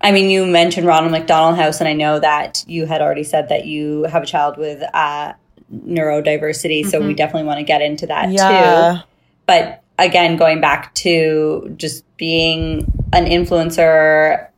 I 0.04 0.12
mean, 0.12 0.30
you 0.30 0.46
mentioned 0.46 0.86
Ronald 0.86 1.10
McDonald 1.10 1.56
House, 1.56 1.80
and 1.80 1.88
I 1.88 1.94
know 1.94 2.20
that 2.20 2.62
you 2.68 2.86
had 2.86 3.02
already 3.02 3.24
said 3.24 3.48
that 3.48 3.66
you 3.66 4.04
have 4.04 4.22
a 4.22 4.26
child 4.26 4.56
with 4.56 4.82
uh, 4.94 5.32
neurodiversity, 5.74 6.86
so 6.86 7.00
we 7.00 7.14
definitely 7.14 7.48
want 7.48 7.58
to 7.58 7.64
get 7.64 7.82
into 7.82 8.06
that 8.06 8.28
too. 8.96 9.02
But 9.46 9.80
again 9.98 10.36
going 10.36 10.60
back 10.60 10.94
to 10.94 11.72
just 11.76 12.04
being 12.16 12.80
an 13.12 13.26
influencer 13.26 14.48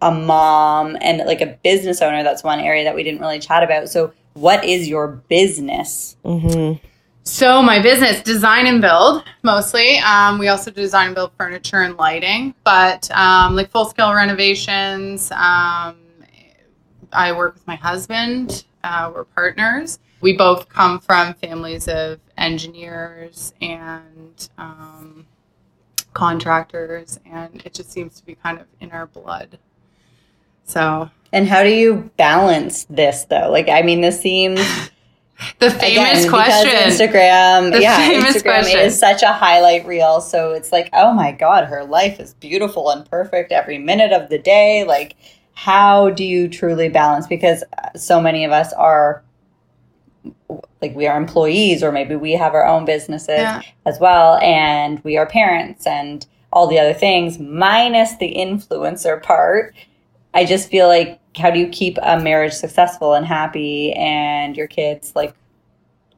a 0.00 0.10
mom 0.10 0.96
and 1.00 1.18
like 1.26 1.40
a 1.40 1.46
business 1.62 2.02
owner 2.02 2.24
that's 2.24 2.42
one 2.42 2.58
area 2.58 2.82
that 2.82 2.94
we 2.94 3.04
didn't 3.04 3.20
really 3.20 3.38
chat 3.38 3.62
about. 3.62 3.88
So 3.88 4.12
what 4.34 4.64
is 4.64 4.88
your 4.88 5.08
business? 5.28 6.16
Mm-hmm. 6.24 6.84
So 7.24 7.62
my 7.62 7.80
business, 7.80 8.20
design 8.20 8.66
and 8.66 8.80
build 8.80 9.22
mostly. 9.44 9.98
Um, 9.98 10.38
we 10.38 10.48
also 10.48 10.72
design 10.72 11.06
and 11.06 11.14
build 11.14 11.30
furniture 11.38 11.82
and 11.82 11.96
lighting, 11.96 12.54
but 12.64 13.08
um, 13.12 13.54
like 13.54 13.70
full 13.70 13.84
scale 13.84 14.12
renovations. 14.12 15.30
Um, 15.30 15.96
I 17.12 17.32
work 17.32 17.54
with 17.54 17.66
my 17.66 17.76
husband. 17.76 18.64
Uh, 18.82 19.12
we're 19.14 19.24
partners. 19.24 20.00
We 20.20 20.36
both 20.36 20.68
come 20.68 20.98
from 20.98 21.34
families 21.34 21.86
of 21.86 22.18
engineers 22.38 23.54
and 23.60 24.48
um, 24.58 25.26
contractors, 26.14 27.20
and 27.24 27.62
it 27.64 27.74
just 27.74 27.92
seems 27.92 28.18
to 28.18 28.26
be 28.26 28.34
kind 28.34 28.58
of 28.58 28.66
in 28.80 28.90
our 28.90 29.06
blood. 29.06 29.60
So 30.64 31.08
and 31.32 31.48
how 31.48 31.62
do 31.62 31.70
you 31.70 32.10
balance 32.16 32.84
this 32.84 33.24
though 33.24 33.50
like 33.50 33.68
i 33.68 33.82
mean 33.82 34.00
this 34.00 34.20
seems 34.20 34.60
the 35.58 35.70
famous 35.70 36.20
again, 36.20 36.28
question. 36.30 36.70
instagram 36.70 37.72
The 37.72 37.80
yeah 37.82 38.22
instagram 38.22 38.42
question. 38.60 38.80
is 38.80 38.98
such 38.98 39.22
a 39.22 39.32
highlight 39.32 39.86
reel 39.86 40.20
so 40.20 40.52
it's 40.52 40.72
like 40.72 40.88
oh 40.92 41.12
my 41.12 41.32
god 41.32 41.64
her 41.66 41.84
life 41.84 42.20
is 42.20 42.34
beautiful 42.34 42.90
and 42.90 43.08
perfect 43.10 43.52
every 43.52 43.78
minute 43.78 44.12
of 44.12 44.28
the 44.30 44.38
day 44.38 44.84
like 44.84 45.14
how 45.54 46.10
do 46.10 46.24
you 46.24 46.48
truly 46.48 46.88
balance 46.88 47.26
because 47.26 47.62
uh, 47.78 47.96
so 47.98 48.20
many 48.20 48.44
of 48.44 48.52
us 48.52 48.72
are 48.72 49.22
like 50.80 50.94
we 50.94 51.06
are 51.06 51.16
employees 51.16 51.82
or 51.82 51.92
maybe 51.92 52.14
we 52.14 52.32
have 52.32 52.54
our 52.54 52.66
own 52.66 52.84
businesses 52.84 53.38
Yeah. 53.38 53.62
as 53.86 53.98
well 53.98 54.36
and 54.38 55.02
we 55.04 55.16
are 55.16 55.26
parents 55.26 55.86
and 55.86 56.26
all 56.52 56.66
the 56.66 56.78
other 56.78 56.94
things 56.94 57.38
minus 57.38 58.16
the 58.16 58.34
influencer 58.34 59.22
part 59.22 59.74
i 60.34 60.44
just 60.44 60.68
feel 60.70 60.86
like 60.88 61.18
how 61.36 61.50
do 61.50 61.58
you 61.58 61.68
keep 61.68 61.98
a 62.02 62.18
marriage 62.18 62.52
successful 62.52 63.14
and 63.14 63.24
happy 63.26 63.92
and 63.94 64.56
your 64.56 64.66
kids 64.66 65.12
like 65.14 65.34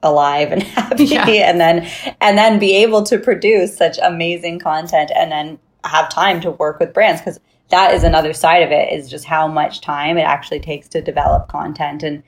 alive 0.02 0.52
and 0.52 0.62
happy 0.78 1.04
Yeah. 1.04 1.26
and 1.28 1.60
then 1.60 1.88
and 2.20 2.36
then 2.36 2.58
be 2.58 2.74
able 2.76 3.02
to 3.04 3.18
produce 3.18 3.76
such 3.76 3.98
amazing 4.02 4.58
content 4.58 5.10
and 5.14 5.30
then 5.32 5.58
have 5.84 6.08
time 6.08 6.40
to 6.42 6.50
work 6.50 6.78
with 6.80 6.92
brands 6.92 7.20
because 7.20 7.38
that 7.70 7.94
is 7.94 8.04
another 8.04 8.32
side 8.32 8.62
of 8.62 8.70
it 8.70 8.92
is 8.92 9.08
just 9.08 9.24
how 9.24 9.48
much 9.48 9.80
time 9.80 10.18
it 10.18 10.22
actually 10.22 10.60
takes 10.60 10.88
to 10.88 11.00
develop 11.00 11.48
content 11.48 12.02
and 12.02 12.22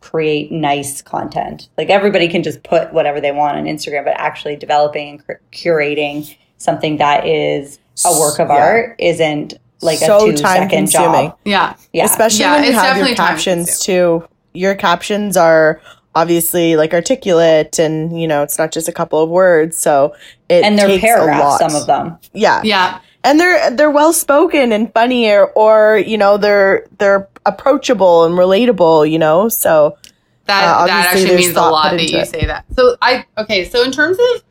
create 0.00 0.52
nice 0.52 1.02
content. 1.02 1.68
Like 1.78 1.88
everybody 1.90 2.28
can 2.28 2.42
just 2.42 2.62
put 2.62 2.92
whatever 2.92 3.20
they 3.20 3.32
want 3.32 3.56
on 3.56 3.64
Instagram, 3.64 4.04
but 4.04 4.14
actually 4.18 4.56
developing 4.56 5.08
and 5.10 5.26
cur- 5.26 5.40
curating 5.52 6.36
something 6.58 6.96
that 6.98 7.26
is 7.26 7.78
a 8.04 8.10
work 8.20 8.38
of 8.38 8.48
Yeah. 8.48 8.54
art 8.56 8.96
isn't 8.98 9.54
like 9.82 9.98
So 9.98 10.16
a 10.28 10.30
two 10.30 10.36
second 10.38 10.68
time-consuming. 10.70 11.28
job. 11.30 11.38
yeah. 11.44 11.74
Yeah. 11.92 12.04
Especially 12.04 12.40
Yeah, 12.40 12.54
when 12.54 12.64
you 12.64 12.70
it's 12.70 12.78
have 12.78 12.84
your 12.84 12.94
definitely 13.06 13.14
time 13.16 13.26
captions 13.34 13.80
too. 13.80 14.26
Your 14.54 14.74
captions 14.74 15.36
are 15.36 15.80
obviously 16.14 16.76
like 16.76 16.94
articulate 16.94 17.78
and 17.78 18.18
you 18.18 18.26
know 18.26 18.42
it's 18.42 18.58
not 18.58 18.72
just 18.72 18.88
a 18.88 18.92
couple 18.92 19.22
of 19.22 19.28
words 19.28 19.76
so 19.76 20.14
it 20.48 20.64
and 20.64 20.78
they're 20.78 20.86
takes 20.88 21.04
a 21.04 21.06
paragraphs, 21.06 21.60
lot. 21.60 21.70
some 21.70 21.78
of 21.78 21.86
them. 21.86 22.16
yeah 22.32 22.62
Yeah. 22.64 23.00
and 23.22 23.38
they're 23.38 23.70
they're 23.72 23.90
well 23.90 24.14
spoken 24.14 24.72
and 24.72 24.90
funny 24.94 25.28
or, 25.30 25.48
or 25.52 25.98
you 25.98 26.16
know 26.16 26.38
they're 26.38 26.86
they're 26.96 27.28
approachable 27.44 28.24
and 28.24 28.34
relatable 28.34 29.10
you 29.10 29.18
know 29.18 29.50
so 29.50 29.98
That 30.46 30.64
Uh, 30.64 30.86
that 30.86 31.06
actually 31.14 31.36
means 31.36 31.54
a 31.54 31.60
lot 31.60 31.90
that 31.90 32.10
you 32.10 32.18
it. 32.18 32.28
say 32.28 32.46
that. 32.46 32.64
So 32.74 32.96
I 33.02 33.26
okay, 33.36 33.68
so 33.68 33.82
in 33.82 33.92
terms 33.92 34.16
of 34.18 34.42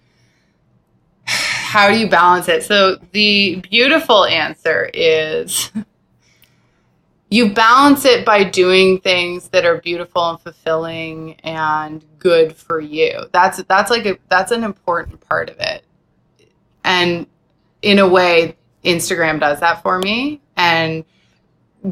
how 1.76 1.90
do 1.90 1.98
you 1.98 2.08
balance 2.08 2.48
it? 2.48 2.64
So 2.64 2.96
the 3.12 3.58
beautiful 3.58 4.24
answer 4.24 4.90
is 4.94 5.74
you 7.30 7.54
balance 7.54 8.06
it 8.06 8.24
by 8.26 8.46
doing 8.46 9.02
things 9.02 9.50
that 9.50 9.66
are 9.66 9.82
beautiful 9.82 10.30
and 10.30 10.40
fulfilling 10.40 11.34
and 11.42 12.02
good 12.18 12.56
for 12.56 12.80
you. 12.80 13.26
That's 13.34 13.62
that's 13.64 13.92
like 13.92 14.06
a 14.06 14.18
that's 14.30 14.54
an 14.54 14.64
important 14.64 15.20
part 15.20 15.50
of 15.50 15.58
it. 15.60 15.84
And 16.86 17.28
in 17.82 18.00
a 18.00 18.08
way 18.08 18.56
Instagram 18.86 19.42
does 19.42 19.60
that 19.60 19.84
for 19.84 20.00
me 20.00 20.40
and 20.56 21.04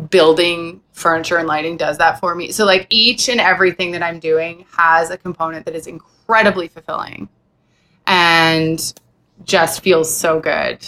building 0.10 0.80
furniture 0.94 1.36
and 1.36 1.48
lighting 1.48 1.76
does 1.76 1.98
that 1.98 2.22
for 2.22 2.36
me. 2.36 2.54
So 2.54 2.64
like 2.64 2.88
each 2.90 3.28
and 3.28 3.42
everything 3.42 3.92
that 3.92 4.02
I'm 4.02 4.20
doing 4.20 4.66
has 4.78 5.10
a 5.10 5.18
component 5.18 5.66
that 5.66 5.76
is 5.76 5.88
incredibly 5.88 6.70
fulfilling 6.70 7.28
and 8.08 8.94
just 9.44 9.82
feels 9.82 10.14
so 10.16 10.40
good 10.40 10.86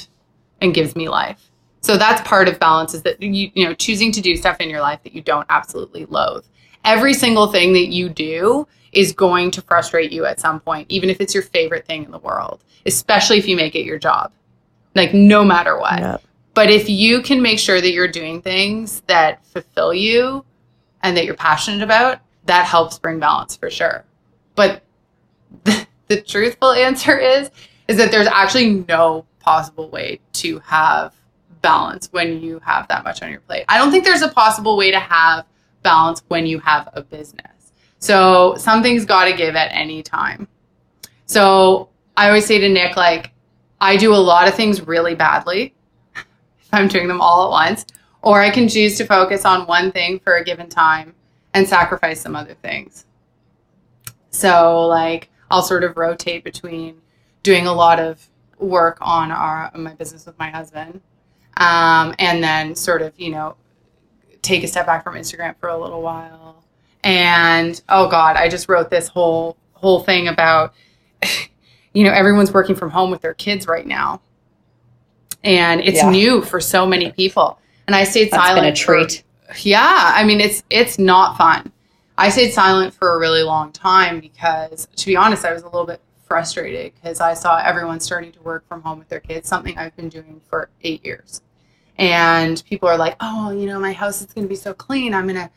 and 0.61 0.73
gives 0.73 0.95
me 0.95 1.09
life. 1.09 1.51
So 1.81 1.97
that's 1.97 2.27
part 2.27 2.47
of 2.47 2.59
balance 2.59 2.93
is 2.93 3.03
that 3.03 3.21
you 3.21 3.51
you 3.53 3.65
know 3.65 3.73
choosing 3.73 4.11
to 4.13 4.21
do 4.21 4.35
stuff 4.35 4.59
in 4.59 4.69
your 4.69 4.81
life 4.81 5.03
that 5.03 5.13
you 5.13 5.21
don't 5.21 5.45
absolutely 5.49 6.05
loathe. 6.05 6.43
Every 6.83 7.13
single 7.13 7.47
thing 7.47 7.73
that 7.73 7.87
you 7.87 8.09
do 8.09 8.67
is 8.91 9.11
going 9.11 9.51
to 9.51 9.61
frustrate 9.61 10.11
you 10.11 10.25
at 10.25 10.39
some 10.39 10.59
point, 10.59 10.87
even 10.89 11.09
if 11.09 11.19
it's 11.19 11.33
your 11.33 11.43
favorite 11.43 11.85
thing 11.85 12.03
in 12.03 12.11
the 12.11 12.19
world, 12.19 12.63
especially 12.85 13.37
if 13.37 13.47
you 13.47 13.55
make 13.55 13.75
it 13.75 13.85
your 13.85 13.99
job. 13.99 14.31
Like 14.95 15.13
no 15.13 15.43
matter 15.43 15.77
what. 15.77 15.99
yeah. 15.99 16.17
But 16.53 16.69
if 16.69 16.89
you 16.89 17.21
can 17.21 17.41
make 17.41 17.59
sure 17.59 17.81
that 17.81 17.91
you're 17.91 18.07
doing 18.07 18.41
things 18.41 19.01
that 19.07 19.45
fulfill 19.45 19.93
you 19.93 20.45
and 21.03 21.15
that 21.17 21.25
you're 21.25 21.35
passionate 21.35 21.83
about, 21.83 22.19
that 22.45 22.65
helps 22.65 22.97
bring 22.97 23.19
balance 23.19 23.57
for 23.57 23.69
sure. 23.69 24.05
But 24.55 24.81
the, 25.65 25.85
the 26.07 26.21
truthful 26.21 26.71
answer 26.71 27.17
is 27.17 27.51
is 27.87 27.97
that 27.97 28.11
there's 28.11 28.27
actually 28.27 28.85
no 28.87 29.25
possible 29.39 29.89
way 29.89 30.19
to 30.33 30.59
have 30.59 31.13
balance 31.61 32.09
when 32.11 32.41
you 32.41 32.59
have 32.59 32.87
that 32.87 33.03
much 33.03 33.21
on 33.21 33.31
your 33.31 33.39
plate. 33.41 33.65
I 33.67 33.77
don't 33.77 33.91
think 33.91 34.03
there's 34.03 34.21
a 34.21 34.29
possible 34.29 34.77
way 34.77 34.91
to 34.91 34.99
have 34.99 35.45
balance 35.83 36.23
when 36.27 36.45
you 36.45 36.59
have 36.59 36.89
a 36.93 37.01
business. 37.01 37.73
So 37.99 38.55
something's 38.57 39.05
got 39.05 39.25
to 39.25 39.33
give 39.33 39.55
at 39.55 39.71
any 39.71 40.03
time. 40.03 40.47
So 41.25 41.89
I 42.17 42.27
always 42.27 42.45
say 42.45 42.59
to 42.59 42.69
Nick, 42.69 42.95
like, 42.95 43.31
I 43.81 43.97
do 43.97 44.13
a 44.13 44.17
lot 44.17 44.47
of 44.47 44.55
things 44.55 44.81
really 44.81 45.15
badly 45.15 45.73
if 46.15 46.69
I'm 46.71 46.87
doing 46.87 47.07
them 47.07 47.21
all 47.21 47.45
at 47.45 47.49
once, 47.49 47.85
or 48.21 48.41
I 48.41 48.49
can 48.49 48.67
choose 48.67 48.97
to 48.97 49.05
focus 49.05 49.45
on 49.45 49.67
one 49.67 49.91
thing 49.91 50.19
for 50.19 50.35
a 50.35 50.43
given 50.43 50.69
time 50.69 51.13
and 51.53 51.67
sacrifice 51.67 52.21
some 52.21 52.35
other 52.35 52.55
things. 52.61 53.05
So, 54.29 54.85
like, 54.87 55.29
I'll 55.49 55.61
sort 55.61 55.83
of 55.83 55.97
rotate 55.97 56.43
between 56.43 57.01
doing 57.45 57.67
a 57.67 57.71
lot 57.73 57.99
of 57.99 58.27
work 58.57 58.97
on 59.01 59.31
our 59.31 59.69
on 59.73 59.83
my 59.83 59.93
business 59.93 60.25
with 60.25 60.37
my 60.39 60.49
husband, 60.49 60.99
um, 61.57 62.13
and 62.19 62.43
then 62.43 62.75
sort 62.75 63.01
of, 63.03 63.13
you 63.17 63.29
know, 63.29 63.55
take 64.41 64.63
a 64.63 64.67
step 64.67 64.85
back 64.87 65.03
from 65.03 65.13
Instagram 65.15 65.55
for 65.59 65.69
a 65.69 65.77
little 65.77 66.01
while. 66.01 66.63
And 67.03 67.79
oh 67.87 68.09
God, 68.09 68.35
I 68.35 68.49
just 68.49 68.67
wrote 68.67 68.89
this 68.89 69.07
whole 69.07 69.55
whole 69.73 69.99
thing 70.01 70.27
about, 70.27 70.73
you 71.93 72.03
know, 72.03 72.11
everyone's 72.11 72.51
working 72.51 72.75
from 72.75 72.89
home 72.89 73.11
with 73.11 73.21
their 73.21 73.35
kids 73.35 73.67
right 73.67 73.85
now, 73.85 74.21
and 75.43 75.81
it's 75.81 75.97
Yeah. 75.97 76.09
new 76.09 76.41
for 76.41 76.59
so 76.59 76.85
many 76.85 77.11
people. 77.11 77.59
And 77.87 77.95
I 77.95 78.03
stayed 78.05 78.31
That's 78.31 78.43
silent. 78.43 78.63
been 78.63 78.73
a 78.73 78.75
for- 78.75 79.05
treat. 79.05 79.23
yeah, 79.63 80.13
I 80.15 80.23
mean 80.23 80.41
it's 80.41 80.63
it's 80.71 80.97
not 80.97 81.37
fun. 81.37 81.71
I 82.17 82.29
stayed 82.29 82.51
silent 82.53 82.93
for 82.93 83.13
a 83.15 83.19
really 83.19 83.43
long 83.43 83.71
time 83.73 84.19
because 84.19 84.87
to 84.95 85.05
be 85.05 85.15
honest, 85.15 85.45
I 85.45 85.53
was 85.53 85.61
a 85.63 85.65
little 85.65 85.85
bit 85.85 85.99
frustrated 86.27 86.93
because 86.95 87.19
I 87.21 87.33
saw 87.33 87.57
everyone 87.57 87.99
starting 87.99 88.31
to 88.33 88.41
work 88.41 88.67
from 88.67 88.81
home 88.81 88.99
with 88.99 89.09
their 89.09 89.19
kids, 89.19 89.47
something 89.47 89.77
I've 89.77 89.95
been 89.95 90.09
doing 90.09 90.41
for 90.49 90.69
8 90.83 91.05
years. 91.05 91.41
And 91.97 92.61
people 92.67 92.89
are 92.89 92.97
like, 92.97 93.15
"Oh, 93.21 93.51
you 93.51 93.67
know, 93.67 93.79
my 93.79 93.93
house 93.93 94.19
is 94.21 94.27
going 94.27 94.45
to 94.45 94.49
be 94.49 94.55
so 94.55 94.73
clean. 94.73 95.13
I'm 95.13 95.27
going 95.27 95.35
to 95.35 95.49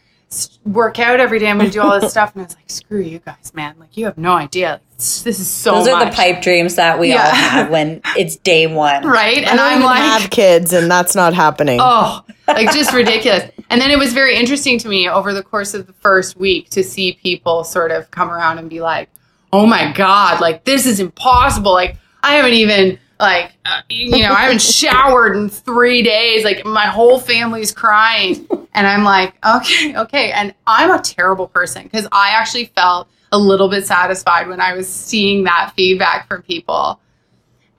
work 0.65 0.99
out 1.01 1.19
every 1.19 1.39
day. 1.41 1.49
I'm 1.51 1.59
going 1.59 1.69
to 1.71 1.73
do 1.73 1.83
all 1.83 1.99
this 2.01 2.11
stuff." 2.17 2.33
And 2.35 2.43
I 2.43 2.45
was 2.47 2.55
like, 2.55 2.71
"Screw 2.71 3.01
you 3.01 3.19
guys, 3.19 3.53
man. 3.55 3.75
Like 3.81 3.97
you 3.97 4.05
have 4.05 4.17
no 4.19 4.35
idea. 4.35 4.81
This 4.97 5.23
this 5.23 5.41
is 5.41 5.49
so 5.51 5.73
Those 5.75 5.89
are 5.89 6.05
the 6.05 6.13
pipe 6.13 6.41
dreams 6.43 6.77
that 6.77 6.99
we 7.01 7.09
Yeah. 7.09 7.25
all 7.25 7.31
have 7.33 7.71
when 7.71 8.01
it's 8.17 8.37
day 8.37 8.69
one. 8.69 9.05
right? 9.05 9.39
I 9.39 9.41
And 9.51 9.57
don't 9.59 9.61
I'm 9.61 9.73
even 9.79 9.85
like 9.87 9.99
have 10.21 10.31
kids 10.31 10.73
and 10.73 10.89
that's 10.91 11.15
not 11.17 11.35
happening 11.35 11.79
Oh, 11.81 12.25
like 12.49 12.73
just 12.73 12.93
ridiculous. 12.93 13.51
And 13.71 13.81
then 13.81 13.91
it 13.91 13.99
was 13.99 14.13
very 14.13 14.35
interesting 14.37 14.79
to 14.79 14.89
me 14.89 15.09
over 15.09 15.33
the 15.35 15.43
course 15.43 15.75
of 15.75 15.87
the 15.89 15.93
first 15.95 16.37
week 16.37 16.71
to 16.71 16.83
see 16.85 17.13
people 17.15 17.65
sort 17.65 17.91
of 17.93 18.11
come 18.11 18.31
around 18.31 18.59
and 18.59 18.69
be 18.71 18.81
like, 18.81 19.09
"Oh 19.53 19.67
my 19.67 19.93
god, 19.93 20.41
like 20.41 20.65
this 20.65 20.87
is 20.87 21.01
impossible. 21.01 21.73
Like 21.73 21.97
I 22.23 22.35
haven't 22.35 22.55
even 22.55 22.99
like 23.21 23.53
uh, 23.65 23.81
you 23.89 24.23
know, 24.23 24.33
I 24.33 24.43
haven't 24.43 24.63
showered 24.81 25.37
in 25.37 25.49
3 25.49 26.03
days. 26.03 26.45
Like 26.45 26.65
my 26.65 26.87
whole 26.87 27.19
family's 27.19 27.73
crying." 27.73 28.47
And 28.75 28.87
I'm 28.87 29.03
like, 29.05 29.35
"Okay, 29.45 29.97
okay." 29.97 30.31
And 30.33 30.55
I'm 30.67 30.91
a 30.91 31.01
terrible 31.03 31.49
person 31.49 31.89
cuz 31.89 32.07
I 32.13 32.31
actually 32.31 32.67
felt 32.77 33.09
a 33.33 33.39
little 33.39 33.69
bit 33.69 33.87
satisfied 33.87 34.49
when 34.49 34.61
I 34.61 34.73
was 34.75 34.89
seeing 34.89 35.45
that 35.45 35.73
feedback 35.77 36.29
from 36.29 36.43
people. 36.43 36.99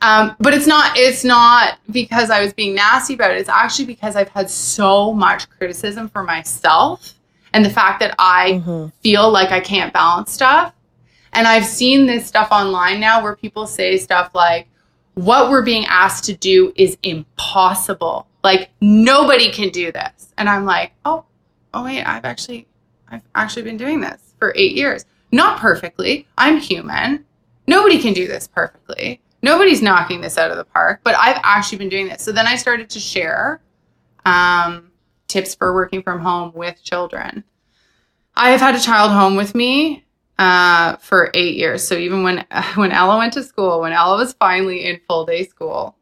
Um, 0.01 0.35
but 0.39 0.53
it's 0.53 0.67
not 0.67 0.91
it's 0.97 1.23
not 1.25 1.77
because 1.91 2.29
I 2.29 2.41
was 2.41 2.53
being 2.53 2.73
nasty 2.75 3.15
about 3.15 3.31
it. 3.31 3.37
It's 3.37 3.49
actually 3.49 3.85
because 3.85 4.15
I've 4.15 4.29
had 4.29 4.49
so 4.49 5.11
much 5.13 5.49
criticism 5.49 6.07
for 6.09 6.23
myself 6.23 7.13
and 7.53 7.65
the 7.65 7.69
fact 7.69 7.99
that 7.99 8.15
I 8.19 8.61
Mhm. 8.65 8.91
feel 9.01 9.29
like 9.29 9.51
I 9.51 9.59
can't 9.59 9.91
balance 9.91 10.31
stuff. 10.31 10.71
And 11.34 11.47
I've 11.47 11.65
seen 11.65 12.06
this 12.06 12.26
stuff 12.26 12.49
online 12.51 12.99
now 12.99 13.22
where 13.22 13.35
people 13.35 13.68
say 13.68 13.97
stuff 13.97 14.31
like, 14.34 14.68
what 15.15 15.49
we're 15.49 15.64
being 15.64 15.85
asked 15.85 16.23
to 16.26 16.34
do 16.35 16.72
is 16.76 16.97
impossible. 17.03 18.27
Like 18.43 18.69
nobody 18.80 19.51
can 19.51 19.69
do 19.69 19.91
this. 19.91 20.34
And 20.38 20.47
I'm 20.47 20.65
like, 20.65 20.93
oh, 21.06 21.26
oh 21.73 21.84
wait, 21.84 22.03
I've 22.03 22.26
actually 22.26 22.68
I've 23.10 23.23
actually 23.35 23.64
been 23.64 23.77
doing 23.77 24.01
this 24.01 24.34
for 24.38 24.53
eight 24.56 24.76
years. 24.76 25.06
Not 25.31 25.60
perfectly. 25.60 26.27
I'm 26.38 26.57
human. 26.57 27.26
Nobody 27.68 27.99
can 27.99 28.14
do 28.14 28.27
this 28.27 28.47
perfectly. 28.47 29.22
Nobody's 29.41 29.81
knocking 29.81 30.22
this 30.22 30.38
out 30.38 30.51
of 30.51 30.57
the 30.57 30.65
park, 30.65 31.01
but 31.03 31.15
I've 31.15 31.39
actually 31.43 31.77
been 31.77 31.89
doing 31.89 32.07
this. 32.07 32.23
So 32.23 32.31
then 32.31 32.47
I 32.47 32.56
started 32.56 32.89
to 32.91 32.99
share 32.99 33.61
um, 34.26 34.91
tips 35.27 35.56
for 35.56 35.73
working 35.73 36.03
from 36.03 36.19
home 36.19 36.51
with 36.53 36.84
children. 36.84 37.43
I 38.35 38.51
have 38.51 38.60
had 38.60 38.76
a 38.76 38.80
child 38.80 39.11
home 39.11 39.35
with 39.35 39.56
me 39.56 40.06
uh, 40.40 40.95
for 40.98 41.30
eight 41.36 41.56
years. 41.56 41.88
So 41.88 41.95
even 41.95 42.24
when 42.24 42.45
when 42.76 42.91
Ella 42.91 43.18
went 43.18 43.34
to 43.34 43.44
school, 43.44 43.82
when 43.82 43.94
Ella 43.94 44.18
was 44.18 44.34
finally 44.34 44.86
in 44.86 44.99
full 45.07 45.26
day 45.26 45.45
school, 45.45 45.95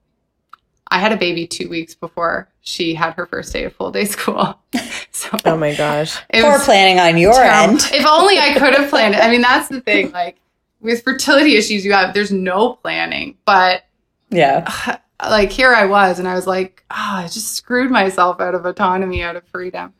I 0.89 0.99
had 0.99 1.11
a 1.11 1.17
baby 1.17 1.45
two 1.47 1.67
weeks 1.67 1.95
before 1.95 2.47
she 2.61 2.93
had 2.93 3.13
her 3.15 3.25
first 3.25 3.51
day 3.51 3.65
of 3.65 3.73
full 3.73 3.91
day 3.91 4.05
school. 4.05 4.57
So 5.11 5.35
Oh 5.45 5.57
my 5.57 5.73
gosh. 5.73 6.15
it 6.29 6.43
Poor 6.43 6.51
was 6.51 6.63
planning 6.65 6.99
on 6.99 7.17
your 7.17 7.33
terrible. 7.33 7.71
end. 7.71 7.79
If 7.91 8.05
only 8.05 8.37
I 8.37 8.53
could 8.53 8.75
have 8.75 8.87
planned 8.91 9.15
it. 9.15 9.21
I 9.23 9.31
mean, 9.31 9.41
that's 9.41 9.67
the 9.67 9.81
thing. 9.81 10.11
Like 10.11 10.37
with 10.79 11.03
fertility 11.03 11.55
issues, 11.55 11.83
you 11.83 11.91
have 11.93 12.13
there's 12.13 12.31
no 12.31 12.73
planning, 12.73 13.35
but 13.43 13.81
Yeah. 14.29 14.99
like 15.27 15.49
here 15.51 15.73
I 15.73 15.87
was, 15.87 16.19
and 16.19 16.27
I 16.27 16.35
was 16.35 16.45
like, 16.45 16.83
oh, 16.91 16.95
I 16.95 17.23
just 17.23 17.55
screwed 17.55 17.89
myself 17.89 18.39
out 18.39 18.53
of 18.53 18.63
autonomy, 18.67 19.23
out 19.23 19.35
of 19.35 19.43
freedom 19.47 19.91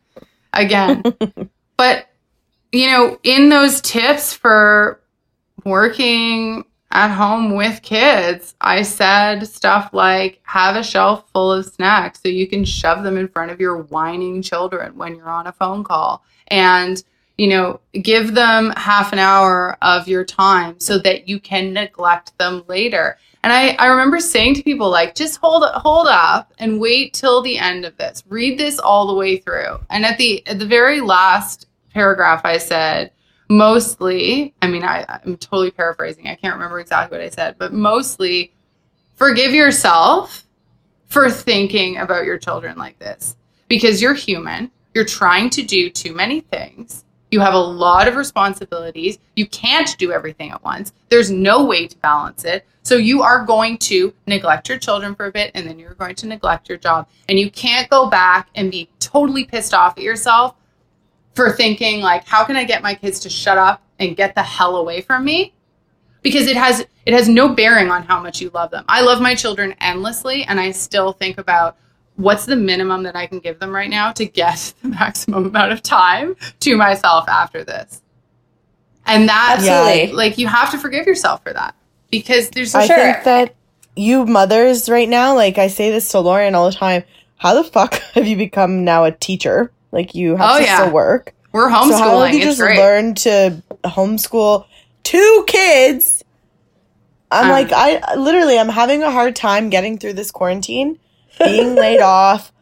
again. 0.52 1.02
but 1.76 2.07
you 2.72 2.86
know, 2.86 3.18
in 3.22 3.48
those 3.48 3.80
tips 3.80 4.32
for 4.32 5.00
working 5.64 6.64
at 6.90 7.14
home 7.14 7.54
with 7.54 7.82
kids, 7.82 8.54
I 8.60 8.82
said 8.82 9.46
stuff 9.46 9.90
like 9.92 10.40
have 10.44 10.76
a 10.76 10.82
shelf 10.82 11.24
full 11.32 11.52
of 11.52 11.66
snacks 11.66 12.20
so 12.22 12.28
you 12.28 12.46
can 12.46 12.64
shove 12.64 13.04
them 13.04 13.18
in 13.18 13.28
front 13.28 13.50
of 13.50 13.60
your 13.60 13.82
whining 13.82 14.42
children 14.42 14.96
when 14.96 15.14
you're 15.14 15.28
on 15.28 15.46
a 15.46 15.52
phone 15.52 15.84
call. 15.84 16.24
And 16.48 17.02
you 17.38 17.46
know, 17.46 17.80
give 18.02 18.34
them 18.34 18.72
half 18.76 19.12
an 19.12 19.20
hour 19.20 19.78
of 19.80 20.08
your 20.08 20.24
time 20.24 20.78
so 20.80 20.98
that 20.98 21.28
you 21.28 21.38
can 21.38 21.72
neglect 21.72 22.36
them 22.36 22.64
later. 22.66 23.16
And 23.44 23.52
I, 23.52 23.76
I 23.78 23.86
remember 23.86 24.18
saying 24.18 24.54
to 24.54 24.62
people 24.64 24.90
like, 24.90 25.14
just 25.14 25.38
hold 25.38 25.62
hold 25.74 26.08
up 26.08 26.52
and 26.58 26.80
wait 26.80 27.14
till 27.14 27.40
the 27.40 27.56
end 27.56 27.84
of 27.84 27.96
this. 27.96 28.24
Read 28.28 28.58
this 28.58 28.80
all 28.80 29.06
the 29.06 29.14
way 29.14 29.36
through. 29.36 29.78
And 29.88 30.04
at 30.04 30.18
the 30.18 30.44
at 30.48 30.58
the 30.58 30.66
very 30.66 31.00
last 31.00 31.67
paragraph, 31.92 32.42
I 32.44 32.58
said, 32.58 33.12
mostly. 33.48 34.54
I 34.62 34.68
mean, 34.68 34.84
I, 34.84 35.04
I'm 35.08 35.36
totally 35.36 35.70
paraphrasing. 35.70 36.28
I 36.28 36.34
can't 36.34 36.54
remember 36.54 36.80
exactly 36.80 37.18
what 37.18 37.24
I 37.24 37.30
said, 37.30 37.56
but 37.58 37.72
mostly, 37.72 38.52
forgive 39.16 39.52
yourself 39.52 40.46
for 41.06 41.30
thinking 41.30 41.96
about 41.98 42.24
your 42.24 42.38
children 42.38 42.76
like 42.76 42.98
this 42.98 43.36
because 43.68 44.00
you're 44.02 44.14
human. 44.14 44.70
You're 44.94 45.04
trying 45.04 45.50
to 45.50 45.62
do 45.62 45.90
too 45.90 46.14
many 46.14 46.40
things. 46.40 47.04
You 47.30 47.40
have 47.40 47.54
a 47.54 47.58
lot 47.58 48.08
of 48.08 48.16
responsibilities. 48.16 49.18
You 49.36 49.46
can't 49.46 49.96
do 49.98 50.12
everything 50.12 50.50
at 50.50 50.64
once. 50.64 50.92
There's 51.10 51.30
no 51.30 51.66
way 51.66 51.86
to 51.86 51.96
balance 51.98 52.44
it. 52.44 52.66
So 52.82 52.96
you 52.96 53.22
are 53.22 53.44
going 53.44 53.76
to 53.78 54.14
neglect 54.26 54.68
your 54.68 54.78
children 54.78 55.14
for 55.14 55.26
a 55.26 55.32
bit 55.32 55.50
and 55.54 55.66
then 55.66 55.78
you're 55.78 55.94
going 55.94 56.14
to 56.16 56.26
neglect 56.26 56.70
your 56.70 56.78
job. 56.78 57.06
And 57.28 57.38
you 57.38 57.50
can't 57.50 57.90
go 57.90 58.08
back 58.08 58.48
and 58.54 58.70
be 58.70 58.88
totally 58.98 59.44
pissed 59.44 59.74
off 59.74 59.98
at 59.98 60.02
yourself 60.02 60.54
for 61.34 61.52
thinking 61.52 62.00
like 62.00 62.26
how 62.26 62.44
can 62.44 62.56
I 62.56 62.64
get 62.64 62.82
my 62.82 62.94
kids 62.94 63.20
to 63.20 63.30
shut 63.30 63.58
up 63.58 63.82
and 63.98 64.16
get 64.16 64.34
the 64.34 64.42
hell 64.42 64.76
away 64.76 65.00
from 65.00 65.24
me? 65.24 65.54
Because 66.22 66.46
it 66.46 66.56
has 66.56 66.86
it 67.06 67.14
has 67.14 67.28
no 67.28 67.48
bearing 67.54 67.90
on 67.90 68.02
how 68.02 68.20
much 68.20 68.40
you 68.40 68.50
love 68.50 68.70
them. 68.70 68.84
I 68.88 69.02
love 69.02 69.20
my 69.20 69.34
children 69.34 69.74
endlessly 69.80 70.44
and 70.44 70.60
I 70.60 70.72
still 70.72 71.12
think 71.12 71.38
about 71.38 71.76
what's 72.16 72.46
the 72.46 72.56
minimum 72.56 73.04
that 73.04 73.16
I 73.16 73.26
can 73.26 73.38
give 73.38 73.60
them 73.60 73.74
right 73.74 73.88
now 73.88 74.12
to 74.12 74.26
get 74.26 74.74
the 74.82 74.88
maximum 74.88 75.46
amount 75.46 75.72
of 75.72 75.82
time 75.82 76.36
to 76.60 76.76
myself 76.76 77.28
after 77.28 77.64
this. 77.64 78.02
And 79.06 79.28
that's 79.28 79.66
Absolutely. 79.66 80.12
like 80.14 80.36
you 80.36 80.48
have 80.48 80.70
to 80.72 80.78
forgive 80.78 81.06
yourself 81.06 81.42
for 81.42 81.52
that 81.52 81.74
because 82.10 82.50
there's 82.50 82.74
I 82.74 82.86
sure. 82.86 82.96
think 82.96 83.24
that 83.24 83.54
you 83.96 84.26
mothers 84.26 84.88
right 84.88 85.08
now, 85.08 85.34
like 85.34 85.58
I 85.58 85.68
say 85.68 85.90
this 85.90 86.10
to 86.10 86.20
Lauren 86.20 86.54
all 86.54 86.66
the 86.66 86.76
time, 86.76 87.04
how 87.36 87.54
the 87.54 87.64
fuck 87.64 87.94
have 88.14 88.26
you 88.26 88.36
become 88.36 88.84
now 88.84 89.04
a 89.04 89.12
teacher? 89.12 89.72
Like 89.92 90.14
you 90.14 90.36
have 90.36 90.50
Oh, 90.50 90.58
to 90.58 90.64
yeah. 90.64 90.76
still 90.80 90.92
work. 90.92 91.34
we're 91.52 91.68
homeschooling. 91.68 91.88
So 91.90 91.96
how 91.98 92.20
have 92.20 92.32
you 92.34 92.38
it's 92.38 92.46
just 92.46 92.60
great. 92.60 92.78
learned 92.78 93.16
to 93.18 93.62
homeschool 93.84 94.66
two 95.02 95.44
kids? 95.46 96.22
I'm 97.30 97.46
Um, 97.46 97.50
like 97.50 97.72
I 97.72 98.14
literally 98.14 98.58
I'm 98.58 98.68
having 98.68 99.02
a 99.02 99.10
hard 99.10 99.36
time 99.36 99.68
getting 99.70 99.98
through 99.98 100.14
this 100.14 100.30
quarantine, 100.30 100.98
being 101.38 101.74
laid 101.74 102.00
off, 102.02 102.52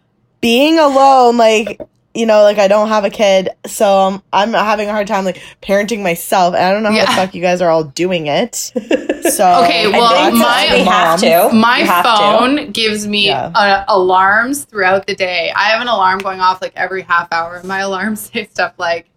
being 0.41 0.79
alone. 0.79 1.37
Like 1.37 1.81
you 2.17 2.27
know, 2.27 2.43
like 2.43 2.59
I 2.59 2.67
don't 2.69 2.89
have 2.89 3.05
a 3.05 3.11
kid, 3.11 3.51
so 3.67 3.99
um, 3.99 4.23
I'm 4.33 4.53
having 4.53 4.89
a 4.89 4.93
hard 4.93 5.07
time 5.07 5.25
like 5.25 5.41
parenting 5.63 6.03
myself. 6.03 6.55
And 6.55 6.65
I 6.65 6.73
don't 6.73 6.83
know 6.83 6.91
how 6.91 6.97
Yeah. 6.97 7.05
the 7.07 7.13
fuck 7.13 7.35
you 7.35 7.43
guys 7.43 7.61
are 7.61 7.71
all 7.71 7.85
doing 7.85 8.27
it. 8.27 8.73
So 9.27 9.65
Okay, 9.65 9.89
well, 9.91 10.31
my- 10.37 10.69
we 10.71 10.79
have 10.85 11.19
to. 11.19 11.51
My 11.53 11.79
You 11.81 11.87
have 11.87 12.05
to. 12.05 12.11
phone 12.17 12.71
gives 12.71 13.09
me 13.09 13.27
Yeah. 13.27 13.51
uh, 13.57 13.85
alarms 13.89 14.65
throughout 14.67 15.09
the 15.09 15.17
day. 15.17 15.51
I 15.57 15.65
have 15.65 15.81
an 15.81 15.89
alarm 15.89 16.21
going 16.21 16.41
off 16.41 16.63
like 16.63 16.73
every 16.77 17.03
half 17.03 17.33
hour. 17.33 17.57
And 17.57 17.67
my 17.67 17.81
alarms 17.81 18.21
say 18.33 18.47
stuff 18.47 18.75
like 18.79 19.11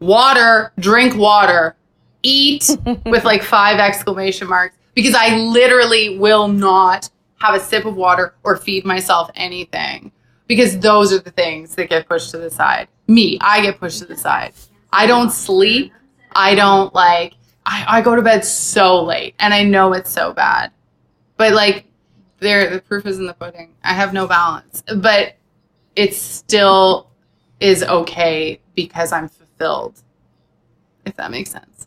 water, 0.00 0.72
drink 0.78 1.14
water, 1.16 1.76
eat 2.22 2.70
with 3.06 3.24
like 3.24 3.42
five 3.42 3.78
exclamation 3.78 4.48
marks 4.48 4.76
because 4.94 5.14
I 5.14 5.36
literally 5.36 6.18
will 6.18 6.48
not 6.48 7.10
have 7.40 7.54
a 7.54 7.60
sip 7.60 7.84
of 7.84 7.96
water 7.96 8.34
or 8.44 8.56
feed 8.56 8.84
myself 8.86 9.30
anything 9.36 10.10
because 10.48 10.76
those 10.80 11.12
are 11.12 11.20
the 11.20 11.30
things 11.30 11.76
that 11.76 11.88
get 11.88 12.08
pushed 12.08 12.32
to 12.32 12.38
the 12.38 12.50
side. 12.50 12.88
Me, 13.06 13.38
I 13.40 13.60
get 13.60 13.78
pushed 13.78 14.00
to 14.00 14.06
the 14.06 14.16
side. 14.16 14.52
I 14.92 15.06
don't 15.06 15.30
sleep. 15.30 15.92
I 16.34 16.54
don't 16.54 16.92
like, 16.94 17.34
I, 17.64 17.84
I 17.98 18.00
go 18.02 18.16
to 18.16 18.22
bed 18.22 18.44
so 18.44 19.04
late 19.04 19.34
and 19.38 19.54
I 19.54 19.62
know 19.62 19.92
it's 19.92 20.10
so 20.10 20.32
bad. 20.32 20.72
But 21.36 21.52
like, 21.52 21.84
there, 22.40 22.70
the 22.70 22.80
proof 22.80 23.06
is 23.06 23.18
in 23.18 23.26
the 23.26 23.34
pudding. 23.34 23.74
I 23.84 23.92
have 23.92 24.12
no 24.12 24.26
balance, 24.26 24.82
but 24.96 25.34
it 25.96 26.14
still 26.14 27.10
is 27.60 27.82
okay 27.82 28.60
because 28.74 29.12
I'm 29.12 29.28
fulfilled. 29.28 30.00
If 31.04 31.16
that 31.16 31.30
makes 31.30 31.50
sense. 31.50 31.86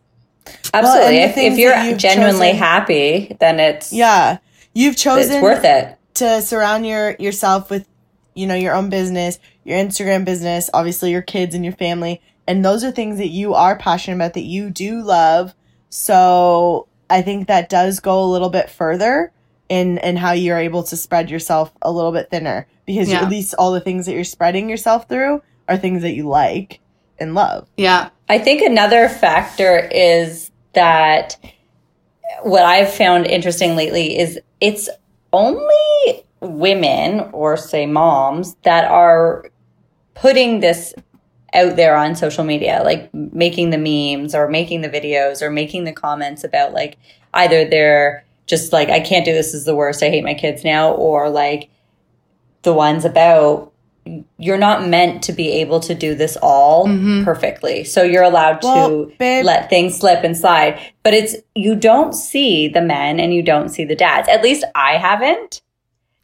Absolutely. 0.73 1.17
the 1.17 1.21
if, 1.23 1.37
if 1.37 1.57
you're 1.57 1.97
genuinely 1.97 2.47
chosen- 2.49 2.57
happy, 2.57 3.37
then 3.39 3.59
it's 3.59 3.91
Yeah. 3.93 4.37
You've 4.73 4.93
it's 4.93 5.03
chosen 5.03 5.41
worth 5.41 5.63
it. 5.63 5.97
to 6.15 6.41
surround 6.41 6.85
your 6.87 7.15
yourself 7.19 7.69
with 7.69 7.87
you 8.41 8.47
know 8.47 8.55
your 8.55 8.73
own 8.73 8.89
business, 8.89 9.39
your 9.63 9.77
Instagram 9.77 10.25
business, 10.25 10.69
obviously 10.73 11.11
your 11.11 11.21
kids 11.21 11.55
and 11.55 11.63
your 11.63 11.75
family, 11.75 12.21
and 12.47 12.65
those 12.65 12.83
are 12.83 12.91
things 12.91 13.17
that 13.19 13.29
you 13.29 13.53
are 13.53 13.77
passionate 13.77 14.15
about 14.17 14.33
that 14.33 14.41
you 14.41 14.69
do 14.69 15.01
love. 15.03 15.53
So, 15.89 16.87
I 17.09 17.21
think 17.21 17.47
that 17.47 17.69
does 17.69 17.99
go 17.99 18.23
a 18.23 18.25
little 18.31 18.49
bit 18.49 18.69
further 18.69 19.31
in 19.69 19.97
in 19.99 20.17
how 20.17 20.31
you're 20.33 20.57
able 20.57 20.83
to 20.83 20.97
spread 20.97 21.29
yourself 21.29 21.71
a 21.81 21.91
little 21.91 22.11
bit 22.11 22.29
thinner 22.29 22.67
because 22.85 23.09
Yeah. 23.09 23.21
at 23.21 23.29
least 23.29 23.53
all 23.57 23.71
the 23.71 23.79
things 23.81 24.05
that 24.05 24.13
you're 24.13 24.23
spreading 24.23 24.69
yourself 24.69 25.07
through 25.07 25.41
are 25.69 25.77
things 25.77 26.01
that 26.01 26.13
you 26.13 26.27
like 26.27 26.79
and 27.19 27.33
love. 27.35 27.67
Yeah. 27.77 28.09
I 28.27 28.39
think 28.39 28.61
another 28.63 29.07
factor 29.07 29.77
is 29.91 30.51
that 30.73 31.37
what 32.43 32.63
I've 32.63 32.91
found 32.91 33.27
interesting 33.27 33.75
lately 33.75 34.17
is 34.17 34.39
it's 34.59 34.89
only 35.33 36.23
women 36.41 37.29
or 37.33 37.55
say 37.57 37.85
moms 37.85 38.55
that 38.63 38.85
are 38.89 39.45
putting 40.15 40.59
this 40.59 40.93
out 41.53 41.75
there 41.75 41.95
on 41.95 42.15
social 42.15 42.43
media, 42.43 42.81
like 42.83 43.13
making 43.13 43.69
the 43.69 43.77
memes 43.77 44.33
or 44.33 44.47
making 44.47 44.81
the 44.81 44.89
videos 44.89 45.41
or 45.41 45.49
making 45.49 45.83
the 45.83 45.91
comments 45.91 46.43
about 46.43 46.73
like 46.73 46.97
either 47.33 47.65
they're 47.65 48.23
just 48.47 48.73
like, 48.73 48.89
I 48.89 48.99
can't 48.99 49.25
do 49.25 49.33
this, 49.33 49.47
this 49.47 49.55
is 49.55 49.65
the 49.65 49.75
worst, 49.75 50.01
I 50.03 50.09
hate 50.09 50.23
my 50.23 50.33
kids 50.33 50.63
now, 50.63 50.91
or 50.93 51.29
like 51.29 51.69
the 52.63 52.73
ones 52.73 53.05
about 53.05 53.71
you're 54.37 54.57
not 54.57 54.87
meant 54.87 55.21
to 55.23 55.31
be 55.31 55.51
able 55.51 55.79
to 55.79 55.93
do 55.93 56.15
this 56.15 56.35
all 56.41 56.87
Mhm. 56.87 57.23
perfectly. 57.23 57.83
So 57.83 58.01
you're 58.01 58.23
allowed 58.23 58.63
Well, 58.63 58.89
to 58.89 59.11
babe- 59.19 59.45
let 59.45 59.69
things 59.69 59.95
slip 59.97 60.23
and 60.23 60.35
slide. 60.35 60.79
But 61.03 61.13
it's 61.13 61.35
you 61.53 61.75
don't 61.75 62.13
see 62.13 62.67
the 62.67 62.81
men 62.81 63.19
and 63.19 63.31
you 63.33 63.43
don't 63.43 63.69
see 63.69 63.83
the 63.85 63.95
dads. 63.95 64.27
At 64.27 64.41
least 64.41 64.63
I 64.73 64.93
haven't. 64.97 65.61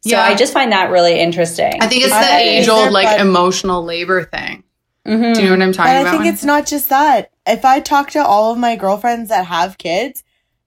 So 0.01 0.11
Yeah. 0.11 0.23
I 0.23 0.35
just 0.35 0.53
find 0.53 0.71
that 0.71 0.89
really 0.91 1.19
interesting. 1.19 1.81
I 1.81 1.87
think 1.87 2.03
it's 2.03 2.13
the 2.13 2.19
agree 2.19 2.49
age 2.49 2.69
old 2.69 2.83
there, 2.85 2.91
like 2.91 3.05
but- 3.07 3.19
emotional 3.19 3.83
labor 3.83 4.23
thing. 4.23 4.63
Mhm. 5.05 5.33
Do 5.35 5.41
you 5.41 5.45
know 5.47 5.53
what 5.53 5.61
I'm 5.61 5.73
talking 5.73 5.91
But 5.93 6.07
I 6.07 6.11
think 6.11 6.23
when- 6.23 6.33
it's 6.33 6.43
not 6.43 6.65
just 6.65 6.89
that. 6.89 7.31
If 7.45 7.63
I 7.65 7.79
talk 7.79 8.11
to 8.11 8.23
all 8.25 8.51
of 8.51 8.57
my 8.57 8.75
girlfriends 8.75 9.29
that 9.29 9.45
have 9.45 9.77
kids, 9.77 10.23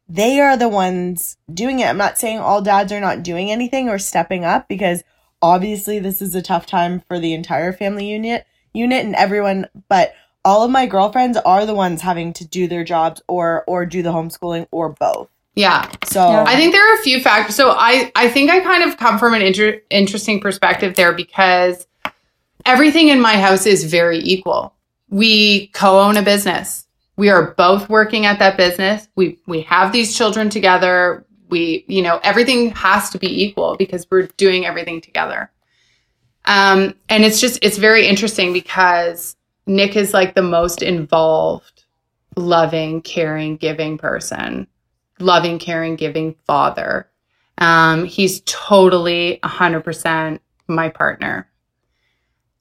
they 0.09 0.41
are 0.41 0.57
the 0.57 0.69
ones 0.69 1.37
doing 1.53 1.79
it. 1.81 1.87
I'm 1.89 1.99
not 1.99 2.19
saying 2.19 2.39
all 2.39 2.63
dads 2.63 2.91
are 2.93 3.01
not 3.01 3.23
doing 3.23 3.51
anything 3.51 3.89
or 3.89 3.99
stepping 3.99 4.45
up 4.45 4.67
because 4.67 5.05
obviously 5.43 5.99
this 5.99 6.21
is 6.21 6.35
a 6.35 6.43
tough 6.43 6.67
time 6.67 7.03
for 7.07 7.19
the 7.19 7.33
entire 7.35 7.73
family 7.73 8.07
unit 8.07 8.47
unit 8.73 9.05
and 9.05 9.15
everyone, 9.17 9.67
but 9.89 10.15
all 10.45 10.63
of 10.63 10.71
my 10.71 10.87
girlfriends 10.87 11.37
are 11.39 11.67
the 11.67 11.75
ones 11.75 12.03
having 12.03 12.33
to 12.33 12.47
do 12.47 12.67
their 12.69 12.85
jobs 12.85 13.21
or 13.29 13.65
or 13.67 13.85
do 13.85 14.01
the 14.03 14.13
homeschooling 14.13 14.67
or 14.71 14.89
both. 14.89 15.29
Yeah. 15.55 15.91
So 16.05 16.31
Yeah. 16.31 16.45
I 16.47 16.57
think 16.57 16.73
there 16.73 16.91
are 16.91 16.99
a 16.99 17.03
few 17.03 17.21
factors. 17.21 17.57
So 17.57 17.71
I, 17.71 18.11
I 18.15 18.29
think 18.29 18.51
I 18.51 18.61
kind 18.61 18.83
of 18.83 18.97
come 18.97 19.19
from 19.19 19.35
an 19.35 19.43
inter- 19.43 19.81
interesting 19.91 20.41
perspective 20.41 20.95
there 20.95 21.13
because 21.13 21.87
everything 22.65 23.09
in 23.09 23.21
my 23.21 23.37
house 23.37 23.67
is 23.67 23.85
very 23.85 24.19
equal. 24.19 24.75
We 25.09 25.69
co-own 25.69 26.17
a 26.17 26.23
business. 26.23 26.87
We 27.17 27.29
are 27.29 27.53
both 27.55 27.89
working 27.89 28.27
at 28.27 28.39
that 28.39 28.57
business. 28.57 29.09
We 29.17 29.39
we 29.47 29.63
have 29.63 29.93
these 29.93 30.17
children 30.17 30.49
together. 30.49 31.27
We, 31.51 31.85
you 31.89 32.01
know, 32.01 32.21
everything 32.23 32.71
has 32.71 33.11
to 33.11 33.19
be 33.19 33.45
equal 33.45 33.77
because 33.77 34.07
we're 34.11 34.29
doing 34.37 34.65
everything 34.65 35.01
together. 35.01 35.51
Um, 36.47 36.95
and 37.09 37.25
it's 37.25 37.41
just 37.41 37.59
it's 37.61 37.77
very 37.77 38.07
interesting 38.07 38.53
because 38.53 39.37
Nick 39.67 39.97
is 39.97 40.15
like 40.15 40.35
the 40.35 40.43
most 40.43 40.81
involved, 40.81 41.85
loving, 42.37 43.03
caring, 43.03 43.57
giving 43.57 43.99
person 43.99 44.67
loving, 45.21 45.59
caring, 45.59 45.97
giving 45.97 46.35
father. 46.47 47.09
Um, 47.59 48.05
he's 48.05 48.41
totally 48.47 49.39
100% 49.43 50.41
my 50.67 50.89
partner. 50.89 51.49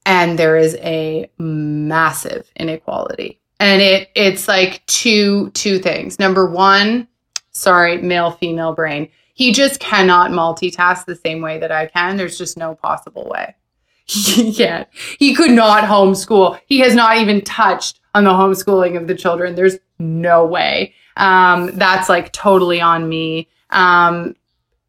And 0.06 0.38
there 0.38 0.56
is 0.56 0.76
a 0.76 1.30
massive 1.38 2.50
inequality. 2.56 3.40
And 3.58 3.82
it 3.82 4.10
it's 4.14 4.48
like 4.48 4.84
two 4.86 5.50
two 5.50 5.78
things. 5.78 6.18
Number 6.18 6.50
one, 6.50 7.06
sorry, 7.52 7.98
male 7.98 8.30
female 8.30 8.74
brain. 8.74 9.08
He 9.34 9.52
just 9.52 9.80
cannot 9.80 10.30
multitask 10.30 11.04
the 11.04 11.16
same 11.16 11.42
way 11.42 11.58
that 11.58 11.70
I 11.70 11.86
can. 11.86 12.16
There's 12.16 12.38
just 12.38 12.56
no 12.56 12.74
possible 12.74 13.28
way. 13.30 13.54
He 14.06 14.52
can't. 14.52 14.88
He 15.20 15.34
could 15.34 15.52
not 15.52 15.84
homeschool. 15.84 16.58
He 16.66 16.80
has 16.80 16.96
not 16.96 17.18
even 17.18 17.42
touched 17.42 18.00
on 18.14 18.24
the 18.24 18.30
homeschooling 18.30 18.96
of 18.96 19.06
the 19.06 19.14
children. 19.14 19.54
There's 19.54 19.78
no 20.00 20.44
way. 20.44 20.94
Um, 21.20 21.70
that's 21.74 22.08
like 22.08 22.32
totally 22.32 22.80
on 22.80 23.08
me. 23.08 23.46
Um, 23.70 24.34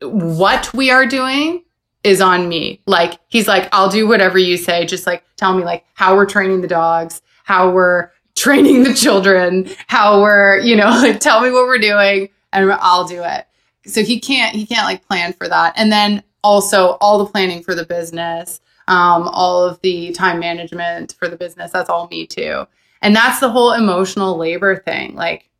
what 0.02 0.74
we 0.74 0.90
are 0.90 1.06
doing 1.06 1.64
is 2.04 2.22
on 2.22 2.48
me. 2.50 2.82
Like 2.88 3.20
he's 3.28 3.48
like, 3.48 3.70
I'll 3.72 3.90
do 3.90 4.08
whatever 4.08 4.40
you 4.40 4.58
say. 4.58 4.86
Just 4.86 5.06
like 5.06 5.24
tell 5.36 5.54
me 5.56 5.64
like 5.64 5.86
how 5.94 6.16
we're 6.16 6.26
training 6.26 6.62
the 6.62 6.68
dogs, 6.68 7.22
how 7.44 7.70
we're 7.70 8.12
training 8.36 8.84
the 8.84 8.94
children, 8.94 9.70
how 9.88 10.22
we're, 10.22 10.58
you 10.60 10.76
know, 10.76 10.88
like 10.88 11.20
tell 11.20 11.42
me 11.42 11.52
what 11.52 11.68
we're 11.68 11.78
doing 11.78 12.30
and 12.54 12.72
I'll 12.72 13.08
do 13.08 13.22
it. 13.24 13.46
So 13.86 14.04
he 14.04 14.20
can't 14.20 14.56
he 14.56 14.66
can't 14.66 14.86
like 14.86 15.06
plan 15.06 15.34
for 15.34 15.48
that. 15.48 15.74
And 15.76 15.92
then 15.92 16.24
also 16.44 16.98
all 17.02 17.20
the 17.20 17.30
planning 17.30 17.62
for 17.62 17.76
the 17.76 17.86
business, 17.86 18.62
um, 18.88 19.28
all 19.28 19.64
of 19.64 19.80
the 19.82 20.12
time 20.14 20.40
management 20.40 21.16
for 21.20 21.28
the 21.28 21.36
business, 21.36 21.72
that's 21.72 21.90
all 21.90 22.08
me 22.08 22.26
too. 22.26 22.66
And 23.02 23.16
that's 23.16 23.40
the 23.40 23.50
whole 23.50 23.74
emotional 23.74 24.38
labor 24.38 24.78
thing. 24.78 25.16
Like 25.16 25.51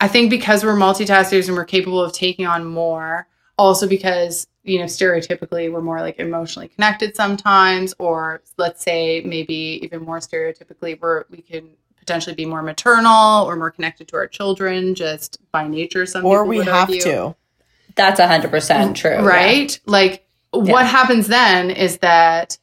I 0.00 0.08
think 0.08 0.30
because 0.30 0.64
we're 0.64 0.76
multitaskers 0.76 1.48
and 1.48 1.56
we're 1.56 1.64
capable 1.64 2.00
of 2.02 2.12
taking 2.12 2.46
on 2.46 2.64
more, 2.64 3.26
also 3.56 3.88
because, 3.88 4.46
you 4.62 4.78
know, 4.78 4.84
stereotypically 4.84 5.72
we're 5.72 5.80
more 5.80 6.00
like 6.00 6.18
emotionally 6.20 6.68
connected 6.68 7.16
sometimes, 7.16 7.94
or 7.98 8.42
let's 8.58 8.82
say 8.82 9.22
maybe 9.22 9.80
even 9.82 10.02
more 10.04 10.18
stereotypically, 10.18 11.00
we're 11.00 11.24
we 11.30 11.38
can 11.42 11.70
potentially 11.98 12.34
be 12.34 12.46
more 12.46 12.62
maternal 12.62 13.44
or 13.44 13.56
more 13.56 13.70
connected 13.70 14.08
to 14.08 14.16
our 14.16 14.26
children 14.26 14.94
just 14.94 15.38
by 15.52 15.66
nature. 15.66 16.06
Some 16.06 16.24
or 16.24 16.44
we 16.44 16.58
have 16.58 16.88
argue 16.88 17.00
to. 17.02 17.36
That's 17.96 18.20
100% 18.20 18.94
true. 18.94 19.10
yeah. 19.10 19.24
right? 19.26 19.78
Like 19.86 20.24
Yeah. 20.54 20.72
what 20.72 20.86
happens 20.86 21.26
then 21.26 21.70
is 21.70 21.98
that 21.98 22.56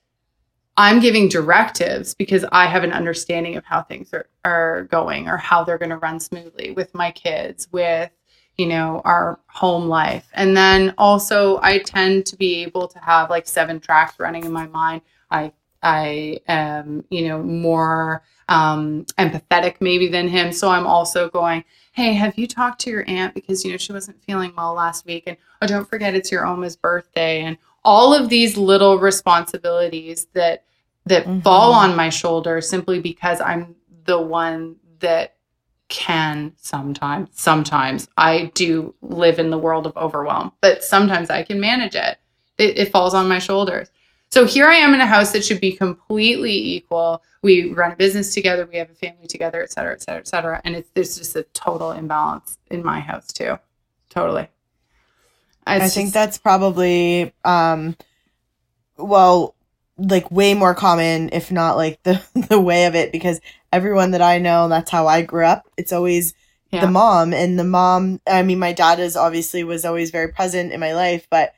I'm 0.78 1.00
giving 1.00 1.30
directives 1.30 2.14
because 2.14 2.46
I 2.52 2.66
have 2.66 2.84
an 2.84 2.92
understanding 2.92 3.56
of 3.56 3.64
how 3.64 3.82
things 3.82 4.14
are, 4.14 4.28
are 4.44 4.84
going 4.84 5.28
or 5.30 5.38
how 5.38 5.64
they're 5.64 5.78
going 5.78 5.90
to 5.92 5.98
run 5.98 6.20
smoothly 6.20 6.72
with 6.72 6.94
my 6.94 7.12
kids, 7.12 7.68
with 7.72 8.12
you 8.58 8.68
know 8.68 9.02
our 9.04 9.40
home 9.48 9.88
life, 9.88 10.28
and 10.34 10.56
then 10.56 10.94
also 10.98 11.60
I 11.62 11.80
tend 11.80 12.26
to 12.28 12.38
be 12.38 12.64
able 12.64 12.88
to 12.88 13.00
have 13.00 13.30
like 13.30 13.48
seven 13.48 13.80
tracks 13.80 14.20
running 14.20 14.44
in 14.44 14.52
my 14.52 14.68
mind. 14.68 15.02
I 15.32 15.54
I 15.82 16.40
am 16.48 17.06
you 17.10 17.28
know 17.28 17.42
more 17.42 18.24
um, 18.50 19.06
empathetic 19.18 19.76
maybe 19.80 20.08
than 20.08 20.28
him, 20.28 20.52
so 20.52 20.70
I'm 20.70 20.88
also 20.88 21.30
going. 21.30 21.64
Hey, 21.94 22.12
have 22.12 22.38
you 22.38 22.46
talked 22.46 22.82
to 22.82 22.90
your 22.90 23.06
aunt 23.08 23.34
because 23.34 23.64
you 23.64 23.72
know 23.72 23.78
she 23.78 23.94
wasn't 23.94 24.22
feeling 24.24 24.54
well 24.58 24.74
last 24.74 25.06
week, 25.06 25.24
and 25.28 25.38
oh, 25.62 25.68
don't 25.68 25.88
forget 25.90 26.16
it's 26.16 26.32
your 26.32 26.46
Oma's 26.46 26.76
birthday, 26.76 27.42
and 27.42 27.58
all 27.86 28.14
of 28.14 28.30
these 28.30 28.58
little 28.58 28.98
responsibilities 29.00 30.28
that 30.34 30.64
that 31.08 31.26
Mhm. 31.26 31.44
fall 31.44 31.72
on 31.72 31.96
my 31.96 32.10
shoulder 32.10 32.60
simply 32.62 33.00
because 33.00 33.40
I'm 33.40 33.76
the 34.06 34.20
one 34.20 34.78
that 35.00 35.36
can 35.88 36.52
sometimes 36.58 37.30
sometimes 37.34 38.08
I 38.18 38.52
do 38.56 38.96
live 39.04 39.38
in 39.38 39.52
the 39.52 39.58
world 39.58 39.86
of 39.86 39.96
overwhelm, 39.96 40.52
but 40.62 40.84
sometimes 40.84 41.30
I 41.30 41.44
can 41.44 41.60
manage 41.60 41.96
it. 41.96 42.18
It, 42.58 42.78
it 42.80 42.92
falls 42.92 43.14
on 43.14 43.28
my 43.28 43.38
shoulders. 43.38 43.92
So 44.32 44.46
here 44.46 44.68
I 44.68 44.76
am 44.76 44.96
in 44.96 45.00
a 45.00 45.06
house 45.06 45.32
that 45.34 45.46
should 45.46 45.62
be 45.62 45.72
completely 45.72 46.52
equal. 46.76 47.22
We 47.44 47.72
run 47.72 47.92
a 47.92 47.96
business 47.96 48.34
together, 48.34 48.66
we 48.66 48.78
have 48.80 48.90
a 48.90 48.96
family 48.96 49.28
together, 49.28 49.62
et 49.62 49.72
cetera, 49.72 49.94
et 49.94 50.02
cetera, 50.02 50.22
et 50.22 50.28
cetera. 50.28 50.62
And 50.66 50.76
it's 50.76 50.90
there's 50.96 51.18
just 51.20 51.36
a 51.36 51.44
total 51.54 51.92
imbalance 51.92 52.58
in 52.72 52.84
my 52.84 53.00
house 53.00 53.28
too. 53.28 53.60
Totally. 54.10 54.48
I 55.66 55.78
It's 55.78 55.94
think 55.94 56.08
just- 56.08 56.14
that's 56.14 56.38
probably 56.38 57.34
um 57.44 57.96
well 58.98 59.56
like 59.98 60.30
way 60.30 60.54
more 60.54 60.76
common 60.76 61.30
if 61.32 61.52
not 61.52 61.78
like 61.78 62.02
the 62.04 62.22
the 62.50 62.60
way 62.60 62.86
of 62.86 62.96
it 62.96 63.12
because 63.12 63.40
everyone 63.72 64.12
that 64.12 64.22
I 64.22 64.40
know 64.40 64.68
that's 64.68 64.92
how 64.92 65.08
I 65.08 65.22
grew 65.22 65.46
up 65.46 65.66
it's 65.78 65.94
always 65.94 66.34
yeah. 66.72 66.82
the 66.82 66.92
mom 66.92 67.34
and 67.34 67.58
the 67.58 67.64
mom 67.64 68.22
I 68.28 68.44
mean 68.44 68.60
my 68.60 68.74
dad 68.74 69.00
is 69.00 69.16
obviously 69.16 69.64
was 69.64 69.86
always 69.86 70.12
very 70.12 70.28
present 70.30 70.72
in 70.74 70.80
my 70.80 70.94
life 70.94 71.28
but 71.30 71.54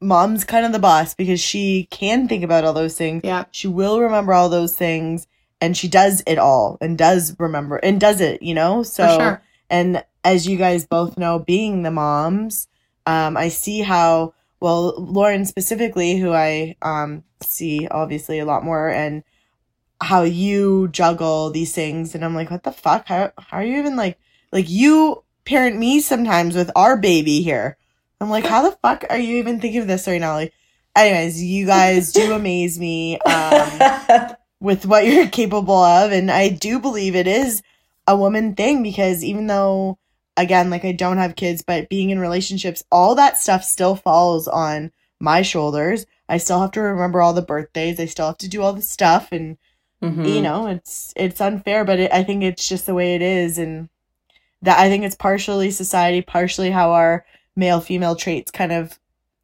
mom's 0.00 0.44
kind 0.44 0.66
of 0.66 0.72
the 0.72 0.78
boss 0.78 1.14
because 1.14 1.40
she 1.40 1.88
can 1.90 2.28
think 2.28 2.44
about 2.44 2.64
all 2.64 2.72
those 2.74 2.96
things 2.96 3.22
yeah. 3.24 3.44
she 3.50 3.66
will 3.66 4.00
remember 4.00 4.32
all 4.32 4.48
those 4.48 4.76
things 4.76 5.26
and 5.60 5.76
she 5.76 5.88
does 5.88 6.22
it 6.26 6.38
all 6.38 6.76
and 6.80 6.98
does 6.98 7.34
remember 7.38 7.76
and 7.76 8.00
does 8.00 8.20
it 8.20 8.42
you 8.42 8.54
know 8.54 8.82
so 8.82 9.06
for 9.06 9.20
sure. 9.20 9.42
and 9.70 10.04
as 10.24 10.46
you 10.48 10.56
guys 10.56 10.86
both 10.86 11.18
know, 11.18 11.38
being 11.38 11.82
the 11.82 11.90
moms, 11.90 12.66
um, 13.06 13.36
I 13.36 13.48
see 13.48 13.80
how 13.80 14.34
well 14.60 14.94
Lauren 14.98 15.44
specifically, 15.44 16.16
who 16.16 16.32
I 16.32 16.76
um, 16.82 17.24
see 17.42 17.88
obviously 17.90 18.38
a 18.38 18.44
lot 18.44 18.64
more, 18.64 18.88
and 18.88 19.22
how 20.00 20.22
you 20.22 20.88
juggle 20.88 21.50
these 21.50 21.74
things, 21.74 22.14
and 22.14 22.24
I'm 22.24 22.34
like, 22.34 22.50
what 22.50 22.62
the 22.62 22.72
fuck? 22.72 23.06
How 23.08 23.32
how 23.38 23.58
are 23.58 23.64
you 23.64 23.78
even 23.78 23.96
like 23.96 24.18
like 24.52 24.68
you 24.68 25.22
parent 25.44 25.76
me 25.76 26.00
sometimes 26.00 26.56
with 26.56 26.70
our 26.76 26.96
baby 26.96 27.42
here? 27.42 27.76
I'm 28.20 28.30
like, 28.30 28.46
how 28.46 28.62
the 28.62 28.76
fuck 28.82 29.04
are 29.10 29.18
you 29.18 29.36
even 29.38 29.60
thinking 29.60 29.82
of 29.82 29.88
this 29.88 30.06
right 30.06 30.20
now? 30.20 30.34
Like, 30.34 30.54
anyways, 30.96 31.42
you 31.42 31.66
guys 31.66 32.12
do 32.12 32.32
amaze 32.34 32.78
me. 32.78 33.18
Um, 33.20 34.36
with 34.64 34.86
what 34.86 35.06
you're 35.06 35.28
capable 35.42 35.74
of 35.84 36.10
and 36.10 36.30
i 36.30 36.48
do 36.48 36.80
believe 36.80 37.14
it 37.14 37.26
is 37.26 37.62
a 38.08 38.16
woman 38.16 38.54
thing 38.54 38.82
because 38.82 39.22
even 39.22 39.46
though 39.46 39.98
again 40.36 40.68
like 40.70 40.84
i 40.84 40.92
don't 40.92 41.18
have 41.18 41.36
kids 41.36 41.62
but 41.62 41.88
being 41.88 42.10
in 42.10 42.18
relationships 42.18 42.82
all 42.90 43.14
that 43.14 43.38
stuff 43.38 43.62
still 43.64 43.94
falls 43.96 44.48
on 44.48 44.90
my 45.20 45.42
shoulders. 45.42 46.04
I 46.28 46.38
still 46.38 46.60
have 46.60 46.72
to 46.72 46.80
remember 46.80 47.22
all 47.22 47.32
the 47.32 47.40
birthdays. 47.40 47.98
I 48.00 48.06
still 48.06 48.26
have 48.26 48.38
to 48.38 48.48
do 48.48 48.62
all 48.62 48.72
the 48.72 48.82
stuff 48.82 49.28
and 49.32 49.56
Mhm. 50.02 50.34
you 50.34 50.42
know 50.42 50.66
it's 50.66 51.14
it's 51.16 51.40
unfair 51.40 51.84
but 51.84 51.98
it, 51.98 52.12
i 52.12 52.22
think 52.22 52.42
it's 52.42 52.68
just 52.68 52.84
the 52.84 52.94
way 52.94 53.14
it 53.14 53.22
is. 53.22 53.56
And 53.58 53.88
that 54.60 54.78
i 54.78 54.88
think 54.88 55.04
it's 55.04 55.14
partially 55.16 55.70
society 55.70 56.20
partially 56.20 56.70
how 56.70 56.90
our 56.92 57.24
male 57.56 57.80
female 57.80 58.16
traits 58.16 58.50
kind 58.50 58.72
of 58.72 58.98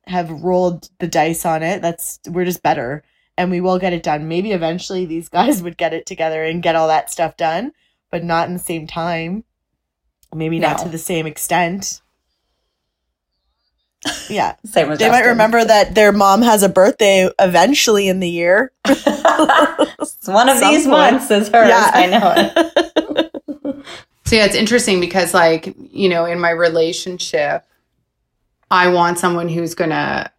have 0.06 0.28
rolled 0.30 0.90
the 0.98 1.06
dice 1.06 1.46
on 1.46 1.62
it. 1.62 1.80
That's 1.82 2.18
we're 2.28 2.44
just 2.44 2.62
better 2.62 3.04
and 3.38 3.50
we 3.50 3.60
will 3.60 3.78
get 3.78 3.92
it 3.92 4.02
done. 4.02 4.26
Maybe 4.28 4.50
eventually 4.52 5.06
these 5.06 5.28
guys 5.38 5.62
would 5.62 5.78
get 5.78 5.94
it 5.94 6.04
together 6.04 6.44
and 6.44 6.62
get 6.62 6.74
all 6.76 6.88
that 6.88 7.10
stuff 7.10 7.36
done 7.36 7.72
but 8.10 8.24
not 8.24 8.48
in 8.48 8.54
the 8.54 8.58
same 8.58 8.86
time 8.88 9.44
maybe 10.34 10.58
not 10.58 10.78
to 10.78 10.88
the 10.88 10.98
same 10.98 11.26
extent 11.26 12.00
yeah 14.28 14.54
Same 14.64 14.88
with 14.88 14.98
they 14.98 15.10
might 15.10 15.26
remember 15.26 15.64
that 15.64 15.94
their 15.94 16.12
mom 16.12 16.42
has 16.42 16.62
a 16.62 16.68
birthday 16.68 17.28
eventually 17.38 18.08
in 18.08 18.20
the 18.20 18.30
year 18.30 18.72
One 20.26 20.48
of 20.48 20.58
Some 20.58 20.72
these 20.72 20.84
point. 20.86 20.90
months 21.14 21.30
is 21.30 21.48
hers. 21.48 21.68
Yeah. 21.68 21.90
I 21.92 22.06
know 22.06 22.34
it. 22.36 23.26
So 24.26 24.36
yeah, 24.36 24.44
it's 24.44 24.54
interesting 24.54 25.00
because 25.00 25.34
like, 25.34 25.74
you 25.90 26.08
know, 26.08 26.24
in 26.24 26.38
my 26.38 26.50
relationship, 26.50 27.64
I 28.70 28.86
want 28.86 29.18
someone 29.18 29.48
who's 29.48 29.74
gonna 29.74 30.30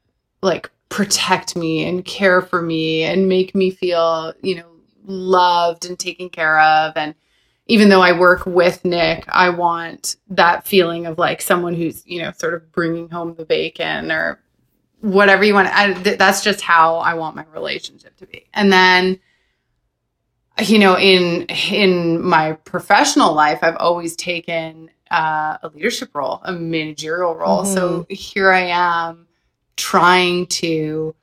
like 0.42 0.72
protect 0.88 1.58
me 1.58 1.86
and 1.86 2.06
care 2.06 2.42
for 2.42 2.62
me 2.62 3.04
and 3.04 3.28
make 3.28 3.54
me 3.54 3.70
feel, 3.70 4.34
you 4.42 4.56
know, 4.56 4.72
loved 5.06 5.86
and 5.86 6.00
taken 6.00 6.30
care 6.30 6.58
of. 6.62 6.94
And, 6.96 7.16
even 7.72 7.88
though 7.88 8.02
I 8.02 8.12
work 8.12 8.46
with 8.46 8.84
Nick, 8.84 9.24
I 9.30 9.48
want 9.48 10.18
that 10.28 10.68
feeling 10.68 11.06
of 11.06 11.18
like 11.18 11.42
someone 11.42 11.74
who's, 11.74 12.06
you 12.06 12.22
know, 12.22 12.34
sort 12.34 12.54
of 12.54 12.70
bringing 12.74 13.08
home 13.08 13.34
the 13.36 13.46
bacon 13.46 14.12
or 14.12 14.42
whatever 15.00 15.46
you 15.46 15.54
want. 15.54 15.70
I, 15.70 15.94
th- 15.94 16.18
that's 16.18 16.44
just 16.44 16.60
how 16.60 16.98
I 16.98 17.14
want 17.14 17.38
my 17.38 17.46
relationship 17.54 18.18
to 18.18 18.26
be. 18.26 18.46
And 18.54 18.74
then, 18.74 19.22
you 20.66 20.80
know, 20.80 20.98
in 20.98 21.44
in 21.44 22.22
my 22.22 22.52
professional 22.66 23.34
life, 23.34 23.60
I've 23.62 23.78
always 23.78 24.18
taken 24.18 24.90
uh, 25.10 25.58
a 25.64 25.70
leadership 25.74 26.10
role, 26.14 26.42
a 26.44 26.52
managerial 26.52 27.36
role. 27.36 27.64
So 27.64 28.06
here 28.10 28.52
I 28.52 28.64
am 28.64 29.28
trying 29.78 30.48
to, 30.48 31.16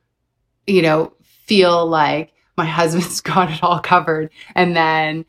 you 0.65 0.81
know, 0.81 1.13
feel 1.21 1.85
like 1.85 2.33
my 2.57 2.65
husband's 2.79 3.21
got 3.21 3.51
it 3.51 3.63
all 3.63 3.79
covered, 3.79 4.31
and 4.55 4.75
then 4.75 5.25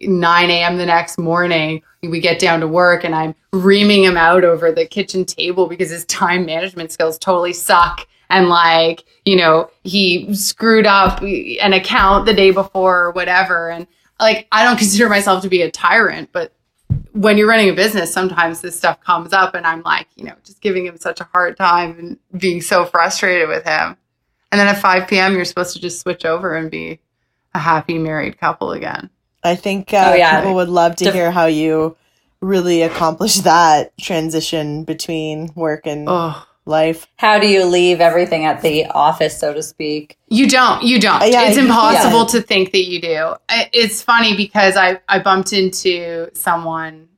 9 0.00 0.50
a.m. 0.50 0.78
the 0.78 0.86
next 0.86 1.18
morning, 1.18 1.82
we 2.02 2.20
get 2.20 2.38
down 2.38 2.60
to 2.60 2.68
work 2.68 3.04
and 3.04 3.14
I'm 3.14 3.34
reaming 3.52 4.04
him 4.04 4.16
out 4.16 4.44
over 4.44 4.72
the 4.72 4.86
kitchen 4.86 5.24
table 5.24 5.66
because 5.66 5.90
his 5.90 6.04
time 6.06 6.46
management 6.46 6.92
skills 6.92 7.18
totally 7.18 7.52
suck. 7.52 8.06
And 8.30 8.48
like, 8.48 9.04
you 9.24 9.36
know, 9.36 9.70
he 9.82 10.34
screwed 10.34 10.86
up 10.86 11.20
an 11.22 11.72
account 11.72 12.26
the 12.26 12.34
day 12.34 12.52
before 12.52 13.06
or 13.06 13.10
whatever. 13.10 13.70
And 13.70 13.86
like, 14.18 14.46
I 14.52 14.64
don't 14.64 14.76
consider 14.78 15.08
myself 15.08 15.42
to 15.42 15.48
be 15.48 15.62
a 15.62 15.70
tyrant, 15.70 16.30
but 16.32 16.52
when 17.12 17.36
you're 17.36 17.48
running 17.48 17.68
a 17.68 17.74
business, 17.74 18.12
sometimes 18.12 18.60
this 18.60 18.76
stuff 18.76 19.00
comes 19.00 19.32
up 19.32 19.54
and 19.54 19.66
I'm 19.66 19.82
like, 19.82 20.06
you 20.14 20.24
know, 20.24 20.34
just 20.44 20.60
giving 20.60 20.86
him 20.86 20.96
such 20.96 21.20
a 21.20 21.28
hard 21.32 21.56
time 21.56 21.98
and 21.98 22.40
being 22.40 22.60
so 22.60 22.84
frustrated 22.84 23.48
with 23.48 23.64
him. 23.64 23.96
And 24.52 24.58
then 24.58 24.68
at 24.68 24.80
5 24.80 25.08
p.m., 25.08 25.34
you're 25.34 25.44
supposed 25.44 25.74
to 25.74 25.80
just 25.80 26.00
switch 26.00 26.24
over 26.24 26.54
and 26.54 26.70
be 26.70 27.00
a 27.54 27.58
happy 27.58 27.98
married 27.98 28.38
couple 28.38 28.72
again. 28.72 29.10
I 29.42 29.54
think 29.56 29.92
uh, 29.94 30.10
Oh, 30.12 30.14
yeah. 30.14 30.40
people 30.40 30.54
would 30.56 30.68
love 30.68 30.96
to 30.96 31.04
Def- 31.04 31.14
hear 31.14 31.30
how 31.30 31.46
you 31.46 31.96
really 32.40 32.82
accomplish 32.82 33.36
that 33.40 33.96
transition 33.98 34.84
between 34.84 35.50
work 35.54 35.86
and 35.86 36.06
Oh, 36.08 36.46
life. 36.66 37.06
How 37.16 37.38
do 37.38 37.46
you 37.46 37.64
leave 37.64 38.00
everything 38.00 38.44
at 38.44 38.60
the 38.62 38.86
office, 38.86 39.38
so 39.38 39.52
to 39.54 39.62
speak? 39.62 40.18
You 40.28 40.48
don't. 40.48 40.82
You 40.82 41.00
don't. 41.00 41.22
Uh, 41.22 41.26
yeah, 41.26 41.48
it's 41.48 41.56
impossible 41.58 42.20
yeah. 42.20 42.26
to 42.26 42.42
think 42.42 42.72
that 42.72 42.84
you 42.84 43.00
do. 43.00 43.34
It's 43.72 44.02
funny 44.02 44.36
because 44.36 44.76
I 44.76 45.00
I 45.08 45.18
bumped 45.20 45.52
into 45.52 46.28
someone. 46.34 47.08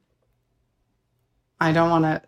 I 1.60 1.72
don't 1.72 1.90
want 1.90 2.04
to 2.04 2.22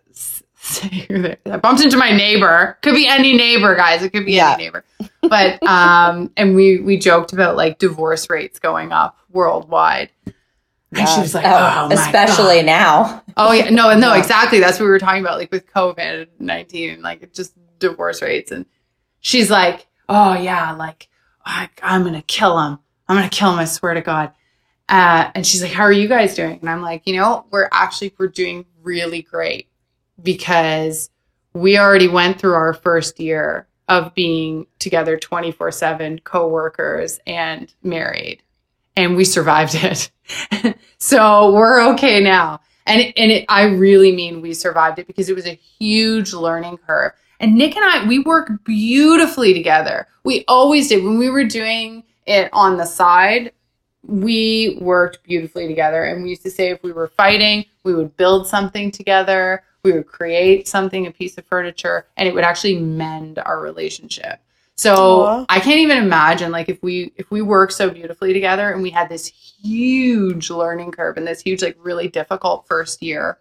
say 0.55 1.07
who 1.09 1.23
they. 1.23 1.37
I 1.47 1.57
bumped 1.57 1.83
into 1.83 1.97
my 1.97 2.11
neighbor. 2.13 2.79
Could 2.83 2.95
be 2.95 3.07
any 3.09 3.37
neighbor, 3.37 3.75
guys. 3.75 4.03
It 4.03 4.11
could 4.13 4.27
be 4.27 4.33
Yeah. 4.35 4.53
any 4.55 4.65
neighbor. 4.65 4.85
But 5.23 5.63
um, 5.69 6.31
and 6.37 6.55
we 6.55 6.79
we 6.81 6.99
joked 6.99 7.33
about 7.33 7.57
like 7.57 7.79
divorce 7.79 8.29
rates 8.31 8.59
going 8.59 8.93
up 8.93 9.17
worldwide. 9.35 10.11
And 10.97 11.09
she 11.09 11.21
was 11.21 11.35
like, 11.35 11.45
Oh, 11.45 11.49
"Oh, 11.51 11.89
my 11.89 11.95
especially 11.95 12.59
God." 12.59 12.67
now. 12.67 13.23
Oh 13.37 13.51
yeah, 13.53 13.69
no, 13.69 13.93
no, 13.99 14.13
Yeah. 14.15 14.19
exactly. 14.19 14.61
That's 14.61 14.79
what 14.79 14.85
we 14.87 14.91
were 14.91 15.01
talking 15.01 15.23
about, 15.23 15.39
like 15.39 15.51
with 15.51 15.67
COVID 15.67 16.29
nineteen, 16.39 17.03
like 17.03 17.33
just 17.35 17.53
divorce 17.81 18.23
rates. 18.23 18.53
And 18.53 18.65
she's 19.21 19.51
like, 19.51 19.89
"Oh 20.09 20.35
yeah, 20.35 20.71
like 20.73 21.09
I, 21.45 21.69
I'm 21.83 22.05
gonna 22.05 22.23
kill 22.23 22.59
him. 22.61 22.79
I'm 23.09 23.17
gonna 23.17 23.29
kill 23.29 23.53
him. 23.53 23.59
I 23.59 23.65
swear 23.65 23.95
to 23.95 24.03
God." 24.03 24.33
Uh, 24.89 25.31
and 25.35 25.45
she's 25.45 25.63
like, 25.63 25.73
"How 25.73 25.83
are 25.83 25.91
you 25.93 26.07
guys 26.07 26.37
doing?" 26.37 26.61
And 26.61 26.71
I'm 26.71 26.81
like, 26.81 27.03
"You 27.09 27.17
know, 27.21 27.45
we're 27.51 27.69
actually 27.73 28.15
we're 28.17 28.29
doing 28.29 28.65
really 28.83 29.23
great 29.23 29.69
because 30.23 31.11
we 31.55 31.77
already 31.77 32.07
went 32.07 32.39
through 32.39 32.55
our 32.55 32.73
first 32.73 33.19
year 33.19 33.67
of 33.89 34.15
being 34.15 34.67
together 34.79 35.17
24 35.19 35.73
7 35.73 36.21
co-workers 36.21 37.19
and 37.27 37.75
married 37.83 38.44
and 38.97 39.17
we 39.17 39.25
survived 39.25 39.75
it 39.75 40.11
so 40.99 41.53
we're 41.53 41.81
okay 41.93 42.21
now 42.21 42.61
and 42.87 43.13
and 43.17 43.33
it, 43.33 43.45
I 43.49 43.65
really 43.65 44.13
mean 44.13 44.41
we 44.41 44.55
survived 44.55 44.99
it 44.99 45.07
because 45.07 45.29
it 45.29 45.35
was 45.35 45.47
a 45.47 45.55
huge 45.55 46.33
learning 46.33 46.79
curve. 46.79 47.13
And 47.41 47.57
Nick 47.57 47.77
and 47.77 47.85
I, 47.85 48.07
we 48.07 48.21
work 48.21 48.65
beautifully 48.65 49.55
together. 49.55 50.07
We 50.25 50.45
always 50.49 50.89
did. 50.89 51.03
When 51.03 51.19
we 51.19 51.31
were 51.31 51.45
doing 51.45 52.05
it 52.27 52.49
on 52.53 52.77
the 52.77 52.85
side, 52.85 53.53
we 54.07 54.79
worked 54.81 55.23
beautifully 55.25 55.67
together. 55.67 56.05
And 56.05 56.23
we 56.23 56.31
used 56.31 56.43
to 56.43 56.51
say 56.51 56.71
if 56.71 56.83
we 56.83 56.93
were 56.93 57.09
fighting, 57.09 57.65
we 57.83 57.95
would 57.95 58.17
build 58.17 58.47
something 58.47 58.91
together. 58.91 59.65
We 59.83 59.93
would 59.93 60.07
create 60.07 60.69
something, 60.69 61.07
a 61.07 61.11
piece 61.11 61.37
of 61.37 61.45
furniture, 61.45 62.07
and 62.17 62.29
it 62.29 62.35
would 62.35 62.45
actually 62.45 62.79
mend 62.79 63.39
our 63.39 63.61
relationship. 63.61 64.41
So 64.77 65.23
Aw. 65.23 65.45
I 65.49 65.61
can't 65.61 65.79
even 65.81 65.99
imagine 65.99 66.51
like 66.51 66.69
if 66.69 66.83
we 66.83 67.13
if 67.17 67.31
we 67.31 67.43
work 67.43 67.71
so 67.71 67.91
beautifully 67.91 68.33
together 68.33 68.71
and 68.73 68.83
we 68.83 68.91
had 68.91 69.09
this 69.09 69.27
huge 69.27 70.51
learning 70.51 70.91
curve 70.91 71.17
and 71.17 71.27
this 71.27 71.41
huge 71.41 71.63
like 71.63 71.77
really 71.81 72.09
difficult 72.09 72.67
first 72.67 73.03
year 73.03 73.39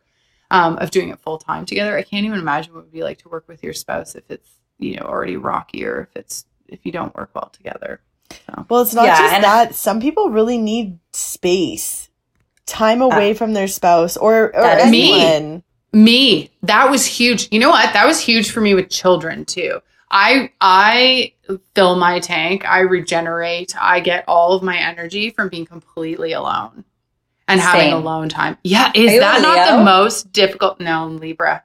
um, 0.51 0.77
of 0.77 0.91
doing 0.91 1.09
it 1.09 1.19
full 1.19 1.39
time 1.39 1.65
together. 1.65 1.97
I 1.97 2.03
can't 2.03 2.25
even 2.25 2.39
imagine 2.39 2.73
what 2.73 2.81
it 2.81 2.83
would 2.83 2.93
be 2.93 3.03
like 3.03 3.17
to 3.19 3.29
work 3.29 3.47
with 3.47 3.63
your 3.63 3.73
spouse 3.73 4.13
if 4.15 4.23
it's 4.29 4.47
you 4.77 4.95
know 4.97 5.03
already 5.05 5.37
rocky 5.37 5.85
or 5.85 6.01
if 6.01 6.15
it's 6.15 6.45
if 6.67 6.85
you 6.85 6.91
don't 6.91 7.15
work 7.15 7.31
well 7.33 7.49
together. 7.51 7.99
Well, 8.69 8.81
it's 8.81 8.93
not 8.93 9.05
Yeah, 9.05 9.17
just 9.17 9.33
and- 9.33 9.43
that. 9.43 9.75
Some 9.75 9.99
people 10.01 10.29
really 10.29 10.57
need 10.57 10.97
space, 11.11 12.09
time 12.65 13.01
away 13.01 13.33
from 13.33 13.53
their 13.53 13.67
spouse 13.67 14.17
or, 14.17 14.45
or 14.55 14.61
That 14.61 14.85
is 14.85 14.91
me. 14.91 15.21
anyone. 15.21 15.63
Me, 15.95 16.49
that 16.63 16.89
was 16.89 17.05
huge. 17.05 17.47
You 17.51 17.59
know 17.59 17.69
what? 17.69 17.93
That 17.93 18.07
was 18.07 18.19
huge 18.19 18.49
for 18.49 18.61
me 18.61 18.73
with 18.73 18.89
children 18.89 19.45
too. 19.45 19.79
I 20.13 20.51
I 20.61 21.33
fill 21.73 21.95
my 21.95 22.19
tank, 22.19 22.69
I 22.69 22.81
regenerate, 22.81 23.75
I 23.79 23.99
get 23.99 24.23
all 24.27 24.53
of 24.53 24.61
my 24.63 24.77
energy 24.77 25.31
from 25.31 25.49
being 25.49 25.65
completely 25.65 26.33
alone 26.33 26.85
and 27.47 27.59
having 27.59 27.91
alone 27.91 28.29
time. 28.29 28.57
Yeah, 28.63 28.91
is 28.95 29.19
that 29.19 29.41
not 29.41 29.67
Leo? 29.67 29.77
the 29.77 29.83
most 29.83 30.31
difficult? 30.31 30.79
No, 30.79 31.07
Libra. 31.07 31.63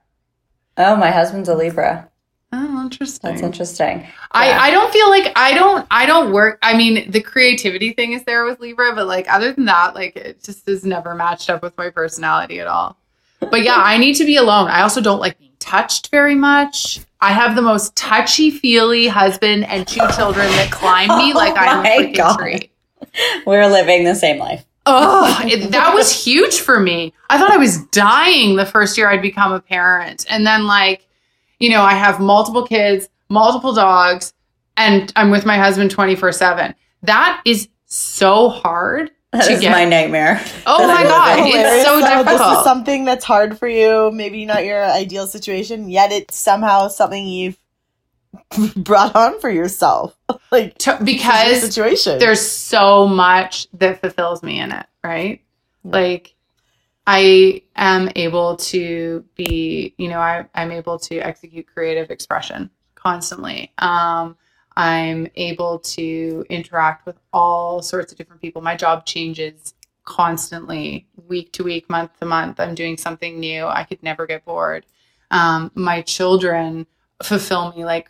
Oh, 0.78 0.96
my 0.96 1.10
husband's 1.10 1.48
a 1.48 1.54
Libra. 1.54 2.08
Oh, 2.50 2.82
interesting. 2.82 3.30
That's 3.30 3.42
interesting. 3.42 4.06
I, 4.32 4.48
Yeah. 4.48 4.58
I 4.62 4.70
don't 4.70 4.92
feel 4.92 5.10
like 5.10 5.30
I 5.36 5.52
don't 5.52 5.86
I 5.90 6.06
don't 6.06 6.32
work 6.32 6.58
I 6.62 6.74
mean 6.74 7.10
the 7.10 7.20
creativity 7.20 7.92
thing 7.92 8.12
is 8.12 8.24
there 8.24 8.46
with 8.46 8.60
Libra 8.60 8.94
but 8.94 9.06
like 9.06 9.30
other 9.30 9.52
than 9.52 9.66
that 9.66 9.94
like 9.94 10.16
it 10.16 10.42
just 10.42 10.66
is 10.66 10.84
never 10.84 11.14
matched 11.14 11.50
up 11.50 11.62
with 11.62 11.76
my 11.76 11.90
personality 11.90 12.60
at 12.60 12.66
all. 12.66 12.97
But 13.40 13.62
yeah, 13.62 13.76
I 13.76 13.98
need 13.98 14.14
to 14.14 14.24
be 14.24 14.36
alone. 14.36 14.68
I 14.68 14.82
also 14.82 15.00
don't 15.00 15.20
like 15.20 15.38
being 15.38 15.52
touched 15.58 16.10
very 16.10 16.34
much. 16.34 17.00
I 17.20 17.32
have 17.32 17.56
the 17.56 17.62
most 17.62 17.96
touchy 17.96 18.50
feely 18.50 19.08
husband 19.08 19.64
and 19.66 19.86
two 19.86 20.06
children 20.16 20.46
that 20.46 20.70
climb 20.70 21.08
me 21.18 21.32
oh 21.34 21.36
like 21.36 21.54
Oh 21.54 21.60
I'm 21.60 21.84
a 21.84 21.88
freaking 21.88 22.16
God. 22.16 22.38
tree. 22.38 22.70
We're 23.46 23.66
living 23.66 24.04
the 24.04 24.14
same 24.14 24.38
life. 24.38 24.64
Oh, 24.86 25.38
it, 25.44 25.70
that 25.72 25.94
was 25.94 26.24
huge 26.24 26.60
for 26.60 26.80
me. 26.80 27.12
I 27.30 27.38
thought 27.38 27.50
I 27.50 27.56
was 27.56 27.84
dying 27.86 28.56
the 28.56 28.66
first 28.66 28.96
year 28.96 29.08
I'd 29.08 29.22
become 29.22 29.52
a 29.52 29.60
parent. 29.60 30.24
And 30.30 30.46
then, 30.46 30.66
like, 30.66 31.06
you 31.58 31.70
know, 31.70 31.82
I 31.82 31.94
have 31.94 32.20
multiple 32.20 32.66
kids, 32.66 33.08
multiple 33.28 33.74
dogs, 33.74 34.32
and 34.76 35.12
I'm 35.16 35.30
with 35.30 35.44
my 35.44 35.58
husband 35.58 35.90
24 35.90 36.32
7. 36.32 36.74
That 37.02 37.42
is 37.44 37.68
so 37.86 38.48
hard 38.48 39.10
That 39.38 39.46
to 39.48 39.52
is 39.54 39.60
get. 39.60 39.70
my 39.72 39.84
nightmare. 39.84 40.40
oh 40.66 40.86
my 40.86 41.02
God. 41.02 41.38
It's 41.40 41.56
Hilarious 41.56 41.84
so 41.84 42.00
how 42.04 42.22
This 42.22 42.40
is 42.58 42.64
something 42.64 43.04
that's 43.04 43.24
hard 43.24 43.58
for 43.58 43.68
you, 43.68 44.10
maybe 44.12 44.44
not 44.46 44.64
your 44.64 44.82
ideal 44.84 45.26
situation, 45.26 45.88
yet 45.88 46.12
it's 46.12 46.36
somehow 46.36 46.88
something 46.88 47.26
you've 47.26 47.58
brought 48.76 49.14
on 49.16 49.40
for 49.40 49.50
yourself. 49.50 50.16
like 50.52 50.76
To- 50.78 50.98
this 51.00 51.00
is 51.00 51.06
your 51.08 51.16
because 51.18 51.60
situation. 51.60 52.18
there's 52.18 52.40
so 52.46 53.06
much 53.06 53.68
that 53.74 54.00
fulfills 54.00 54.42
me 54.42 54.60
in 54.60 54.72
it, 54.72 54.86
right? 55.02 55.40
Like 55.84 56.34
I 57.06 57.62
am 57.74 58.10
able 58.16 58.56
to 58.56 59.24
be, 59.34 59.94
you 59.96 60.08
know, 60.08 60.18
I, 60.20 60.46
I'm 60.54 60.70
able 60.72 60.98
to 61.00 61.18
execute 61.18 61.66
creative 61.66 62.10
expression 62.10 62.70
constantly. 62.94 63.72
Um, 63.78 64.36
I'm 64.78 65.26
able 65.34 65.80
to 65.80 66.46
interact 66.48 67.04
with 67.04 67.16
all 67.32 67.82
sorts 67.82 68.12
of 68.12 68.18
different 68.18 68.40
people. 68.40 68.62
My 68.62 68.76
job 68.76 69.04
changes 69.04 69.74
constantly, 70.04 71.08
week 71.26 71.52
to 71.54 71.64
week, 71.64 71.90
month 71.90 72.16
to 72.20 72.26
month. 72.26 72.60
I'm 72.60 72.76
doing 72.76 72.96
something 72.96 73.40
new. 73.40 73.66
I 73.66 73.82
could 73.82 74.00
never 74.04 74.24
get 74.24 74.44
bored. 74.44 74.86
Um, 75.32 75.72
my 75.74 76.00
children 76.02 76.86
fulfill 77.20 77.74
me 77.76 77.84
like 77.84 78.08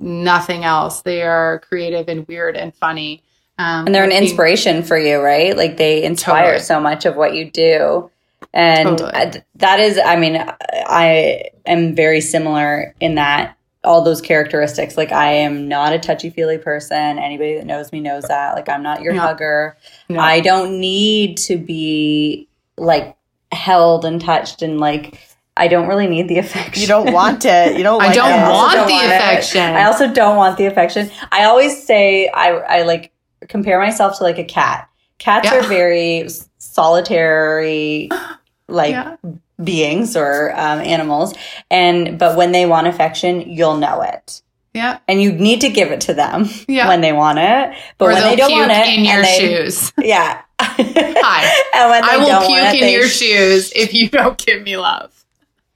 nothing 0.00 0.64
else. 0.64 1.02
They 1.02 1.22
are 1.22 1.60
creative 1.60 2.08
and 2.08 2.26
weird 2.26 2.56
and 2.56 2.74
funny. 2.74 3.22
Um, 3.56 3.86
And 3.86 3.94
they're 3.94 4.02
an 4.02 4.10
inspiration 4.10 4.82
for 4.82 4.98
you, 4.98 5.20
right? 5.20 5.56
Like 5.56 5.76
they 5.76 6.02
inspire 6.02 6.44
Totally. 6.44 6.64
so 6.64 6.80
much 6.80 7.06
of 7.06 7.14
what 7.14 7.34
you 7.34 7.48
do. 7.48 8.10
And 8.52 8.98
Totally. 8.98 9.42
That 9.54 9.78
is, 9.78 10.00
I 10.04 10.16
mean, 10.16 10.44
I 10.72 11.50
am 11.64 11.94
very 11.94 12.20
similar 12.20 12.96
in 13.00 13.14
that 13.14 13.56
all 13.84 14.02
those 14.02 14.20
characteristics. 14.20 14.96
Like 14.96 15.12
I 15.12 15.28
am 15.32 15.68
not 15.68 15.92
a 15.92 15.98
touchy 15.98 16.30
feely 16.30 16.58
person. 16.58 17.18
Anybody 17.18 17.56
that 17.56 17.66
knows 17.66 17.92
me 17.92 18.00
knows 18.00 18.24
that. 18.24 18.54
Like 18.54 18.68
I'm 18.68 18.82
not 18.82 19.02
your 19.02 19.14
Yeah. 19.14 19.20
hugger. 19.20 19.76
No. 20.08 20.20
I 20.20 20.40
don't 20.40 20.80
need 20.80 21.36
to 21.38 21.56
be 21.56 22.48
like 22.76 23.16
held 23.52 24.04
and 24.04 24.20
touched 24.20 24.62
and 24.62 24.80
like 24.80 25.20
I 25.56 25.68
don't 25.68 25.86
really 25.86 26.08
need 26.08 26.28
the 26.28 26.38
affection. 26.44 26.80
you 26.80 26.88
don't 26.88 27.12
want 27.12 27.44
it. 27.44 27.76
You 27.76 27.82
don't 27.84 28.02
I 28.10 28.12
don't 28.12 28.28
it. 28.30 28.34
I 28.34 28.50
want 28.50 28.72
don't 28.74 28.86
the 28.88 28.92
want 28.94 29.06
it. 29.06 29.14
affection. 29.16 29.60
I 29.62 29.84
also 29.84 30.12
don't 30.12 30.36
want 30.36 30.56
the 30.56 30.66
affection. 30.66 31.10
I 31.30 31.44
always 31.44 31.80
say 31.86 32.28
I 32.28 32.50
I 32.50 32.82
like 32.82 33.12
compare 33.48 33.78
myself 33.78 34.18
to 34.18 34.24
like 34.24 34.38
a 34.38 34.44
cat 34.44 34.88
Cats 35.18 35.48
Yeah. 35.50 35.58
are 35.58 35.62
very 35.68 36.28
solitary, 36.58 38.08
like 38.68 38.90
Yeah. 38.92 39.16
Beings 39.62 40.16
or 40.16 40.50
um, 40.52 40.80
animals, 40.80 41.34
and 41.70 42.18
but 42.18 42.36
when 42.36 42.52
they 42.52 42.66
want 42.66 42.86
affection, 42.86 43.42
you'll 43.42 43.76
know 43.76 44.02
it, 44.02 44.42
Yeah. 44.72 44.98
and 45.08 45.20
you 45.22 45.32
need 45.32 45.60
to 45.62 45.68
give 45.68 45.92
it 45.92 46.00
to 46.02 46.14
them 46.14 46.48
Yeah. 46.68 46.88
when 46.88 47.00
they 47.00 47.12
want 47.12 47.38
it. 47.38 47.76
But 47.98 48.04
or 48.06 48.12
when 48.14 48.22
they'll 48.22 48.36
don't 48.36 48.48
puke 48.50 48.68
want 48.68 48.72
it, 48.72 48.98
in 48.98 49.04
your 49.04 49.22
they, 49.22 49.38
shoes. 49.38 49.92
yeah. 49.98 50.40
Hi. 50.60 51.54
and 51.74 51.90
when 51.90 52.02
they 52.02 52.08
I 52.12 52.16
will 52.16 52.46
puke 52.46 52.58
it, 52.58 52.74
in 52.74 52.80
they 52.80 52.92
your 52.94 53.08
sh- 53.08 53.18
shoes 53.18 53.72
if 53.74 53.92
you 53.94 54.08
don't 54.08 54.38
give 54.38 54.62
me 54.62 54.76
love. 54.76 55.10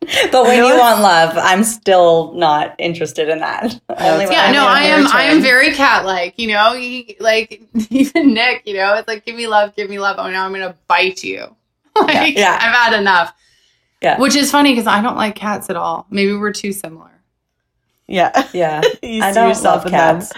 But 0.01 0.45
when 0.45 0.57
You 0.57 0.63
know 0.63 0.69
you 0.69 0.79
what's- 0.79 0.81
want 0.81 1.01
love, 1.03 1.37
I'm 1.37 1.65
still 1.65 2.33
not 2.35 2.75
interested 2.79 3.29
in 3.29 3.41
that. 3.41 3.65
Only 3.89 4.25
Yeah, 4.27 4.53
no, 4.53 4.67
I 4.67 4.83
am. 4.85 5.07
I 5.09 5.25
am 5.25 5.43
very 5.43 5.73
cat 5.73 6.07
like. 6.07 6.39
You 6.39 6.49
know, 6.49 6.75
he, 6.75 7.17
like 7.21 7.63
even 7.91 8.33
Nick. 8.33 8.63
You 8.67 8.75
know, 8.75 8.95
it's 8.95 9.09
like 9.09 9.27
give 9.27 9.35
me 9.37 9.47
love, 9.49 9.75
give 9.77 9.91
me 9.91 9.99
love. 9.99 10.17
Oh, 10.19 10.31
now 10.31 10.47
I'm 10.47 10.53
gonna 10.53 10.77
bite 10.87 11.23
you. 11.25 11.55
Like, 11.97 12.37
Yeah. 12.39 12.57
I've 12.61 12.75
had 12.93 12.99
enough. 12.99 13.35
Yeah. 14.03 14.21
Which 14.21 14.37
is 14.37 14.51
funny 14.51 14.73
because 14.73 14.87
I 14.87 15.01
don't 15.03 15.17
like 15.17 15.35
cats 15.35 15.69
at 15.71 15.77
all. 15.77 16.07
Maybe 16.11 16.33
we're 16.35 16.53
too 16.53 16.73
similar. 16.73 17.11
Yeah. 18.07 18.49
Yeah. 18.53 18.81
you 19.03 19.23
I 19.23 19.31
see 19.31 19.35
don't 19.35 19.49
yourself 19.49 19.85
love 19.85 19.87
in 19.87 19.93
them. 19.93 20.21
cats. 20.21 20.33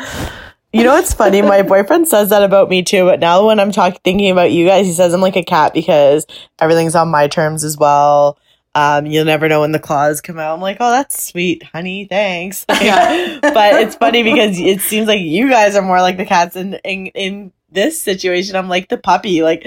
You 0.72 0.84
know 0.84 0.92
what's 0.94 1.12
funny? 1.12 1.42
My 1.42 1.62
boyfriend 1.62 2.06
says 2.06 2.30
that 2.30 2.42
about 2.44 2.68
me 2.68 2.82
too, 2.82 3.04
but 3.04 3.18
now 3.18 3.46
when 3.46 3.58
I'm 3.58 3.72
talking 3.72 3.98
thinking 4.04 4.30
about 4.30 4.52
you 4.52 4.66
guys, 4.66 4.86
he 4.86 4.92
says 4.92 5.12
I'm 5.12 5.20
like 5.20 5.36
a 5.36 5.42
cat 5.42 5.74
because 5.74 6.26
everything's 6.60 6.94
on 6.94 7.08
my 7.08 7.26
terms 7.26 7.64
as 7.64 7.76
well. 7.76 8.38
Um, 8.76 9.04
you'll 9.04 9.24
never 9.24 9.48
know 9.48 9.62
when 9.62 9.72
the 9.72 9.80
claws 9.80 10.20
come 10.20 10.38
out. 10.38 10.54
I'm 10.54 10.60
like, 10.60 10.76
oh, 10.78 10.90
that's 10.92 11.20
sweet, 11.20 11.64
honey. 11.64 12.06
Thanks. 12.08 12.64
Yeah. 12.80 13.40
but 13.42 13.82
it's 13.82 13.96
funny 13.96 14.22
because 14.22 14.58
it 14.60 14.80
seems 14.80 15.08
like 15.08 15.20
you 15.20 15.50
guys 15.50 15.74
are 15.74 15.82
more 15.82 16.00
like 16.00 16.16
the 16.16 16.24
cats 16.24 16.54
in 16.54 16.74
in, 16.84 17.06
in 17.08 17.52
this 17.72 18.00
situation. 18.00 18.54
I'm 18.54 18.68
like 18.68 18.88
the 18.88 18.96
puppy, 18.96 19.42
like 19.42 19.66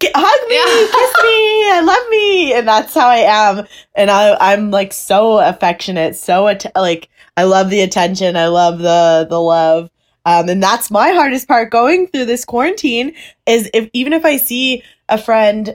"Get- 0.00 0.12
hug 0.14 0.48
me, 0.48 0.54
Yeah. 0.56 0.64
kiss 0.92 1.24
me, 1.24 1.70
I 1.70 1.80
love 1.84 2.08
me, 2.10 2.52
and 2.54 2.68
that's 2.68 2.94
how 2.94 3.08
I 3.08 3.16
am. 3.18 3.66
And 3.94 4.10
I 4.10 4.36
I'm 4.40 4.70
like 4.70 4.92
so 4.92 5.38
affectionate, 5.38 6.16
so 6.16 6.46
att- 6.48 6.72
like 6.76 7.08
I 7.36 7.44
love 7.44 7.70
the 7.70 7.80
attention, 7.80 8.36
I 8.36 8.46
love 8.48 8.78
the 8.78 9.26
the 9.28 9.40
love. 9.40 9.90
Um, 10.26 10.48
and 10.48 10.62
that's 10.62 10.90
my 10.90 11.10
hardest 11.10 11.48
part 11.48 11.70
going 11.70 12.06
through 12.08 12.26
this 12.26 12.44
quarantine 12.44 13.14
is 13.46 13.70
if 13.72 13.88
even 13.94 14.12
if 14.12 14.24
I 14.24 14.36
see 14.36 14.82
a 15.08 15.16
friend 15.18 15.74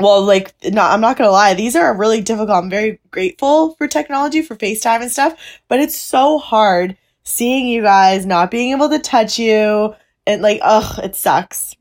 well 0.00 0.22
like 0.22 0.52
no 0.72 0.82
i'm 0.82 1.00
not 1.00 1.16
gonna 1.16 1.30
lie 1.30 1.54
these 1.54 1.76
are 1.76 1.96
really 1.96 2.20
difficult 2.20 2.50
i'm 2.50 2.68
very 2.68 2.98
grateful 3.12 3.74
for 3.76 3.86
technology 3.86 4.42
for 4.42 4.56
facetime 4.56 5.00
and 5.02 5.12
stuff 5.12 5.36
but 5.68 5.78
it's 5.78 5.94
so 5.96 6.38
hard 6.38 6.96
seeing 7.22 7.68
you 7.68 7.80
guys 7.80 8.26
not 8.26 8.50
being 8.50 8.72
able 8.72 8.88
to 8.88 8.98
touch 8.98 9.38
you 9.38 9.94
and 10.26 10.42
like 10.42 10.58
ugh 10.62 10.98
it 11.04 11.14
sucks 11.14 11.76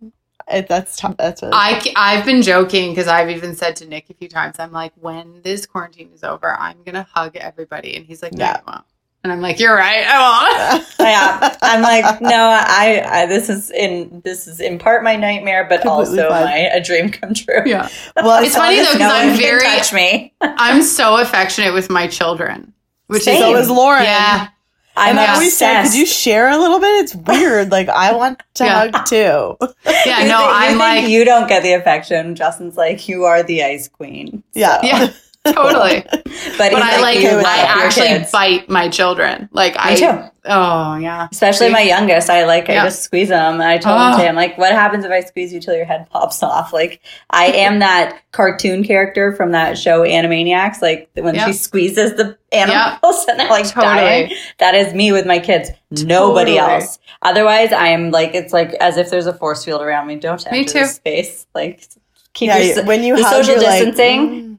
it, 0.52 0.68
that's 0.68 0.95
tough 0.98 1.15
that's 1.18 1.41
really 1.41 1.53
I 1.56 1.82
I've 1.95 2.26
been 2.26 2.41
joking 2.41 2.91
because 2.91 3.07
I've 3.07 3.30
even 3.30 3.56
said 3.56 3.76
to 3.78 3.86
Nick 3.88 4.10
a 4.10 4.14
few 4.14 4.28
times. 4.30 4.57
I'm 4.60 4.72
like, 4.72 4.94
when 4.99 5.41
this 5.44 5.65
quarantine 5.65 6.10
is 6.14 6.24
over, 6.24 6.53
I'm 6.60 6.84
gonna 6.84 7.07
hug 7.14 7.36
everybody, 7.38 7.95
and 7.95 8.06
he's 8.06 8.22
like, 8.22 8.34
no, 8.34 8.45
Yeah. 8.45 8.57
you 8.57 8.64
won't. 8.68 8.86
And 9.26 9.32
I'm 9.32 9.40
like, 9.40 9.57
you're 9.57 9.74
right, 9.74 10.03
I 10.06 10.70
won't. 10.74 10.86
yeah, 10.99 11.56
I'm 11.61 11.82
like, 11.82 12.20
no, 12.22 12.30
I, 12.30 13.22
I, 13.22 13.26
this 13.26 13.48
is 13.49 13.72
in, 13.72 14.20
this 14.26 14.48
is 14.48 14.60
in 14.60 14.78
part 14.78 15.02
my 15.02 15.15
nightmare, 15.15 15.64
but 15.64 15.82
Completely 15.82 16.20
also 16.20 16.30
fine. 16.30 16.44
my 16.44 16.57
a 16.57 16.84
dream 16.84 17.10
come 17.10 17.34
true. 17.34 17.61
yeah, 17.65 17.88
well 18.18 18.44
It's 18.44 18.53
funny, 18.56 18.80
though, 18.80 18.86
'cause 18.91 18.99
no 18.99 19.07
I'm 19.14 19.38
very- 19.38 19.61
touch 19.61 19.94
me. 19.94 20.34
I'm 20.41 20.82
so 20.84 21.18
affectionate 21.22 21.74
with 21.74 21.90
my 21.90 22.07
children, 22.07 22.74
which 23.07 23.24
Same. 23.24 23.38
is 23.38 23.44
always 23.44 23.64
is 23.65 23.70
lauren 23.70 24.03
yeah. 24.03 24.49
I'm 24.95 25.11
and 25.18 25.20
I 25.20 25.34
always 25.34 25.57
say, 25.57 25.82
could 25.84 25.94
you 25.95 26.06
share 26.06 26.49
a 26.49 26.57
little 26.57 26.80
bit? 26.80 27.03
It's 27.03 27.15
weird. 27.15 27.72
Like 27.72 27.90
I 27.90 28.14
want 28.15 28.44
to 28.56 28.64
Yeah. 28.65 28.91
hug 28.91 29.06
too. 29.06 29.57
Yeah, 30.06 30.20
no, 30.28 30.38
think- 30.40 30.49
I'm 30.52 30.68
think 30.70 30.80
like, 30.80 31.07
you 31.10 31.24
don't 31.26 31.48
get 31.48 31.64
the 31.64 31.74
affection. 31.74 32.36
Justin's 32.36 32.76
like, 32.78 33.07
you 33.07 33.24
are 33.26 33.41
the 33.44 33.64
ice 33.64 33.88
queen. 33.88 34.44
Yeah. 34.53 34.80
yeah, 34.84 35.14
totally. 35.45 36.06
But, 36.57 36.72
But 36.72 36.82
I 36.84 36.99
like, 37.02 37.20
you 37.20 37.28
okay 37.28 37.36
with 37.36 37.44
love 37.45 37.53
I 37.56 37.86
actually 37.86 38.07
kids. 38.07 38.32
bite 38.32 38.70
my 38.70 38.90
children. 38.90 39.49
Like, 39.53 39.76
I, 39.78 39.95
too. 39.95 40.30
oh, 40.45 40.95
yeah. 40.98 41.28
Especially 41.32 41.70
my 41.70 41.82
youngest, 41.82 42.30
I 42.30 42.45
like 42.45 42.70
I 42.70 42.76
just 42.84 43.02
squeeze 43.03 43.30
them. 43.30 43.56
And 43.56 43.64
I 43.64 43.78
told 43.78 43.98
Oh. 43.99 44.06
him 44.07 44.11
today, 44.18 44.28
I'm 44.30 44.36
like, 44.36 44.57
what 44.57 44.72
happens 44.72 45.03
if 45.06 45.11
I 45.11 45.22
squeeze 45.22 45.52
you 45.53 45.60
till 45.60 45.76
your 45.76 45.86
head 45.86 46.10
pops 46.10 46.44
off? 46.44 46.74
Like 46.74 47.02
I 47.30 47.45
am 47.53 47.80
that 47.80 48.20
cartoon 48.32 48.84
character 48.84 49.34
from 49.36 49.52
that 49.52 49.78
show 49.78 50.02
Animaniacs, 50.03 50.82
like 50.82 51.10
when 51.15 51.36
Yeah. 51.36 51.48
she 51.48 51.53
squeezes 51.53 52.15
the 52.15 52.38
animals 52.52 53.26
and 53.30 53.40
they're 53.40 53.49
like 53.49 53.65
Totally. 53.70 53.95
dying. 53.95 54.36
That 54.60 54.76
is 54.76 54.94
me 54.94 55.11
with 55.11 55.26
my 55.26 55.40
kids. 55.40 55.70
Nobody 55.91 56.57
else. 56.57 56.99
Otherwise, 57.22 57.72
I 57.72 57.88
am 57.90 58.11
like 58.11 58.34
it's 58.36 58.53
like 58.53 58.74
as 58.76 58.98
if 58.98 59.10
there's 59.10 59.28
a 59.28 59.34
force 59.34 59.64
field 59.65 59.82
around 59.82 60.07
me. 60.07 60.15
Don't 60.18 60.40
touch 60.40 60.52
Me 60.52 60.65
too. 60.65 60.86
space. 60.86 61.48
Like 61.56 61.88
keep 62.34 62.48
Yeah, 62.48 62.57
your 62.60 62.86
when 62.86 63.03
you 63.03 63.15
the 63.15 63.24
hug, 63.24 63.34
social 63.45 63.56
you're 63.61 63.64
like, 63.64 63.84
distancing. 63.86 64.30
Mm. 64.30 64.53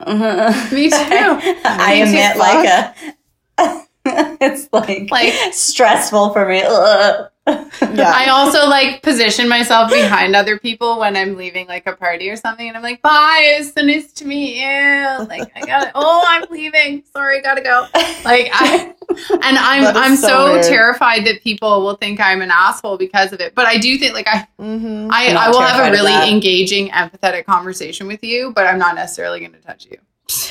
Mm. 0.00 0.72
Me 0.72 0.90
too. 0.90 0.96
I 1.64 1.94
Me 1.94 2.04
too, 2.04 2.10
emit 2.10 2.36
like 2.36 2.68
a. 3.58 3.86
it's 4.40 4.68
like 4.72 5.10
Like- 5.10 5.52
stressful 5.54 6.32
for 6.32 6.48
me. 6.48 6.62
Ugh. 6.64 7.30
yeah. 7.48 8.12
I 8.12 8.26
also 8.30 8.66
like 8.66 9.02
position 9.02 9.48
myself 9.48 9.88
behind 9.92 10.34
other 10.34 10.58
people 10.58 10.98
when 10.98 11.16
I'm 11.16 11.36
leaving 11.36 11.68
like 11.68 11.86
a 11.86 11.92
party 11.94 12.28
or 12.28 12.34
something, 12.34 12.66
and 12.66 12.76
I'm 12.76 12.82
like, 12.82 13.00
"Bye, 13.02 13.42
it's 13.56 13.72
so 13.72 13.82
nice 13.82 14.12
to 14.14 14.24
meet 14.24 14.56
you." 14.56 15.26
Like, 15.28 15.52
I 15.54 15.60
got 15.64 15.84
to 15.84 15.92
Oh, 15.94 16.24
I'm 16.26 16.44
leaving. 16.50 17.04
Sorry, 17.12 17.40
gotta 17.42 17.62
go. 17.62 17.86
Like, 18.24 18.50
I 18.52 18.95
and 19.30 19.58
I'm 19.58 19.96
I'm 19.96 20.16
so 20.16 20.60
so, 20.60 20.68
terrified 20.68 21.26
that 21.26 21.42
people 21.42 21.82
will 21.82 21.96
think 21.96 22.20
I'm 22.20 22.42
an 22.42 22.50
asshole 22.50 22.98
because 22.98 23.32
of 23.32 23.40
it. 23.40 23.54
But 23.54 23.66
I 23.66 23.78
do 23.78 23.96
think 23.98 24.14
like 24.14 24.28
I 24.28 24.46
Mhm. 24.60 25.08
I, 25.10 25.26
I'm 25.28 25.34
not 25.34 25.46
I 25.48 25.50
will 25.50 25.60
have 25.60 25.88
a 25.88 25.90
really 25.90 26.30
engaging, 26.30 26.88
empathetic 26.90 27.44
conversation 27.46 28.06
with 28.06 28.22
you, 28.22 28.52
but 28.54 28.66
I'm 28.66 28.78
not 28.78 28.94
necessarily 28.94 29.40
going 29.40 29.52
to 29.52 29.60
touch 29.60 29.86
you. 29.86 29.98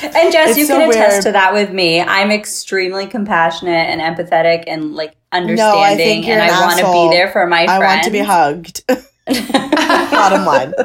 And 0.02 0.32
Jess, 0.32 0.50
It's 0.50 0.58
you 0.58 0.64
so 0.66 0.78
can 0.78 0.90
attest 0.90 1.16
weird. 1.16 1.22
to 1.24 1.32
that 1.32 1.52
with 1.52 1.70
me. 1.70 2.00
I'm 2.00 2.30
extremely 2.30 3.06
compassionate 3.06 3.88
and 3.90 4.00
empathetic 4.00 4.64
and 4.66 4.94
like 4.94 5.16
understanding, 5.32 5.96
think 5.98 6.26
you're 6.26 6.38
and 6.38 6.50
an 6.50 6.56
I 6.56 6.60
want 6.62 6.78
to 6.80 6.86
be 6.92 7.08
there 7.14 7.30
for 7.30 7.46
my 7.46 7.66
Friends. 7.66 7.82
I 7.82 7.86
want 7.86 8.04
to 8.04 8.10
be 8.10 8.20
hugged. 8.20 8.84
Bottom 10.10 10.44
line. 10.46 10.72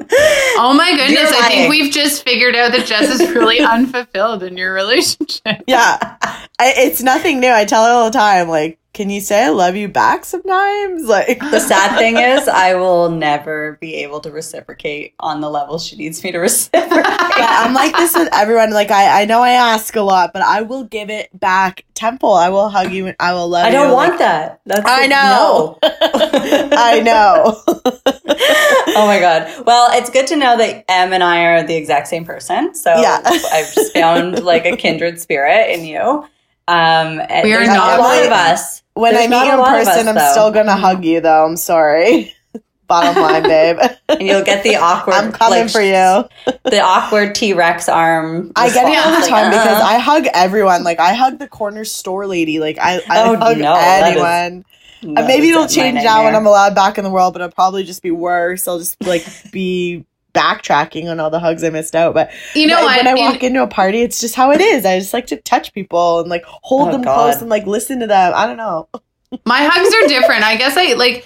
Oh 0.00 0.74
my 0.76 0.90
goodness! 0.96 1.32
I 1.32 1.48
think 1.48 1.70
we've 1.70 1.92
just 1.92 2.24
figured 2.24 2.54
out 2.56 2.72
that 2.72 2.86
Jess 2.86 3.20
is 3.20 3.30
really 3.30 3.60
unfulfilled 3.60 4.42
in 4.42 4.56
your 4.56 4.72
relationship. 4.72 5.62
Yeah. 5.66 6.16
I, 6.60 6.74
it's 6.76 7.02
nothing 7.02 7.40
new. 7.40 7.50
I 7.50 7.64
tell 7.64 7.84
her 7.84 7.90
all 7.90 8.10
the 8.10 8.18
time, 8.18 8.48
like, 8.48 8.77
can 8.94 9.10
you 9.10 9.20
say 9.20 9.44
I 9.44 9.50
love 9.50 9.76
you 9.76 9.86
back 9.88 10.24
sometimes? 10.24 11.04
Like, 11.04 11.38
The 11.38 11.60
sad 11.60 11.96
thing 11.98 12.16
is, 12.16 12.48
I 12.48 12.74
will 12.74 13.10
never 13.10 13.76
be 13.80 13.96
able 13.96 14.18
to 14.20 14.30
reciprocate 14.30 15.14
on 15.20 15.40
the 15.40 15.48
level 15.50 15.78
she 15.78 15.94
needs 15.96 16.24
me 16.24 16.32
to 16.32 16.38
reciprocate. 16.40 17.04
yeah, 17.04 17.62
I'm 17.64 17.74
like 17.74 17.94
this 17.94 18.14
with 18.14 18.28
everyone. 18.32 18.70
Like, 18.72 18.90
I, 18.90 19.22
I 19.22 19.24
know 19.26 19.40
I 19.42 19.50
ask 19.50 19.94
a 19.94 20.00
lot, 20.00 20.32
but 20.32 20.42
I 20.42 20.62
will 20.62 20.84
give 20.84 21.10
it 21.10 21.28
back 21.38 21.84
temple. 21.94 22.32
I 22.32 22.48
will 22.48 22.68
hug 22.70 22.90
you 22.92 23.06
and 23.06 23.16
I 23.20 23.34
will 23.34 23.48
love 23.48 23.64
you. 23.64 23.68
I 23.68 23.70
don't 23.72 23.92
like- 23.92 24.08
want 24.08 24.18
that. 24.20 24.60
That's 24.66 24.82
I 24.84 25.06
know. 25.06 25.78
No. 25.82 25.88
I 26.72 27.00
know. 27.00 27.62
oh 28.96 29.06
my 29.06 29.20
god. 29.20 29.64
Well, 29.66 29.88
it's 29.92 30.10
good 30.10 30.26
to 30.28 30.36
know 30.36 30.56
that 30.56 30.84
Em 30.88 31.12
and 31.12 31.22
I 31.22 31.44
are 31.44 31.62
the 31.62 31.76
exact 31.76 32.08
same 32.08 32.24
person. 32.24 32.74
So 32.74 32.90
Yeah. 33.00 33.20
I've 33.24 33.72
just 33.74 33.92
found 33.92 34.42
like 34.44 34.64
a 34.64 34.76
kindred 34.76 35.20
spirit 35.20 35.70
in 35.70 35.84
you. 35.84 36.26
Um, 36.68 37.20
We 37.42 37.54
are 37.54 37.64
not 37.64 37.98
a 37.98 38.02
lot 38.02 38.24
of 38.26 38.30
us. 38.32 38.82
when 38.94 39.14
There's 39.14 39.24
I 39.24 39.28
not 39.28 39.40
meet 39.44 39.48
a 39.48 39.52
you 39.52 39.52
in 39.54 39.58
lot 39.60 39.74
of 39.80 39.80
us, 39.80 39.94
person, 39.94 40.08
I'm 40.08 40.14
though. 40.16 40.30
still 40.32 40.50
gonna 40.52 40.76
hug 40.76 41.04
you, 41.04 41.20
though. 41.20 41.46
I'm 41.46 41.56
sorry. 41.56 42.34
Bottom 42.88 43.22
line, 43.22 43.42
babe. 43.42 43.78
and 44.08 44.22
you'll 44.22 44.44
get 44.44 44.62
the 44.64 44.76
awkward. 44.76 45.14
I'm 45.14 45.30
coming 45.32 45.60
like, 45.62 45.70
for 45.70 45.82
you. 45.82 46.24
The 46.70 46.80
awkward 46.80 47.34
T 47.34 47.52
Rex 47.54 47.88
arm. 47.88 48.52
I 48.56 48.68
get 48.70 48.86
it 48.88 48.96
all 48.98 49.10
the 49.12 49.18
response, 49.18 49.28
time 49.28 49.52
like, 49.52 49.62
because 49.62 49.80
uh-uh. 49.82 49.86
I 49.88 49.98
hug 49.98 50.26
everyone. 50.34 50.84
Like 50.84 50.98
I 51.00 51.12
hug 51.14 51.38
the 51.38 51.48
corner 51.48 51.84
store 51.84 52.26
lady. 52.26 52.60
Like 52.60 52.78
I, 52.78 52.96
I 53.08 53.28
Oh, 53.28 53.36
hug 53.36 53.58
no, 53.58 53.74
anyone. 53.74 54.64
No, 55.02 55.14
and 55.18 55.26
maybe 55.26 55.48
it'll 55.50 55.66
change 55.68 56.02
now 56.02 56.24
when. 56.24 56.34
I'm 56.34 56.46
allowed 56.46 56.74
back 56.74 56.98
in 56.98 57.04
the 57.04 57.10
world, 57.10 57.32
but 57.34 57.42
it'll 57.42 57.52
probably 57.54 57.84
just 57.84 58.02
be 58.02 58.10
worse. 58.10 58.66
I'll 58.66 58.78
just 58.78 58.96
like 59.06 59.24
be 59.52 60.04
backtracking 60.34 61.10
on 61.10 61.18
all 61.20 61.30
the 61.30 61.38
hugs 61.40 61.64
I 61.64 61.70
missed 61.70 61.94
out. 61.96 62.14
But 62.14 62.30
You 62.54 62.66
know 62.66 62.76
when 62.76 62.84
what? 62.84 63.06
I 63.06 63.10
In- 63.12 63.16
walk 63.18 63.42
into 63.42 63.62
a 63.62 63.66
party, 63.66 64.02
it's 64.02 64.20
just 64.20 64.34
how 64.34 64.50
it 64.52 64.60
is. 64.60 64.84
I 64.84 64.98
just 64.98 65.12
like 65.14 65.26
to 65.28 65.36
touch 65.36 65.72
people 65.72 66.20
and 66.20 66.28
like 66.28 66.44
hold 66.44 66.88
Oh, 66.88 66.92
them 66.92 67.02
God. 67.02 67.14
close 67.32 67.40
and 67.40 67.50
like 67.50 67.66
listen 67.66 68.00
to 68.00 68.06
them. 68.06 68.32
I 68.34 68.46
don't 68.46 68.56
know. 68.56 68.88
My 69.44 69.62
hugs 69.62 69.94
are 69.94 70.08
different. 70.08 70.42
I 70.44 70.56
guess 70.56 70.76
I 70.76 70.94
like 70.94 71.24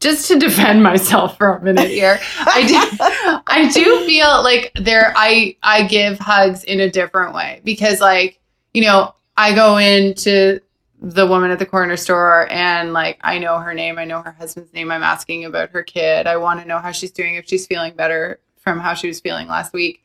just 0.00 0.28
to 0.28 0.38
defend 0.38 0.82
myself 0.82 1.36
for 1.38 1.56
a 1.56 1.62
minute 1.62 1.88
here. 1.88 2.18
I 2.40 2.66
do 2.66 3.42
I 3.46 3.70
do 3.72 4.04
feel 4.06 4.42
like 4.42 4.72
there 4.80 5.12
I 5.16 5.56
I 5.62 5.84
give 5.86 6.18
hugs 6.18 6.64
in 6.64 6.80
a 6.80 6.90
different 6.90 7.34
way 7.34 7.60
because 7.64 8.00
like, 8.00 8.40
you 8.74 8.82
know, 8.82 9.14
I 9.36 9.54
go 9.54 9.76
into 9.78 10.60
the 11.04 11.26
woman 11.26 11.50
at 11.50 11.58
the 11.58 11.66
corner 11.66 11.96
store 11.96 12.46
and 12.50 12.92
like 12.92 13.18
I 13.22 13.38
know 13.38 13.58
her 13.58 13.74
name, 13.74 13.98
I 13.98 14.04
know 14.04 14.22
her 14.22 14.30
husband's 14.32 14.72
name, 14.72 14.90
I'm 14.92 15.02
asking 15.02 15.44
about 15.44 15.70
her 15.70 15.82
kid. 15.82 16.28
I 16.28 16.36
want 16.36 16.60
to 16.60 16.66
know 16.68 16.78
how 16.78 16.92
she's 16.92 17.10
doing 17.10 17.34
if 17.34 17.46
she's 17.48 17.66
feeling 17.66 17.94
better 17.94 18.38
from 18.60 18.78
how 18.78 18.94
she 18.94 19.08
was 19.08 19.18
feeling 19.18 19.48
last 19.48 19.72
week. 19.72 20.00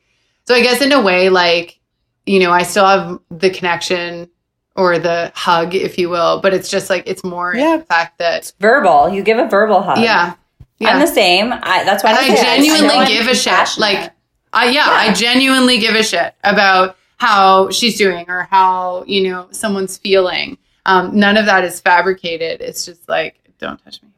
So 0.46 0.54
I 0.56 0.60
guess 0.62 0.82
in 0.82 0.90
a 0.92 1.00
way 1.00 1.28
like, 1.28 1.78
you 2.26 2.40
know, 2.40 2.50
I 2.50 2.64
still 2.64 2.84
have 2.84 3.20
the 3.30 3.48
connection 3.50 4.28
or 4.74 4.98
the 4.98 5.30
hug, 5.36 5.74
if 5.76 5.98
you 5.98 6.08
will, 6.10 6.40
but 6.40 6.52
it's 6.52 6.68
just 6.68 6.90
like 6.90 7.04
it's 7.06 7.22
more 7.22 7.52
in 7.52 7.60
Yeah. 7.60 7.76
the 7.76 7.84
fact 7.84 8.18
that 8.18 8.38
it's 8.38 8.50
verbal. 8.60 9.08
You 9.08 9.22
give 9.22 9.38
a 9.38 9.46
verbal 9.48 9.82
hug. 9.82 9.98
yeah, 9.98 10.34
Yeah. 10.80 10.90
I'm 10.90 11.00
the 11.00 11.06
same. 11.06 11.52
I, 11.52 11.84
that's 11.84 12.02
why 12.02 12.10
I, 12.10 12.32
I 12.32 12.34
genuinely 12.34 12.94
I'm 12.96 13.06
give 13.08 13.28
a 13.28 13.36
shit. 13.36 13.78
Like, 13.78 14.10
I 14.52 14.70
yeah, 14.70 14.86
I 14.88 15.12
genuinely 15.12 15.78
give 15.78 15.94
a 15.94 16.02
shit 16.02 16.34
about 16.42 16.96
how 17.18 17.70
she's 17.70 17.96
doing 17.98 18.24
or 18.28 18.48
how 18.50 19.04
you 19.06 19.30
know 19.30 19.46
someone's 19.52 19.96
feeling. 19.96 20.58
Um, 20.88 21.18
none 21.18 21.36
of 21.36 21.46
that 21.46 21.64
is 21.64 21.80
fabricated. 21.80 22.60
It's 22.62 22.84
just 22.86 23.08
like, 23.08 23.36
don't 23.58 23.82
touch 23.84 24.00
me. 24.02 24.08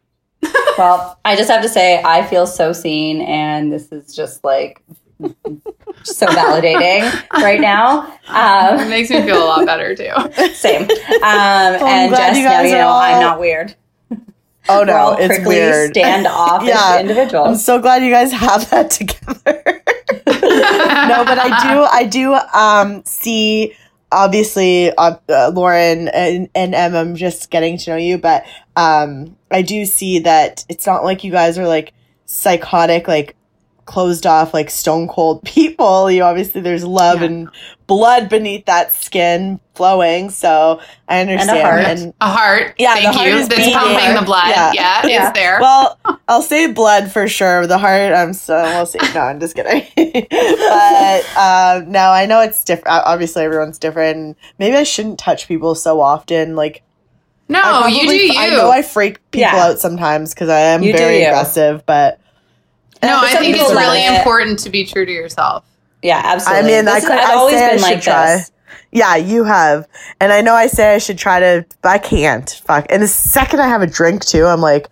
Well, 0.78 1.18
I 1.26 1.36
just 1.36 1.50
have 1.50 1.60
to 1.62 1.68
say, 1.68 2.00
I 2.02 2.24
feel 2.26 2.46
so 2.46 2.72
seen, 2.72 3.20
and 3.22 3.70
this 3.70 3.92
is 3.92 4.14
just 4.16 4.42
like 4.44 4.82
so 6.04 6.26
validating 6.26 7.02
right 7.42 7.60
now. 7.60 8.10
It 8.24 8.30
Um, 8.82 8.88
makes 8.88 9.10
me 9.10 9.20
feel 9.22 9.42
a 9.42 9.44
lot 9.44 9.66
better 9.66 9.94
too. 9.94 10.10
same. 10.54 10.82
Um, 10.84 10.88
and 11.22 12.10
just 12.14 12.38
you 12.38 12.44
now, 12.44 12.62
you 12.62 12.72
know, 12.76 12.86
all- 12.88 12.98
I'm 13.00 13.20
not 13.20 13.38
weird. 13.40 13.74
Oh 14.68 14.84
We're 14.86 14.96
all 14.96 15.12
no, 15.12 15.18
it's 15.18 15.26
prickly, 15.36 15.56
weird. 15.56 15.90
standoffish 15.90 16.68
Yeah. 16.68 17.40
I'm 17.42 17.56
so 17.56 17.78
glad 17.80 18.02
you 18.04 18.10
guys 18.10 18.32
have 18.32 18.70
that 18.70 18.90
together. 18.90 19.62
no, 20.26 21.24
but 21.24 21.38
I 21.38 21.72
do, 21.72 21.82
I 21.82 22.04
do 22.04 22.34
um, 22.58 23.02
see. 23.04 23.74
Obviously, 24.12 24.90
uh, 24.90 25.16
uh, 25.28 25.52
Lauren 25.54 26.08
and, 26.08 26.48
and 26.54 26.74
Em, 26.74 26.94
I'm 26.94 27.14
just 27.14 27.50
getting 27.50 27.78
to 27.78 27.90
know 27.90 27.96
you, 27.96 28.18
but 28.18 28.44
um, 28.76 29.36
I 29.50 29.62
do 29.62 29.84
see 29.86 30.20
that 30.20 30.64
it's 30.68 30.86
not 30.86 31.04
like 31.04 31.22
you 31.22 31.30
guys 31.30 31.58
are 31.58 31.68
like 31.68 31.92
psychotic, 32.26 33.06
like 33.06 33.36
closed 33.90 34.24
off, 34.26 34.54
like 34.54 34.70
stone 34.70 35.08
cold 35.08 35.42
people. 35.44 36.10
You 36.10 36.22
obviously 36.22 36.60
there's 36.60 36.84
love 36.84 37.20
Yeah. 37.20 37.26
and 37.26 37.48
blood 37.86 38.28
beneath 38.28 38.66
that 38.66 38.92
skin 38.92 39.58
flowing. 39.74 40.30
So 40.30 40.80
I 41.08 41.20
understand. 41.22 41.60
heart. 41.60 41.80
and 41.84 42.14
A 42.20 42.28
heart. 42.28 42.74
Yeah, 42.78 42.94
the 42.94 43.00
thank 43.02 43.14
heart 43.16 43.28
you. 43.28 43.34
is 43.36 43.48
That's 43.48 43.60
beating. 43.60 43.74
pumping 43.74 44.14
the 44.14 44.22
blood. 44.22 44.48
Yeah. 44.48 44.72
Yeah, 44.74 45.06
Yeah. 45.06 45.28
it's 45.28 45.38
there. 45.38 45.58
Well, 45.60 45.98
I'll 46.28 46.42
say 46.42 46.70
blood 46.70 47.10
for 47.10 47.26
sure. 47.26 47.66
The 47.66 47.78
heart, 47.78 48.12
I'm 48.12 48.32
so 48.32 48.54
we'll 48.62 48.86
see. 48.86 48.98
No, 49.14 49.20
I'm 49.22 49.40
just 49.40 49.56
kidding. 49.56 49.82
but 50.30 51.36
um, 51.36 51.90
no, 51.90 52.10
I 52.10 52.26
know 52.26 52.40
it's 52.42 52.62
different. 52.64 52.88
Obviously, 53.04 53.44
everyone's 53.44 53.78
different. 53.78 54.36
Maybe 54.58 54.76
I 54.76 54.84
shouldn't 54.84 55.18
touch 55.18 55.48
people 55.48 55.74
so 55.74 56.00
often. 56.00 56.54
Like, 56.56 56.82
no, 57.48 57.60
probably- 57.60 58.00
you 58.00 58.08
do 58.08 58.14
you. 58.16 58.34
I 58.38 58.50
know 58.50 58.70
I 58.70 58.82
freak 58.82 59.18
people 59.32 59.48
Yeah. 59.50 59.56
out 59.64 59.78
sometimes 59.80 60.32
because 60.32 60.48
I 60.48 60.60
am 60.60 60.82
You 60.82 60.92
very 60.92 61.24
aggressive. 61.24 61.84
But 61.86 62.20
no, 63.02 63.18
I 63.22 63.34
think 63.36 63.56
it's 63.56 63.70
really 63.72 64.04
it. 64.04 64.18
important 64.18 64.58
to 64.60 64.70
be 64.70 64.84
true 64.84 65.04
to 65.06 65.12
yourself. 65.12 65.64
Yeah, 66.02 66.20
absolutely. 66.24 66.74
I 66.74 66.76
mean, 66.82 66.88
I 66.88 66.94
This 66.94 67.04
is- 67.04 67.10
I've 67.10 67.18
I 67.30 67.34
always 67.34 67.54
say 67.56 67.64
I 67.66 67.68
been 67.70 67.78
should 67.78 67.82
like 67.84 68.02
try. 68.02 68.26
this. 68.36 68.50
yeah, 68.92 69.16
you 69.16 69.44
have, 69.44 69.86
and 70.20 70.32
I 70.32 70.40
know 70.40 70.54
I 70.54 70.66
say 70.66 70.94
I 70.94 70.98
should 70.98 71.18
try 71.18 71.40
to, 71.40 71.66
but 71.82 71.88
I 71.90 71.98
can't. 71.98 72.48
Fuck. 72.64 72.86
And 72.90 73.02
the 73.02 73.08
second 73.08 73.60
I 73.60 73.68
have 73.68 73.82
a 73.82 73.86
drink 73.86 74.24
too, 74.24 74.46
I'm 74.46 74.60
like, 74.60 74.88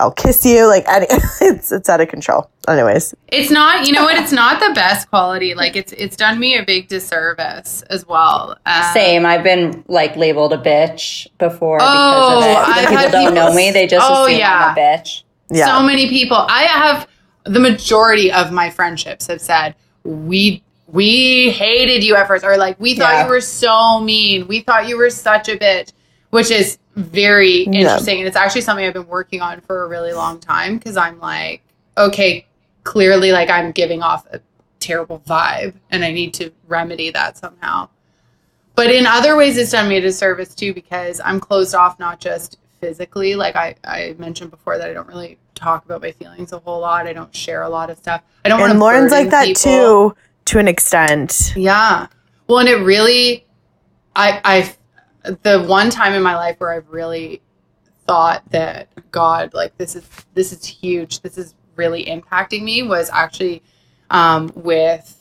I'll 0.00 0.12
kiss 0.12 0.44
you. 0.44 0.66
Like, 0.68 0.84
any, 0.88 1.06
it's 1.40 1.72
it's 1.72 1.88
out 1.88 2.00
of 2.00 2.08
control. 2.08 2.50
Anyways, 2.68 3.14
It's 3.28 3.50
not, 3.50 3.86
you 3.86 3.92
know 3.94 4.04
what? 4.04 4.16
It's 4.18 4.30
not 4.30 4.60
the 4.60 4.72
best 4.74 5.08
quality. 5.10 5.54
Like 5.54 5.74
it's 5.74 5.92
it's 5.92 6.16
done 6.16 6.38
me 6.38 6.56
a 6.56 6.64
big 6.64 6.86
disservice 6.88 7.82
as 7.90 8.06
well. 8.06 8.56
Um, 8.66 8.84
Same. 8.92 9.24
I've 9.26 9.42
been 9.42 9.84
like 9.88 10.14
labeled 10.16 10.52
a 10.52 10.58
bitch 10.58 11.26
before 11.38 11.78
Oh, 11.80 12.40
because 12.40 12.44
of 12.44 12.50
it. 12.50 12.56
I've 12.56 12.80
people 12.88 12.96
had 12.96 13.12
don't 13.12 13.20
people- 13.32 13.34
know 13.34 13.54
me, 13.54 13.70
they 13.70 13.86
just 13.86 14.06
Oh, 14.08 14.26
assume 14.26 14.38
yeah. 14.38 14.66
I'm 14.66 14.76
a 14.76 14.80
bitch. 14.80 15.22
yeah. 15.50 15.66
So 15.66 15.82
many 15.82 16.08
people. 16.08 16.36
I 16.36 16.64
have 16.64 17.08
the 17.48 17.60
majority 17.60 18.30
of 18.32 18.52
my 18.52 18.70
friendships 18.70 19.26
have 19.26 19.40
said 19.40 19.74
we 20.04 20.62
we 20.90 21.50
hated 21.50 22.02
you 22.02 22.16
at 22.16 22.26
first, 22.26 22.44
or 22.44 22.56
like 22.56 22.78
we 22.80 22.94
thought 22.94 23.12
Yeah. 23.12 23.24
you 23.24 23.28
were 23.30 23.40
so 23.42 24.00
mean. 24.00 24.48
We 24.48 24.60
thought 24.60 24.88
you 24.88 24.96
were 24.96 25.10
such 25.10 25.48
a 25.48 25.56
bitch, 25.56 25.92
which 26.30 26.50
is 26.50 26.78
very 26.96 27.64
Yeah. 27.64 27.80
interesting, 27.80 28.18
and 28.20 28.26
it's 28.26 28.36
actually 28.36 28.62
something 28.62 28.86
I've 28.86 28.94
been 28.94 29.06
working 29.06 29.42
on 29.42 29.60
for 29.60 29.84
a 29.84 29.88
really 29.88 30.12
long 30.14 30.40
time 30.40 30.78
because 30.78 30.96
I'm 30.96 31.20
like, 31.20 31.60
okay, 31.98 32.46
clearly, 32.84 33.32
like 33.32 33.50
I'm 33.50 33.70
giving 33.72 34.02
off 34.02 34.26
a 34.32 34.40
terrible 34.80 35.22
vibe, 35.28 35.74
and 35.90 36.02
I 36.04 36.10
need 36.12 36.32
to 36.34 36.50
remedy 36.66 37.10
that 37.10 37.36
somehow. 37.36 37.88
But 38.74 38.90
in 38.90 39.06
other 39.06 39.36
ways, 39.36 39.58
it's 39.58 39.72
done 39.72 39.88
me 39.88 39.96
a 39.96 40.00
disservice 40.00 40.54
too 40.54 40.72
because 40.72 41.20
I'm 41.22 41.38
closed 41.40 41.74
off 41.74 41.98
not 41.98 42.18
just 42.20 42.56
physically. 42.80 43.34
Like 43.34 43.56
I, 43.56 43.74
I 43.84 44.14
mentioned 44.18 44.50
before 44.52 44.78
that 44.78 44.88
I 44.88 44.92
don't 44.94 45.08
really 45.08 45.36
talk 45.58 45.84
about 45.84 46.00
my 46.00 46.12
feelings 46.12 46.52
a 46.52 46.58
whole 46.58 46.80
lot. 46.80 47.06
I 47.06 47.12
don't 47.12 47.34
share 47.34 47.62
a 47.62 47.68
lot 47.68 47.90
of 47.90 47.98
stuff. 47.98 48.22
I 48.44 48.48
don't 48.48 48.60
want 48.60 48.70
and 48.70 48.78
to. 48.78 48.84
Lauren's 48.84 49.12
like 49.12 49.30
that 49.30 49.56
too, 49.56 50.14
to 50.46 50.58
an 50.58 50.68
extent. 50.68 51.52
Yeah. 51.56 52.06
Well, 52.46 52.60
and 52.60 52.68
it 52.68 52.76
really, 52.76 53.46
I, 54.16 54.40
I, 55.24 55.32
the 55.42 55.62
one 55.64 55.90
time 55.90 56.14
in 56.14 56.22
my 56.22 56.36
life 56.36 56.58
where 56.58 56.72
I've 56.72 56.88
really 56.88 57.42
thought 58.06 58.42
that 58.50 58.88
God, 59.10 59.52
like 59.52 59.76
this 59.76 59.94
is 59.96 60.08
this 60.34 60.52
is 60.52 60.64
huge. 60.64 61.20
This 61.20 61.36
is 61.36 61.54
really 61.76 62.04
impacting 62.04 62.62
me 62.62 62.82
was 62.82 63.10
actually 63.12 63.62
um, 64.10 64.50
with 64.54 65.14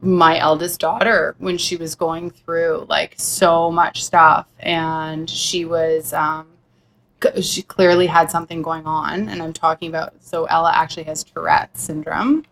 my 0.00 0.38
eldest 0.38 0.80
daughter 0.80 1.36
when 1.38 1.58
she 1.58 1.76
was 1.76 1.94
going 1.94 2.30
through 2.30 2.86
like 2.88 3.14
so 3.18 3.70
much 3.70 4.04
stuff, 4.04 4.46
and 4.60 5.28
she 5.28 5.64
was. 5.64 6.12
Um, 6.12 6.46
she 7.40 7.62
clearly 7.62 8.06
had 8.06 8.30
something 8.30 8.62
going 8.62 8.86
on, 8.86 9.28
and 9.28 9.42
I'm 9.42 9.52
talking 9.52 9.88
about. 9.88 10.14
So 10.20 10.44
Ella 10.46 10.72
actually 10.74 11.04
has 11.04 11.24
Tourette's 11.24 11.82
syndrome, 11.82 12.44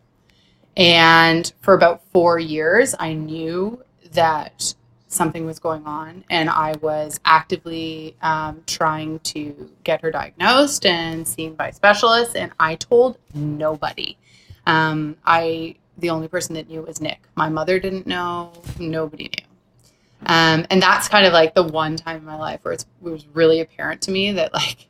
and 0.76 1.52
for 1.60 1.74
about 1.74 2.02
four 2.12 2.38
years, 2.38 2.94
I 2.98 3.12
knew 3.12 3.82
that 4.12 4.74
something 5.08 5.46
was 5.46 5.58
going 5.58 5.86
on, 5.86 6.24
and 6.30 6.48
I 6.50 6.74
was 6.80 7.18
actively 7.24 8.16
um, 8.22 8.62
trying 8.66 9.18
to 9.20 9.70
get 9.84 10.02
her 10.02 10.10
diagnosed 10.10 10.86
and 10.86 11.26
seen 11.26 11.54
by 11.54 11.70
specialists. 11.70 12.34
And 12.34 12.52
I 12.60 12.76
told 12.76 13.18
nobody. 13.34 14.16
Um, 14.66 15.16
I 15.24 15.76
the 15.96 16.10
only 16.10 16.28
person 16.28 16.54
that 16.54 16.68
knew 16.68 16.82
was 16.82 17.00
Nick. 17.00 17.20
My 17.34 17.48
mother 17.48 17.80
didn't 17.80 18.06
know. 18.06 18.52
Nobody 18.78 19.24
knew. 19.24 19.47
Um, 20.26 20.66
and 20.70 20.82
that's 20.82 21.08
kind 21.08 21.26
of 21.26 21.32
like 21.32 21.54
the 21.54 21.62
one 21.62 21.96
time 21.96 22.16
in 22.16 22.24
my 22.24 22.36
life 22.36 22.60
where 22.62 22.74
it 22.74 22.84
was 23.00 23.26
really 23.28 23.60
apparent 23.60 24.02
to 24.02 24.10
me 24.10 24.32
that 24.32 24.52
like 24.52 24.88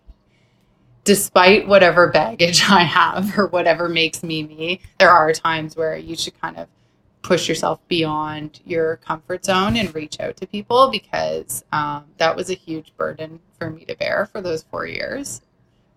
despite 1.05 1.67
whatever 1.67 2.09
baggage 2.09 2.63
I 2.69 2.83
have 2.83 3.39
or 3.39 3.47
whatever 3.47 3.89
makes 3.89 4.23
me 4.23 4.43
me, 4.43 4.81
there 4.99 5.11
are 5.11 5.33
times 5.33 5.77
where 5.77 5.97
you 5.97 6.17
should 6.17 6.39
kind 6.41 6.57
of 6.57 6.69
push 7.23 7.49
yourself 7.49 7.81
beyond 7.89 8.61
your 8.65 8.97
comfort 8.97 9.45
zone 9.45 9.77
and 9.77 9.95
reach 9.95 10.19
out 10.21 10.37
to 10.37 10.47
people 10.47 10.91
because 10.91 11.65
um, 11.73 12.05
that 12.19 12.37
was 12.37 12.49
a 12.49 12.55
huge 12.55 12.97
burden 12.97 13.41
for 13.59 13.71
me 13.71 13.85
to 13.85 13.97
bear 13.97 14.27
for 14.27 14.41
those 14.41 14.63
four 14.63 14.87
years 14.87 15.41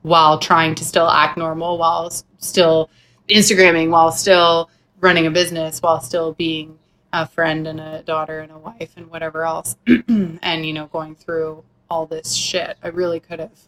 while 0.01 0.39
trying 0.39 0.75
to 0.75 0.83
still 0.83 1.07
act 1.07 1.37
normal, 1.37 1.77
while 1.77 2.11
still 2.39 2.89
Instagramming, 3.29 3.89
while 3.89 4.11
still 4.11 4.69
running 4.99 5.27
a 5.27 5.31
business, 5.31 5.81
while 5.81 6.01
still 6.01 6.33
being 6.33 6.77
a 7.13 7.27
friend 7.27 7.67
and 7.67 7.79
a 7.79 8.03
daughter 8.03 8.39
and 8.39 8.51
a 8.51 8.57
wife 8.57 8.91
and 8.95 9.09
whatever 9.09 9.43
else. 9.43 9.75
and, 9.87 10.65
you 10.65 10.73
know, 10.73 10.87
going 10.87 11.15
through 11.15 11.63
all 11.89 12.05
this 12.05 12.33
shit. 12.33 12.77
I 12.81 12.87
really 12.87 13.19
could 13.19 13.39
have, 13.39 13.59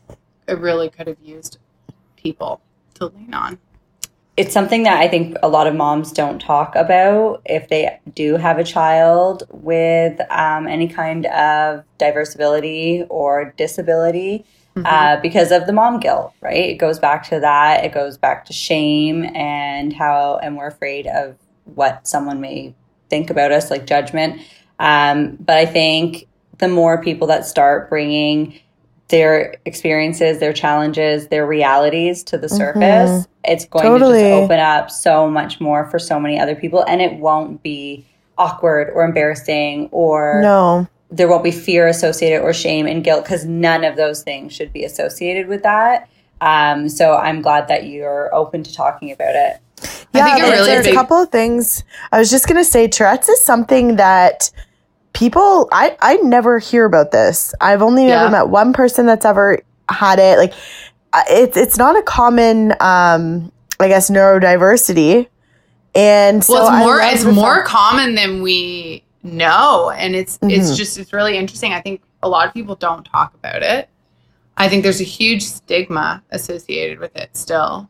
I 0.47 0.53
really 0.53 0.89
could 0.89 1.07
have 1.07 1.19
used 1.21 1.57
people 2.15 2.61
to 2.95 3.07
lean 3.07 3.33
on. 3.33 3.59
It's 4.35 4.53
something 4.53 4.83
that 4.83 4.97
I 4.97 5.07
think 5.07 5.37
a 5.43 5.47
lot 5.47 5.67
of 5.67 5.75
moms 5.75 6.11
don't 6.11 6.39
talk 6.39 6.75
about 6.75 7.41
if 7.45 7.69
they 7.69 7.99
do 8.15 8.37
have 8.37 8.57
a 8.57 8.63
child 8.63 9.43
with 9.51 10.19
um, 10.31 10.65
any 10.65 10.87
kind 10.87 11.27
of 11.27 11.83
diversibility 11.99 13.05
or 13.09 13.53
disability. 13.57 14.45
Uh, 14.75 15.21
because 15.21 15.51
of 15.51 15.67
the 15.67 15.71
mom 15.71 15.99
guilt, 15.99 16.33
right? 16.41 16.71
It 16.71 16.79
goes 16.79 16.97
back 16.97 17.29
to 17.29 17.39
that. 17.39 17.85
It 17.85 17.93
goes 17.93 18.17
back 18.17 18.43
to 18.45 18.53
shame 18.53 19.23
and 19.35 19.93
how, 19.93 20.39
and 20.41 20.57
we're 20.57 20.65
afraid 20.65 21.05
of 21.05 21.37
what 21.65 22.07
someone 22.07 22.41
may 22.41 22.73
think 23.13 23.29
about 23.29 23.51
us, 23.51 23.69
like 23.69 23.85
judgment. 23.85 24.41
Um, 24.79 25.37
but 25.39 25.57
I 25.57 25.67
think 25.67 26.27
the 26.57 26.67
more 26.67 26.99
people 27.03 27.27
that 27.27 27.45
start 27.45 27.87
bringing 27.87 28.59
their 29.09 29.55
experiences, 29.65 30.39
their 30.39 30.51
challenges, 30.53 31.27
their 31.27 31.45
realities 31.45 32.23
to 32.23 32.39
the 32.39 32.49
surface, 32.49 33.27
it's 33.43 33.65
going 33.65 33.85
Totally. 33.85 34.23
to 34.23 34.29
just 34.29 34.43
open 34.43 34.59
up 34.59 34.89
so 34.89 35.29
much 35.29 35.61
more 35.61 35.85
for 35.91 35.99
so 35.99 36.19
many 36.19 36.39
other 36.39 36.55
people. 36.55 36.83
And 36.87 37.01
it 37.03 37.19
won't 37.19 37.61
be 37.61 38.03
awkward 38.39 38.89
or 38.95 39.03
embarrassing 39.05 39.89
or 39.91 40.39
No. 40.41 40.87
there 41.11 41.27
won't 41.27 41.43
be 41.43 41.51
fear 41.51 41.87
associated 41.87 42.41
or 42.41 42.51
shame 42.53 42.87
and 42.87 43.03
guilt 43.03 43.23
because 43.25 43.45
none 43.45 43.83
of 43.83 43.95
those 43.95 44.23
things 44.23 44.53
should 44.53 44.73
be 44.73 44.83
associated 44.83 45.47
with 45.47 45.61
that. 45.61 46.09
Um, 46.41 46.89
so 46.89 47.15
I'm 47.15 47.43
glad 47.43 47.67
that 47.67 47.85
you're 47.85 48.33
open 48.33 48.63
to 48.63 48.73
talking 48.73 49.11
about 49.11 49.35
it. 49.35 49.57
I 50.13 50.23
think 50.35 50.39
it 50.39 50.51
really 50.51 50.65
there's 50.67 50.85
big- 50.85 50.93
a 50.93 50.97
couple 50.97 51.17
of 51.17 51.29
things. 51.29 51.83
I 52.11 52.19
was 52.19 52.29
just 52.29 52.47
gonna 52.47 52.63
say 52.63 52.87
Tourette's 52.87 53.29
is 53.29 53.43
something 53.43 53.95
that 53.97 54.51
people 55.13 55.67
I 55.71 55.95
I 56.01 56.15
never 56.17 56.59
hear 56.59 56.85
about 56.85 57.11
this. 57.11 57.53
I've 57.61 57.81
only 57.81 58.07
Yeah. 58.07 58.21
ever 58.23 58.31
met 58.31 58.49
one 58.49 58.73
person 58.73 59.05
that's 59.05 59.25
ever 59.25 59.59
had 59.89 60.19
it. 60.19 60.37
Like 60.37 60.53
it's 61.29 61.57
it's 61.57 61.77
not 61.77 61.97
a 61.97 62.01
common 62.03 62.73
um 62.79 63.51
I 63.79 63.87
guess 63.87 64.09
neurodiversity. 64.09 65.27
And 65.95 66.43
so 66.43 66.53
well, 66.53 66.67
it's 66.67 66.77
more 66.85 66.99
it's 67.01 67.23
more 67.25 67.63
common 67.63 68.15
than 68.15 68.41
we 68.41 69.03
know, 69.21 69.91
and 69.95 70.15
it's 70.15 70.39
it's 70.41 70.71
Mhm. 70.71 70.75
just 70.77 70.97
it's 70.97 71.13
really 71.13 71.37
interesting. 71.37 71.73
I 71.73 71.81
think 71.81 72.01
a 72.23 72.29
lot 72.29 72.47
of 72.47 72.53
people 72.53 72.75
don't 72.75 73.03
talk 73.05 73.33
about 73.35 73.61
it. 73.61 73.89
I 74.57 74.69
think 74.69 74.83
there's 74.83 75.01
a 75.01 75.03
huge 75.05 75.43
stigma 75.43 76.23
associated 76.31 76.99
with 76.99 77.15
it 77.15 77.29
still, 77.37 77.89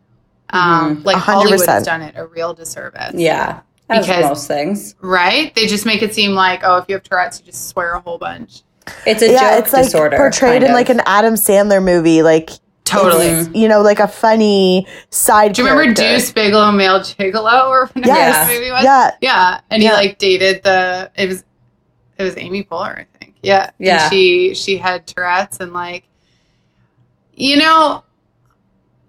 Um, 0.53 1.03
like 1.03 1.17
100%. 1.17 1.19
Hollywood 1.19 1.65
has 1.67 1.83
done 1.83 2.01
it 2.01 2.15
a 2.17 2.25
real 2.25 2.53
disservice. 2.53 3.13
Yeah. 3.15 3.61
As 3.89 4.05
Because- 4.07 4.23
most 4.25 4.47
things. 4.47 4.95
Right? 5.01 5.53
They 5.55 5.67
just 5.67 5.85
make 5.85 6.01
it 6.01 6.13
seem 6.13 6.31
like, 6.33 6.61
oh, 6.63 6.77
if 6.77 6.85
you 6.87 6.95
have 6.95 7.03
Tourette's, 7.03 7.39
you 7.39 7.45
just 7.47 7.69
swear 7.69 7.93
a 7.93 7.99
whole 7.99 8.17
bunch. 8.17 8.61
It's 9.05 9.21
a 9.21 9.31
yeah, 9.31 9.55
joke 9.55 9.63
it's 9.65 9.73
like 9.73 9.85
disorder. 9.85 10.17
portrayed 10.17 10.51
kind 10.61 10.63
in 10.65 10.69
of. 10.71 10.75
like 10.75 10.89
an 10.89 11.01
Adam 11.05 11.33
Sandler 11.35 11.83
movie, 11.83 12.21
like 12.21 12.49
Totally. 12.85 13.25
it's, 13.27 13.49
you 13.55 13.67
know, 13.69 13.81
like 13.81 13.99
a 13.99 14.07
funny 14.07 14.85
side. 15.09 15.53
Do 15.53 15.63
you 15.63 15.69
remember. 15.69 15.93
Deuce 15.93 16.31
Bigalow, 16.31 16.71
Male 16.75 16.99
Gigolo, 16.99 17.69
or 17.69 17.85
whatever 17.87 18.07
Yes. 18.07 18.47
this 18.49 18.57
movie 18.59 18.71
was? 18.71 18.83
Yeah. 18.83 19.11
Yeah, 19.21 19.61
and 19.71 19.81
Yeah. 19.81 19.89
he 19.91 19.95
like 20.07 20.17
dated 20.19 20.63
the 20.63 21.09
it 21.15 21.27
was 21.29 21.43
it 22.17 22.23
was 22.23 22.37
Amy 22.37 22.63
Poehler, 22.63 22.99
I 22.99 23.05
think. 23.19 23.35
Yeah, 23.41 23.63
And 23.65 23.73
Yeah. 23.79 24.09
she 24.09 24.53
she 24.53 24.77
had 24.77 25.07
Tourette's 25.07 25.57
and 25.61 25.73
like, 25.73 26.03
you 27.35 27.57
know, 27.57 28.03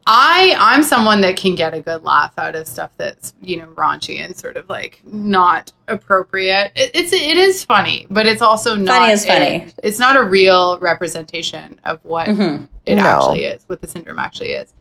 I 0.06 0.54
I'm 0.58 0.82
someone 0.82 1.22
that 1.22 1.36
can 1.36 1.54
get 1.54 1.72
a 1.72 1.80
good 1.80 2.04
laugh 2.04 2.32
out 2.36 2.54
of 2.54 2.66
stuff 2.68 2.90
that's 2.98 3.32
you 3.40 3.56
know 3.56 3.66
raunchy 3.68 4.18
and 4.18 4.36
sort 4.36 4.56
of 4.58 4.68
like 4.68 5.00
not 5.06 5.72
appropriate. 5.88 6.72
It, 6.76 6.90
it's 6.94 7.12
it 7.12 7.36
is 7.38 7.64
funny, 7.64 8.06
but 8.10 8.26
it's 8.26 8.42
also 8.42 8.74
not 8.74 8.98
Funny 8.98 9.12
is 9.12 9.24
funny. 9.24 9.46
it- 9.62 9.74
it's 9.82 9.98
not 9.98 10.16
a 10.16 10.22
real 10.22 10.78
representation 10.78 11.80
of 11.84 12.00
what 12.02 12.28
Mhm. 12.28 12.68
it 12.84 12.96
No. 12.96 13.02
actually 13.02 13.44
is, 13.44 13.62
what 13.66 13.80
the 13.80 13.88
syndrome 13.88 14.18
actually 14.18 14.50
is. 14.52 14.72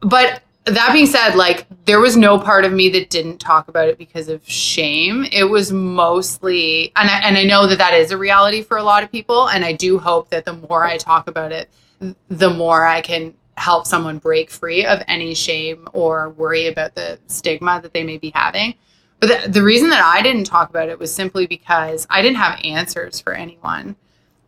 But 0.00 0.42
that 0.64 0.92
being 0.92 1.06
said, 1.06 1.34
like 1.36 1.66
there 1.84 2.00
was 2.00 2.16
no 2.16 2.38
part 2.38 2.64
of 2.64 2.72
me 2.72 2.88
that 2.90 3.10
didn't 3.10 3.38
talk 3.38 3.68
about 3.68 3.88
it 3.88 3.96
because 3.98 4.28
of 4.28 4.40
shame. 4.48 5.24
It 5.32 5.44
was 5.44 5.72
mostly, 5.72 6.92
and 6.96 7.08
I, 7.10 7.18
and 7.20 7.36
I 7.36 7.44
know 7.44 7.66
that 7.68 7.78
that 7.78 7.94
is 7.94 8.10
a 8.10 8.16
reality 8.18 8.62
for 8.62 8.76
a 8.76 8.82
lot 8.82 9.02
of 9.04 9.10
people, 9.12 9.48
and 9.48 9.64
I 9.64 9.72
do 9.72 9.98
hope 9.98 10.30
that 10.30 10.44
the 10.44 10.52
more 10.68 10.84
I 10.84 10.96
talk 10.98 11.28
about 11.28 11.50
it, 11.52 11.68
the 12.28 12.50
more 12.50 12.84
I 12.86 13.00
can 13.00 13.34
help 13.62 13.86
someone 13.86 14.18
break 14.18 14.50
free 14.50 14.84
of 14.84 15.02
any 15.08 15.34
shame 15.34 15.88
or 15.92 16.30
worry 16.30 16.66
about 16.66 16.94
the 16.94 17.18
stigma 17.28 17.80
that 17.80 17.92
they 17.94 18.02
may 18.04 18.18
be 18.18 18.30
having. 18.34 18.74
But 19.20 19.42
the, 19.44 19.48
the 19.48 19.62
reason 19.62 19.88
that 19.90 20.02
I 20.02 20.20
didn't 20.20 20.44
talk 20.44 20.68
about 20.68 20.88
it 20.88 20.98
was 20.98 21.14
simply 21.14 21.46
because 21.46 22.06
I 22.10 22.22
didn't 22.22 22.38
have 22.38 22.60
answers 22.64 23.20
for 23.20 23.32
anyone. 23.32 23.96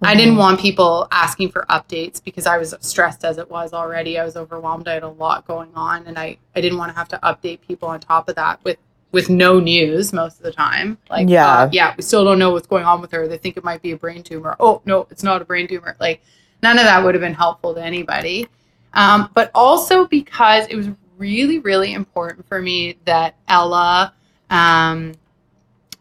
I 0.02 0.14
didn't 0.14 0.36
want 0.36 0.60
people 0.60 1.08
asking 1.10 1.50
for 1.50 1.64
updates 1.70 2.22
because 2.22 2.44
I 2.46 2.58
was 2.58 2.74
stressed 2.80 3.24
as 3.24 3.38
it 3.38 3.50
was 3.50 3.72
already. 3.72 4.18
I 4.18 4.24
was 4.24 4.36
overwhelmed. 4.36 4.86
I 4.86 4.94
had 4.94 5.02
a 5.02 5.08
lot 5.08 5.46
going 5.46 5.70
on 5.74 6.06
and 6.06 6.18
I, 6.18 6.36
I 6.54 6.60
didn't 6.60 6.76
want 6.76 6.92
to 6.92 6.98
have 6.98 7.08
to 7.08 7.18
update 7.22 7.60
people 7.66 7.88
on 7.88 8.00
top 8.00 8.28
of 8.28 8.34
that 8.36 8.62
with 8.64 8.76
with 9.12 9.30
no 9.30 9.60
news 9.60 10.12
most 10.12 10.38
of 10.38 10.42
the 10.42 10.50
time. 10.52 10.98
Like 11.08 11.28
Yeah. 11.28 11.46
uh, 11.46 11.68
yeah, 11.72 11.94
we 11.96 12.02
still 12.02 12.24
don't 12.24 12.38
know 12.40 12.50
what's 12.50 12.66
going 12.66 12.84
on 12.84 13.00
with 13.00 13.12
her. 13.12 13.28
They 13.28 13.38
think 13.38 13.56
it 13.56 13.62
might 13.62 13.80
be 13.80 13.92
a 13.92 13.96
brain 13.96 14.24
tumor. 14.24 14.56
Oh, 14.58 14.82
no, 14.84 15.06
it's 15.08 15.22
not 15.22 15.40
a 15.40 15.44
brain 15.44 15.68
tumor. 15.68 15.96
Like 16.00 16.20
none 16.64 16.78
of 16.78 16.84
that 16.84 17.02
would 17.04 17.14
have 17.14 17.22
been 17.22 17.32
helpful 17.32 17.74
to 17.74 17.82
anybody. 17.82 18.48
Um, 18.94 19.30
but 19.34 19.50
also 19.54 20.06
because 20.06 20.66
it 20.68 20.76
was 20.76 20.88
really, 21.18 21.58
really 21.58 21.92
important 21.92 22.46
for 22.48 22.60
me 22.60 22.96
that 23.04 23.36
Ella, 23.48 24.14
um, 24.50 25.14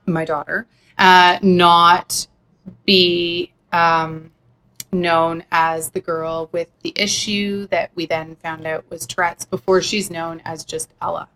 my 0.05 0.25
daughter, 0.25 0.67
uh, 0.97 1.39
not 1.41 2.27
be 2.85 3.51
um, 3.71 4.31
known 4.91 5.43
as 5.51 5.89
the 5.91 5.99
girl 5.99 6.49
with 6.51 6.69
the 6.81 6.93
issue 6.95 7.67
that 7.67 7.91
we 7.95 8.05
then 8.05 8.35
found 8.37 8.65
out 8.65 8.89
was 8.89 9.05
Tourette's 9.05 9.45
before 9.45 9.81
she's 9.81 10.09
known 10.09 10.41
as 10.45 10.63
just 10.63 10.93
Ella. 11.01 11.29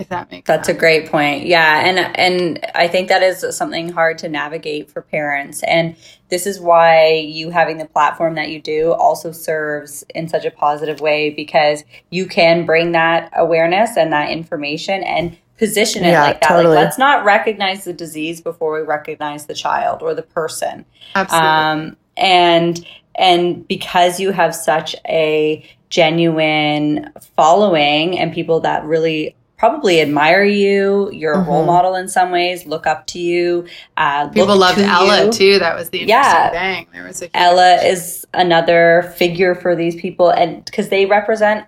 If 0.00 0.08
that 0.08 0.30
makes 0.30 0.46
That's 0.46 0.68
a 0.68 0.74
great 0.74 1.10
point. 1.10 1.46
Yeah, 1.46 1.86
and 1.86 1.98
and 2.16 2.66
I 2.74 2.88
think 2.88 3.08
that 3.08 3.22
is 3.22 3.44
something 3.54 3.90
hard 3.90 4.16
to 4.18 4.28
navigate 4.30 4.90
for 4.90 5.02
parents. 5.02 5.62
And 5.62 5.94
this 6.30 6.46
is 6.46 6.58
why 6.58 7.12
you 7.12 7.50
having 7.50 7.76
the 7.76 7.84
platform 7.84 8.34
that 8.36 8.48
you 8.48 8.62
do 8.62 8.92
also 8.94 9.30
serves 9.30 10.02
in 10.14 10.26
such 10.28 10.46
a 10.46 10.50
positive 10.50 11.00
way 11.02 11.28
because 11.28 11.84
you 12.08 12.26
can 12.26 12.64
bring 12.64 12.92
that 12.92 13.30
awareness 13.36 13.98
and 13.98 14.10
that 14.14 14.30
information 14.30 15.02
and 15.02 15.36
position 15.58 16.02
it 16.04 16.12
Yeah, 16.12 16.22
like 16.22 16.40
that. 16.40 16.48
totally. 16.48 16.76
Like 16.76 16.86
let's 16.86 16.98
not 16.98 17.22
recognize 17.26 17.84
the 17.84 17.92
disease 17.92 18.40
before 18.40 18.72
we 18.72 18.80
recognize 18.80 19.44
the 19.44 19.54
child 19.54 20.02
or 20.02 20.14
the 20.14 20.22
person. 20.22 20.86
Absolutely. 21.14 21.46
Um, 21.48 21.96
and 22.16 22.86
and 23.16 23.68
because 23.68 24.18
you 24.18 24.30
have 24.32 24.54
such 24.54 24.96
a 25.06 25.62
genuine 25.90 27.12
following 27.36 28.18
and 28.18 28.32
people 28.32 28.60
that 28.60 28.82
really 28.84 29.36
probably 29.60 30.00
admire 30.00 30.42
you, 30.42 31.10
you're 31.12 31.34
a 31.34 31.40
role 31.42 31.66
model 31.66 31.94
in 31.94 32.08
some 32.08 32.30
ways, 32.30 32.64
look 32.64 32.86
up 32.86 33.06
to 33.06 33.18
you. 33.18 33.66
Uh, 33.98 34.26
People 34.30 34.56
loved 34.56 34.78
to 34.78 34.84
Ella 34.84 35.26
you. 35.26 35.32
too. 35.32 35.58
That 35.58 35.76
was 35.76 35.90
the 35.90 36.00
interesting 36.00 36.30
Yeah. 36.32 36.50
thing. 36.50 36.86
There 36.94 37.04
was 37.04 37.20
a 37.20 37.28
Ella 37.36 37.74
is 37.74 38.26
another 38.32 39.12
figure 39.18 39.54
for 39.54 39.76
these 39.76 39.94
people, 40.00 40.30
and 40.30 40.64
because 40.64 40.88
they 40.88 41.04
represent 41.04 41.66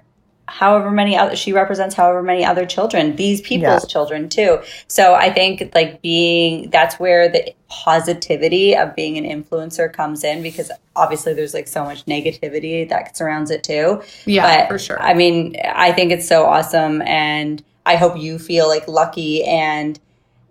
however 0.48 0.90
many 0.90 1.16
other 1.16 1.34
she 1.36 1.52
represents 1.52 1.94
however 1.94 2.22
many 2.22 2.44
other 2.44 2.66
children 2.66 3.16
these 3.16 3.40
people's 3.40 3.84
Yeah. 3.84 3.88
children 3.88 4.28
too 4.28 4.58
so 4.86 5.14
i 5.14 5.32
think 5.32 5.70
like 5.74 6.02
being 6.02 6.68
that's 6.68 6.98
where 7.00 7.26
the 7.28 7.54
positivity 7.68 8.76
of 8.76 8.94
being 8.94 9.16
an 9.16 9.24
influencer 9.24 9.90
comes 9.90 10.24
in 10.24 10.42
because 10.42 10.70
obviously 10.96 11.32
there's 11.32 11.54
like 11.54 11.68
so 11.68 11.84
much 11.84 12.04
negativity 12.06 12.86
that 12.88 13.16
surrounds 13.16 13.50
it 13.50 13.62
too 13.62 14.02
yeah, 14.26 14.62
but 14.62 14.68
for 14.68 14.78
sure. 14.78 15.00
I 15.00 15.14
mean, 15.14 15.56
I 15.64 15.92
think 15.92 16.10
it's 16.12 16.28
so 16.28 16.44
awesome, 16.44 17.00
and 17.02 17.62
I 17.84 17.96
hope 17.96 18.16
you 18.16 18.38
feel 18.38 18.68
like 18.68 18.86
lucky 18.88 19.44
and 19.44 19.98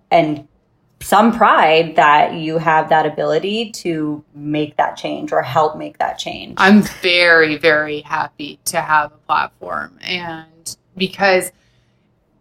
and 0.09 0.47
some 1.01 1.35
pride 1.35 1.95
that 1.95 2.35
you 2.35 2.57
have 2.57 2.89
that 2.89 3.05
ability 3.05 3.71
to 3.71 4.23
make 4.35 4.77
that 4.77 4.95
change 4.95 5.31
or 5.31 5.41
help 5.41 5.77
make 5.77 5.97
that 5.97 6.17
change. 6.17 6.55
I'm 6.57 6.83
very, 6.83 7.57
very 7.57 8.01
happy 8.01 8.59
to 8.65 8.81
have 8.81 9.11
a 9.11 9.17
platform. 9.17 9.97
And 10.01 10.75
because 10.95 11.51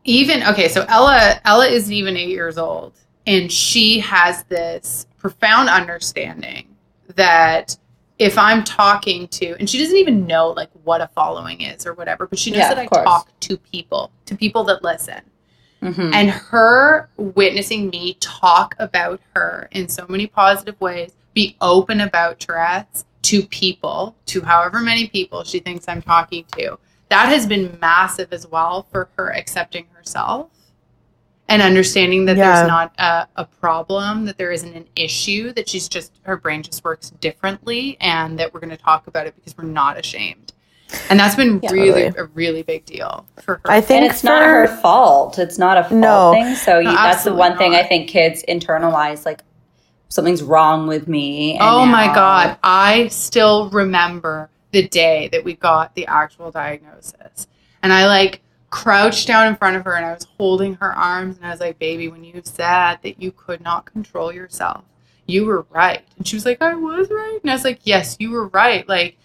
even 0.05 0.43
okay, 0.43 0.69
so 0.69 0.85
Ella 0.89 1.41
Ella 1.45 1.69
isn't 1.69 1.93
even 1.93 2.17
eight 2.17 2.29
years 2.29 2.59
old. 2.59 2.93
And 3.27 3.51
she 3.51 4.01
has 4.01 4.45
this 4.45 5.07
profound 5.19 5.69
understanding 5.69 6.67
that 7.15 7.77
if 8.21 8.37
I'm 8.37 8.63
talking 8.63 9.27
to 9.29 9.57
and 9.59 9.69
she 9.69 9.79
doesn't 9.79 9.97
even 9.97 10.27
know 10.27 10.51
like 10.51 10.69
what 10.85 11.01
a 11.01 11.09
following 11.09 11.63
is 11.63 11.87
or 11.87 11.95
whatever, 11.95 12.27
but 12.27 12.39
she 12.39 12.51
knows 12.51 12.59
Yeah, 12.59 12.69
that 12.75 12.79
I 12.79 12.87
course. 12.87 13.05
talk 13.05 13.41
to 13.41 13.57
people, 13.57 14.13
to 14.27 14.37
people 14.37 14.63
that 14.65 14.85
listen. 14.85 15.23
Mhm. 15.83 16.13
And 16.15 16.29
her 16.31 17.09
witnessing 17.17 17.89
me 17.89 18.19
talk 18.21 18.75
about 18.79 19.21
her 19.35 19.69
in 19.73 19.89
so 19.89 20.05
many 20.07 20.27
positive 20.27 20.79
ways, 20.83 21.13
be 21.33 21.57
open 21.63 22.03
about 22.03 22.39
Tourette's 22.39 23.07
to 23.23 23.43
people, 23.45 24.15
to 24.27 24.43
however 24.43 24.81
many 24.81 25.07
people 25.09 25.43
she 25.43 25.59
thinks 25.59 25.89
I'm 25.89 26.03
talking 26.03 26.45
to, 26.59 26.79
that 27.09 27.31
has 27.31 27.47
been 27.47 27.79
massive 27.81 28.35
as 28.35 28.47
well 28.47 28.87
for 28.93 29.09
her 29.17 29.33
accepting 29.35 29.87
herself 29.95 30.49
and 31.51 31.61
understanding 31.63 32.25
that 32.27 32.37
Yeah. 32.37 32.55
there's 32.57 32.69
not 32.69 32.95
a, 32.99 33.27
a 33.37 33.45
problem, 33.45 34.25
that 34.27 34.39
there 34.39 34.53
isn't 34.53 34.75
an 34.75 34.87
issue, 34.97 35.53
that 35.53 35.69
she's 35.69 35.89
just, 35.89 36.13
her 36.23 36.37
brain 36.37 36.63
just 36.63 36.85
works 36.85 37.11
differently, 37.11 37.97
and 38.01 38.39
that 38.39 38.55
we're 38.55 38.61
going 38.61 38.71
to 38.71 38.77
talk 38.77 39.07
about 39.07 39.27
it 39.27 39.35
because 39.37 39.57
we're 39.59 39.65
not 39.65 39.99
ashamed. 39.99 40.53
And 41.09 41.21
that's 41.21 41.35
been 41.37 41.61
Yeah, 41.63 41.71
really 41.73 42.03
totally. 42.05 42.25
a 42.25 42.25
really 42.35 42.63
big 42.63 42.85
deal 42.85 43.25
for 43.43 43.57
her. 43.65 43.71
I 43.71 43.81
think 43.81 44.03
and 44.03 44.11
it's 44.11 44.25
not 44.25 44.43
her 44.43 44.67
fault. 44.81 45.39
It's 45.39 45.59
not 45.59 45.77
a 45.79 45.83
fault 45.83 45.93
No. 45.95 46.33
thing. 46.33 46.55
So 46.57 46.79
you, 46.79 46.85
No, 46.87 46.93
that's 46.93 47.23
the 47.25 47.33
one 47.35 47.53
absolutely 47.53 47.77
thing. 47.77 47.85
I 47.85 47.89
think 47.89 48.09
kids 48.09 48.45
internalize 48.49 49.25
like 49.25 49.43
something's 50.09 50.43
wrong 50.43 50.89
with 50.89 51.07
me. 51.07 51.53
and 51.53 51.63
Oh 51.63 51.87
my 51.87 52.07
God. 52.07 52.59
I 52.65 53.07
still 53.09 53.71
remember 53.71 54.51
the 54.73 54.89
day 54.89 55.29
that 55.33 55.45
we 55.45 55.55
got 55.55 55.95
the 55.95 56.07
actual 56.07 56.51
diagnosis. 56.51 57.47
And 57.85 57.93
I 57.93 58.07
like 58.09 58.41
crouched 58.71 59.27
down 59.27 59.49
in 59.49 59.57
front 59.57 59.77
of 59.77 59.85
her 59.85 59.95
and 59.97 60.07
I 60.07 60.13
was 60.15 60.27
holding 60.39 60.75
her 60.77 60.93
arms 60.95 61.37
and 61.37 61.47
I 61.47 61.51
was 61.51 61.61
like, 61.61 61.79
baby, 61.79 62.09
when 62.09 62.23
you 62.25 62.41
said 62.45 62.99
that 63.03 63.21
you 63.21 63.33
could 63.33 63.61
not 63.61 63.85
control 63.85 64.33
yourself, 64.33 64.85
you 65.27 65.45
were 65.45 65.67
right. 65.71 66.03
And 66.17 66.27
she 66.27 66.37
was 66.37 66.45
like, 66.47 66.63
I 66.63 66.75
was 66.75 67.11
right. 67.11 67.39
And 67.43 67.51
I 67.51 67.55
was 67.55 67.65
like, 67.65 67.81
yes, 67.85 68.17
you 68.21 68.31
were 68.31 68.49
right. 68.49 68.89
Like, 68.89 69.17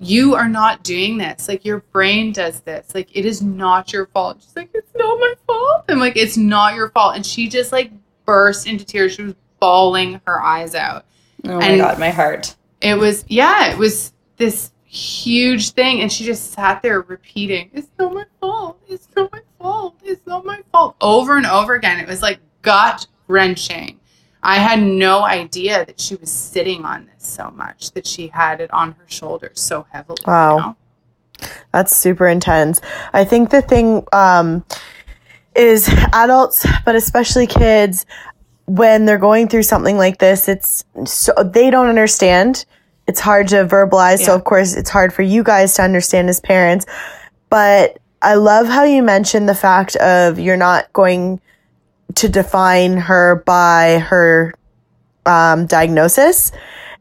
you 0.00 0.34
are 0.36 0.48
not 0.48 0.84
doing 0.84 1.18
this. 1.18 1.48
Like, 1.48 1.64
your 1.64 1.80
brain 1.92 2.32
does 2.32 2.60
this. 2.60 2.94
Like, 2.94 3.08
it 3.16 3.24
is 3.24 3.42
not 3.42 3.92
your 3.92 4.06
fault. 4.06 4.38
She's 4.40 4.54
like, 4.56 4.70
it's 4.72 4.94
not 4.94 5.18
my 5.18 5.34
fault. 5.46 5.84
I'm 5.88 5.98
like, 5.98 6.16
it's 6.16 6.36
not 6.36 6.74
your 6.74 6.88
fault. 6.90 7.16
And 7.16 7.26
she 7.26 7.48
just 7.48 7.72
like 7.72 7.90
burst 8.24 8.66
into 8.66 8.84
tears. 8.84 9.14
She 9.14 9.22
was 9.22 9.34
bawling 9.60 10.20
her 10.26 10.40
eyes 10.40 10.74
out 10.76 11.04
Oh 11.44 11.58
my 11.58 11.66
And- 11.66 11.78
god, 11.80 11.98
my 11.98 12.10
heart. 12.10 12.54
it 12.80 12.94
was 12.96 13.24
yeah 13.26 13.72
it 13.72 13.76
was 13.78 14.12
this 14.36 14.70
huge 14.90 15.70
thing 15.72 16.00
and 16.00 16.10
she 16.10 16.24
just 16.24 16.52
sat 16.52 16.80
there 16.82 17.02
repeating 17.02 17.70
it's 17.74 17.88
not 17.98 18.14
my 18.14 18.24
fault 18.40 18.80
it's 18.88 19.06
not 19.14 19.30
my 19.32 19.40
fault 19.60 19.94
it's 20.02 20.26
not 20.26 20.46
my 20.46 20.60
fault 20.72 20.96
over 21.02 21.36
and 21.36 21.44
over 21.46 21.74
again 21.74 22.00
it 22.00 22.08
was 22.08 22.22
like 22.22 22.38
gut 22.62 23.06
wrenching 23.26 24.00
i 24.42 24.56
had 24.56 24.80
no 24.80 25.24
idea 25.24 25.84
that 25.84 26.00
she 26.00 26.14
was 26.14 26.30
sitting 26.32 26.86
on 26.86 27.04
this 27.04 27.26
so 27.26 27.50
much 27.50 27.90
that 27.92 28.06
she 28.06 28.28
had 28.28 28.62
it 28.62 28.70
on 28.72 28.92
her 28.92 29.04
shoulders 29.08 29.60
so 29.60 29.86
heavily 29.92 30.16
you 30.26 30.32
Wow. 30.32 30.56
know? 30.58 30.76
That's 31.72 31.94
super 31.96 32.26
intense. 32.26 32.80
I 33.12 33.24
think 33.24 33.50
the 33.50 33.62
thing 33.62 34.04
um, 34.12 34.64
is 35.54 35.88
adults, 36.12 36.66
but 36.84 36.96
especially 36.96 37.46
kids, 37.46 38.06
when 38.66 39.04
they're 39.04 39.18
going 39.18 39.46
through 39.46 39.62
something 39.62 39.96
like 39.96 40.18
this, 40.18 40.48
it's 40.48 40.84
so 41.04 41.32
they 41.44 41.70
don't 41.70 41.86
understand. 41.88 42.64
It's 43.08 43.20
hard 43.20 43.48
to 43.48 43.64
verbalize. 43.64 44.18
So 44.18 44.34
of 44.34 44.44
course, 44.44 44.76
it's 44.76 44.90
hard 44.90 45.12
for 45.12 45.22
you 45.22 45.42
guys 45.42 45.74
to 45.74 45.82
understand 45.82 46.28
as 46.28 46.40
parents. 46.40 46.86
But 47.48 47.98
I 48.20 48.34
love 48.34 48.66
how 48.66 48.84
you 48.84 49.02
mentioned 49.02 49.48
the 49.48 49.54
fact 49.54 49.96
of 49.96 50.38
you're 50.38 50.56
not 50.56 50.92
going 50.92 51.40
to 52.16 52.28
define 52.28 52.98
her 52.98 53.42
by 53.46 53.98
her 53.98 54.54
um, 55.24 55.66
diagnosis 55.66 56.52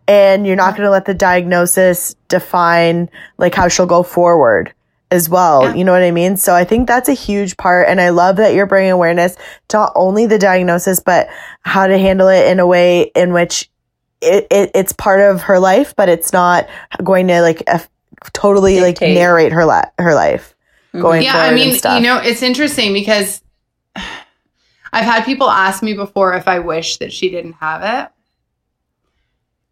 and 0.08 0.48
you're 0.48 0.56
not 0.56 0.76
going 0.76 0.86
to 0.86 0.90
let 0.90 1.06
the 1.06 1.14
diagnosis 1.14 2.16
define 2.30 3.10
like 3.38 3.54
how 3.54 3.68
she'll 3.68 3.86
go 3.86 4.04
forward 4.04 4.74
as 5.12 5.30
well. 5.30 5.64
Yeah. 5.64 5.76
You 5.76 5.84
know 5.84 5.92
what 5.92 6.04
I 6.04 6.12
mean? 6.12 6.38
So 6.38 6.54
I 6.54 6.64
think 6.64 6.88
that's 6.88 7.10
a 7.10 7.14
huge 7.14 7.58
part. 7.58 7.88
And 7.88 8.00
I 8.00 8.10
love 8.10 8.38
that 8.38 8.54
you're 8.54 8.66
bringing 8.66 8.92
awareness 8.92 9.36
to 9.70 9.78
not 9.78 9.94
only 9.96 10.26
the 10.26 10.38
diagnosis, 10.38 11.00
but 11.00 11.28
how 11.62 11.88
to 11.88 11.98
handle 11.98 12.28
it 12.28 12.48
in 12.48 12.60
a 12.60 12.68
way 12.68 13.12
in 13.16 13.34
which 13.34 13.70
it, 14.22 14.48
it 14.49 14.72
it's 14.73 14.94
part 14.94 15.19
of 15.19 15.41
her 15.44 15.60
life, 15.60 15.95
but 15.95 16.10
it's 16.10 16.34
not 16.34 16.68
going 17.03 17.27
to 17.27 17.41
like 17.41 17.64
eff- 17.68 17.89
totally 18.34 18.81
like 18.81 19.02
narrate 19.02 19.52
her 19.52 19.65
li- 19.65 19.81
her 19.99 20.14
life 20.14 20.56
mm-hmm. 20.89 21.02
going 21.02 21.23
yeah 21.23 21.34
forward 21.34 21.48
i 21.48 21.56
mean 21.56 21.69
and 21.69 21.77
stuff. 21.77 21.99
you 21.99 22.06
know 22.06 22.18
it's 22.18 22.41
interesting 22.41 22.94
because 22.94 23.41
i've 23.95 25.06
had 25.06 25.23
people 25.23 25.49
ask 25.49 25.84
me 25.84 25.94
before 25.94 26.34
if 26.34 26.48
i 26.48 26.60
wish 26.60 26.98
that 26.98 27.11
she 27.14 27.30
didn't 27.30 27.53
have 27.53 27.81
it. 27.84 28.11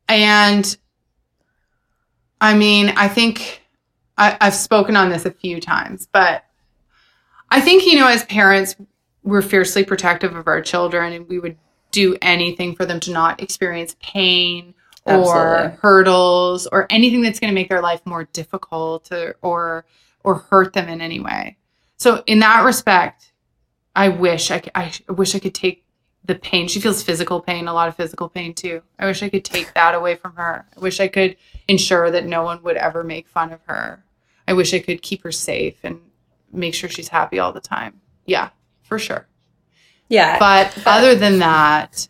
And 0.08 0.78
i 2.40 2.54
mean 2.54 2.90
i 2.96 3.08
think 3.08 3.62
I, 4.18 4.38
i've 4.40 4.54
spoken 4.54 4.96
on 4.96 5.10
this 5.10 5.26
a 5.26 5.32
few 5.32 5.60
times 5.60 6.08
but 6.12 6.46
i 7.50 7.60
think 7.60 7.86
you 7.86 7.96
know 7.96 8.08
as 8.08 8.24
parents 8.26 8.76
we're 9.24 9.42
fiercely 9.42 9.84
protective 9.84 10.36
of 10.36 10.48
our 10.48 10.62
children 10.62 11.14
and 11.14 11.28
we 11.28 11.40
would 11.40 11.58
do 11.96 12.16
anything 12.22 12.76
for 12.76 12.86
them 12.86 13.00
to 13.02 13.12
not 13.12 13.42
experience 13.42 13.96
pain 14.02 14.74
or 15.06 15.56
Absolutely. 15.56 15.78
hurdles 15.82 16.68
or 16.68 16.88
anything 16.90 17.22
that's 17.22 17.40
going 17.40 17.52
to 17.52 17.56
make 17.56 17.70
their 17.70 17.82
life 17.82 18.02
more 18.06 18.26
difficult 18.26 19.12
or, 19.12 19.36
or 19.42 19.86
or 20.24 20.36
hurt 20.50 20.74
them 20.74 20.90
in 20.90 21.02
any 21.02 21.20
way. 21.20 21.58
So 21.98 22.24
in 22.26 22.40
that 22.40 22.66
respect, 22.66 23.32
I 23.96 24.10
wish 24.10 24.50
I, 24.50 24.60
c- 24.62 24.72
I 24.74 24.90
sh- 24.90 25.04
I 25.08 25.12
wish 25.12 25.36
I 25.36 25.40
could 25.40 25.54
take 25.54 25.86
the 26.24 26.34
pain. 26.36 26.68
She 26.68 26.82
feels 26.82 27.04
physical 27.04 27.40
pain, 27.40 27.68
a 27.68 27.74
lot 27.74 27.88
of 27.88 27.96
physical 27.96 28.28
pain 28.30 28.54
too. 28.56 28.82
I 28.98 29.06
wish 29.06 29.22
I 29.22 29.30
could 29.30 29.46
take 29.46 29.72
that 29.76 29.94
away 29.94 30.16
from 30.16 30.34
her. 30.36 30.66
I 30.76 30.80
wish 30.80 31.00
I 31.00 31.08
could 31.08 31.38
ensure 31.68 32.10
that 32.10 32.26
no 32.26 32.42
one 32.44 32.64
would 32.64 32.78
ever 32.78 33.04
make 33.04 33.28
fun 33.28 33.52
of 33.54 33.62
her. 33.68 34.04
I 34.48 34.54
wish 34.54 34.74
I 34.74 34.80
could 34.80 35.04
keep 35.04 35.22
her 35.24 35.32
safe 35.32 35.78
and 35.84 36.00
make 36.52 36.74
sure 36.74 36.90
she's 36.90 37.10
happy 37.10 37.38
all 37.38 37.54
the 37.54 37.60
time. 37.62 38.02
Yeah, 38.26 38.50
for 38.82 38.98
sure. 38.98 39.28
Yeah. 40.10 40.38
But 40.40 40.78
other 40.86 41.16
than 41.16 41.40
that, 41.40 42.08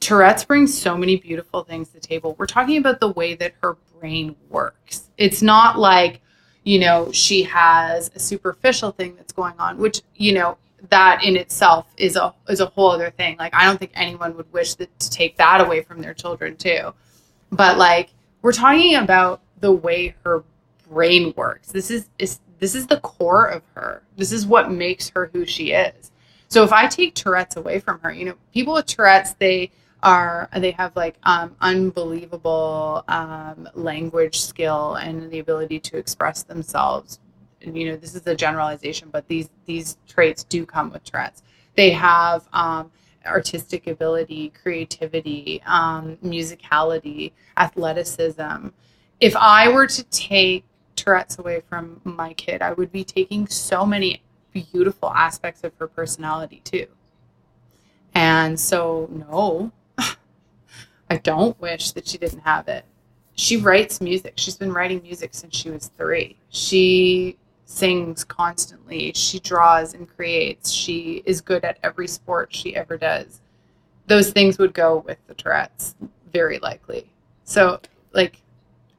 Tourette's 0.00 0.44
brings 0.44 0.76
so 0.76 0.96
many 0.96 1.16
beautiful 1.16 1.64
things 1.64 1.88
to 1.88 1.94
the 1.94 2.00
table. 2.00 2.36
We're 2.38 2.46
talking 2.46 2.78
about 2.78 3.00
the 3.00 3.10
way 3.10 3.34
that 3.34 3.54
her 3.62 3.76
brain 3.98 4.36
works. 4.48 5.10
It's 5.18 5.42
not 5.42 5.78
like, 5.78 6.20
you 6.64 6.78
know, 6.78 7.10
she 7.12 7.42
has 7.44 8.10
a 8.14 8.18
superficial 8.18 8.92
thing 8.92 9.16
that's 9.16 9.32
going 9.32 9.54
on, 9.58 9.78
which, 9.78 10.02
you 10.14 10.32
know, 10.32 10.58
that 10.90 11.24
in 11.24 11.36
itself 11.36 11.86
is 11.96 12.16
a 12.16 12.32
is 12.48 12.60
a 12.60 12.66
whole 12.66 12.90
other 12.90 13.10
thing. 13.10 13.36
Like 13.38 13.54
I 13.54 13.64
don't 13.64 13.78
think 13.78 13.92
anyone 13.94 14.36
would 14.36 14.52
wish 14.52 14.74
that, 14.74 14.96
to 15.00 15.10
take 15.10 15.36
that 15.38 15.60
away 15.60 15.82
from 15.82 16.00
their 16.00 16.14
children 16.14 16.56
too. 16.56 16.92
But 17.50 17.78
like 17.78 18.10
we're 18.42 18.52
talking 18.52 18.96
about 18.96 19.40
the 19.60 19.72
way 19.72 20.14
her 20.24 20.44
brain 20.88 21.32
works. 21.36 21.72
This 21.72 21.90
is, 21.90 22.08
is 22.18 22.40
this 22.58 22.74
is 22.74 22.86
the 22.86 23.00
core 23.00 23.46
of 23.46 23.62
her. 23.74 24.02
This 24.16 24.32
is 24.32 24.46
what 24.46 24.70
makes 24.70 25.10
her 25.10 25.30
who 25.32 25.44
she 25.44 25.72
is. 25.72 26.12
So 26.48 26.62
if 26.62 26.72
I 26.72 26.86
take 26.86 27.14
Tourette's 27.14 27.56
away 27.56 27.80
from 27.80 28.00
her, 28.00 28.12
you 28.12 28.24
know, 28.24 28.34
people 28.52 28.74
with 28.74 28.86
Tourette's, 28.86 29.34
they 29.34 29.70
are 30.02 30.48
they 30.56 30.70
have 30.72 30.94
like 30.94 31.16
um, 31.24 31.56
unbelievable 31.60 33.04
um, 33.08 33.68
language 33.74 34.40
skill 34.40 34.94
and 34.94 35.30
the 35.30 35.40
ability 35.40 35.80
to 35.80 35.96
express 35.96 36.42
themselves. 36.42 37.18
And, 37.62 37.76
you 37.76 37.88
know, 37.88 37.96
this 37.96 38.14
is 38.14 38.26
a 38.26 38.34
generalization, 38.34 39.08
but 39.10 39.26
these 39.26 39.50
these 39.64 39.98
traits 40.06 40.44
do 40.44 40.64
come 40.64 40.90
with 40.90 41.04
Tourette's. 41.04 41.42
They 41.74 41.90
have 41.90 42.46
um, 42.52 42.90
artistic 43.26 43.86
ability, 43.86 44.52
creativity, 44.62 45.62
um, 45.66 46.16
musicality, 46.24 47.32
athleticism. 47.56 48.68
If 49.20 49.34
I 49.34 49.68
were 49.68 49.86
to 49.86 50.04
take 50.04 50.64
Tourette's 50.94 51.38
away 51.38 51.62
from 51.68 52.00
my 52.04 52.32
kid, 52.34 52.62
I 52.62 52.72
would 52.72 52.92
be 52.92 53.04
taking 53.04 53.46
so 53.46 53.84
many 53.84 54.22
beautiful 54.62 55.10
aspects 55.10 55.64
of 55.64 55.72
her 55.78 55.86
personality 55.86 56.60
too. 56.64 56.86
And 58.14 58.58
so, 58.58 59.08
no, 59.28 59.72
I 61.10 61.18
don't 61.18 61.60
wish 61.60 61.92
that 61.92 62.08
she 62.08 62.18
didn't 62.18 62.40
have 62.40 62.68
it. 62.68 62.84
She 63.34 63.58
writes 63.58 64.00
music. 64.00 64.34
She's 64.36 64.56
been 64.56 64.72
writing 64.72 65.02
music 65.02 65.34
since 65.34 65.54
she 65.54 65.68
was 65.68 65.90
three. 65.98 66.38
She 66.48 67.36
sings 67.66 68.24
constantly. 68.24 69.12
She 69.14 69.38
draws 69.40 69.92
and 69.92 70.08
creates. 70.08 70.70
She 70.70 71.22
is 71.26 71.42
good 71.42 71.62
at 71.64 71.78
every 71.82 72.08
sport 72.08 72.54
she 72.54 72.74
ever 72.74 72.96
does. 72.96 73.40
Those 74.06 74.30
things 74.30 74.56
would 74.58 74.72
go 74.72 75.04
with 75.06 75.18
the 75.26 75.34
Tourette's, 75.34 75.94
very 76.32 76.58
likely. 76.60 77.10
So, 77.44 77.80
like, 78.12 78.40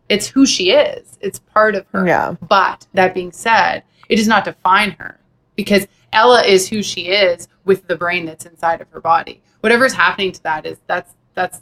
it's 0.09 0.27
who 0.27 0.45
she 0.45 0.71
is, 0.71 1.17
it's 1.21 1.39
part 1.39 1.75
of 1.75 1.87
her. 1.87 2.05
Yeah. 2.05 2.35
But 2.47 2.85
that 2.93 3.13
being 3.13 3.31
said, 3.31 3.83
it 4.09 4.17
does 4.17 4.27
not 4.27 4.45
define 4.45 4.91
her 4.91 5.19
because 5.57 5.85
Ella 6.13 6.43
is 6.43 6.69
who 6.69 6.81
she 6.81 7.07
is 7.07 7.49
with 7.65 7.85
the 7.87 7.97
brain 7.97 8.25
that's 8.25 8.45
inside 8.45 8.79
of 8.79 8.87
her 8.91 9.01
body. 9.01 9.41
Whatever's 9.59 9.91
happening 9.91 10.31
to 10.31 10.43
that 10.43 10.65
is 10.65 10.77
that's 10.87 11.13
that's 11.33 11.59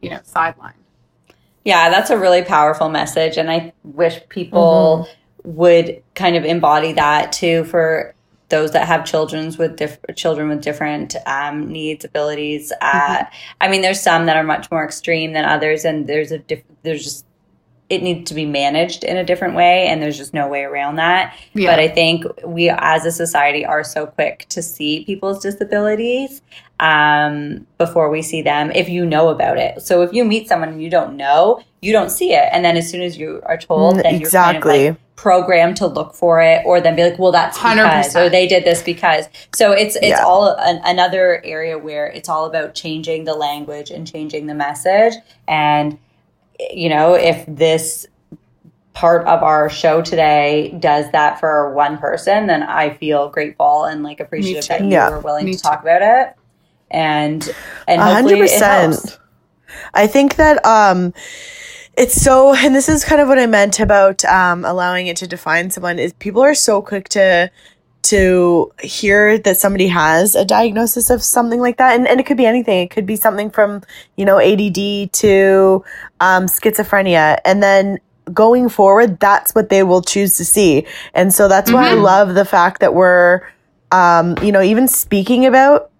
you 0.00 0.08
know 0.08 0.20
sidelined. 0.20 0.72
Yeah, 1.64 1.90
that's 1.90 2.10
a 2.10 2.16
really 2.16 2.42
powerful 2.42 2.88
message. 2.88 3.36
And 3.36 3.50
I 3.50 3.74
wish 3.82 4.20
people 4.28 5.08
would 5.42 6.02
kind 6.14 6.36
of 6.36 6.44
embody 6.44 6.92
that 6.92 7.32
too 7.32 7.64
for 7.64 8.14
those 8.48 8.70
that 8.70 8.86
have 8.86 9.04
children's 9.04 9.58
with 9.58 9.76
diff- 9.76 9.98
children 10.14 10.48
with 10.48 10.62
different 10.62 11.16
um, 11.26 11.66
needs, 11.66 12.04
abilities. 12.04 12.72
Uh, 12.80 13.24
I 13.60 13.68
mean, 13.68 13.82
there's 13.82 14.00
some 14.00 14.26
that 14.26 14.36
are 14.36 14.44
much 14.44 14.70
more 14.70 14.84
extreme 14.84 15.32
than 15.32 15.44
others, 15.44 15.84
and 15.84 16.06
there's 16.06 16.30
a 16.30 16.38
diff- 16.38 16.62
there's 16.82 17.02
just 17.02 17.25
it 17.88 18.02
needs 18.02 18.28
to 18.28 18.34
be 18.34 18.44
managed 18.44 19.04
in 19.04 19.16
a 19.16 19.24
different 19.24 19.54
way, 19.54 19.86
and 19.86 20.02
there's 20.02 20.16
just 20.18 20.34
no 20.34 20.48
way 20.48 20.62
around 20.62 20.96
that. 20.96 21.36
Yeah. 21.54 21.70
But 21.70 21.78
I 21.78 21.88
think 21.88 22.24
we 22.44 22.68
as 22.68 23.04
a 23.04 23.12
society 23.12 23.64
are 23.64 23.84
so 23.84 24.06
quick 24.06 24.46
to 24.50 24.60
see 24.62 25.04
people's 25.04 25.40
disabilities 25.42 26.42
um, 26.80 27.66
before 27.78 28.10
we 28.10 28.22
see 28.22 28.42
them 28.42 28.70
if 28.72 28.88
you 28.88 29.06
know 29.06 29.28
about 29.28 29.56
it. 29.58 29.82
So 29.82 30.02
if 30.02 30.12
you 30.12 30.24
meet 30.24 30.48
someone 30.48 30.70
and 30.70 30.82
you 30.82 30.90
don't 30.90 31.16
know, 31.16 31.62
you 31.80 31.92
don't 31.92 32.10
see 32.10 32.32
it. 32.34 32.48
And 32.52 32.64
then 32.64 32.76
as 32.76 32.90
soon 32.90 33.02
as 33.02 33.16
you 33.16 33.40
are 33.44 33.56
told, 33.56 33.94
Mm, 33.96 34.02
then 34.02 34.20
you're 34.20 34.30
kind 34.30 34.56
of 34.56 34.60
exactly. 34.62 34.88
like 34.90 34.98
programmed 35.16 35.76
to 35.78 35.86
look 35.86 36.12
for 36.12 36.42
it 36.42 36.62
or 36.66 36.80
then 36.80 36.94
be 36.96 37.02
like, 37.04 37.18
well, 37.18 37.32
that's 37.32 37.56
because, 37.56 38.14
100%. 38.14 38.26
or 38.26 38.28
they 38.28 38.46
did 38.46 38.64
this 38.64 38.82
because. 38.82 39.28
So 39.54 39.72
it's, 39.72 39.96
it's 39.96 40.08
Yeah. 40.08 40.24
all 40.24 40.54
an, 40.58 40.80
another 40.84 41.40
area 41.44 41.78
where 41.78 42.06
it's 42.08 42.28
all 42.28 42.44
about 42.44 42.74
changing 42.74 43.24
the 43.24 43.34
language 43.34 43.90
and 43.90 44.06
changing 44.06 44.46
the 44.46 44.54
message. 44.54 45.14
And, 45.48 45.98
you 46.58 46.88
know, 46.88 47.14
if 47.14 47.44
this 47.46 48.06
part 48.92 49.26
of 49.26 49.42
our 49.42 49.68
show 49.68 50.00
today 50.00 50.74
does 50.80 51.10
that 51.12 51.38
for 51.38 51.72
one 51.74 51.98
person, 51.98 52.46
then 52.46 52.62
I 52.62 52.90
feel 52.94 53.28
grateful 53.28 53.84
and 53.84 54.02
like 54.02 54.20
appreciative 54.20 54.66
that 54.68 54.80
you 54.80 54.90
Yeah. 54.90 55.10
were 55.10 55.20
willing 55.20 55.44
Me 55.44 55.52
to 55.52 55.58
too. 55.58 55.62
talk 55.62 55.82
about 55.82 56.02
it. 56.02 56.34
And 56.90 57.54
and 57.86 58.00
hundred 58.00 58.38
percent. 58.38 59.18
I 59.92 60.06
think 60.06 60.36
that 60.36 60.64
um 60.64 61.12
it's 61.94 62.14
so 62.20 62.54
and 62.54 62.74
this 62.74 62.88
is 62.88 63.04
kind 63.04 63.20
of 63.20 63.28
what 63.28 63.38
I 63.38 63.46
meant 63.46 63.80
about 63.80 64.24
um 64.24 64.64
allowing 64.64 65.08
it 65.08 65.16
to 65.18 65.26
define 65.26 65.70
someone 65.70 65.98
is 65.98 66.12
people 66.14 66.42
are 66.42 66.54
so 66.54 66.80
quick 66.80 67.08
to 67.10 67.50
to 68.10 68.72
hear 68.82 69.38
that 69.38 69.56
somebody 69.56 69.88
has 69.88 70.34
a 70.34 70.44
diagnosis 70.44 71.10
of 71.10 71.22
something 71.22 71.60
like 71.60 71.78
that. 71.78 71.96
And, 71.96 72.06
and 72.06 72.20
it 72.20 72.26
could 72.26 72.36
be 72.36 72.46
anything. 72.46 72.82
It 72.82 72.90
could 72.90 73.06
be 73.06 73.16
something 73.16 73.50
from 73.50 73.82
you 74.16 74.24
know 74.24 74.38
add 74.38 75.12
to 75.12 75.84
um, 76.20 76.46
schizophrenia. 76.46 77.38
And 77.44 77.62
then 77.62 77.98
going 78.32 78.68
forward 78.68 79.20
that's 79.20 79.54
what 79.54 79.68
they 79.68 79.82
will 79.82 80.02
choose 80.02 80.36
to 80.36 80.44
see. 80.44 80.86
And 81.14 81.32
so 81.32 81.48
that's 81.48 81.70
why 81.70 81.90
i 81.90 81.94
love 81.94 82.34
the 82.34 82.44
fact 82.44 82.80
that 82.80 82.94
we're 82.94 83.42
um, 83.92 84.36
you 84.42 84.52
know 84.52 84.62
even 84.62 84.88
speaking 84.88 85.46
about 85.46 85.90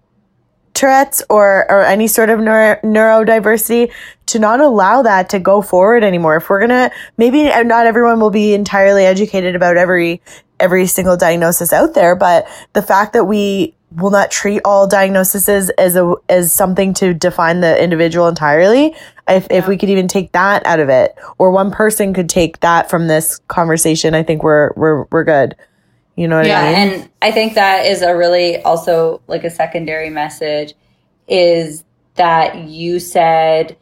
Tourette's 0.73 1.23
or 1.29 1.65
or 1.71 1.83
any 1.83 2.07
sort 2.07 2.29
of 2.29 2.39
neuro, 2.39 2.75
neurodiversity 2.83 3.91
to 4.27 4.39
not 4.39 4.59
allow 4.59 5.01
that 5.01 5.29
to 5.29 5.39
go 5.39 5.61
forward 5.61 6.03
anymore. 6.03 6.35
If 6.35 6.49
we're 6.49 6.59
gonna 6.59 6.91
maybe 7.17 7.45
not 7.45 7.87
everyone 7.87 8.19
will 8.19 8.29
be 8.29 8.53
entirely 8.53 9.05
educated 9.05 9.55
about 9.55 9.77
every 9.77 10.21
every 10.59 10.87
single 10.87 11.17
diagnosis 11.17 11.73
out 11.73 11.93
there, 11.93 12.15
but 12.15 12.47
the 12.73 12.81
fact 12.81 13.13
that 13.13 13.25
we 13.25 13.73
will 13.91 14.11
not 14.11 14.29
treat 14.31 14.61
all 14.65 14.87
diagnoses 14.87 15.69
as 15.69 15.95
a 15.95 16.13
as 16.29 16.51
something 16.51 16.93
to 16.95 17.13
define 17.13 17.61
the 17.61 17.81
individual 17.81 18.27
entirely. 18.27 18.95
If 19.27 19.47
if 19.49 19.67
we 19.67 19.77
could 19.77 19.89
even 19.89 20.07
take 20.07 20.31
that 20.33 20.65
out 20.65 20.79
of 20.79 20.89
it, 20.89 21.15
or 21.37 21.51
one 21.51 21.71
person 21.71 22.13
could 22.13 22.29
take 22.29 22.59
that 22.61 22.89
from 22.89 23.07
this 23.07 23.39
conversation, 23.47 24.13
I 24.13 24.23
think 24.23 24.43
we're 24.43 24.71
we're 24.75 25.03
we're 25.11 25.23
good. 25.23 25.55
You 26.15 26.27
know 26.27 26.37
what 26.37 26.47
Yeah, 26.47 26.59
I 26.59 26.63
mean? 26.63 26.73
Yeah, 26.73 26.95
and 26.95 27.09
I 27.21 27.31
think 27.31 27.53
that 27.55 27.85
is 27.85 28.01
a 28.01 28.15
really 28.15 28.61
also 28.63 29.21
like 29.27 29.43
a 29.43 29.49
secondary 29.49 30.09
message 30.09 30.73
is 31.27 31.83
that 32.15 32.55
you 32.55 32.99
said 32.99 33.77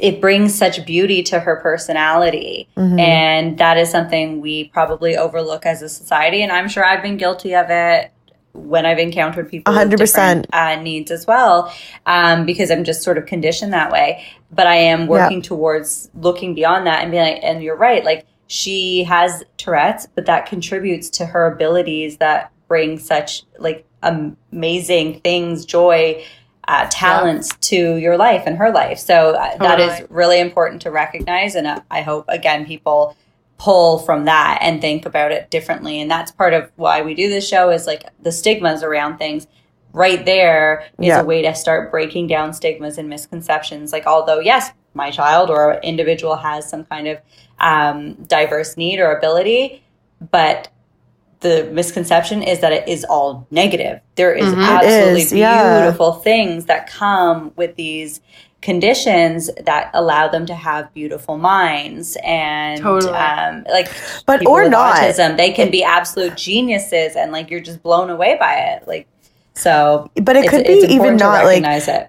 it 0.00 0.20
brings 0.20 0.54
such 0.54 0.84
beauty 0.86 1.22
to 1.24 1.40
her 1.40 1.56
personality. 1.56 2.68
And 2.98 3.58
that 3.58 3.76
is 3.76 3.90
something 3.90 4.40
we 4.40 4.64
probably 4.68 5.16
overlook 5.16 5.66
as 5.66 5.82
a 5.82 5.88
society. 5.88 6.42
And 6.42 6.50
I'm 6.50 6.68
sure 6.68 6.84
I've 6.84 7.02
been 7.02 7.16
guilty 7.16 7.54
of 7.54 7.66
it 7.68 8.10
when 8.52 8.84
I've 8.84 8.98
encountered 8.98 9.48
people 9.48 9.72
100%. 9.72 9.96
different 9.96 10.46
uh, 10.52 10.76
needs 10.76 11.10
as 11.10 11.26
well, 11.26 11.72
um, 12.06 12.46
because 12.46 12.70
I'm 12.70 12.82
just 12.82 13.02
sort 13.02 13.16
of 13.16 13.26
conditioned 13.26 13.72
that 13.72 13.92
way. 13.92 14.24
But 14.50 14.66
I 14.66 14.76
am 14.76 15.06
working 15.06 15.42
towards 15.42 16.10
looking 16.14 16.54
beyond 16.54 16.86
that 16.86 17.02
and 17.02 17.10
being 17.10 17.22
like, 17.22 17.40
and 17.42 17.62
you're 17.62 17.76
right, 17.76 18.04
like 18.04 18.26
she 18.48 19.04
has 19.04 19.44
Tourette's, 19.58 20.08
but 20.14 20.26
that 20.26 20.46
contributes 20.46 21.08
to 21.10 21.26
her 21.26 21.46
abilities 21.46 22.16
that 22.16 22.50
bring 22.66 22.98
such 22.98 23.44
like 23.58 23.86
amazing 24.02 25.20
things, 25.20 25.64
joy, 25.64 26.24
uh, 26.70 26.86
talents 26.88 27.48
to 27.60 27.96
your 27.96 28.16
life 28.16 28.44
and 28.46 28.56
her 28.56 28.70
life. 28.70 28.98
So 29.00 29.32
uh, 29.32 29.56
that 29.58 29.80
is 29.80 30.08
really 30.08 30.38
important 30.38 30.82
to 30.82 30.90
recognize. 30.92 31.56
And 31.56 31.66
uh, 31.66 31.80
I 31.90 32.02
hope, 32.02 32.26
again, 32.28 32.64
people 32.64 33.16
pull 33.58 33.98
from 33.98 34.24
that 34.26 34.58
and 34.62 34.80
think 34.80 35.04
about 35.04 35.32
it 35.32 35.50
differently. 35.50 36.00
And 36.00 36.08
that's 36.08 36.30
part 36.30 36.54
of 36.54 36.70
why 36.76 37.02
we 37.02 37.14
do 37.14 37.28
this 37.28 37.48
show 37.48 37.70
is 37.70 37.88
like 37.88 38.04
the 38.22 38.30
stigmas 38.30 38.84
around 38.84 39.18
things. 39.18 39.48
Right 39.92 40.24
there 40.24 40.84
is 40.98 41.08
Yeah. 41.08 41.22
a 41.22 41.24
way 41.24 41.42
to 41.42 41.52
start 41.56 41.90
breaking 41.90 42.28
down 42.28 42.52
stigmas 42.52 42.98
and 42.98 43.08
misconceptions. 43.08 43.92
Like, 43.92 44.06
although, 44.06 44.38
yes, 44.38 44.70
my 44.94 45.10
child 45.10 45.50
or 45.50 45.80
individual 45.82 46.36
has 46.36 46.70
some 46.70 46.84
kind 46.84 47.08
of 47.08 47.18
um, 47.58 48.14
diverse 48.28 48.76
need 48.76 49.00
or 49.00 49.10
ability, 49.16 49.82
but 50.30 50.68
the 51.40 51.64
misconception 51.72 52.42
is 52.42 52.60
that 52.60 52.72
it 52.72 52.86
is 52.88 53.04
all 53.04 53.46
negative. 53.50 54.00
There 54.16 54.32
is 54.34 54.52
Mhm. 54.52 54.62
Absolutely 54.62 55.22
is, 55.22 55.32
yeah. 55.32 55.80
beautiful 55.82 56.12
things 56.12 56.66
that 56.66 56.86
come 56.86 57.52
with 57.56 57.76
these 57.76 58.20
conditions 58.60 59.50
that 59.64 59.90
allow 59.94 60.28
them 60.28 60.44
to 60.44 60.54
have 60.54 60.92
beautiful 60.92 61.38
minds 61.38 62.16
and 62.22 62.82
Totally. 62.82 63.12
um, 63.14 63.64
like 63.72 63.88
But 64.26 64.46
or 64.46 64.68
not. 64.68 64.96
autism 64.96 65.38
they 65.38 65.50
can 65.50 65.70
be 65.70 65.82
absolute 65.82 66.36
geniuses 66.36 67.16
and 67.16 67.32
like 67.32 67.50
you're 67.50 67.60
just 67.60 67.82
blown 67.82 68.10
away 68.10 68.36
by 68.38 68.52
it 68.54 68.86
like 68.86 69.06
so 69.54 70.10
But 70.22 70.36
it 70.36 70.46
could 70.50 70.66
be 70.66 70.84
even 70.90 71.16
not 71.16 71.44
like 71.44 71.62
recognize 71.62 71.88
it 71.88 72.08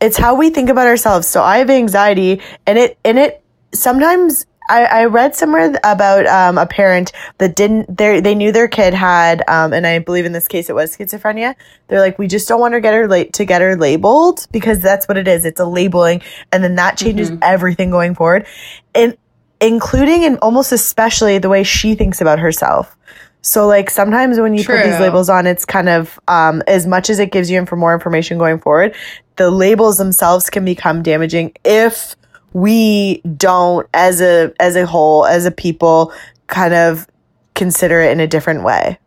it's 0.00 0.16
how 0.18 0.34
we 0.34 0.50
think 0.50 0.68
about 0.68 0.86
ourselves. 0.86 1.26
So 1.26 1.42
I 1.42 1.56
have 1.58 1.70
anxiety, 1.70 2.42
and 2.66 2.76
it 2.78 2.98
and 3.02 3.18
it 3.18 3.42
sometimes 3.72 4.44
I, 4.68 4.84
I 4.84 5.04
read 5.06 5.34
somewhere 5.34 5.74
about 5.84 6.26
um, 6.26 6.58
a 6.58 6.66
parent 6.66 7.12
that 7.38 7.56
didn't 7.56 7.96
they 7.96 8.20
they 8.20 8.34
knew 8.34 8.52
their 8.52 8.68
kid 8.68 8.94
had 8.94 9.42
um, 9.48 9.72
and 9.72 9.86
I 9.86 9.98
believe 9.98 10.24
in 10.24 10.32
this 10.32 10.48
case 10.48 10.68
it 10.68 10.74
was 10.74 10.96
schizophrenia. 10.96 11.54
They're 11.88 12.00
like, 12.00 12.18
we 12.18 12.26
just 12.26 12.48
don't 12.48 12.60
want 12.60 12.74
to 12.74 12.80
get 12.80 12.94
her 12.94 13.08
late 13.08 13.32
to 13.34 13.44
get 13.44 13.60
her 13.60 13.76
labeled 13.76 14.46
because 14.50 14.80
that's 14.80 15.06
what 15.08 15.16
it 15.16 15.28
is. 15.28 15.44
It's 15.44 15.60
a 15.60 15.66
labeling, 15.66 16.22
and 16.52 16.62
then 16.62 16.74
that 16.76 16.96
changes 16.96 17.30
everything 17.42 17.90
going 17.90 18.14
forward, 18.14 18.46
and 18.94 19.16
including 19.60 20.24
and 20.24 20.38
almost 20.38 20.72
especially 20.72 21.38
the 21.38 21.48
way 21.48 21.62
she 21.62 21.94
thinks 21.94 22.20
about 22.20 22.38
herself. 22.38 22.96
So 23.42 23.66
like 23.68 23.90
sometimes 23.90 24.40
when 24.40 24.54
you 24.54 24.64
put 24.64 24.82
these 24.82 24.98
labels 24.98 25.28
on, 25.30 25.46
it's 25.46 25.64
kind 25.64 25.88
of 25.88 26.18
um, 26.26 26.62
as 26.66 26.84
much 26.84 27.08
as 27.08 27.20
it 27.20 27.30
gives 27.30 27.48
you 27.48 27.64
for 27.64 27.76
more 27.76 27.94
information 27.94 28.38
going 28.38 28.58
forward, 28.58 28.94
the 29.36 29.50
labels 29.52 29.98
themselves 29.98 30.50
can 30.50 30.64
become 30.64 31.02
damaging 31.02 31.52
if 31.64 32.16
we 32.56 33.20
don't 33.36 33.86
as 33.92 34.22
a 34.22 34.50
as 34.60 34.76
a 34.76 34.86
whole 34.86 35.26
as 35.26 35.44
a 35.44 35.50
people 35.50 36.10
kind 36.46 36.72
of 36.72 37.06
consider 37.54 38.00
it 38.00 38.12
in 38.12 38.18
a 38.20 38.26
different 38.26 38.64
way. 38.64 38.98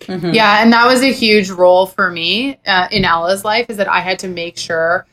Mhm. 0.00 0.32
Yeah, 0.34 0.62
and 0.62 0.72
that 0.72 0.86
was 0.86 1.02
a 1.02 1.12
huge 1.12 1.50
role 1.50 1.84
for 1.86 2.10
me 2.10 2.58
uh, 2.66 2.88
in 2.90 3.04
Ella's 3.04 3.44
life 3.44 3.66
is 3.68 3.76
that 3.76 3.88
I 3.88 4.00
had 4.00 4.18
to 4.20 4.28
make 4.28 4.56
sure 4.56 5.06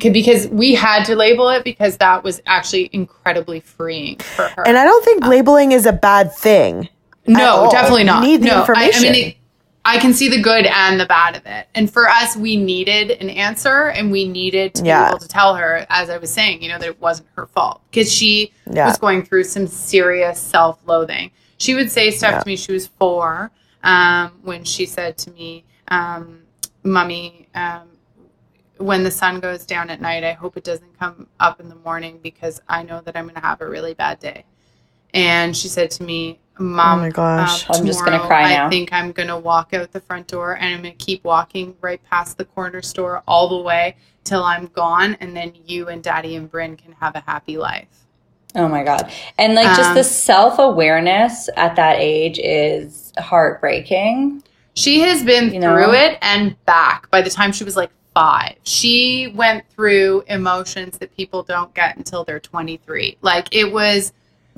could, 0.00 0.12
because 0.12 0.48
we 0.48 0.74
had 0.74 1.04
to 1.04 1.14
label 1.14 1.48
it 1.50 1.62
because 1.62 1.98
that 1.98 2.24
was 2.24 2.40
actually 2.46 2.90
incredibly 2.92 3.60
freeing 3.60 4.16
for 4.18 4.48
her. 4.48 4.66
And 4.66 4.76
I 4.76 4.84
don't 4.84 5.04
think 5.04 5.24
labeling 5.26 5.70
is 5.72 5.86
a 5.86 5.92
bad 5.92 6.32
thing. 6.34 6.88
no, 7.28 7.68
definitely 7.70 8.02
You 8.02 8.06
not. 8.06 8.22
need 8.24 8.42
the 8.42 8.46
no, 8.46 8.56
I- 8.56 8.60
information. 8.60 9.08
I, 9.08 9.12
mean, 9.12 9.26
it, 9.28 9.36
I 9.86 9.98
can 9.98 10.14
see 10.14 10.28
the 10.28 10.40
good 10.40 10.64
and 10.66 10.98
the 10.98 11.04
bad 11.06 11.36
of 11.36 11.44
it. 11.44 11.68
And 11.74 11.90
for 11.92 12.08
us, 12.08 12.36
we 12.36 12.56
needed 12.56 13.10
an 13.10 13.28
answer, 13.28 13.88
and 13.90 14.10
we 14.10 14.26
needed 14.26 14.74
to 14.76 14.84
Yeah. 14.84 15.04
be 15.04 15.08
able 15.10 15.18
to 15.18 15.28
tell 15.28 15.54
her, 15.56 15.86
as 15.90 16.08
I 16.08 16.16
was 16.16 16.32
saying, 16.32 16.62
you 16.62 16.70
know, 16.70 16.78
that 16.78 16.88
it 16.88 17.00
wasn't 17.00 17.28
her 17.36 17.46
fault 17.46 17.82
because 17.90 18.10
she 18.10 18.52
Yeah. 18.72 18.86
was 18.86 18.98
going 18.98 19.24
through 19.24 19.44
some 19.44 19.66
serious 19.66 20.40
self-loathing. 20.40 21.30
She 21.58 21.74
would 21.74 21.90
say 21.92 22.10
stuff 22.10 22.32
Yeah. 22.32 22.38
to 22.40 22.46
me. 22.48 22.56
She 22.56 22.72
was 22.72 22.86
four 22.86 23.50
um, 23.82 24.32
when 24.42 24.64
she 24.64 24.86
said 24.86 25.18
to 25.18 25.30
me, 25.30 25.64
um, 25.88 26.44
"Mummy." 26.82 27.48
Um, 27.54 27.88
when 28.78 29.04
the 29.04 29.10
sun 29.10 29.38
goes 29.38 29.64
down 29.66 29.88
at 29.90 30.00
night, 30.00 30.24
I 30.24 30.32
hope 30.32 30.56
it 30.56 30.64
doesn't 30.64 30.98
come 30.98 31.28
up 31.38 31.60
in 31.60 31.68
the 31.68 31.76
morning 31.76 32.18
because 32.22 32.60
I 32.68 32.82
know 32.82 33.00
that 33.02 33.16
I'm 33.16 33.24
going 33.24 33.36
to 33.36 33.40
have 33.40 33.60
a 33.60 33.68
really 33.68 33.94
bad 33.94 34.18
day. 34.18 34.44
And 35.12 35.56
she 35.56 35.68
said 35.68 35.90
to 35.92 36.02
me, 36.02 36.40
Mom, 36.58 36.98
Oh 36.98 37.02
my 37.02 37.10
gosh. 37.10 37.68
um, 37.68 37.76
I'm 37.80 37.86
just 37.86 38.04
gonna 38.04 38.20
cry 38.26 38.48
now." 38.54 38.66
I 38.66 38.70
think 38.70 38.92
I'm 38.92 39.10
going 39.12 39.28
to 39.28 39.36
walk 39.36 39.74
out 39.74 39.90
the 39.92 40.00
front 40.00 40.28
door 40.28 40.56
and 40.56 40.74
I'm 40.74 40.82
going 40.82 40.96
to 40.96 41.04
keep 41.04 41.24
walking 41.24 41.76
right 41.80 42.00
past 42.10 42.38
the 42.38 42.44
corner 42.44 42.80
store 42.82 43.22
all 43.26 43.48
the 43.48 43.62
way 43.62 43.96
till 44.22 44.42
I'm 44.44 44.66
gone. 44.68 45.16
And 45.20 45.36
then 45.36 45.52
you 45.66 45.88
and 45.88 46.02
Daddy 46.02 46.36
and 46.36 46.50
Bryn 46.50 46.76
can 46.76 46.92
have 47.00 47.16
a 47.16 47.20
happy 47.20 47.56
life. 47.58 47.88
oh 48.56 48.68
my 48.68 48.84
god 48.84 49.10
and 49.36 49.54
like 49.56 49.66
just 49.76 49.90
Um, 49.90 49.96
the 49.96 50.04
self-awareness 50.04 51.48
at 51.56 51.74
that 51.76 51.96
age 51.98 52.38
is 52.38 53.12
heartbreaking 53.18 54.42
She 54.74 55.00
has 55.00 55.22
been 55.24 55.52
You 55.52 55.60
know? 55.60 55.74
through 55.74 55.94
it 55.94 56.18
and 56.22 56.56
back 56.64 57.10
by 57.10 57.20
the 57.20 57.30
time 57.30 57.52
she 57.52 57.64
was 57.64 57.76
like 57.76 57.90
five. 58.14 58.54
She 58.62 59.32
went 59.34 59.64
through 59.70 60.22
emotions 60.28 60.98
that 60.98 61.16
people 61.16 61.42
don't 61.42 61.74
get 61.74 61.96
until 61.96 62.22
they're 62.22 62.38
23. 62.38 63.16
Like 63.22 63.48
it 63.54 63.72
was 63.72 64.12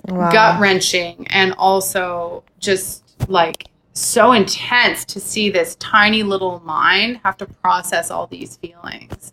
Wow. 0.05 0.31
gut 0.31 0.61
wrenching 0.61 1.27
and 1.31 1.55
also 1.59 2.45
just 2.61 3.03
like 3.29 3.67
so 3.93 4.33
intense 4.33 5.05
to 5.07 5.19
see 5.21 5.51
this 5.51 5.75
tiny 5.77 6.23
little 6.23 6.61
mind 6.65 7.21
have 7.25 7.37
to 7.39 7.47
process 7.47 8.11
all 8.11 8.27
these 8.27 8.57
feelings. 8.57 9.33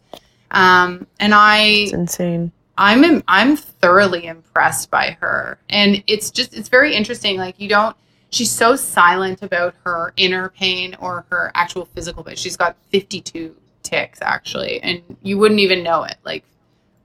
Um, 0.52 1.06
and 1.20 1.34
I 1.34 1.60
It's 1.64 1.94
insane. 1.94 2.52
I'm 2.78 3.04
im- 3.04 3.58
thoroughly 3.58 4.26
impressed 4.26 4.90
by 4.90 5.18
her, 5.22 5.60
and 5.70 6.04
it's 6.08 6.32
just 6.32 6.56
it's 6.56 6.70
very 6.70 6.96
interesting. 6.96 7.38
Like 7.38 7.60
you 7.60 7.70
don't, 7.70 7.96
she's 8.32 8.50
so 8.50 8.76
silent 8.76 9.44
about 9.44 9.76
her 9.84 10.12
inner 10.18 10.50
pain 10.50 10.96
or 11.00 11.26
her 11.30 11.52
actual 11.54 11.86
physical 11.86 12.24
pain. 12.24 12.36
She's 12.36 12.58
got 12.58 12.76
52 12.90 13.56
tics 13.84 14.20
actually, 14.24 14.82
and 14.82 15.04
you 15.22 15.38
wouldn't 15.38 15.60
even 15.60 15.84
know 15.84 16.04
it. 16.04 16.16
Like 16.24 16.44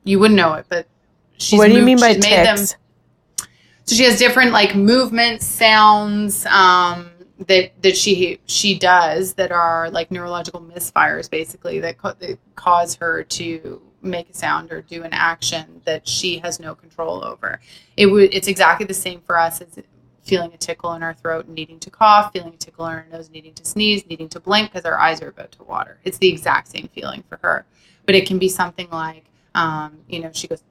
you 0.05 0.19
wouldn't 0.19 0.37
know 0.37 0.55
it, 0.55 0.65
but 0.71 0.87
she's 1.37 1.59
what 1.59 1.69
do 1.69 1.75
you 1.75 1.83
mean 1.83 1.99
by 1.99 2.15
she's 2.15 2.25
made 2.25 2.47
them- 2.47 2.57
tics? 2.57 2.77
So 3.89 3.97
she 3.97 4.05
has 4.05 4.19
different 4.19 4.53
like 4.53 4.75
movements, 4.77 5.47
sounds 5.47 6.45
um, 6.45 7.09
that 7.47 7.73
that 7.81 7.97
she 7.97 8.39
she 8.45 8.79
does 8.79 9.33
that 9.35 9.51
are 9.51 9.89
like 9.91 10.11
neurological 10.11 10.61
misfires, 10.61 11.31
basically 11.31 11.81
that, 11.81 11.97
ca- 11.97 12.13
that 12.19 12.39
cause 12.55 12.97
her 12.97 13.23
to 13.25 13.81
make 14.03 14.29
a 14.29 14.35
sound 14.35 14.71
or 14.73 14.83
do 14.83 15.05
an 15.05 15.15
action 15.15 15.81
that 15.87 16.07
she 16.07 16.37
has 16.37 16.61
no 16.61 16.75
control 16.75 17.25
over. 17.25 17.61
It 17.97 18.07
would 18.07 18.35
it's 18.35 18.47
exactly 18.47 18.85
the 18.85 18.93
same 18.93 19.23
for 19.23 19.39
us 19.39 19.63
as 19.63 19.79
feeling 20.23 20.53
a 20.53 20.59
tickle 20.59 20.93
in 20.93 21.03
our 21.03 21.15
throat 21.15 21.47
and 21.47 21.55
needing 21.55 21.81
to 21.81 21.89
cough, 21.89 22.31
feeling 22.35 22.53
a 22.53 22.59
tickle 22.59 22.85
in 22.89 22.93
our 22.93 23.07
nose, 23.11 23.31
needing 23.31 23.55
to 23.55 23.65
sneeze, 23.65 24.07
needing 24.07 24.29
to 24.29 24.39
blink 24.39 24.71
because 24.71 24.85
our 24.85 24.99
eyes 24.99 25.23
are 25.23 25.29
about 25.29 25.51
to 25.53 25.63
water. 25.63 25.99
It's 26.05 26.19
the 26.19 26.29
exact 26.29 26.69
same 26.69 26.91
feeling 26.93 27.25
for 27.27 27.39
her, 27.41 27.65
but 28.05 28.15
it 28.15 28.27
can 28.27 28.39
be 28.39 28.51
something 28.51 28.91
like. 28.91 29.25
Um, 29.55 29.99
you 30.09 30.21
know, 30.21 30.31
she 30.33 30.47
goes, 30.47 30.63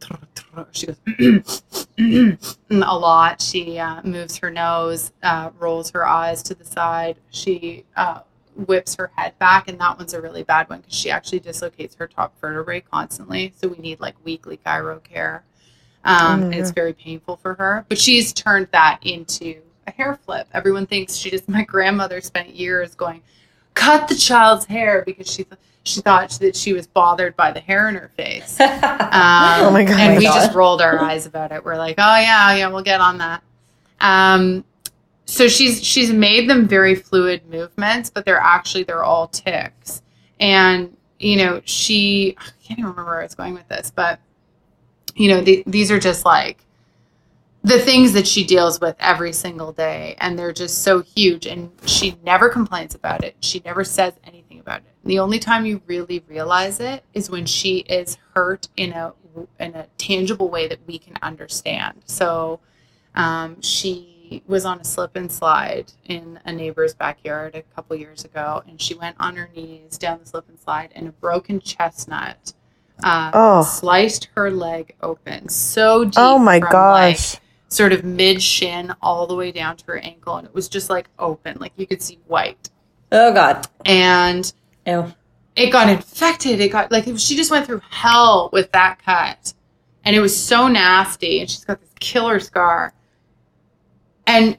she 0.71 0.87
goes, 0.87 1.63
a 2.71 2.97
lot. 2.97 3.41
She 3.41 3.77
uh, 3.79 4.01
moves 4.03 4.37
her 4.37 4.49
nose, 4.49 5.11
uh, 5.23 5.51
rolls 5.59 5.91
her 5.91 6.05
eyes 6.05 6.43
to 6.43 6.55
the 6.55 6.65
side. 6.65 7.17
She 7.29 7.85
uh, 7.95 8.21
whips 8.55 8.95
her 8.95 9.11
head 9.15 9.37
back, 9.39 9.67
and 9.67 9.79
that 9.79 9.97
one's 9.97 10.13
a 10.13 10.21
really 10.21 10.43
bad 10.43 10.69
one 10.69 10.79
because 10.79 10.95
she 10.95 11.09
actually 11.09 11.39
dislocates 11.39 11.95
her 11.95 12.07
top 12.07 12.39
vertebrae 12.39 12.81
constantly. 12.81 13.53
So 13.57 13.67
we 13.67 13.77
need 13.77 13.99
like 13.99 14.15
weekly 14.23 14.57
chiro 14.65 15.03
care. 15.03 15.43
Um, 16.03 16.43
and 16.43 16.55
it's 16.55 16.71
very 16.71 16.93
painful 16.93 17.37
for 17.37 17.55
her. 17.55 17.85
But 17.89 17.97
she's 17.97 18.31
turned 18.31 18.69
that 18.71 18.99
into 19.01 19.61
a 19.87 19.91
hair 19.91 20.15
flip. 20.15 20.47
Everyone 20.53 20.85
thinks 20.85 21.15
she 21.15 21.29
just. 21.29 21.49
My 21.57 21.63
grandmother 21.63 22.21
spent 22.21 22.49
years 22.55 22.95
going, 22.95 23.21
cut 23.73 24.07
the 24.07 24.15
child's 24.15 24.65
hair 24.65 25.03
because 25.05 25.29
she's 25.29 25.45
she 25.87 26.01
thought 26.01 26.29
that 26.41 26.55
she 26.55 26.73
was 26.73 26.85
bothered 26.87 27.35
by 27.35 27.51
the 27.51 27.59
hair 27.59 27.89
in 27.89 27.95
her 27.95 28.11
face. 28.15 28.57
Um, 29.07 29.67
Oh 29.67 29.71
my 29.71 29.83
God. 29.83 29.99
And 29.99 30.11
Oh 30.11 30.13
my 30.13 30.17
we 30.17 30.25
God. 30.25 30.35
just 30.35 30.55
rolled 30.55 30.81
our 30.81 30.99
eyes 30.99 31.25
about 31.25 31.51
it. 31.51 31.63
We're 31.63 31.77
like, 31.77 31.95
oh 31.97 32.19
yeah, 32.19 32.53
yeah, 32.55 32.67
we'll 32.67 32.83
get 32.83 32.99
on 33.01 33.17
that. 33.19 33.41
Um, 34.01 34.63
so 35.25 35.47
she's 35.47 35.83
she's 35.83 36.11
made 36.11 36.49
them 36.49 36.67
very 36.67 36.93
fluid 36.95 37.41
movements, 37.49 38.09
but 38.09 38.25
they're 38.25 38.39
actually 38.39 38.83
they're 38.83 39.03
all 39.03 39.27
tics. 39.27 40.01
And 40.39 40.95
you 41.19 41.37
know, 41.37 41.61
she 41.65 42.35
I 42.37 42.43
can't 42.63 42.79
even 42.79 42.91
remember 42.91 43.05
where 43.11 43.19
I 43.21 43.23
was 43.23 43.35
going 43.35 43.53
with 43.53 43.67
this, 43.69 43.91
but 43.91 44.19
you 45.15 45.29
know, 45.29 45.41
the, 45.41 45.63
these 45.65 45.89
are 45.89 45.99
just 45.99 46.25
like 46.25 46.59
the 47.63 47.79
things 47.79 48.13
that 48.13 48.27
she 48.27 48.45
deals 48.45 48.79
with 48.79 48.95
every 48.99 49.33
single 49.33 49.73
day 49.73 50.15
and 50.19 50.37
they're 50.39 50.53
just 50.53 50.83
so 50.83 51.01
huge 51.01 51.45
and 51.45 51.69
she 51.85 52.15
never 52.23 52.47
complains 52.47 52.95
about 52.95 53.25
it 53.25 53.35
she 53.41 53.61
never 53.65 53.83
says 53.83 54.13
anything 54.23 54.59
about 54.59 54.77
it 54.77 54.85
the 55.07 55.19
only 55.19 55.39
time 55.39 55.65
you 55.65 55.81
really 55.87 56.23
realize 56.27 56.79
it 56.79 57.03
is 57.13 57.29
when 57.29 57.45
she 57.45 57.79
is 57.79 58.17
hurt 58.35 58.67
in 58.77 58.91
a 58.93 59.13
in 59.59 59.75
a 59.75 59.85
tangible 59.97 60.49
way 60.49 60.67
that 60.67 60.79
we 60.87 60.97
can 60.97 61.13
understand. 61.21 62.01
So 62.05 62.59
um, 63.15 63.61
she 63.61 64.43
was 64.47 64.65
on 64.65 64.79
a 64.79 64.83
slip 64.83 65.15
and 65.15 65.31
slide 65.31 65.91
in 66.05 66.39
a 66.45 66.51
neighbor's 66.51 66.93
backyard 66.93 67.55
a 67.55 67.61
couple 67.61 67.95
years 67.95 68.25
ago, 68.25 68.63
and 68.67 68.81
she 68.81 68.93
went 68.93 69.15
on 69.19 69.35
her 69.37 69.49
knees 69.55 69.97
down 69.97 70.19
the 70.19 70.25
slip 70.25 70.49
and 70.49 70.59
slide, 70.59 70.91
and 70.95 71.07
a 71.07 71.11
broken 71.11 71.59
chestnut 71.59 72.53
uh, 73.03 73.31
Oh. 73.33 73.63
sliced 73.63 74.29
her 74.35 74.49
leg 74.51 74.95
open 75.01 75.49
so 75.49 76.03
deep. 76.05 76.15
Oh 76.17 76.37
my 76.37 76.59
from, 76.59 76.71
gosh. 76.71 77.33
Like, 77.33 77.41
sort 77.69 77.93
of 77.93 78.03
mid 78.03 78.41
shin 78.41 78.93
all 79.01 79.27
the 79.27 79.35
way 79.35 79.51
down 79.51 79.77
to 79.77 79.85
her 79.87 79.97
ankle, 79.99 80.37
and 80.37 80.47
it 80.47 80.53
was 80.53 80.67
just 80.67 80.89
like 80.89 81.09
open, 81.19 81.57
like 81.59 81.73
you 81.75 81.85
could 81.87 82.01
see 82.01 82.19
white. 82.27 82.69
Oh 83.11 83.33
God. 83.33 83.67
And 83.85 84.51
Ew. 84.87 85.13
it 85.55 85.69
got 85.69 85.89
infected. 85.89 86.61
It 86.61 86.69
got 86.69 86.91
like 86.91 87.05
she 87.17 87.35
just 87.35 87.51
went 87.51 87.65
through 87.65 87.81
hell 87.89 88.49
with 88.53 88.71
that 88.71 89.03
cut, 89.03 89.53
and 90.05 90.15
it 90.15 90.21
was 90.21 90.35
so 90.35 90.67
nasty. 90.67 91.41
And 91.41 91.49
she's 91.49 91.65
got 91.65 91.81
this 91.81 91.91
killer 91.99 92.39
scar, 92.39 92.93
and 94.25 94.57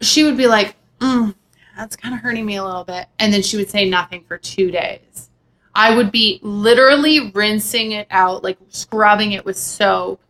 she 0.00 0.22
would 0.24 0.36
be 0.36 0.46
like, 0.46 0.76
mm, 1.00 1.34
"That's 1.76 1.96
kind 1.96 2.14
of 2.14 2.20
hurting 2.20 2.46
me 2.46 2.56
a 2.56 2.64
little 2.64 2.84
bit," 2.84 3.06
and 3.18 3.32
then 3.32 3.42
she 3.42 3.56
would 3.56 3.68
say 3.68 3.88
nothing 3.88 4.24
for 4.28 4.38
two 4.38 4.70
days. 4.70 5.30
I 5.74 5.96
would 5.96 6.12
be 6.12 6.40
literally 6.42 7.30
rinsing 7.30 7.92
it 7.92 8.06
out, 8.10 8.44
like 8.44 8.58
scrubbing 8.68 9.32
it 9.32 9.44
with 9.44 9.56
soap, 9.56 10.20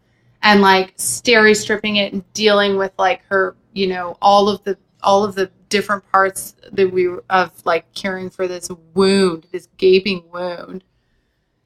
and 0.42 0.62
like 0.62 0.96
steri 0.96 1.54
stripping 1.54 1.96
it 1.96 2.12
and 2.12 2.30
dealing 2.32 2.76
with 2.76 2.92
like 2.98 3.22
her, 3.28 3.56
you 3.72 3.86
know, 3.86 4.16
all 4.22 4.48
of 4.48 4.62
the 4.64 4.78
all 5.02 5.24
of 5.24 5.34
the 5.34 5.50
different 5.70 6.04
parts 6.12 6.54
that 6.70 6.92
we 6.92 7.08
of 7.30 7.64
like 7.64 7.92
caring 7.94 8.28
for 8.28 8.46
this 8.46 8.68
wound, 8.94 9.46
this 9.50 9.68
gaping 9.78 10.30
wound. 10.30 10.84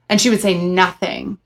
And 0.09 0.21
she 0.21 0.31
would 0.31 0.41
say 0.41 0.57
nothing. 0.57 1.39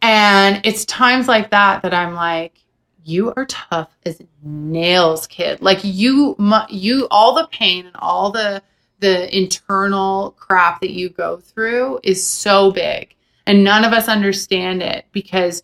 And 0.00 0.62
it's 0.64 0.86
times 0.86 1.28
like 1.28 1.50
that 1.50 1.82
that 1.82 1.92
I'm 1.92 2.14
like, 2.14 2.58
you 3.04 3.34
are 3.36 3.44
tough 3.46 3.90
as 4.06 4.22
nails, 4.42 5.26
kid. 5.26 5.60
Like 5.60 5.80
you, 5.82 6.36
you, 6.70 7.08
all 7.10 7.34
the 7.34 7.48
pain 7.48 7.86
and 7.86 7.96
all 7.96 8.30
the 8.30 8.62
the 9.00 9.34
internal 9.36 10.32
crap 10.32 10.80
that 10.82 10.90
you 10.90 11.08
go 11.08 11.38
through 11.38 12.00
is 12.02 12.24
so 12.24 12.70
big, 12.70 13.14
and 13.46 13.64
none 13.64 13.84
of 13.84 13.92
us 13.92 14.08
understand 14.08 14.82
it 14.82 15.06
because 15.12 15.62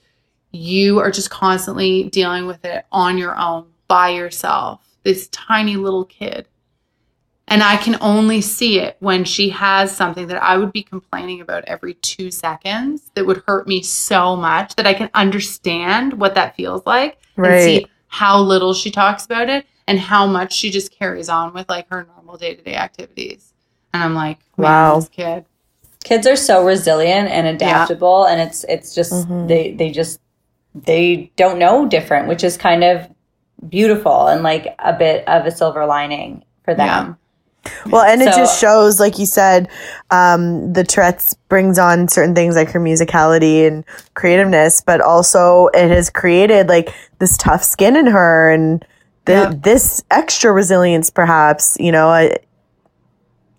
you 0.52 0.98
are 0.98 1.10
just 1.10 1.30
constantly 1.30 2.04
dealing 2.04 2.46
with 2.46 2.64
it 2.64 2.86
on 2.90 3.18
your 3.18 3.36
own 3.36 3.66
by 3.88 4.08
yourself. 4.08 4.85
This 5.06 5.28
tiny 5.28 5.76
little 5.76 6.04
kid. 6.04 6.48
And 7.46 7.62
I 7.62 7.76
can 7.76 7.96
only 8.00 8.40
see 8.40 8.80
it 8.80 8.96
when 8.98 9.22
she 9.22 9.50
has 9.50 9.96
something 9.96 10.26
that 10.26 10.42
I 10.42 10.56
would 10.56 10.72
be 10.72 10.82
complaining 10.82 11.40
about 11.40 11.62
every 11.68 11.94
two 11.94 12.32
seconds 12.32 13.12
that 13.14 13.24
would 13.24 13.44
hurt 13.46 13.68
me 13.68 13.84
so 13.84 14.34
much 14.34 14.74
that 14.74 14.84
I 14.84 14.94
can 14.94 15.08
understand 15.14 16.14
what 16.14 16.34
that 16.34 16.56
feels 16.56 16.84
like 16.86 17.18
and 17.36 17.62
see 17.62 17.86
how 18.08 18.40
little 18.40 18.74
she 18.74 18.90
talks 18.90 19.24
about 19.24 19.48
it 19.48 19.64
and 19.86 20.00
how 20.00 20.26
much 20.26 20.52
she 20.52 20.72
just 20.72 20.90
carries 20.90 21.28
on 21.28 21.54
with 21.54 21.68
like 21.68 21.88
her 21.88 22.04
normal 22.16 22.36
day 22.36 22.56
to 22.56 22.62
day 22.62 22.74
activities. 22.74 23.54
And 23.94 24.02
I'm 24.02 24.16
like, 24.16 24.38
Wow. 24.56 24.96
this 24.96 25.08
kid. 25.08 25.44
Kids 26.02 26.26
are 26.26 26.34
so 26.34 26.64
resilient 26.64 27.28
and 27.28 27.46
adaptable, 27.46 28.24
and 28.24 28.40
it's 28.40 28.64
it's 28.64 28.92
just 28.92 29.12
Mhm. 29.12 29.46
they 29.46 29.70
they 29.70 29.92
just 29.92 30.18
they 30.74 31.30
don't 31.36 31.60
know 31.60 31.86
different, 31.86 32.26
which 32.26 32.42
is 32.42 32.56
kind 32.56 32.82
of 32.82 33.08
beautiful 33.68 34.28
and 34.28 34.42
like 34.42 34.74
a 34.78 34.92
bit 34.92 35.26
of 35.28 35.46
a 35.46 35.50
silver 35.50 35.86
lining 35.86 36.44
for 36.64 36.74
them. 36.74 37.16
Well, 37.86 38.02
and 38.02 38.22
it 38.22 38.32
So- 38.32 38.38
just 38.38 38.60
shows, 38.60 39.00
like 39.00 39.18
you 39.18 39.26
said, 39.26 39.68
um, 40.10 40.72
the 40.72 40.84
Tourette's 40.84 41.34
brings 41.48 41.78
on 41.80 42.06
certain 42.08 42.34
things 42.34 42.54
like 42.54 42.70
her 42.70 42.78
musicality 42.80 43.66
and 43.66 43.84
creativeness, 44.14 44.80
but 44.80 45.00
also 45.00 45.66
it 45.74 45.90
has 45.90 46.08
created 46.08 46.68
like 46.68 46.94
this 47.18 47.36
tough 47.36 47.64
skin 47.64 47.96
in 47.96 48.06
her 48.06 48.50
and 48.50 48.84
the, 49.24 49.32
Yeah. 49.32 49.52
this 49.56 50.04
extra 50.12 50.52
resilience, 50.52 51.10
perhaps. 51.10 51.76
You 51.80 51.90
know, 51.90 52.08
I, 52.08 52.36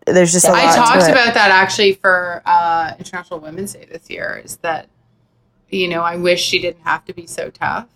there's 0.06 0.32
just 0.32 0.48
a 0.48 0.52
lot 0.52 0.60
I 0.60 0.76
talked 0.76 1.02
to 1.02 1.08
it. 1.10 1.12
about 1.12 1.34
that 1.34 1.52
actually 1.52 1.94
for 1.96 2.42
uh, 2.46 2.94
International 2.98 3.42
Women's 3.42 3.74
Day 3.74 3.86
this 3.92 4.10
year. 4.10 4.42
Is 4.44 4.56
that 4.58 4.88
you 5.70 5.90
know 5.90 6.02
I 6.02 6.16
wish 6.16 6.42
she 6.42 6.60
didn't 6.60 6.84
have 6.86 7.04
to 7.06 7.14
be 7.14 7.28
so 7.28 7.50
tough, 7.50 7.88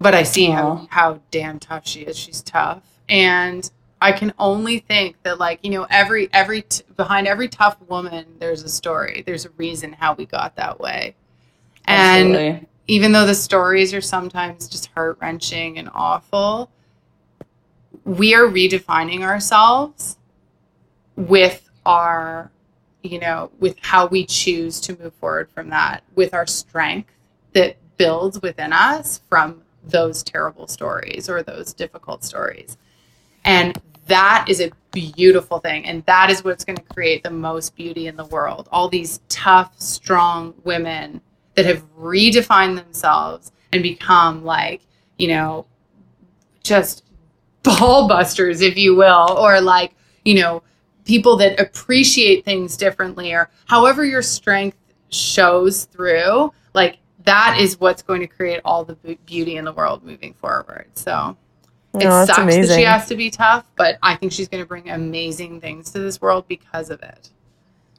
but 0.00 0.14
I 0.14 0.22
see 0.22 0.46
how 0.46 0.86
how 0.90 1.20
damn 1.30 1.58
tough 1.58 1.86
she 1.86 2.00
is. 2.02 2.16
She's 2.16 2.42
tough, 2.42 2.82
and 3.08 3.68
I 4.00 4.12
can 4.12 4.32
only 4.38 4.78
think 4.78 5.16
that 5.24 5.38
like 5.38 5.60
you 5.62 5.70
know 5.70 5.86
every 5.90 6.28
every 6.32 6.62
t- 6.62 6.84
behind 6.96 7.26
every 7.26 7.48
tough 7.48 7.76
woman 7.88 8.26
there's 8.38 8.62
a 8.62 8.68
story. 8.68 9.22
There's 9.26 9.44
a 9.44 9.50
reason 9.50 9.92
how 9.92 10.14
we 10.14 10.26
got 10.26 10.56
that 10.56 10.78
way, 10.78 11.16
and 11.84 12.36
Absolutely. 12.36 12.68
even 12.86 13.12
though 13.12 13.26
the 13.26 13.34
stories 13.34 13.92
are 13.92 14.00
sometimes 14.00 14.68
just 14.68 14.86
heart 14.88 15.18
wrenching 15.20 15.78
and 15.78 15.90
awful, 15.92 16.70
we 18.04 18.34
are 18.34 18.44
redefining 18.44 19.22
ourselves 19.22 20.16
with 21.16 21.68
our, 21.84 22.50
you 23.02 23.18
know, 23.18 23.50
with 23.58 23.76
how 23.80 24.06
we 24.06 24.24
choose 24.24 24.80
to 24.82 24.96
move 24.98 25.12
forward 25.14 25.50
from 25.50 25.70
that, 25.70 26.04
with 26.14 26.32
our 26.32 26.46
strength 26.46 27.10
that 27.52 27.76
builds 27.96 28.40
within 28.40 28.72
us 28.72 29.20
from 29.28 29.62
those 29.88 30.22
terrible 30.22 30.66
stories 30.66 31.28
or 31.28 31.42
those 31.42 31.72
difficult 31.72 32.24
stories. 32.24 32.76
And 33.44 33.80
that 34.06 34.46
is 34.48 34.60
a 34.60 34.70
beautiful 34.90 35.58
thing. 35.58 35.84
And 35.86 36.04
that 36.06 36.30
is 36.30 36.44
what's 36.44 36.64
going 36.64 36.76
to 36.76 36.82
create 36.82 37.22
the 37.22 37.30
most 37.30 37.76
beauty 37.76 38.06
in 38.06 38.16
the 38.16 38.24
world. 38.26 38.68
All 38.72 38.88
these 38.88 39.20
tough, 39.28 39.78
strong 39.80 40.54
women 40.64 41.20
that 41.54 41.66
have 41.66 41.84
redefined 41.96 42.76
themselves 42.76 43.52
and 43.72 43.82
become 43.82 44.44
like, 44.44 44.82
you 45.18 45.28
know, 45.28 45.66
just 46.62 47.04
ball 47.62 48.08
busters, 48.08 48.60
if 48.60 48.76
you 48.76 48.94
will, 48.94 49.36
or 49.38 49.60
like, 49.60 49.94
you 50.24 50.34
know, 50.34 50.62
people 51.04 51.36
that 51.36 51.58
appreciate 51.58 52.44
things 52.44 52.76
differently, 52.76 53.32
or 53.32 53.50
however 53.66 54.04
your 54.04 54.22
strength 54.22 54.76
shows 55.10 55.84
through, 55.86 56.52
like, 56.74 56.98
that 57.28 57.58
is 57.60 57.78
what's 57.78 58.00
going 58.00 58.20
to 58.20 58.26
create 58.26 58.62
all 58.64 58.84
the 58.84 58.94
beauty 59.26 59.56
in 59.58 59.66
the 59.66 59.72
world 59.72 60.02
moving 60.02 60.32
forward. 60.32 60.86
So 60.94 61.36
it 61.92 62.04
No, 62.04 62.10
that's 62.24 62.34
sucks 62.34 62.54
that 62.68 62.74
she 62.74 62.84
has 62.84 63.06
to 63.08 63.16
be 63.16 63.30
tough, 63.30 63.66
but 63.76 63.98
I 64.02 64.14
think 64.14 64.32
she's 64.32 64.48
going 64.48 64.62
to 64.62 64.66
bring 64.66 64.88
amazing 64.88 65.60
things 65.60 65.90
to 65.90 65.98
this 65.98 66.22
world 66.22 66.48
because 66.48 66.88
of 66.88 67.02
it. 67.02 67.28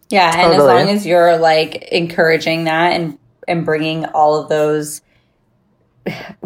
Yeah, 0.10 0.34
and 0.36 0.54
as 0.54 0.64
long 0.64 0.90
as 0.90 1.06
you're 1.06 1.38
like 1.38 1.84
encouraging 1.92 2.64
that 2.64 2.94
and 2.94 3.20
and 3.48 3.64
bringing 3.64 4.06
all 4.06 4.36
of 4.42 4.50
those 4.50 5.02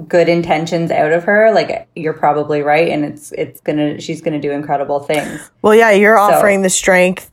good 0.09 0.27
intentions 0.27 0.91
out 0.91 1.13
of 1.13 1.23
her, 1.23 1.53
like 1.53 1.87
you're 1.95 2.11
probably 2.11 2.61
right, 2.61 2.89
and 2.89 3.05
it's 3.05 3.31
it's 3.31 3.61
gonna 3.61 4.01
she's 4.01 4.19
gonna 4.21 4.41
do 4.41 4.51
incredible 4.51 4.99
things. 4.99 5.49
Well, 5.61 5.73
yeah, 5.73 5.91
you're 5.91 6.17
So- 6.17 6.23
offering 6.23 6.63
the 6.63 6.69
strength 6.69 7.31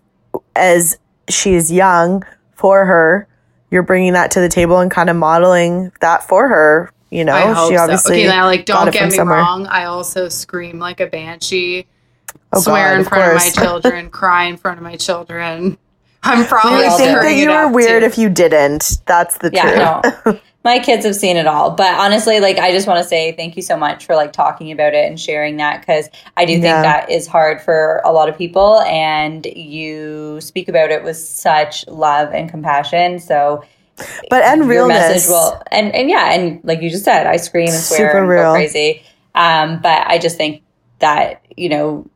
as 0.55 0.97
she 1.29 1.55
is 1.55 1.73
young 1.73 2.23
for 2.55 2.85
her. 2.85 3.27
You're 3.71 3.83
bringing 3.83 4.15
that 4.15 4.31
to 4.33 4.41
the 4.41 4.49
table 4.49 4.79
and 4.81 4.91
kind 4.91 5.09
of 5.11 5.17
modeling 5.17 5.93
that 6.01 6.23
for 6.25 6.49
her. 6.49 6.93
You 7.11 7.25
know, 7.25 7.35
I 7.35 7.53
hope 7.53 7.71
she 7.71 7.77
so. 7.77 7.83
obviously 7.83 8.15
Okay, 8.17 8.27
now, 8.27 8.47
like, 8.47 8.67
don't 8.67 8.91
get 8.93 9.11
me 9.11 9.11
somewhere. 9.11 9.39
wrong. 9.39 9.67
I 9.67 9.85
also 9.85 10.29
scream 10.29 10.79
like 10.79 11.01
a 11.01 11.07
banshee, 11.07 11.87
Oh, 12.53 12.61
swear 12.61 12.91
God, 12.91 12.95
in 12.97 13.01
of 13.01 13.09
front 13.09 13.27
of 13.27 13.33
my 13.35 13.51
children, 13.51 14.11
cry 14.11 14.45
in 14.45 14.57
front 14.57 14.79
of 14.79 14.85
my 14.85 14.97
children. 14.97 15.79
I'm 16.23 16.39
We 16.39 16.45
probably 16.45 16.91
would 16.91 16.97
think 16.97 17.21
that 17.23 17.35
you 17.35 17.47
it 17.47 17.49
were 17.51 17.69
weird 17.73 18.03
too. 18.03 18.07
if 18.07 18.19
you 18.19 18.29
didn't. 18.29 18.99
That's 19.07 19.39
the 19.39 19.51
Yeah, 19.51 19.63
truth. 19.63 19.77
no. 20.27 20.41
My 20.63 20.79
kids 20.79 21.07
have 21.07 21.17
seen 21.17 21.39
it 21.39 21.47
all, 21.47 21.71
but 21.71 21.95
honestly, 21.99 22.39
like 22.39 22.59
I 22.59 22.71
just 22.71 22.87
want 22.87 22.99
to 23.03 23.05
say 23.09 23.33
thank 23.33 23.57
you 23.57 23.63
so 23.63 23.77
much 23.79 24.05
for 24.05 24.15
like 24.15 24.33
talking 24.35 24.71
about 24.73 24.93
it 24.93 25.07
and 25.09 25.19
sharing 25.19 25.57
that 25.57 25.81
because 25.81 26.11
I 26.37 26.45
do 26.45 26.53
think 26.55 26.65
Yeah. 26.65 26.83
that 26.83 27.11
is 27.11 27.27
hard 27.27 27.63
for 27.63 28.03
a 28.05 28.13
lot 28.13 28.29
of 28.29 28.37
people, 28.37 28.81
and 28.83 29.47
you 29.47 30.39
speak 30.43 30.69
about 30.69 30.91
it 30.91 31.03
with 31.03 31.17
such 31.17 31.87
love 31.89 32.35
and 32.35 32.51
compassion. 32.51 33.19
So 33.21 33.65
But 34.29 34.45
and 34.45 34.61
your 34.61 34.69
realness. 34.69 34.99
message 34.99 35.29
will 35.31 35.63
and 35.73 35.95
and 35.95 36.09
yeah 36.11 36.33
and 36.33 36.61
like 36.65 36.81
you 36.83 36.89
just 36.89 37.05
said 37.05 37.27
i 37.27 37.37
scream 37.37 37.69
and 37.69 37.75
swear 37.77 37.99
Super 38.11 38.19
and 38.21 38.29
real. 38.29 38.43
go 38.45 38.53
crazy 38.53 39.03
um 39.35 39.79
but 39.83 40.07
i 40.07 40.17
just 40.17 40.39
think 40.39 40.63
that 41.01 41.45
you 41.55 41.69
know 41.69 42.07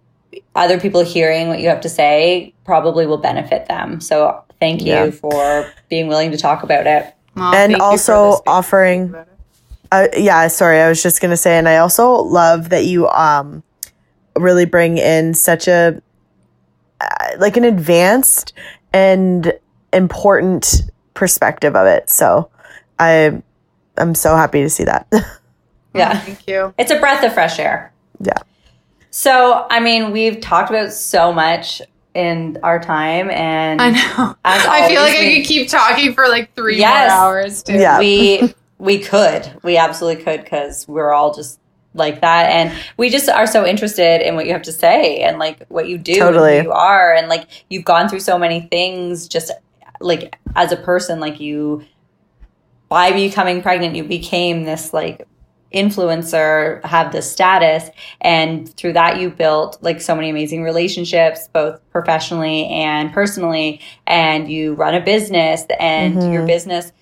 other 0.54 0.80
people 0.80 1.04
hearing 1.04 1.48
what 1.48 1.60
you 1.60 1.68
have 1.68 1.82
to 1.82 1.90
say 1.90 2.54
probably 2.64 3.06
will 3.06 3.18
benefit 3.18 3.66
them 3.66 4.00
so 4.00 4.42
thank 4.60 4.80
you 4.80 4.92
Yeah. 4.92 5.10
for 5.10 5.70
being 5.90 6.08
willing 6.08 6.30
to 6.30 6.38
talk 6.38 6.62
about 6.62 6.86
it 6.86 7.12
Well, 7.36 7.55
and 7.55 7.73
thank 7.73 7.82
you 7.93 7.98
for 7.98 8.12
also 8.12 8.43
offering 8.47 9.15
uh, 9.90 10.09
yeah 10.16 10.47
sorry 10.48 10.81
i 10.81 10.89
was 10.89 11.02
just 11.02 11.20
gonna 11.20 11.36
say 11.36 11.59
and 11.59 11.69
i 11.69 11.78
also 11.78 12.12
love 12.12 12.69
that 12.70 12.85
you 12.85 13.09
um 13.09 13.62
really 14.36 14.65
bring 14.65 14.98
in 14.98 15.35
such 15.35 15.69
a 15.69 16.01
uh, 17.01 17.28
like 17.39 17.56
an 17.56 17.65
advanced 17.65 18.52
and 18.93 19.52
important 19.93 20.82
perspective 21.15 21.77
of 21.77 21.86
it. 21.86 22.11
So 22.11 22.51
i 22.98 23.43
i'm 23.97 24.15
so 24.15 24.36
happy 24.36 24.62
to 24.62 24.70
see 24.70 24.85
that. 24.85 25.06
Yeah. 25.94 26.19
Thank 26.19 26.48
you. 26.48 26.74
it's 26.77 26.90
a 26.90 26.98
breath 26.98 27.24
of 27.24 27.32
fresh 27.32 27.61
air. 27.61 27.93
Yeah. 28.19 28.39
So, 29.11 29.65
I 29.70 29.78
mean, 29.78 30.11
we've 30.11 30.40
talked 30.40 30.69
about 30.69 30.93
so 30.93 31.32
much 31.32 31.81
in 32.14 32.58
our 32.62 32.78
time, 32.80 33.30
and 33.30 33.80
I 33.80 33.90
know. 33.90 34.36
As 34.44 34.64
I 34.66 34.88
feel 34.88 34.98
always, 35.00 35.14
like 35.14 35.22
I 35.26 35.34
could 35.36 35.46
keep 35.46 35.68
talking 35.68 36.14
for 36.14 36.28
like 36.28 36.54
three 36.54 36.78
Yes. 36.78 37.10
more 37.10 37.18
hours 37.20 37.62
too. 37.62 37.74
Yeah. 37.74 37.98
we 37.98 38.54
we 38.78 38.98
could 38.98 39.50
we 39.62 39.76
absolutely 39.76 40.22
could 40.22 40.42
because 40.42 40.86
we're 40.88 41.12
all 41.12 41.32
just 41.32 41.60
like 41.94 42.20
that 42.22 42.50
and 42.50 42.76
we 42.96 43.08
just 43.08 43.28
are 43.28 43.46
so 43.46 43.64
interested 43.64 44.20
in 44.20 44.34
what 44.34 44.46
you 44.46 44.52
have 44.52 44.62
to 44.62 44.72
say 44.72 45.18
and 45.20 45.38
like 45.38 45.64
what 45.68 45.86
you 45.88 45.96
do 45.96 46.16
Totally. 46.16 46.56
and 46.58 46.62
who 46.66 46.70
you 46.70 46.72
are 46.74 47.14
and 47.14 47.28
like 47.28 47.46
you've 47.70 47.84
gone 47.84 48.08
through 48.08 48.18
so 48.18 48.36
many 48.36 48.62
things 48.62 49.28
just 49.28 49.52
like 50.00 50.36
as 50.56 50.72
a 50.72 50.76
person 50.76 51.20
like 51.20 51.38
you 51.38 51.84
by 52.88 53.12
becoming 53.12 53.62
pregnant 53.62 53.94
you 53.94 54.02
became 54.02 54.64
this 54.64 54.92
like 54.92 55.26
influencer 55.74 56.82
have 56.84 57.12
this 57.12 57.30
status 57.30 57.90
and 58.20 58.74
through 58.76 58.92
that 58.92 59.18
you 59.20 59.28
built 59.30 59.76
like 59.82 60.01
so 60.01 60.14
many 60.14 60.30
amazing 60.30 60.62
relationships 60.62 61.48
both 61.52 61.80
professionally 61.90 62.66
and 62.68 63.12
personally 63.12 63.80
and 64.06 64.51
you 64.51 64.74
run 64.74 64.94
a 64.94 65.01
business 65.01 65.64
and 65.80 66.16
Mhm. 66.16 66.32
your 66.32 66.46
business 66.46 66.92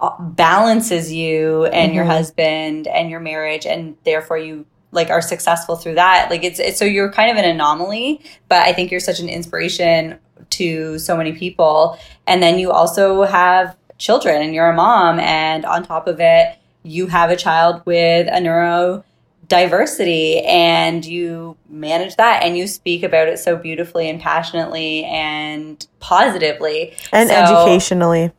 uh, 0.00 0.10
balances 0.20 1.12
you 1.12 1.66
and 1.66 1.94
your 1.94 2.04
Mhm. 2.04 2.08
husband 2.08 2.88
and 2.88 3.08
your 3.08 3.20
marriage 3.20 3.64
and 3.66 3.94
therefore 4.04 4.36
you 4.36 4.66
like 4.90 5.08
are 5.10 5.22
successful 5.22 5.76
through 5.76 5.94
that 5.94 6.28
like 6.28 6.42
it's, 6.44 6.58
it's 6.58 6.78
so 6.78 6.84
you're 6.84 7.10
kind 7.12 7.30
of 7.30 7.36
an 7.36 7.44
anomaly 7.48 8.20
but 8.48 8.62
i 8.66 8.72
think 8.72 8.90
you're 8.90 9.00
such 9.00 9.20
an 9.20 9.28
inspiration 9.28 10.18
to 10.50 10.98
so 10.98 11.16
many 11.16 11.32
people 11.32 11.96
and 12.26 12.42
then 12.42 12.58
you 12.58 12.70
also 12.72 13.22
have 13.22 13.76
children 13.98 14.42
and 14.42 14.54
you're 14.54 14.68
a 14.68 14.74
mom 14.74 15.20
and 15.20 15.64
on 15.64 15.84
top 15.84 16.08
of 16.08 16.18
it 16.20 16.56
you 16.82 17.06
have 17.06 17.30
a 17.30 17.36
child 17.36 17.82
with 17.86 18.26
a 18.28 19.02
neurodiversity 19.50 20.44
and 20.46 21.04
you 21.04 21.56
manage 21.68 22.16
that 22.16 22.42
and 22.42 22.56
you 22.56 22.66
speak 22.66 23.02
about 23.02 23.28
it 23.28 23.38
so 23.38 23.56
beautifully 23.56 24.08
and 24.08 24.20
passionately 24.20 25.04
and 25.04 25.86
positively 26.00 26.94
and 27.12 27.28
So- 27.28 27.34
educationally. 27.36 28.32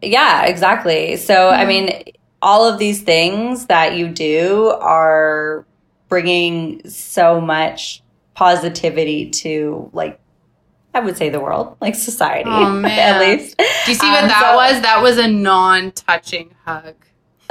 yeah, 0.00 0.44
exactly. 0.44 1.16
So, 1.16 1.50
I 1.50 1.64
mean, 1.64 2.02
all 2.40 2.66
of 2.68 2.78
these 2.78 3.02
things 3.02 3.66
that 3.66 3.94
you 3.96 4.08
do 4.08 4.68
are 4.80 5.64
bringing 6.08 6.88
so 6.88 7.40
much 7.40 8.02
positivity 8.34 9.30
to, 9.30 9.90
like, 9.92 10.18
I 10.94 11.00
would 11.00 11.16
say 11.16 11.30
the 11.30 11.40
world, 11.40 11.76
like 11.80 11.94
society, 11.94 12.50
Oh, 12.50 12.68
man. 12.72 12.98
at 12.98 13.20
least. 13.20 13.56
Do 13.56 13.64
you 13.92 13.94
see 13.94 14.10
what 14.10 14.24
Um, 14.24 14.28
that 14.28 14.50
so- 14.50 14.56
was? 14.56 14.82
That 14.82 15.02
was 15.02 15.18
a 15.18 15.28
non-touching 15.28 16.50
hug. 16.66 16.94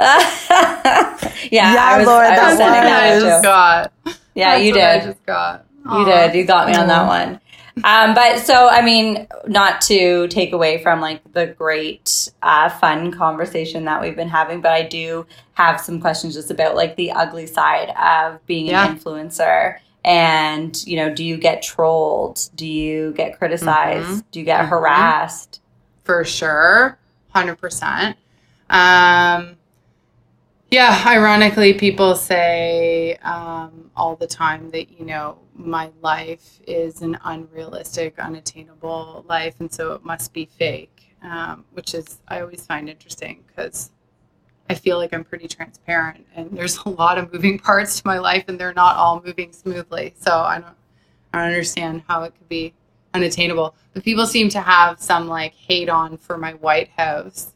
yeah, 0.00 1.18
Yeah, 1.50 1.76
I 1.78 1.98
was, 1.98 2.06
Laura, 2.06 2.26
I 2.32 2.36
that 2.36 2.48
was 2.48 2.56
sending 2.58 2.82
what 2.82 2.92
I 2.92 3.10
that 3.10 3.20
just 3.20 3.42
too. 3.42 3.42
got. 3.42 3.92
Yeah, 4.34 4.50
That's 4.52 4.64
you 4.64 4.72
what 4.72 4.80
I 4.82 4.98
did. 4.98 5.04
just 5.04 5.26
got. 5.26 5.66
You 5.92 6.04
did. 6.04 6.34
You 6.34 6.44
got 6.44 6.68
me 6.68 6.74
on 6.74 6.86
that 6.88 7.06
one. 7.06 7.40
Um, 7.84 8.14
but 8.14 8.38
so, 8.38 8.68
I 8.68 8.82
mean, 8.82 9.26
not 9.46 9.80
to 9.82 10.28
take 10.28 10.52
away 10.52 10.82
from 10.82 11.00
like 11.00 11.20
the 11.32 11.46
great, 11.46 12.30
uh, 12.42 12.68
fun 12.68 13.10
conversation 13.12 13.84
that 13.86 14.00
we've 14.02 14.14
been 14.16 14.28
having, 14.28 14.60
but 14.60 14.72
I 14.72 14.82
do 14.82 15.26
have 15.54 15.80
some 15.80 16.00
questions 16.00 16.34
just 16.34 16.50
about 16.50 16.76
like 16.76 16.96
the 16.96 17.12
ugly 17.12 17.46
side 17.46 17.90
of 17.98 18.44
being 18.46 18.66
Yeah. 18.66 18.86
an 18.90 18.98
influencer. 18.98 19.78
And, 20.04 20.84
you 20.86 20.96
know, 20.96 21.14
do 21.14 21.24
you 21.24 21.36
get 21.36 21.62
trolled? 21.62 22.48
Do 22.56 22.66
you 22.66 23.12
get 23.12 23.38
criticized? 23.38 24.06
Mhm. 24.08 24.24
Do 24.32 24.38
you 24.40 24.44
get 24.44 24.64
Mhm. 24.64 24.68
harassed? 24.68 25.60
for 26.04 26.24
sure 26.24 26.98
100% 27.32 28.16
um 28.68 29.56
yeah 30.72 31.04
ironically 31.06 31.74
people 31.74 32.14
say 32.16 33.16
um 33.22 33.90
all 33.94 34.16
the 34.16 34.26
time 34.26 34.70
that 34.70 34.90
you 34.98 35.04
know 35.04 35.38
my 35.54 35.90
life 36.00 36.60
is 36.66 37.02
an 37.02 37.16
unrealistic 37.24 38.18
unattainable 38.18 39.24
life 39.28 39.54
and 39.60 39.72
so 39.72 39.92
it 39.92 40.04
must 40.04 40.32
be 40.32 40.46
fake 40.46 41.14
um, 41.22 41.64
which 41.72 41.94
is 41.94 42.18
i 42.28 42.40
always 42.40 42.66
find 42.66 42.88
interesting 42.88 43.44
because 43.46 43.90
i 44.70 44.74
feel 44.74 44.96
like 44.96 45.12
i'm 45.12 45.22
pretty 45.22 45.46
transparent 45.46 46.26
and 46.34 46.50
there's 46.56 46.78
a 46.78 46.88
lot 46.88 47.18
of 47.18 47.32
moving 47.32 47.58
parts 47.58 48.00
to 48.00 48.06
my 48.06 48.18
life 48.18 48.44
and 48.48 48.58
they're 48.58 48.74
not 48.74 48.96
all 48.96 49.22
moving 49.24 49.52
smoothly 49.52 50.14
so 50.18 50.40
i 50.40 50.58
don't 50.58 50.74
i 51.34 51.38
don't 51.38 51.48
understand 51.48 52.02
how 52.08 52.24
it 52.24 52.34
could 52.36 52.48
be 52.48 52.74
unattainable. 53.14 53.74
But 53.92 54.04
people 54.04 54.26
seem 54.26 54.48
to 54.50 54.60
have 54.60 55.00
some 55.00 55.28
like 55.28 55.54
hate 55.54 55.88
on 55.88 56.16
for 56.16 56.38
my 56.38 56.54
White 56.54 56.90
House, 56.96 57.52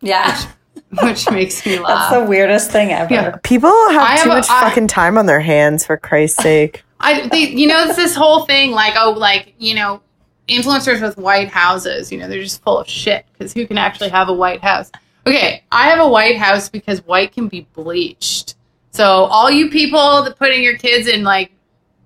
Yeah. 0.00 0.52
which 1.02 1.30
makes 1.30 1.64
me 1.64 1.78
laugh. 1.78 2.10
That's 2.10 2.22
the 2.22 2.28
weirdest 2.28 2.70
thing 2.70 2.92
ever. 2.92 3.12
Yeah. 3.12 3.36
People 3.42 3.70
have 3.90 4.02
I 4.02 4.16
too 4.16 4.22
have 4.22 4.26
a- 4.26 4.34
much 4.40 4.46
I- 4.50 4.68
fucking 4.68 4.88
time 4.88 5.16
on 5.18 5.26
their 5.26 5.40
hands, 5.40 5.86
for 5.86 5.96
Christ's 5.96 6.42
sake. 6.42 6.82
I, 7.00 7.26
they, 7.28 7.48
you 7.48 7.66
know, 7.66 7.84
it's 7.84 7.96
this 7.96 8.14
whole 8.14 8.44
thing 8.44 8.70
like, 8.72 8.94
oh, 8.96 9.10
like 9.12 9.54
you 9.58 9.74
know, 9.74 10.00
influencers 10.48 11.00
with 11.02 11.16
white 11.16 11.48
houses. 11.48 12.12
You 12.12 12.18
know, 12.18 12.28
they're 12.28 12.42
just 12.42 12.62
full 12.62 12.78
of 12.78 12.88
shit 12.88 13.24
because 13.32 13.52
who 13.52 13.66
can 13.66 13.78
actually 13.78 14.10
have 14.10 14.28
a 14.28 14.32
white 14.32 14.60
house? 14.60 14.90
Okay, 15.26 15.64
I 15.72 15.88
have 15.88 15.98
a 16.00 16.08
white 16.08 16.36
house 16.38 16.68
because 16.68 17.04
white 17.06 17.32
can 17.32 17.48
be 17.48 17.66
bleached. 17.74 18.56
So 18.90 19.04
all 19.06 19.50
you 19.50 19.70
people 19.70 20.22
that 20.24 20.36
putting 20.36 20.62
your 20.62 20.76
kids 20.76 21.08
in 21.08 21.22
like 21.24 21.52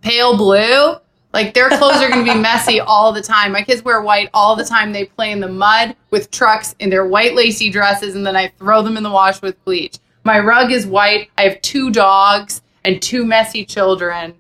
pale 0.03 0.37
blue, 0.37 0.95
like 1.37 1.53
their 1.53 1.69
clothes 1.69 2.03
are 2.03 2.09
going 2.09 2.25
to 2.25 2.33
be 2.33 2.39
messy 2.39 2.81
all 2.81 3.13
the 3.13 3.21
time. 3.21 3.53
My 3.53 3.63
kids 3.63 3.85
wear 3.85 4.01
white 4.01 4.31
all 4.33 4.57
the 4.57 4.65
time. 4.65 4.91
They 4.91 5.05
play 5.05 5.33
in 5.33 5.41
the 5.41 5.49
mud 5.49 5.95
with 6.11 6.31
trucks 6.31 6.75
in 6.79 6.89
their 6.89 7.07
white 7.07 7.35
lacy 7.35 7.69
dresses, 7.69 8.15
and 8.15 8.27
then 8.27 8.35
I 8.35 8.49
throw 8.59 8.81
them 8.81 8.97
in 8.97 9.03
the 9.03 9.11
wash 9.11 9.43
with 9.43 9.63
bleach. 9.67 9.99
My 10.25 10.41
rug 10.41 10.73
is 10.73 10.87
white. 10.87 11.29
I 11.37 11.43
have 11.43 11.61
two 11.61 11.91
dogs 11.91 12.63
and 12.87 13.03
two 13.03 13.27
messy 13.27 13.67
children, 13.67 14.35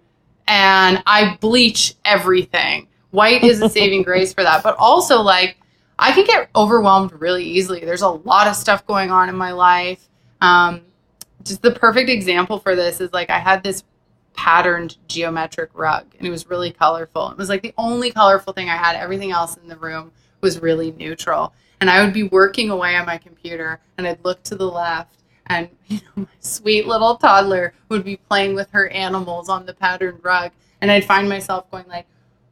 and 0.48 1.02
I 1.04 1.36
bleach 1.38 1.96
everything. 2.06 2.88
White 3.10 3.44
is 3.44 3.60
a 3.60 3.68
saving 3.68 4.02
grace 4.02 4.32
for 4.32 4.42
that. 4.42 4.62
But 4.62 4.76
also, 4.78 5.20
like, 5.20 5.58
I 5.98 6.12
can 6.12 6.24
get 6.24 6.48
overwhelmed 6.56 7.12
really 7.20 7.44
easily. 7.44 7.80
There's 7.80 8.00
a 8.00 8.08
lot 8.08 8.46
of 8.46 8.56
stuff 8.56 8.86
going 8.86 9.10
on 9.10 9.28
in 9.28 9.36
my 9.36 9.52
life. 9.52 10.08
Um, 10.40 10.80
just 11.44 11.60
the 11.60 11.72
perfect 11.72 12.08
example 12.08 12.58
for 12.58 12.74
this 12.74 13.02
is 13.02 13.12
like 13.12 13.28
I 13.28 13.38
had 13.38 13.62
this 13.62 13.84
patterned 14.36 14.96
geometric 15.08 15.70
rug 15.74 16.06
and 16.18 16.26
it 16.26 16.30
was 16.30 16.48
really 16.48 16.70
colorful. 16.70 17.30
It 17.30 17.38
was 17.38 17.48
like 17.48 17.62
the 17.62 17.74
only 17.76 18.10
colorful 18.10 18.52
thing 18.52 18.68
I 18.68 18.76
had. 18.76 18.94
Everything 18.94 19.32
else 19.32 19.56
in 19.56 19.68
the 19.68 19.76
room 19.76 20.12
was 20.40 20.60
really 20.60 20.92
neutral. 20.92 21.52
And 21.80 21.90
I 21.90 22.04
would 22.04 22.14
be 22.14 22.22
working 22.22 22.70
away 22.70 22.96
on 22.96 23.06
my 23.06 23.18
computer 23.18 23.80
and 23.98 24.06
I'd 24.06 24.24
look 24.24 24.42
to 24.44 24.54
the 24.54 24.70
left 24.70 25.16
and 25.46 25.68
you 25.86 25.98
know 25.98 26.22
my 26.22 26.28
sweet 26.40 26.86
little 26.86 27.16
toddler 27.16 27.72
would 27.88 28.04
be 28.04 28.16
playing 28.16 28.54
with 28.54 28.70
her 28.70 28.88
animals 28.88 29.48
on 29.48 29.66
the 29.66 29.74
patterned 29.74 30.20
rug 30.22 30.52
and 30.80 30.90
I'd 30.90 31.04
find 31.04 31.28
myself 31.28 31.70
going 31.70 31.86
like, 31.88 32.06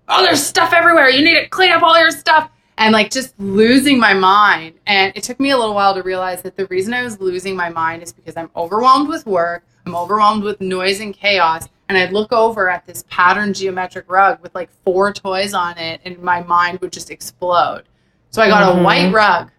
"Oh, 0.09 0.23
there's 0.23 0.45
stuff 0.45 0.73
everywhere. 0.73 1.11
You 1.11 1.25
need 1.25 1.41
to 1.41 1.49
clean 1.49 1.73
up 1.73 1.83
all 1.83 1.99
your 1.99 2.11
stuff." 2.11 2.51
And 2.77 2.93
like 2.93 3.11
just 3.11 3.39
losing 3.39 4.01
my 4.01 4.15
mind. 4.15 4.75
And 4.87 5.13
it 5.15 5.23
took 5.23 5.39
me 5.39 5.51
a 5.51 5.57
little 5.57 5.75
while 5.75 5.95
to 5.95 6.03
realize 6.03 6.43
that 6.43 6.57
the 6.57 6.67
reason 6.67 6.93
I 6.93 7.05
was 7.05 7.21
losing 7.21 7.55
my 7.55 7.69
mind 7.69 8.03
is 8.03 8.13
because 8.13 8.37
I'm 8.37 8.51
overwhelmed 8.57 9.09
with 9.09 9.27
work, 9.27 9.65
I'm 9.87 9.95
overwhelmed 9.95 10.43
with 10.43 10.61
noise 10.61 11.01
and 11.01 11.15
chaos, 11.15 11.69
and 11.89 11.99
I'd 11.99 12.13
look 12.13 12.33
over 12.33 12.69
at 12.71 12.87
this 12.87 13.05
patterned 13.09 13.55
geometric 13.55 14.11
rug 14.11 14.41
with 14.43 14.55
like 14.55 14.71
four 14.85 15.13
toys 15.13 15.55
on 15.55 15.77
it, 15.79 16.01
and 16.05 16.19
my 16.19 16.43
mind 16.43 16.81
would 16.81 16.93
just 16.93 17.11
explode. 17.11 17.85
So 18.31 18.43
I 18.43 18.49
got 18.49 18.63
Mhm. 18.75 18.81
a 18.81 18.83
white 18.83 19.13
rug. 19.13 19.51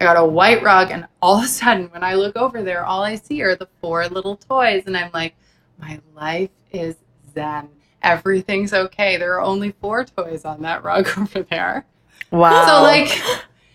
I 0.00 0.04
got 0.04 0.16
a 0.16 0.24
white 0.24 0.62
rug, 0.62 0.90
and 0.90 1.06
all 1.20 1.38
of 1.38 1.44
a 1.44 1.48
sudden, 1.48 1.88
when 1.90 2.02
I 2.02 2.14
look 2.14 2.36
over 2.36 2.62
there, 2.62 2.84
all 2.84 3.02
I 3.02 3.14
see 3.16 3.40
are 3.42 3.54
the 3.54 3.68
four 3.80 4.06
little 4.08 4.36
toys, 4.36 4.84
and 4.86 4.96
I'm 4.96 5.10
like, 5.14 5.34
my 5.78 6.00
life 6.14 6.50
is 6.72 6.96
zen. 7.34 7.68
Everything's 8.02 8.72
okay. 8.74 9.16
There 9.16 9.34
are 9.34 9.40
only 9.40 9.70
four 9.80 10.04
toys 10.04 10.44
on 10.44 10.62
that 10.62 10.82
rug 10.82 11.08
over 11.18 11.42
there. 11.42 11.86
Wow. 12.32 12.66
So, 12.66 12.82
like, 12.82 13.10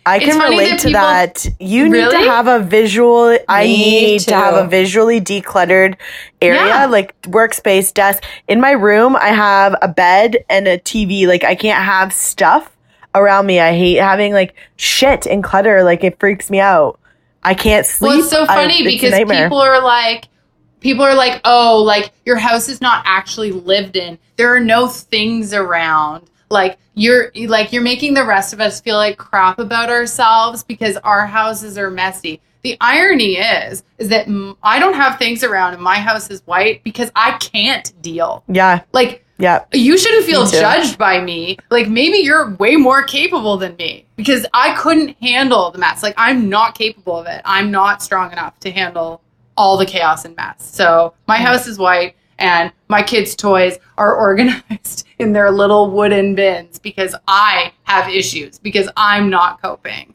I 0.07 0.19
can 0.19 0.39
relate 0.39 0.69
that 0.69 0.79
to 0.79 0.89
that. 0.91 1.47
You 1.59 1.89
need 1.89 2.09
to 2.11 2.17
have 2.17 2.47
a 2.47 2.59
visual. 2.59 3.37
I 3.47 3.63
Me 3.65 3.77
need 4.01 4.19
to 4.21 4.35
have 4.35 4.55
a 4.55 4.67
visually 4.67 5.19
decluttered 5.19 5.95
area, 6.41 6.65
Yeah. 6.65 6.85
like 6.85 7.19
workspace, 7.23 7.93
desk. 7.93 8.23
In 8.47 8.61
my 8.61 8.71
room, 8.71 9.15
I 9.15 9.27
have 9.29 9.75
a 9.81 9.87
bed 9.87 10.37
and 10.49 10.67
a 10.67 10.77
TV. 10.79 11.27
Like 11.27 11.43
I 11.43 11.55
can't 11.55 11.83
have 11.83 12.13
stuff 12.13 12.75
around 13.13 13.45
me. 13.45 13.59
I 13.59 13.73
hate 13.73 13.95
having 13.97 14.33
like 14.33 14.55
shit 14.77 15.25
and 15.25 15.43
clutter. 15.43 15.83
Like 15.83 16.03
it 16.03 16.19
freaks 16.19 16.49
me 16.49 16.59
out. 16.59 16.99
I 17.43 17.53
can't 17.53 17.85
sleep. 17.85 18.09
Well, 18.09 18.19
it's 18.19 18.29
so 18.29 18.43
I- 18.43 18.47
funny 18.47 18.75
it's 18.83 19.01
because 19.01 19.13
people 19.29 19.57
are 19.59 19.81
like, 19.83 20.25
people 20.79 21.03
are 21.03 21.15
like, 21.15 21.41
oh, 21.45 21.81
like 21.83 22.11
your 22.25 22.37
house 22.37 22.69
is 22.69 22.81
not 22.81 23.03
actually 23.05 23.51
lived 23.51 23.95
in. 23.95 24.19
There 24.37 24.53
are 24.55 24.59
no 24.59 24.87
things 24.87 25.53
around. 25.53 26.29
Like 26.49 26.77
you're 26.93 27.31
like 27.47 27.71
you're 27.73 27.81
making 27.81 28.13
the 28.13 28.25
rest 28.25 28.53
of 28.53 28.61
us 28.61 28.81
feel 28.81 28.95
like 28.95 29.17
crap 29.17 29.59
about 29.59 29.89
ourselves 29.89 30.63
because 30.63 30.97
our 30.97 31.25
houses 31.25 31.77
are 31.77 31.91
messy. 31.91 32.41
The 32.63 32.75
irony 32.81 33.37
is, 33.37 33.83
is 33.97 34.09
that 34.09 34.27
mm, 34.27 34.57
I 34.63 34.79
don't 34.79 34.95
have 34.95 35.17
things 35.19 35.43
around 35.43 35.73
and 35.73 35.81
my 35.81 35.95
house 35.95 36.29
is 36.29 36.41
white 36.45 36.83
because 36.83 37.11
I 37.15 37.37
can't 37.37 37.93
deal. 38.01 38.43
yeah, 38.49 38.81
Like 38.91 39.23
yeah. 39.37 39.63
you 39.71 39.97
shouldn't 39.97 40.25
feel 40.25 40.45
judged 40.47 40.97
by 40.97 41.21
me. 41.21 41.57
Like 41.69 41.87
maybe 41.87 42.17
you're 42.17 42.49
way 42.55 42.75
more 42.75 43.03
capable 43.03 43.57
than 43.57 43.75
me 43.77 44.05
because 44.17 44.45
I 44.53 44.73
couldn't 44.75 45.15
handle 45.21 45.71
the 45.71 45.77
mess. 45.77 46.03
Like 46.03 46.15
I'm 46.17 46.49
not 46.49 46.75
capable 46.77 47.17
of 47.17 47.27
it. 47.27 47.41
I'm 47.45 47.71
not 47.71 48.01
strong 48.01 48.31
enough 48.33 48.59
to 48.61 48.71
handle 48.71 49.21
all 49.55 49.77
the 49.77 49.85
chaos 49.85 50.25
and 50.25 50.35
mess. 50.35 50.69
So 50.75 51.13
my 51.27 51.37
house 51.37 51.67
is 51.67 51.77
white 51.79 52.15
and 52.39 52.71
my 52.87 53.01
kids' 53.03 53.35
toys 53.35 53.77
are 53.97 54.15
organized 54.27 55.07
in 55.19 55.33
their 55.33 55.51
little 55.51 55.89
wooden 55.91 56.35
bins 56.35 56.79
because 56.79 57.15
I 57.27 57.73
have 57.83 58.07
issues 58.09 58.59
because 58.59 58.89
I'm 58.97 59.29
not 59.29 59.61
coping. 59.61 60.13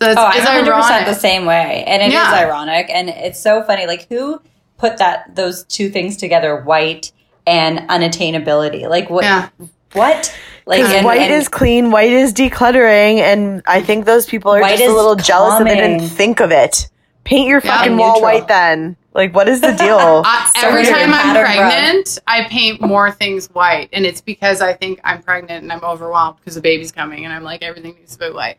So 0.00 0.08
it's, 0.10 0.18
Oh, 0.18 0.30
it's 0.34 0.46
I'm 0.46 0.64
100% 0.64 0.68
ironic. 0.68 1.06
the 1.06 1.14
same 1.14 1.44
way. 1.44 1.84
And 1.86 2.02
it 2.02 2.06
is 2.06 2.12
Yeah. 2.14 2.32
ironic. 2.32 2.86
And 2.88 3.10
it's 3.10 3.38
so 3.38 3.62
funny. 3.64 3.86
Like, 3.86 4.08
who 4.08 4.40
put 4.78 4.96
that 4.96 5.34
those 5.36 5.64
two 5.64 5.90
things 5.90 6.16
together, 6.16 6.56
white 6.62 7.12
and 7.46 7.80
unattainability? 7.90 8.88
Like, 8.88 9.10
what? 9.10 9.24
Yeah. 9.24 9.48
What? 9.92 10.34
Like, 10.66 10.78
Because 10.80 10.94
and- 10.94 11.04
white 11.04 11.20
and- 11.20 11.34
is 11.34 11.48
clean, 11.48 11.90
white 11.90 12.12
is 12.12 12.32
decluttering, 12.32 13.18
and 13.18 13.62
I 13.66 13.82
think 13.82 14.04
those 14.06 14.24
people 14.24 14.52
are 14.52 14.60
just 14.60 14.80
a 14.80 14.84
is 14.86 14.92
little 14.92 15.16
jealous 15.16 15.58
that 15.58 15.64
they 15.64 15.74
didn't 15.74 16.00
think 16.08 16.40
of 16.40 16.50
it. 16.52 16.88
Paint 17.24 17.48
your 17.48 17.60
Yeah. 17.62 17.76
fucking 17.78 17.96
wall 17.98 18.14
Neutral. 18.14 18.22
white 18.22 18.48
then. 18.48 18.96
Like, 19.12 19.34
what 19.34 19.48
is 19.48 19.60
the 19.60 19.72
deal? 19.72 20.22
Uh, 20.30 20.46
so 20.46 20.68
every 20.68 20.84
time 20.84 21.10
I'm 21.12 21.34
pregnant, 21.34 22.18
I 22.26 22.44
paint 22.44 22.80
more 22.80 23.10
things 23.10 23.48
white, 23.48 23.88
and 23.92 24.06
it's 24.06 24.20
because 24.20 24.60
I 24.60 24.72
think 24.72 25.00
I'm 25.02 25.22
pregnant 25.22 25.62
and 25.62 25.72
I'm 25.72 25.82
overwhelmed 25.82 26.38
because 26.38 26.54
the 26.54 26.60
baby's 26.60 26.92
coming, 26.92 27.24
and 27.24 27.32
I'm 27.34 27.42
like 27.42 27.62
everything 27.62 27.94
needs 27.94 28.16
to 28.16 28.28
be 28.28 28.32
white. 28.32 28.58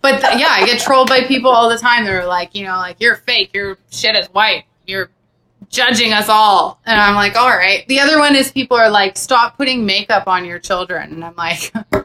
But 0.00 0.20
th- 0.20 0.40
yeah, 0.40 0.48
I 0.50 0.66
get 0.66 0.80
trolled 0.80 1.08
by 1.08 1.22
people 1.22 1.50
all 1.50 1.68
the 1.68 1.78
time. 1.78 2.04
They're 2.04 2.26
like, 2.26 2.54
you 2.54 2.64
know, 2.64 2.76
like 2.76 2.96
you're 3.00 3.16
fake. 3.16 3.50
Your 3.54 3.78
shit 3.90 4.16
is 4.16 4.26
white. 4.28 4.64
You're 4.86 5.10
judging 5.70 6.12
us 6.12 6.28
all, 6.28 6.80
and 6.86 7.00
I'm 7.00 7.14
like, 7.14 7.36
all 7.36 7.50
right. 7.50 7.86
The 7.88 8.00
other 8.00 8.18
one 8.18 8.34
is 8.34 8.50
people 8.50 8.76
are 8.76 8.90
like, 8.90 9.16
stop 9.16 9.56
putting 9.56 9.86
makeup 9.86 10.26
on 10.26 10.44
your 10.44 10.58
children, 10.58 11.12
and 11.12 11.24
I'm 11.24 11.36
like. 11.36 11.72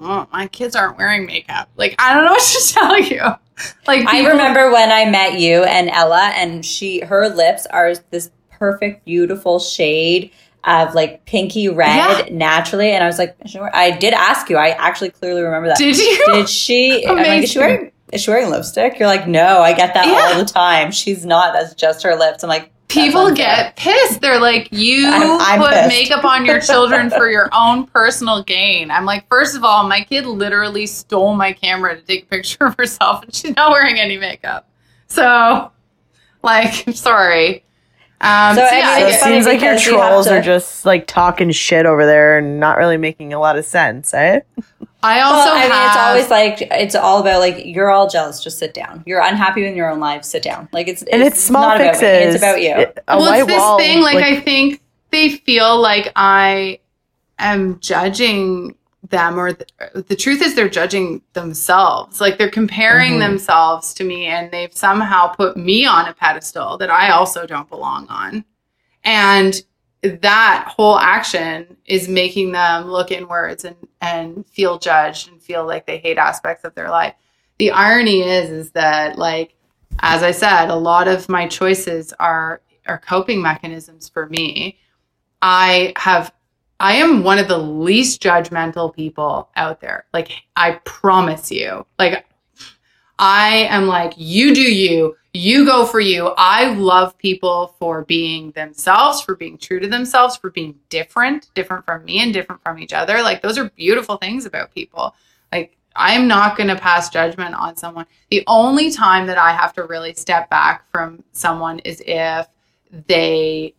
Well, 0.00 0.28
my 0.32 0.46
kids 0.46 0.76
aren't 0.76 0.96
wearing 0.96 1.26
makeup. 1.26 1.68
Like 1.76 1.96
I 1.98 2.14
don't 2.14 2.24
know 2.24 2.30
what 2.30 2.42
to 2.42 2.72
tell 2.72 3.00
you. 3.00 3.20
Like 3.86 4.06
I 4.06 4.26
remember 4.28 4.70
when 4.72 4.90
I 4.92 5.04
met 5.10 5.38
you 5.40 5.64
and 5.64 5.88
Ella, 5.90 6.32
and 6.34 6.64
she, 6.64 7.00
her 7.00 7.28
lips 7.28 7.66
are 7.66 7.94
this 8.10 8.30
perfect, 8.50 9.04
beautiful 9.04 9.58
shade 9.58 10.30
of 10.64 10.94
like 10.94 11.24
pinky 11.24 11.68
red 11.68 12.26
Yeah. 12.28 12.34
naturally. 12.34 12.90
And 12.90 13.02
I 13.02 13.06
was 13.06 13.18
like, 13.18 13.36
sure. 13.46 13.70
I 13.74 13.90
did 13.92 14.12
ask 14.14 14.50
you. 14.50 14.56
I 14.56 14.70
actually 14.70 15.10
clearly 15.10 15.42
remember 15.42 15.68
that. 15.68 15.78
Did 15.78 15.96
you? 15.96 16.26
Did 16.26 16.48
she? 16.48 17.06
I'm 17.06 17.16
like, 17.16 17.44
is 17.44 17.50
she 17.52 17.58
wearing? 17.58 17.92
Is 18.12 18.22
she 18.22 18.30
wearing 18.30 18.50
lipstick? 18.50 18.98
You're 18.98 19.08
like, 19.08 19.28
no, 19.28 19.60
I 19.60 19.72
get 19.74 19.94
that 19.94 20.06
Yeah. 20.06 20.32
all 20.34 20.38
the 20.44 20.50
time. 20.50 20.90
She's 20.90 21.24
not. 21.26 21.52
That's 21.52 21.74
just 21.74 22.02
her 22.04 22.16
lips. 22.16 22.42
I'm 22.42 22.48
like, 22.48 22.70
people 22.88 23.32
get 23.34 23.76
pissed. 23.76 24.20
They're 24.20 24.40
like, 24.40 24.68
you 24.72 25.06
I'm- 25.08 25.38
I'm 25.40 25.60
put 25.60 25.70
pissed. 25.72 25.88
makeup 25.88 26.24
on 26.24 26.44
your 26.46 26.60
children 26.60 27.10
for 27.10 27.28
your 27.30 27.48
own 27.54 27.86
personal 27.86 28.42
gain. 28.42 28.90
I'm 28.90 29.04
like, 29.04 29.28
first 29.28 29.56
of 29.56 29.64
all, 29.64 29.86
my 29.88 30.00
kid 30.02 30.26
literally 30.26 30.86
stole 30.86 31.34
my 31.34 31.52
camera 31.52 31.94
to 31.96 32.02
take 32.02 32.24
a 32.24 32.26
picture 32.26 32.66
of 32.66 32.76
herself, 32.78 33.22
and 33.24 33.34
she's 33.34 33.54
not 33.54 33.70
wearing 33.70 33.98
any 33.98 34.16
makeup. 34.18 34.68
So, 35.06 35.70
like, 36.42 36.84
I'm 36.86 36.94
sorry. 36.94 37.64
Um, 38.20 38.56
So, 38.56 38.66
so, 38.66 38.74
yeah, 38.76 38.88
I 38.88 39.00
So 39.00 39.06
it 39.06 39.10
it's 39.12 39.22
seems 39.22 39.46
like 39.46 39.60
your 39.60 39.72
because 39.74 39.86
you 39.86 39.92
trolls 39.92 40.26
to- 40.26 40.38
are 40.38 40.42
just 40.42 40.84
like 40.84 41.06
talking 41.06 41.50
shit 41.52 41.86
over 41.86 42.04
there 42.04 42.38
and 42.38 42.58
not 42.58 42.76
really 42.78 42.96
making 42.96 43.32
a 43.32 43.38
lot 43.38 43.56
of 43.56 43.64
sense, 43.64 44.12
eh? 44.12 44.40
I 45.00 45.20
also 45.20 45.36
Well, 45.50 45.56
I 45.56 45.60
mean, 45.62 45.70
have. 45.70 45.86
it's 45.86 45.96
always 45.96 46.28
like 46.60 46.68
it's 46.72 46.94
all 46.96 47.20
about 47.20 47.38
like 47.38 47.64
you're 47.64 47.88
all 47.90 48.08
jealous. 48.08 48.42
Just 48.42 48.58
sit 48.58 48.74
down. 48.74 49.04
You're 49.06 49.20
unhappy 49.20 49.64
in 49.64 49.76
your 49.76 49.88
own 49.88 50.00
life. 50.00 50.24
Sit 50.24 50.42
down. 50.42 50.68
Like 50.72 50.88
it's 50.88 51.02
And 51.04 51.22
it's, 51.22 51.40
small 51.40 51.62
not 51.68 51.80
about 51.80 51.96
fixes. 51.96 52.02
me. 52.02 52.08
It's 52.08 52.36
about 52.36 52.60
you. 52.60 52.74
It- 52.74 52.98
a 53.06 53.16
well, 53.16 53.30
white 53.30 53.38
it's 53.42 53.46
this 53.46 53.58
wall, 53.60 53.78
thing. 53.78 54.02
Like, 54.02 54.16
I 54.24 54.40
think 54.40 54.80
they 55.12 55.28
feel 55.28 55.80
like 55.80 56.10
I 56.16 56.80
am 57.38 57.78
judging 57.78 58.74
them, 59.08 59.38
or 59.38 59.52
th- 59.52 59.70
the 60.06 60.16
truth 60.16 60.42
is 60.42 60.54
they're 60.54 60.68
judging 60.68 61.22
themselves. 61.32 62.20
Like 62.20 62.36
they're 62.36 62.50
comparing 62.50 63.14
Mhm. 63.14 63.20
themselves 63.20 63.94
to 63.94 64.04
me, 64.04 64.26
and 64.26 64.50
they've 64.50 64.74
somehow 64.74 65.28
put 65.28 65.56
me 65.56 65.86
on 65.86 66.06
a 66.08 66.12
pedestal 66.12 66.76
that 66.78 66.90
I 66.90 67.10
also 67.10 67.46
don't 67.46 67.68
belong 67.68 68.08
on. 68.08 68.44
And 69.04 69.62
that 70.02 70.72
whole 70.76 70.98
action 70.98 71.76
is 71.86 72.08
making 72.08 72.52
them 72.52 72.90
look 72.90 73.10
inwards 73.10 73.64
and, 73.64 73.76
and 74.00 74.46
feel 74.46 74.78
judged 74.78 75.28
and 75.28 75.40
feel 75.42 75.66
like 75.66 75.86
they 75.86 75.98
hate 75.98 76.18
aspects 76.18 76.64
of 76.64 76.74
their 76.74 76.90
life. 76.90 77.14
The 77.58 77.70
irony 77.72 78.22
is, 78.22 78.50
is 78.50 78.70
that 78.72 79.18
like, 79.18 79.54
as 80.00 80.22
I 80.22 80.30
said, 80.30 80.68
a 80.68 80.76
lot 80.76 81.08
of 81.08 81.28
my 81.28 81.46
choices 81.46 82.12
are 82.18 82.60
are 82.86 82.98
coping 82.98 83.42
mechanisms 83.42 84.08
for 84.08 84.26
me. 84.26 84.78
I 85.42 85.92
have 85.96 86.32
I 86.80 86.94
am 86.94 87.24
one 87.24 87.38
of 87.38 87.48
the 87.48 87.58
least 87.58 88.22
judgmental 88.22 88.94
people 88.94 89.50
out 89.56 89.80
there. 89.80 90.06
Like 90.12 90.30
I 90.54 90.80
promise 90.84 91.50
you. 91.50 91.84
Like 91.98 92.24
I 93.18 93.66
am 93.70 93.86
like 93.86 94.14
you 94.16 94.54
do 94.54 94.62
you. 94.62 95.16
You 95.34 95.64
go 95.64 95.84
for 95.84 96.00
you. 96.00 96.34
I 96.38 96.72
love 96.74 97.18
people 97.18 97.74
for 97.78 98.04
being 98.04 98.52
themselves, 98.52 99.20
for 99.20 99.36
being 99.36 99.58
true 99.58 99.80
to 99.80 99.88
themselves, 99.88 100.36
for 100.36 100.50
being 100.50 100.76
different, 100.88 101.50
different 101.54 101.84
from 101.84 102.04
me 102.04 102.20
and 102.22 102.32
different 102.32 102.62
from 102.62 102.78
each 102.78 102.92
other. 102.92 103.22
Like 103.22 103.42
those 103.42 103.58
are 103.58 103.70
beautiful 103.70 104.16
things 104.16 104.46
about 104.46 104.72
people. 104.72 105.14
Like 105.52 105.76
I'm 105.96 106.28
not 106.28 106.56
going 106.56 106.68
to 106.68 106.76
pass 106.76 107.10
judgment 107.10 107.56
on 107.56 107.76
someone. 107.76 108.06
The 108.30 108.44
only 108.46 108.92
time 108.92 109.26
that 109.26 109.38
I 109.38 109.52
have 109.52 109.72
to 109.74 109.84
really 109.84 110.14
step 110.14 110.48
back 110.48 110.90
from 110.92 111.24
someone 111.32 111.80
is 111.80 112.00
if 112.06 112.46
they 113.08 113.74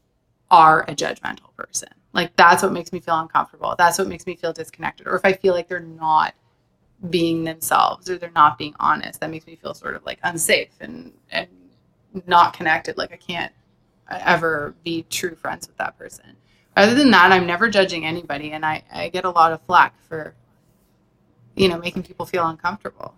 are 0.52 0.84
a 0.84 0.96
judgmental 0.96 1.56
person. 1.56 1.90
Like 2.14 2.36
that's 2.36 2.64
what 2.64 2.72
makes 2.72 2.92
me 2.92 3.00
feel 3.00 3.20
uncomfortable. 3.20 3.76
That's 3.78 3.98
what 3.98 4.08
makes 4.08 4.26
me 4.26 4.36
feel 4.36 4.54
disconnected. 4.54 5.08
Or 5.08 5.16
if 5.16 5.22
I 5.24 5.34
feel 5.34 5.54
like 5.54 5.68
they're 5.68 5.80
not 5.80 6.34
being 7.10 7.44
themselves 7.44 8.10
or 8.10 8.18
they're 8.18 8.32
not 8.32 8.58
being 8.58 8.76
honest, 8.80 9.22
that 9.22 9.30
makes 9.30 9.46
me 9.46 9.56
feel 9.56 9.74
sort 9.74 9.96
of 9.96 10.06
like 10.06 10.20
unsafe 10.24 10.74
and 10.80 11.14
and 11.32 11.48
not 12.26 12.54
connected. 12.54 12.98
Like 12.98 13.14
I 13.14 13.18
can't 13.18 13.54
ever 14.10 14.74
be 14.84 15.04
true 15.10 15.36
friends 15.36 15.68
with 15.68 15.78
that 15.78 15.98
person. 15.98 16.36
Other 16.76 16.96
than 16.96 17.12
that, 17.12 17.32
I'm 17.32 17.46
never 17.46 17.70
judging 17.70 18.06
anybody, 18.06 18.52
and 18.52 18.66
I 18.66 18.84
I 18.92 19.10
get 19.10 19.26
a 19.26 19.30
lot 19.30 19.52
of 19.52 19.62
flack 19.64 20.02
for 20.02 20.34
you 21.56 21.68
know 21.68 21.78
making 21.78 22.04
people 22.04 22.26
feel 22.26 22.48
uncomfortable. 22.48 23.14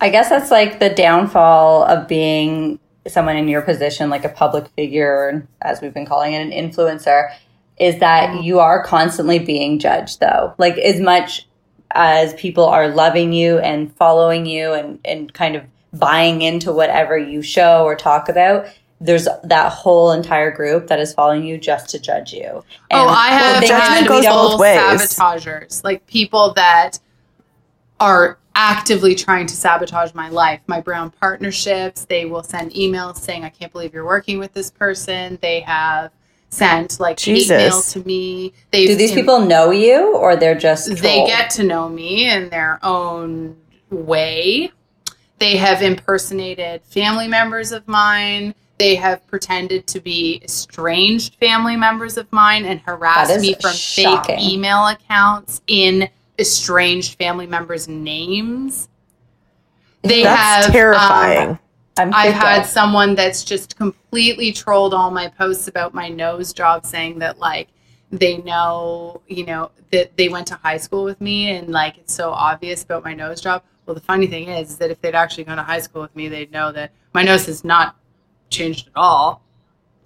I 0.00 0.10
guess 0.10 0.28
that's 0.28 0.50
like 0.50 0.80
the 0.80 0.90
downfall 0.90 1.84
of 1.84 2.06
being 2.06 2.78
someone 3.06 3.36
in 3.36 3.48
your 3.48 3.62
position, 3.62 4.10
like 4.10 4.24
a 4.24 4.28
public 4.28 4.68
figure, 4.68 5.46
as 5.62 5.80
we've 5.80 5.94
been 5.94 6.04
calling 6.04 6.34
it, 6.34 6.42
an 6.42 6.50
influencer, 6.50 7.34
is 7.80 7.98
that 8.00 8.30
Mhm. 8.30 8.42
you 8.44 8.60
are 8.60 8.82
constantly 8.82 9.38
being 9.38 9.78
judged, 9.78 10.20
though. 10.20 10.54
Like, 10.58 10.76
as 10.78 11.00
much 11.00 11.46
as 11.92 12.34
people 12.34 12.64
are 12.66 12.88
loving 12.88 13.32
you 13.32 13.58
and 13.58 13.94
following 13.96 14.46
you 14.46 14.72
and, 14.72 14.98
and 15.04 15.32
kind 15.32 15.56
of 15.56 15.62
buying 15.94 16.42
into 16.42 16.72
whatever 16.72 17.16
you 17.16 17.40
show 17.40 17.84
or 17.84 17.94
talk 17.96 18.28
about, 18.28 18.66
there's 19.00 19.28
that 19.44 19.72
whole 19.72 20.10
entire 20.10 20.50
group 20.50 20.88
that 20.88 20.98
is 20.98 21.14
following 21.14 21.44
you 21.44 21.56
just 21.56 21.88
to 21.90 21.98
judge 21.98 22.32
you. 22.32 22.44
oh, 22.50 22.64
And 22.90 23.08
I 23.10 23.28
have 23.28 23.62
is, 23.62 23.68
judgment 23.68 24.08
goes 24.08 24.26
both 24.26 24.60
ways. 24.60 25.10
sabotagers, 25.10 25.82
like 25.84 26.04
people 26.06 26.52
that 26.54 26.98
are 28.00 28.38
actively 28.54 29.14
trying 29.14 29.46
to 29.46 29.54
sabotage 29.56 30.12
my 30.14 30.28
life, 30.28 30.60
my 30.66 30.80
brown 30.80 31.10
partnerships. 31.20 32.04
They 32.06 32.24
will 32.24 32.42
send 32.42 32.72
emails 32.72 33.16
saying, 33.18 33.44
"I 33.44 33.48
can't 33.50 33.72
believe 33.72 33.94
you're 33.94 34.04
working 34.04 34.38
with 34.40 34.52
this 34.52 34.70
person." 34.70 35.38
They 35.40 35.60
have 35.60 36.10
sent 36.50 36.98
like 36.98 37.20
hate 37.20 37.34
Jesus. 37.36 37.48
mail 37.50 37.82
to 37.82 38.08
me. 38.08 38.52
They 38.70 38.86
Do 38.86 38.94
these 38.96 39.12
people 39.12 39.40
know 39.40 39.70
you 39.70 40.16
or 40.16 40.36
they're 40.36 40.54
just 40.58 40.88
they 40.96 41.26
get 41.26 41.50
to 41.52 41.62
know 41.64 41.88
me 41.88 42.28
in 42.30 42.48
their 42.50 42.78
own 42.82 43.56
way. 43.90 44.72
They 45.38 45.56
have 45.56 45.82
impersonated 45.82 46.82
family 46.82 47.28
members 47.28 47.70
of 47.72 47.86
mine. 47.86 48.54
They 48.78 48.94
have 48.96 49.26
pretended 49.26 49.86
to 49.88 50.00
be 50.00 50.40
estranged 50.44 51.34
family 51.36 51.76
members 51.76 52.16
of 52.16 52.32
mine 52.32 52.64
and 52.64 52.80
That 52.80 52.86
harassed 52.86 53.40
me 53.40 53.54
from 53.60 53.72
shocking. 53.72 54.36
fake 54.36 54.52
email 54.52 54.86
accounts 54.86 55.60
in 55.66 56.08
estranged 56.38 57.18
family 57.18 57.46
members' 57.46 57.88
names. 57.88 58.88
They 60.02 60.22
That's 60.22 60.40
have 60.40 60.64
um, 60.66 60.72
terrifying. 60.72 61.48
I'm 61.50 61.58
I've 61.98 62.34
had 62.34 62.62
someone 62.64 63.14
that's 63.14 63.44
just 63.44 63.76
completely 63.76 64.52
trolled 64.52 64.94
all 64.94 65.10
my 65.10 65.28
posts 65.28 65.68
about 65.68 65.94
my 65.94 66.08
nose 66.08 66.52
job, 66.52 66.86
saying 66.86 67.18
that 67.20 67.38
like 67.38 67.68
they 68.10 68.38
know, 68.38 69.20
you 69.26 69.44
know, 69.44 69.70
that 69.92 70.16
they 70.16 70.28
went 70.28 70.46
to 70.48 70.54
high 70.54 70.78
school 70.78 71.04
with 71.04 71.20
me 71.20 71.50
and 71.50 71.68
like 71.68 71.98
it's 71.98 72.14
so 72.14 72.30
obvious 72.30 72.82
about 72.82 73.04
my 73.04 73.14
nose 73.14 73.40
job. 73.40 73.62
Well, 73.86 73.94
the 73.94 74.00
funny 74.00 74.26
thing 74.26 74.48
is, 74.48 74.70
is 74.70 74.78
that 74.78 74.90
if 74.90 75.00
they'd 75.00 75.14
actually 75.14 75.44
gone 75.44 75.56
to 75.56 75.62
high 75.62 75.80
school 75.80 76.02
with 76.02 76.14
me, 76.14 76.28
they'd 76.28 76.52
know 76.52 76.72
that 76.72 76.90
my 77.14 77.22
nose 77.22 77.46
has 77.46 77.64
not 77.64 77.96
changed 78.50 78.88
at 78.88 78.92
all. 78.96 79.42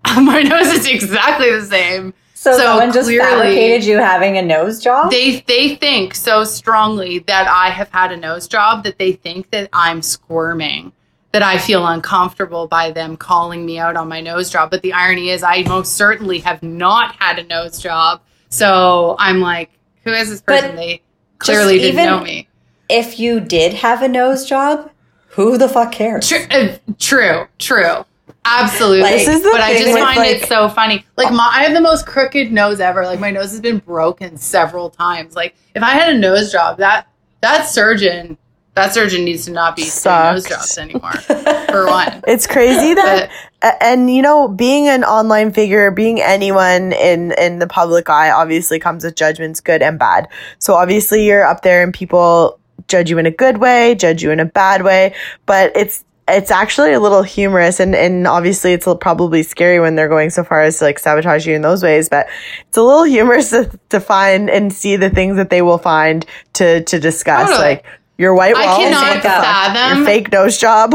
my 0.16 0.42
nose 0.42 0.66
is 0.68 0.86
exactly 0.86 1.50
the 1.50 1.64
same. 1.64 2.14
So, 2.34 2.52
So 2.52 2.58
someone 2.58 2.92
just 2.92 3.06
clearly- 3.08 3.24
fabricated 3.30 3.84
you 3.84 3.98
having 3.98 4.36
a 4.36 4.42
nose 4.42 4.80
job? 4.82 5.10
They 5.12 5.44
they 5.46 5.76
think 5.76 6.14
so 6.16 6.42
strongly 6.42 7.20
that 7.20 7.46
I 7.46 7.70
have 7.70 7.88
had 7.90 8.10
a 8.10 8.16
nose 8.16 8.48
job 8.48 8.82
that 8.82 8.98
they 8.98 9.12
think 9.12 9.50
that 9.50 9.68
I'm 9.72 10.02
squirming, 10.02 10.92
that 11.32 11.42
I 11.42 11.58
feel 11.58 11.86
uncomfortable 11.86 12.68
by 12.68 12.90
them 12.90 13.16
calling 13.16 13.64
me 13.64 13.78
out 13.78 13.96
on 13.96 14.08
my 14.08 14.20
nose 14.20 14.50
job. 14.50 14.70
But 14.70 14.82
the 14.82 14.92
irony 14.92 15.30
is, 15.30 15.42
I 15.42 15.62
most 15.62 15.94
certainly 15.94 16.38
have 16.40 16.62
not 16.62 17.16
had 17.16 17.38
a 17.38 17.44
nose 17.44 17.78
job. 17.78 18.20
So 18.50 19.16
I'm 19.18 19.40
like, 19.40 19.70
who 20.04 20.12
is 20.12 20.28
this 20.28 20.42
person? 20.42 20.70
But 20.70 20.76
they 20.76 21.02
clearly 21.38 21.78
didn't 21.78 22.04
know 22.04 22.20
me. 22.20 22.48
if 22.88 23.18
you 23.18 23.40
did 23.40 23.74
have 23.74 24.02
a 24.02 24.08
nose 24.08 24.44
job, 24.44 24.90
who 25.28 25.56
the 25.56 25.68
fuck 25.68 25.92
cares? 25.92 26.28
True, 26.28 26.46
uh, 26.50 26.76
true, 26.98 27.46
true. 27.58 28.04
Absolutely. 28.44 29.08
This 29.08 29.28
is 29.28 29.42
the 29.42 29.50
but 29.52 29.60
I 29.60 29.78
just 29.78 29.98
find 29.98 30.16
like- 30.18 30.42
it 30.42 30.48
so 30.48 30.68
funny. 30.68 31.06
Like 31.16 31.32
my, 31.32 31.48
I 31.54 31.62
have 31.62 31.72
the 31.72 31.80
most 31.80 32.06
crooked 32.06 32.52
nose 32.52 32.80
ever. 32.80 33.06
Like 33.06 33.20
my 33.20 33.30
nose 33.30 33.52
has 33.52 33.60
been 33.60 33.78
broken 33.78 34.36
several 34.36 34.90
times. 34.90 35.34
Like 35.36 35.54
if 35.74 35.82
I 35.82 35.90
had 35.90 36.12
a 36.14 36.18
nose 36.18 36.52
job, 36.52 36.76
that 36.78 37.06
that 37.40 37.68
surgeon 37.68 38.36
that 38.74 38.94
surgeon 38.94 39.24
needs 39.24 39.44
to 39.44 39.52
not 39.52 39.76
be 39.76 39.82
doing 39.82 39.92
nose 40.04 40.44
jobs 40.46 40.78
anymore. 40.78 41.12
for 41.72 41.86
one. 41.86 42.22
It's 42.26 42.46
crazy 42.46 42.94
that 42.94 43.28
But 43.28 43.76
and 43.80 44.10
you 44.12 44.22
know 44.22 44.48
being 44.48 44.88
an 44.88 45.04
online 45.04 45.52
figure 45.52 45.90
being 45.90 46.20
anyone 46.20 46.92
in 46.92 47.32
in 47.32 47.58
the 47.58 47.66
public 47.66 48.08
eye 48.10 48.30
obviously 48.30 48.78
comes 48.78 49.04
with 49.04 49.14
judgments 49.14 49.60
good 49.60 49.82
and 49.82 49.98
bad 49.98 50.28
so 50.58 50.74
obviously 50.74 51.24
you're 51.24 51.44
up 51.44 51.62
there 51.62 51.82
and 51.82 51.94
people 51.94 52.58
judge 52.88 53.08
you 53.08 53.18
in 53.18 53.26
a 53.26 53.30
good 53.30 53.58
way 53.58 53.94
judge 53.94 54.22
you 54.22 54.30
in 54.30 54.40
a 54.40 54.44
bad 54.44 54.82
way 54.82 55.14
but 55.46 55.70
it's 55.76 56.04
it's 56.28 56.50
actually 56.50 56.92
a 56.92 57.00
little 57.00 57.22
humorous 57.22 57.78
and 57.78 57.94
and 57.94 58.26
obviously 58.26 58.72
it's 58.72 58.86
probably 59.00 59.42
scary 59.42 59.78
when 59.78 59.94
they're 59.94 60.08
going 60.08 60.30
so 60.30 60.42
far 60.42 60.62
as 60.62 60.78
to 60.78 60.84
like 60.84 60.98
sabotage 60.98 61.46
you 61.46 61.54
in 61.54 61.62
those 61.62 61.82
ways 61.82 62.08
but 62.08 62.26
it's 62.66 62.76
a 62.76 62.82
little 62.82 63.04
humorous 63.16 63.50
to, 63.50 63.70
to 63.90 64.00
find 64.00 64.50
and 64.50 64.72
see 64.72 64.96
the 64.96 65.10
things 65.10 65.36
that 65.36 65.50
they 65.50 65.62
will 65.62 65.78
find 65.78 66.26
to 66.52 66.82
to 66.84 66.98
discuss 66.98 67.48
Totally. 67.48 67.68
like 67.68 67.84
your 68.22 68.34
white 68.34 68.56
I 68.56 68.64
walls 68.64 68.78
cannot 68.78 69.14
what 69.16 69.22
fathom 69.22 69.98
your 69.98 70.06
fake 70.06 70.32
nose 70.32 70.56
job 70.56 70.94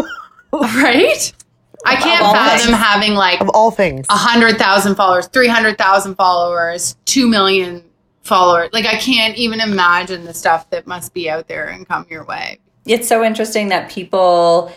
right? 0.53 1.33
I 1.85 1.95
can't 1.95 2.23
all 2.23 2.33
fathom 2.33 2.67
things. 2.67 2.77
having 2.77 3.13
like 3.13 3.39
of 3.41 3.49
all 3.53 3.71
things 3.71 4.07
a 4.09 4.15
hundred 4.15 4.57
thousand 4.57 4.95
followers, 4.95 5.27
three 5.27 5.47
hundred 5.47 5.77
thousand 5.77 6.15
followers, 6.15 6.95
two 7.05 7.27
million 7.27 7.83
followers. 8.23 8.69
Like 8.73 8.85
I 8.85 8.97
can't 8.97 9.37
even 9.37 9.59
imagine 9.59 10.25
the 10.25 10.33
stuff 10.33 10.69
that 10.71 10.87
must 10.87 11.13
be 11.13 11.29
out 11.29 11.47
there 11.47 11.67
and 11.67 11.87
come 11.87 12.05
your 12.09 12.25
way. 12.25 12.59
it's 12.85 13.07
so 13.07 13.23
interesting 13.23 13.69
that 13.69 13.91
people 13.91 14.71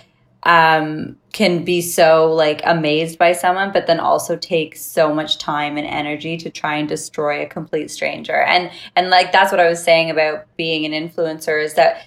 um, 0.44 1.16
can 1.32 1.64
be 1.64 1.81
so 1.81 2.32
like 2.32 2.60
amazed 2.64 3.18
by 3.18 3.32
someone, 3.32 3.72
but 3.72 3.86
then 3.86 4.01
also 4.01 4.36
take 4.36 4.77
so 4.77 5.14
much 5.14 5.39
time 5.39 5.77
and 5.77 5.86
energy 5.86 6.36
to 6.39 6.51
try 6.51 6.77
and 6.77 6.89
destroy 6.89 7.43
a 7.43 7.47
complete 7.47 7.90
stranger. 7.90 8.43
And 8.43 8.70
and 8.97 9.10
like 9.10 9.32
that's 9.32 9.51
what 9.51 9.60
I 9.60 9.68
was 9.68 9.82
saying 9.82 10.10
about 10.10 10.47
being 10.56 10.85
an 10.85 10.93
influencer 10.93 11.62
is 11.62 11.74
that 11.74 12.05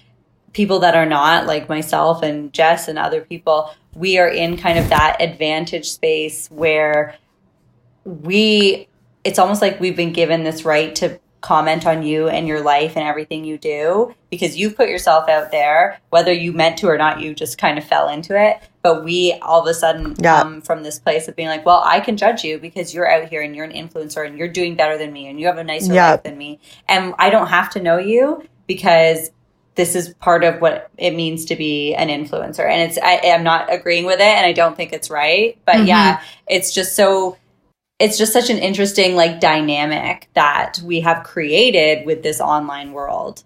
people 0.54 0.78
that 0.78 0.94
are 0.94 1.04
not 1.06 1.46
like 1.46 1.68
myself 1.68 2.22
and 2.22 2.52
Jess 2.52 2.88
and 2.88 2.98
other 2.98 3.20
people, 3.20 3.70
we 3.94 4.18
are 4.18 4.28
in 4.28 4.56
kind 4.56 4.78
of 4.78 4.88
that 4.88 5.18
advantage 5.20 5.90
space 5.90 6.48
where 6.50 7.14
we 8.04 8.88
it's 9.24 9.38
almost 9.38 9.62
like 9.62 9.80
we've 9.80 9.96
been 9.96 10.12
given 10.12 10.44
this 10.44 10.64
right 10.64 10.94
to 10.96 11.18
comment 11.40 11.86
on 11.86 12.02
you 12.02 12.26
and 12.28 12.48
your 12.48 12.62
life 12.62 12.96
and 12.96 13.06
everything 13.06 13.44
you 13.44 13.58
do 13.58 14.14
because 14.30 14.56
you've 14.56 14.74
put 14.76 14.88
yourself 14.88 15.28
out 15.28 15.50
there 15.50 16.00
whether 16.08 16.32
you 16.32 16.52
meant 16.52 16.78
to 16.78 16.88
or 16.88 16.96
not 16.96 17.20
you 17.20 17.34
just 17.34 17.58
kind 17.58 17.76
of 17.76 17.84
fell 17.84 18.08
into 18.08 18.34
it 18.38 18.58
but 18.82 19.04
we 19.04 19.32
all 19.42 19.60
of 19.60 19.66
a 19.66 19.74
sudden 19.74 20.14
Yeah. 20.18 20.40
come 20.40 20.62
from 20.62 20.82
this 20.82 20.98
place 20.98 21.28
of 21.28 21.36
being 21.36 21.48
like 21.48 21.64
well 21.66 21.82
i 21.84 22.00
can 22.00 22.16
judge 22.16 22.44
you 22.44 22.58
because 22.58 22.94
you're 22.94 23.10
out 23.10 23.28
here 23.28 23.42
and 23.42 23.54
you're 23.54 23.66
an 23.66 23.72
influencer 23.72 24.26
and 24.26 24.38
you're 24.38 24.48
doing 24.48 24.74
better 24.74 24.96
than 24.96 25.12
me 25.12 25.28
and 25.28 25.38
you 25.38 25.46
have 25.46 25.58
a 25.58 25.64
nicer 25.64 25.92
Yeah. 25.92 26.12
life 26.12 26.22
than 26.22 26.38
me 26.38 26.60
and 26.88 27.14
i 27.18 27.28
don't 27.28 27.48
have 27.48 27.68
to 27.70 27.80
know 27.80 27.98
you 27.98 28.42
because 28.66 29.30
this 29.76 29.94
is 29.96 30.14
part 30.14 30.44
of 30.44 30.60
what 30.60 30.90
it 30.98 31.10
means 31.14 31.44
to 31.46 31.56
be 31.56 31.94
an 31.94 32.08
influencer 32.08 32.68
and 32.68 32.80
it's 32.82 32.98
I, 33.02 33.20
i'm 33.34 33.42
not 33.44 33.72
agreeing 33.72 34.04
with 34.06 34.20
it 34.20 34.22
and 34.36 34.46
i 34.46 34.52
don't 34.52 34.76
think 34.76 34.92
it's 34.92 35.10
right 35.10 35.58
but 35.64 35.76
Mhm. 35.76 35.86
yeah 35.88 36.22
it's 36.46 36.72
just 36.74 36.94
so 36.96 37.36
it's 37.98 38.18
just 38.18 38.32
such 38.32 38.50
an 38.50 38.58
interesting 38.58 39.14
like 39.16 39.40
dynamic 39.40 40.28
that 40.34 40.78
we 40.84 41.00
have 41.00 41.22
created 41.24 42.04
with 42.06 42.22
this 42.22 42.40
online 42.40 42.92
world 42.92 43.42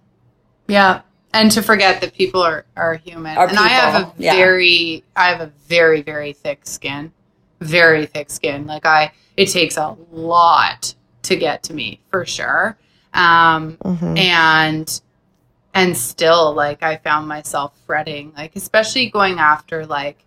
Yeah. 0.66 1.00
And 1.34 1.50
to 1.52 1.62
forget 1.62 2.00
that 2.00 2.14
people 2.14 2.42
are, 2.42 2.64
are 2.74 2.94
human. 2.94 3.36
Are 3.36 3.46
and 3.46 3.58
I 3.58 3.68
have 3.68 3.94
a 4.02 4.12
yeah. 4.16 4.34
very 4.34 5.04
I 5.14 5.28
have 5.28 5.42
a 5.42 5.52
very, 5.68 6.00
very 6.00 6.32
thick 6.32 6.60
skin. 6.64 7.12
Very 7.60 8.06
thick 8.06 8.30
skin. 8.30 8.66
Like 8.66 8.86
I 8.86 9.12
it 9.36 9.46
takes 9.50 9.76
a 9.76 9.94
lot 10.10 10.94
to 11.24 11.36
get 11.36 11.62
to 11.64 11.74
me 11.74 12.00
for 12.10 12.24
sure. 12.24 12.78
Um 13.12 13.76
Mhm. 13.84 14.18
and 14.18 15.00
and 15.78 15.96
still 15.96 16.52
like 16.54 16.82
i 16.82 16.96
found 16.96 17.28
myself 17.28 17.72
fretting 17.86 18.32
like 18.36 18.56
especially 18.56 19.08
going 19.08 19.38
after 19.38 19.86
like 19.86 20.24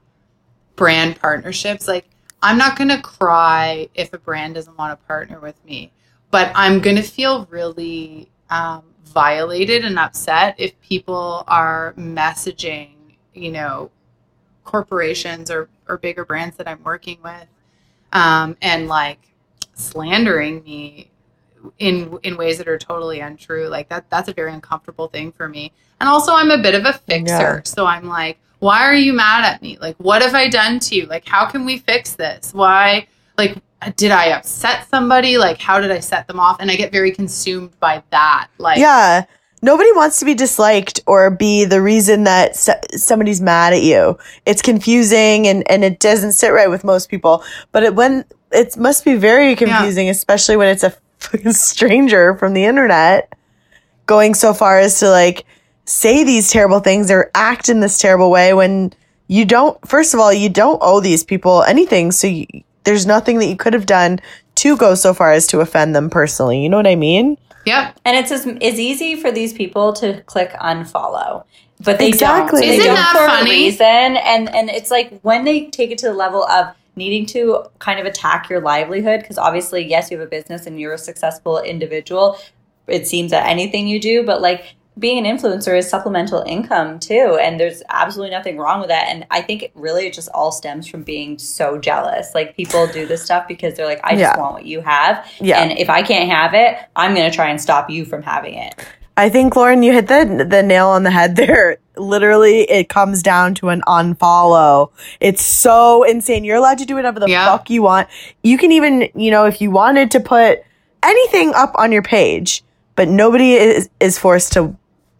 brand 0.78 1.20
partnerships. 1.20 1.88
Like 1.88 2.06
i'm 2.42 2.58
not 2.58 2.78
going 2.78 2.90
to 2.90 3.02
cry 3.02 3.90
if 3.94 4.14
a 4.14 4.18
brand 4.18 4.56
doesn't 4.56 4.78
want 4.78 4.98
to 4.98 5.08
partner 5.08 5.40
with 5.40 5.64
me 5.66 5.92
but 6.32 6.52
i'm 6.56 6.80
going 6.80 6.96
to 6.96 7.02
feel 7.02 7.46
really 7.50 8.30
um, 8.50 8.84
violated 9.04 9.84
and 9.84 10.00
upset 10.00 10.56
if 10.58 10.80
people 10.80 11.44
are 11.48 11.94
messaging 11.98 12.94
you 13.34 13.52
know 13.52 13.92
corporations 14.64 15.52
or, 15.52 15.68
or 15.90 15.98
bigger 15.98 16.24
brands 16.24 16.56
that 16.56 16.68
i'm 16.68 16.82
working 16.84 17.18
with 17.24 17.48
um, 18.14 18.56
and 18.62 18.88
like 18.88 19.20
slandering 19.74 20.64
me 20.64 21.12
in 21.80 22.20
in 22.24 22.38
ways 22.38 22.58
that 22.58 22.68
are 22.68 22.78
totally 22.78 23.20
untrue 23.20 23.68
like 23.68 23.90
that 23.90 24.10
that's 24.10 24.30
a 24.30 24.34
very 24.34 24.52
uncomfortable 24.54 25.08
thing 25.08 25.32
for 25.32 25.48
me. 25.48 25.72
And 26.00 26.10
also 26.10 26.34
i'm 26.34 26.52
a 26.52 26.58
bit 26.58 26.76
of 26.76 26.86
a 26.86 26.94
fixer. 26.94 27.24
Yeah. 27.26 27.62
so 27.64 27.86
i'm 27.86 28.08
like 28.08 28.40
why 28.60 28.82
are 28.82 28.96
you 28.96 29.12
mad 29.12 29.44
at 29.44 29.62
me? 29.62 29.78
Like 29.82 29.96
what 29.98 30.22
have 30.22 30.36
i 30.36 30.48
done 30.48 30.80
to 30.80 30.96
you? 30.96 31.06
Like 31.08 31.28
how 31.28 31.46
can 31.46 31.66
we 31.66 31.80
fix 31.80 32.14
this? 32.14 32.54
Why 32.54 33.08
like 33.38 33.58
did 33.96 34.12
i 34.12 34.30
upset 34.30 34.88
somebody? 34.90 35.38
Like 35.38 35.60
how 35.60 35.80
did 35.80 35.92
i 35.92 36.00
set 36.00 36.28
them 36.28 36.40
off? 36.40 36.58
And 36.60 36.70
i 36.70 36.76
get 36.76 36.92
very 36.92 37.12
consumed 37.12 37.78
by 37.80 38.04
that 38.12 38.48
like 38.58 38.78
yeah. 38.78 39.26
Nobody 39.64 39.92
wants 39.92 40.18
to 40.20 40.26
be 40.26 40.34
disliked 40.34 41.02
or 41.06 41.30
be 41.30 41.66
the 41.66 41.84
reason 41.84 42.24
that 42.24 42.56
so- 42.56 42.80
somebody's 42.96 43.42
mad 43.42 43.74
at 43.74 43.84
you. 43.84 44.18
It's 44.46 44.62
confusing 44.62 45.48
and 45.48 45.70
and 45.70 45.84
it 45.84 46.00
doesn't 46.00 46.34
sit 46.34 46.50
right 46.50 46.70
with 46.70 46.84
most 46.84 47.10
people. 47.10 47.44
But 47.72 47.84
it, 47.84 47.96
when 47.96 48.26
it 48.52 48.76
must 48.78 49.06
be 49.06 49.16
very 49.16 49.56
confusing 49.56 50.10
especially 50.10 50.58
when 50.58 50.68
it's 50.68 50.84
a 50.84 50.94
fucking 51.22 51.54
stranger 51.54 52.36
from 52.36 52.54
the 52.54 52.66
internet 52.66 53.34
going 54.06 54.34
so 54.34 54.54
far 54.54 54.80
as 54.80 55.00
to 55.00 55.10
like 55.10 55.46
say 55.86 56.24
these 56.24 56.50
terrible 56.52 56.80
things 56.80 57.10
or 57.12 57.32
act 57.36 57.70
in 57.70 57.80
this 57.80 57.98
terrible 58.00 58.30
way 58.32 58.54
when 58.54 58.92
you 59.28 59.46
don't 59.46 59.78
first 59.88 60.14
of 60.14 60.20
all 60.20 60.34
you 60.34 60.50
don't 60.50 60.80
owe 60.82 61.00
these 61.00 61.24
people 61.24 61.64
anything. 61.64 62.12
So 62.12 62.28
you, 62.28 62.46
there's 62.84 63.06
nothing 63.06 63.38
that 63.40 63.46
you 63.46 63.56
could 63.56 63.74
have 63.74 63.86
done 63.86 64.20
to 64.56 64.76
go 64.78 64.96
so 64.96 65.14
far 65.14 65.32
as 65.32 65.48
to 65.48 65.60
offend 65.62 65.96
them 65.96 66.10
personally. 66.10 66.62
You 66.62 66.70
know 66.70 66.78
what 66.78 66.88
i 66.88 66.96
mean? 66.96 67.38
Yep. 67.66 68.00
And 68.06 68.18
it's 68.18 68.32
as 68.32 68.46
it's 68.46 68.80
easy 68.80 69.16
for 69.16 69.32
these 69.32 69.54
people 69.54 69.94
to 69.94 70.22
click 70.24 70.52
unfollow 70.54 71.46
but 71.84 71.98
they 71.98 72.10
Exactly. 72.10 72.62
don't 72.62 72.70
they 72.70 72.76
Isn't 72.78 72.86
don't 72.88 72.96
that 72.96 73.12
for 73.14 73.26
funny? 73.28 73.50
a 73.50 73.54
reason. 73.54 73.86
And 73.88 74.54
and 74.54 74.70
it's 74.70 74.92
like 74.92 75.20
when 75.22 75.46
they 75.46 75.68
take 75.70 75.92
it 75.92 75.98
to 76.00 76.08
the 76.08 76.14
level 76.14 76.44
of 76.44 76.76
needing 76.96 77.26
to 77.26 77.64
kind 77.80 78.00
of 78.00 78.06
attack 78.06 78.50
your 78.50 78.60
livelihood 78.62 79.22
because 79.22 79.38
obviously 79.38 79.86
yes 79.88 80.12
you 80.12 80.18
have 80.20 80.28
a 80.28 80.30
business 80.30 80.66
and 80.66 80.80
you're 80.80 80.94
a 80.94 80.98
successful 80.98 81.60
individual 81.62 82.38
it 82.88 83.08
seems 83.08 83.32
that 83.32 83.48
anything 83.48 83.88
you 83.88 84.00
do 84.00 84.24
but 84.26 84.42
like 84.42 84.76
being 85.00 85.26
an 85.26 85.38
influencer 85.38 85.76
is 85.78 85.90
supplemental 85.90 86.42
income 86.46 87.00
too 87.00 87.40
and 87.42 87.58
there's 87.60 87.82
absolutely 87.90 88.30
nothing 88.36 88.58
wrong 88.58 88.80
with 88.82 88.90
that 88.90 89.08
and 89.08 89.26
i 89.32 89.42
think 89.42 89.64
it 89.64 89.72
really 89.74 90.12
just 90.12 90.28
all 90.34 90.52
stems 90.52 90.86
from 90.86 91.02
being 91.02 91.40
so 91.40 91.78
jealous 91.78 92.36
like 92.36 92.58
people 92.58 92.86
do 92.88 93.06
this 93.06 93.24
stuff 93.24 93.48
because 93.48 93.74
they're 93.76 93.86
like 93.86 94.02
i 94.04 94.10
just 94.12 94.20
Yeah. 94.20 94.38
want 94.38 94.54
what 94.56 94.66
you 94.66 94.82
have 94.82 95.26
Yeah. 95.40 95.62
and 95.62 95.80
if 95.80 95.90
i 95.90 96.02
can't 96.04 96.30
have 96.30 96.54
it 96.54 96.78
i'm 96.98 97.16
going 97.16 97.30
to 97.30 97.34
try 97.36 97.50
and 97.50 97.60
stop 97.62 97.90
you 97.90 98.04
from 98.04 98.22
having 98.22 98.56
it 98.56 98.76
I 99.18 99.30
think 99.30 99.56
Lauren, 99.56 99.84
you 99.84 99.92
hit 99.94 100.08
the 100.08 100.46
the 100.50 100.64
nail 100.64 100.88
on 100.88 101.04
the 101.04 101.12
head 101.12 101.36
there. 101.36 101.78
Literally, 101.98 102.62
it 102.62 102.88
comes 102.90 103.22
down 103.22 103.54
to 103.56 103.70
an 103.70 103.82
unfollow. 103.88 104.92
It's 105.20 105.44
so 105.44 106.04
insane. 106.04 106.44
You're 106.46 106.58
allowed 106.58 106.78
to 106.80 106.86
do 106.86 106.96
whatever 106.96 107.20
the 107.20 107.28
Yeah. 107.30 107.46
fuck 107.46 107.70
you 107.70 107.82
want. 107.84 108.08
You 108.44 108.58
can 108.58 108.72
even, 108.72 109.10
you 109.14 109.30
know, 109.30 109.46
if 109.46 109.62
you 109.62 109.70
wanted 109.72 110.10
to 110.12 110.20
put 110.22 110.60
anything 111.04 111.54
up 111.54 111.74
on 111.76 111.92
your 111.92 112.02
page, 112.02 112.64
but 112.96 113.10
nobody 113.10 113.54
is 113.54 113.90
is 114.00 114.18
forced 114.18 114.54
to 114.54 114.76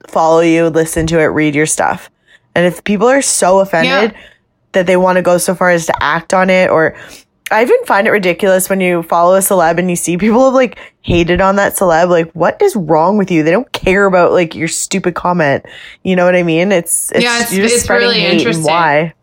follow 0.08 0.40
you, 0.40 0.68
listen 0.70 1.06
to 1.08 1.20
it, 1.20 1.26
read 1.26 1.54
your 1.56 1.66
stuff. 1.66 2.10
And 2.56 2.66
if 2.66 2.84
people 2.84 3.08
are 3.08 3.22
so 3.22 3.60
offended 3.60 4.12
that 4.72 4.88
they 4.88 4.98
want 4.98 5.18
to 5.18 5.22
go 5.22 5.38
so 5.38 5.54
far 5.54 5.70
as 5.70 5.86
to 5.88 5.94
act 6.04 6.34
on 6.34 6.50
it 6.50 6.70
or 6.70 6.96
I 7.52 7.62
even 7.64 7.84
find 7.86 8.08
it 8.08 8.12
ridiculous 8.12 8.70
when 8.70 8.80
you 8.82 9.04
follow 9.04 9.36
a 9.36 9.40
celeb 9.40 9.78
and 9.78 9.90
you 9.90 9.96
see 9.96 10.18
people 10.18 10.46
have 10.46 10.54
like 10.54 10.80
hated 11.02 11.42
on 11.42 11.58
that 11.58 11.74
celeb. 11.74 12.10
Like, 12.10 12.32
what 12.32 12.62
is 12.62 12.76
wrong 12.76 13.18
with 13.18 13.30
you? 13.30 13.44
They 13.44 13.52
don't 13.52 13.72
care 13.74 14.06
about 14.06 14.32
like 14.32 14.56
your 14.56 14.68
stupid 14.68 15.16
comment. 15.16 15.66
You 16.04 16.16
know 16.16 16.26
what 16.26 16.36
I 16.36 16.44
mean? 16.44 16.72
It's, 16.72 17.12
it's, 17.12 17.24
Yeah, 17.24 17.36
it's- 17.36 17.54
you're 17.54 17.64
just 17.64 17.76
it's 17.76 17.84
spreading 17.84 18.08
really 18.08 18.20
hate 18.22 18.38
interesting. 18.38 18.64
why. 18.66 19.14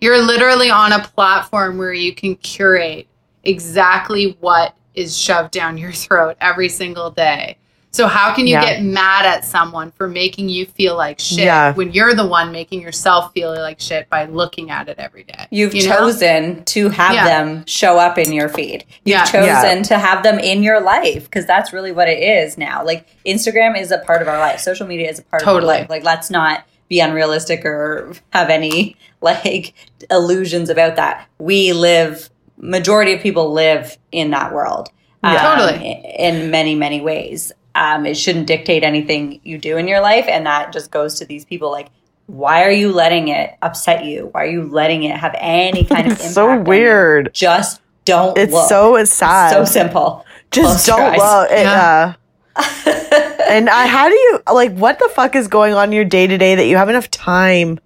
You're 0.00 0.22
literally 0.22 0.70
on 0.70 0.92
a 0.92 1.00
platform 1.02 1.78
where 1.78 1.92
you 1.92 2.14
can 2.14 2.36
curate 2.36 3.06
exactly 3.42 4.36
what 4.40 4.74
is 4.94 5.16
shoved 5.16 5.50
down 5.52 5.76
your 5.78 5.92
throat 5.92 6.36
every 6.40 6.68
single 6.68 7.10
day. 7.10 7.56
So 7.94 8.08
how 8.08 8.34
can 8.34 8.48
you 8.48 8.54
Yeah. 8.54 8.64
get 8.64 8.82
mad 8.82 9.24
at 9.24 9.44
someone 9.44 9.92
for 9.92 10.08
making 10.08 10.48
you 10.48 10.66
feel 10.66 10.96
like 10.96 11.20
shit 11.20 11.44
Yeah. 11.44 11.74
when 11.74 11.92
you're 11.92 12.12
the 12.12 12.26
one 12.26 12.50
making 12.50 12.80
yourself 12.82 13.32
feel 13.32 13.54
like 13.54 13.78
shit 13.80 14.10
by 14.10 14.24
looking 14.24 14.68
at 14.72 14.88
it 14.88 14.96
every 14.98 15.22
day? 15.22 15.46
You've 15.52 15.76
You 15.76 15.88
know? 15.88 15.98
chosen 15.98 16.64
to 16.64 16.88
have 16.88 17.14
Yeah. 17.14 17.24
them 17.24 17.64
show 17.68 17.96
up 17.96 18.18
in 18.18 18.32
your 18.32 18.48
feed. 18.48 18.84
You've 19.04 19.18
Yeah. 19.18 19.24
chosen 19.26 19.76
Yeah. 19.78 19.82
to 19.84 19.98
have 19.98 20.24
them 20.24 20.40
in 20.40 20.64
your 20.64 20.80
life 20.80 21.22
because 21.30 21.46
that's 21.46 21.72
really 21.72 21.92
what 21.92 22.08
it 22.08 22.18
is 22.18 22.58
now. 22.58 22.82
Like 22.84 23.06
Instagram 23.24 23.80
is 23.80 23.92
a 23.92 23.98
part 23.98 24.20
of 24.22 24.26
our 24.26 24.40
life. 24.40 24.58
Social 24.58 24.88
media 24.88 25.08
is 25.08 25.20
a 25.20 25.22
part 25.22 25.42
of 25.42 25.46
Totally. 25.46 25.74
our 25.74 25.80
life. 25.82 25.90
Like 25.90 26.02
let's 26.02 26.30
not 26.30 26.64
be 26.88 26.98
unrealistic 26.98 27.64
or 27.64 28.12
have 28.30 28.50
any 28.50 28.96
like 29.20 29.72
illusions 30.10 30.68
about 30.68 30.96
that. 30.96 31.26
We 31.38 31.72
live, 31.72 32.28
majority 32.58 33.12
of 33.12 33.20
people 33.20 33.52
live 33.52 33.98
in 34.10 34.32
that 34.32 34.52
world. 34.52 34.88
Yeah. 35.22 35.30
Um, 35.52 35.58
totally. 35.60 36.02
In 36.18 36.50
many, 36.50 36.74
many 36.74 37.00
ways. 37.00 37.52
Um, 37.74 38.06
it 38.06 38.16
shouldn't 38.16 38.46
dictate 38.46 38.82
anything 38.84 39.40
you 39.42 39.58
do 39.58 39.76
in 39.76 39.88
your 39.88 40.00
life. 40.00 40.26
And 40.28 40.46
that 40.46 40.72
just 40.72 40.90
goes 40.90 41.18
to 41.18 41.24
these 41.24 41.44
people 41.44 41.70
like, 41.70 41.88
why 42.26 42.62
are 42.64 42.70
you 42.70 42.92
letting 42.92 43.28
it 43.28 43.54
upset 43.62 44.04
you? 44.04 44.28
Why 44.32 44.44
are 44.44 44.46
you 44.50 44.62
letting 44.68 45.02
it 45.02 45.16
have 45.16 45.34
any 45.38 45.84
kind 45.86 46.06
of 46.06 46.12
It's 46.12 46.20
impact? 46.22 46.34
so 46.34 46.60
weird. 46.60 47.30
Just 47.34 47.80
don't 48.04 48.36
It's 48.38 48.52
look. 48.52 48.68
so 48.68 48.96
it's 48.96 49.12
sad. 49.12 49.50
so 49.50 49.64
simple. 49.64 50.24
Just 50.50 50.86
Close 50.86 50.86
don't 50.86 51.00
eyes. 51.00 51.18
look. 51.18 51.50
It, 51.50 51.62
Yeah. 51.64 52.14
uh, 52.56 53.40
and 53.48 53.68
I, 53.68 53.86
how 53.88 54.08
do 54.08 54.14
you 54.14 54.40
like? 54.52 54.72
What 54.76 54.98
the 55.00 55.10
fuck 55.12 55.34
is 55.34 55.48
going 55.48 55.74
on 55.74 55.88
in 55.88 55.92
your 55.92 56.04
day 56.04 56.26
to 56.28 56.38
day 56.38 56.54
that 56.54 56.66
you 56.66 56.76
have 56.76 56.88
enough 56.88 57.10
time 57.10 57.80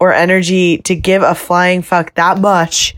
or 0.00 0.12
energy 0.12 0.78
to 0.78 0.96
give 0.96 1.22
a 1.22 1.34
flying 1.36 1.82
fuck 1.82 2.14
that 2.14 2.38
much? 2.38 2.96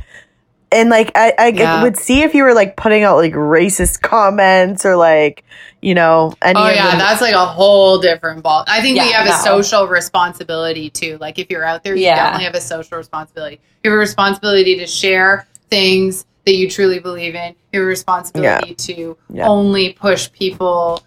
And 0.73 0.90
like, 0.90 1.12
I, 1.15 1.32
I 1.39 1.47
Yeah. 1.49 1.82
would 1.82 1.97
see 1.97 2.23
if 2.23 2.35
you 2.35 2.43
were 2.44 2.55
like 2.55 2.77
putting 2.77 3.03
out 3.03 3.16
like 3.16 3.32
racist 3.35 4.01
comments 4.03 4.85
or 4.85 4.97
like, 4.97 5.44
you 5.81 5.94
know, 5.94 6.35
any. 6.43 6.59
Oh 6.59 6.69
yeah, 6.69 6.93
the- 6.93 6.97
that's 6.99 7.20
like 7.20 7.35
a 7.35 7.44
whole 7.47 7.99
different 7.99 8.43
ball. 8.43 8.65
I 8.66 8.81
think 8.81 8.99
we 9.01 9.11
have 9.12 9.27
no. 9.27 9.32
a 9.32 9.36
social 9.39 9.86
responsibility 9.86 10.90
too. 10.90 11.19
Like 11.20 11.39
if 11.39 11.51
you're 11.51 11.65
out 11.65 11.85
there, 11.85 11.94
you 11.94 12.05
Yeah. 12.05 12.16
definitely 12.16 12.44
have 12.47 12.55
a 12.55 12.61
social 12.61 12.99
responsibility. 12.99 13.61
You 13.85 13.90
have 13.90 13.97
a 13.97 14.01
responsibility 14.01 14.77
to 14.78 14.86
share 14.86 15.47
things 15.70 16.24
that 16.44 16.55
you 16.55 16.69
truly 16.69 16.99
believe 16.99 17.35
in. 17.35 17.55
You 17.73 17.81
have 17.81 17.85
a 17.85 17.89
responsibility 17.89 18.74
to 18.74 19.16
Yeah. 19.32 19.49
only 19.49 19.93
push 19.93 20.31
people 20.32 21.03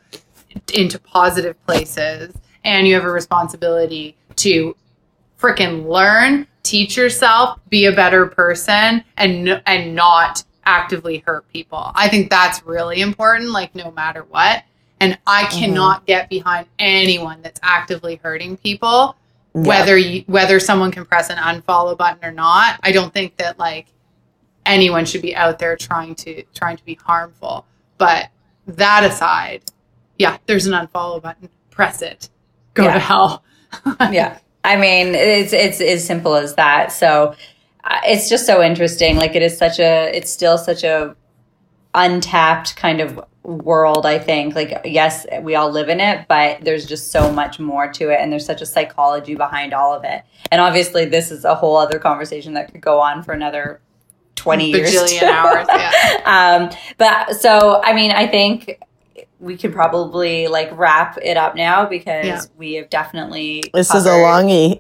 into 0.73 0.97
positive 0.99 1.55
places, 1.65 2.33
and 2.63 2.87
you 2.87 2.95
have 2.95 3.03
a 3.03 3.11
responsibility 3.11 4.15
to 4.37 4.75
freaking 5.39 5.85
learn, 5.87 6.47
teach 6.65 6.97
yourself, 6.97 7.59
be 7.69 7.85
a 7.85 7.91
better 7.91 8.25
person, 8.25 9.03
and 9.17 9.61
and 9.65 9.95
not 9.95 10.43
actively 10.65 11.19
hurt 11.25 11.47
people. 11.53 11.91
I 11.95 12.09
think 12.09 12.29
that's 12.29 12.63
really 12.63 13.01
important. 13.01 13.51
Like 13.51 13.75
no 13.75 13.91
matter 13.91 14.23
what, 14.23 14.63
and 14.99 15.17
I 15.25 15.43
mm-hmm. 15.43 15.59
cannot 15.59 16.05
get 16.05 16.29
behind 16.29 16.67
anyone 16.79 17.41
that's 17.41 17.59
actively 17.63 18.15
hurting 18.15 18.57
people, 18.57 19.15
Yeah. 19.53 19.61
whether 19.61 19.97
you 19.97 20.23
whether 20.27 20.59
someone 20.59 20.91
can 20.91 21.05
press 21.05 21.29
an 21.29 21.37
unfollow 21.37 21.97
button 21.97 22.25
or 22.25 22.31
not. 22.31 22.79
I 22.83 22.91
don't 22.91 23.13
think 23.13 23.37
that 23.37 23.59
like 23.59 23.87
anyone 24.65 25.05
should 25.05 25.21
be 25.21 25.35
out 25.35 25.59
there 25.59 25.77
trying 25.77 26.15
to 26.15 26.43
trying 26.53 26.77
to 26.77 26.85
be 26.85 26.95
harmful. 26.95 27.65
But 27.97 28.29
that 28.67 29.03
aside, 29.03 29.63
yeah, 30.17 30.37
there's 30.47 30.65
an 30.65 30.73
unfollow 30.73 31.21
button. 31.21 31.49
Press 31.69 32.01
it. 32.01 32.29
Go 32.73 32.83
Yeah. 32.83 32.93
to 32.95 32.99
hell. 32.99 33.43
yeah 34.11 34.39
i 34.65 34.75
mean 34.75 35.15
it's 35.15 35.53
it's 35.53 35.81
as 35.81 36.05
simple 36.05 36.35
as 36.35 36.55
that 36.55 36.91
so 36.91 37.35
uh, 37.83 37.99
it's 38.05 38.29
just 38.29 38.45
so 38.45 38.61
interesting 38.61 39.15
like 39.15 39.35
it 39.35 39.41
is 39.41 39.57
such 39.57 39.79
a 39.79 40.15
it's 40.15 40.31
still 40.31 40.57
such 40.57 40.83
a 40.83 41.15
untapped 41.93 42.75
kind 42.75 42.99
of 42.99 43.23
world 43.43 44.05
i 44.05 44.17
think 44.17 44.55
like 44.55 44.81
yes 44.85 45.25
we 45.41 45.55
all 45.55 45.69
live 45.69 45.87
in 45.87 45.99
it 45.99 46.27
but 46.27 46.59
there's 46.61 46.85
just 46.85 47.11
so 47.11 47.31
much 47.31 47.59
more 47.59 47.91
to 47.91 48.09
it 48.09 48.19
and 48.19 48.31
there's 48.31 48.45
such 48.45 48.61
a 48.61 48.65
psychology 48.65 49.35
behind 49.35 49.73
all 49.73 49.93
of 49.93 50.03
it 50.03 50.23
and 50.51 50.59
obviously 50.59 51.05
this 51.05 51.31
is 51.31 51.45
a 51.45 51.53
whole 51.53 51.77
other 51.77 51.99
conversation 51.99 52.53
that 52.53 52.71
could 52.71 52.81
go 52.81 52.99
on 52.99 53.21
for 53.21 53.33
another 53.33 53.79
20 54.35 54.71
years 54.71 54.93
Bajillion 54.93 55.23
hours. 55.23 55.67
Yeah. 55.69 56.21
um 56.25 56.77
but 56.97 57.35
so 57.35 57.81
i 57.83 57.93
mean 57.93 58.11
i 58.11 58.27
think 58.27 58.79
we 59.45 59.55
could 59.55 59.72
probably 59.72 60.47
like 60.47 60.69
wrap 60.77 61.17
it 61.22 61.38
up 61.38 61.55
now 61.55 61.85
because 61.85 62.26
Yeah. 62.26 62.41
we 62.57 62.73
have 62.73 62.89
definitely 62.89 63.63
This 63.73 63.93
is 63.93 64.05
a 64.05 64.09
covered 64.09 64.23
longie. 64.23 64.80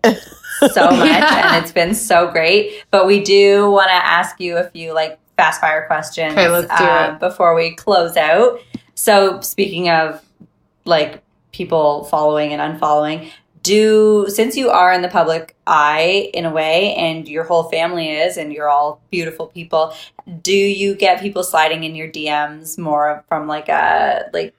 so 0.73 0.85
much 0.91 1.07
Yeah. 1.07 1.55
and 1.55 1.63
it's 1.63 1.71
been 1.71 1.93
so 1.93 2.31
great 2.31 2.83
but 2.89 3.05
we 3.05 3.21
do 3.23 3.69
want 3.69 3.89
to 3.89 3.93
ask 3.93 4.39
you 4.39 4.57
a 4.57 4.63
few 4.71 4.93
like 4.93 5.19
fast 5.37 5.61
fire 5.61 5.85
questions 5.85 6.31
Okay, 6.33 6.47
let's 6.49 6.67
do 6.79 6.83
um, 6.83 7.19
before 7.19 7.53
we 7.55 7.75
close 7.75 8.17
out 8.17 8.59
so 8.95 9.39
speaking 9.41 9.89
of 9.89 10.23
like 10.85 11.21
people 11.51 12.05
following 12.05 12.51
and 12.51 12.61
unfollowing 12.61 13.29
do 13.65 14.25
since 14.29 14.55
you 14.55 14.69
are 14.69 14.93
in 14.93 15.01
the 15.01 15.07
public 15.19 15.55
eye 15.67 16.29
in 16.33 16.45
a 16.45 16.51
way 16.51 16.93
and 16.95 17.27
your 17.27 17.43
whole 17.43 17.63
family 17.63 18.09
is 18.11 18.37
and 18.37 18.53
you're 18.53 18.69
all 18.69 19.01
beautiful 19.11 19.47
people 19.47 19.93
do 20.41 20.53
you 20.55 20.93
get 20.95 21.19
people 21.19 21.43
sliding 21.43 21.83
in 21.83 21.95
your 21.95 22.07
dms 22.07 22.77
more 22.77 23.23
from 23.27 23.47
like 23.47 23.67
a 23.69 24.25
like 24.33 24.53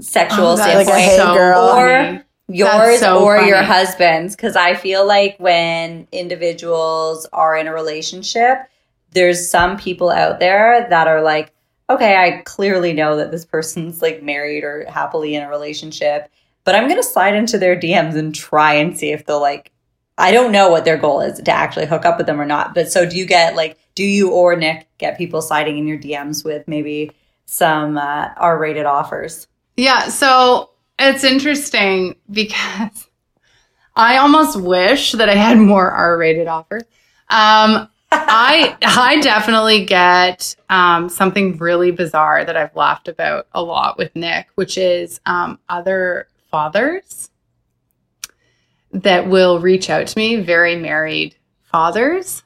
sexual 0.00 0.48
Oh, 0.48 0.56
that's 0.56 0.74
Like 0.74 0.86
a 0.88 0.90
standpoint 0.90 1.10
hey 1.10 1.16
so 1.16 1.34
girl. 1.34 1.68
funny. 1.70 2.22
yours 2.48 3.00
so 3.00 3.24
or 3.24 3.38
your 3.42 3.62
husband's 3.62 4.34
because 4.34 4.56
i 4.56 4.74
feel 4.74 5.06
like 5.06 5.36
when 5.38 6.06
individuals 6.12 7.26
are 7.32 7.56
in 7.56 7.66
a 7.68 7.72
relationship 7.72 8.58
there's 9.12 9.48
some 9.48 9.76
people 9.76 10.10
out 10.10 10.40
there 10.40 10.86
that 10.90 11.06
are 11.06 11.22
like 11.22 11.52
okay 11.88 12.16
i 12.16 12.42
clearly 12.46 12.92
know 12.92 13.16
that 13.16 13.30
this 13.30 13.44
person's 13.44 14.02
like 14.02 14.22
married 14.22 14.64
or 14.64 14.84
happily 14.88 15.34
in 15.36 15.42
a 15.44 15.48
relationship 15.48 16.28
but 16.70 16.78
i'm 16.78 16.88
gonna 16.88 17.02
slide 17.02 17.34
into 17.34 17.58
their 17.58 17.74
dms 17.74 18.14
and 18.14 18.32
try 18.32 18.74
and 18.74 18.96
see 18.96 19.10
if 19.10 19.26
they'll 19.26 19.40
like 19.40 19.72
i 20.18 20.30
don't 20.30 20.52
know 20.52 20.68
what 20.68 20.84
their 20.84 20.96
goal 20.96 21.20
is 21.20 21.40
to 21.40 21.50
actually 21.50 21.84
hook 21.84 22.04
up 22.04 22.16
with 22.16 22.28
them 22.28 22.40
or 22.40 22.46
not 22.46 22.74
but 22.76 22.92
so 22.92 23.04
do 23.04 23.16
you 23.16 23.26
get 23.26 23.56
like 23.56 23.76
do 23.96 24.04
you 24.04 24.30
or 24.30 24.54
nick 24.54 24.86
get 24.98 25.18
people 25.18 25.42
sliding 25.42 25.78
in 25.78 25.88
your 25.88 25.98
dms 25.98 26.44
with 26.44 26.68
maybe 26.68 27.10
some 27.46 27.98
uh, 27.98 28.28
r-rated 28.36 28.86
offers 28.86 29.48
Yeah, 29.76 30.08
so 30.08 30.70
it's 31.00 31.24
interesting 31.24 32.14
because 32.30 33.08
I 33.96 34.18
almost 34.18 34.60
wish 34.60 35.12
that 35.12 35.28
I 35.28 35.34
had 35.34 35.58
more 35.58 35.90
R-rated 35.90 36.46
offers. 36.46 36.84
Um, 37.28 37.88
I 38.12 38.76
I 38.82 39.20
definitely 39.20 39.84
get 39.84 40.54
um, 40.68 41.08
something 41.08 41.56
really 41.56 41.90
bizarre 41.90 42.44
that 42.44 42.56
I've 42.56 42.76
laughed 42.76 43.08
about 43.08 43.48
a 43.52 43.62
lot 43.62 43.98
with 43.98 44.14
Nick, 44.14 44.48
which 44.54 44.78
is 44.78 45.20
um, 45.26 45.58
other 45.68 46.28
fathers 46.50 47.30
that 48.92 49.28
will 49.28 49.60
reach 49.60 49.88
out 49.88 50.06
to 50.08 50.18
me, 50.18 50.36
very 50.36 50.76
married 50.76 51.36
fathers, 51.62 52.42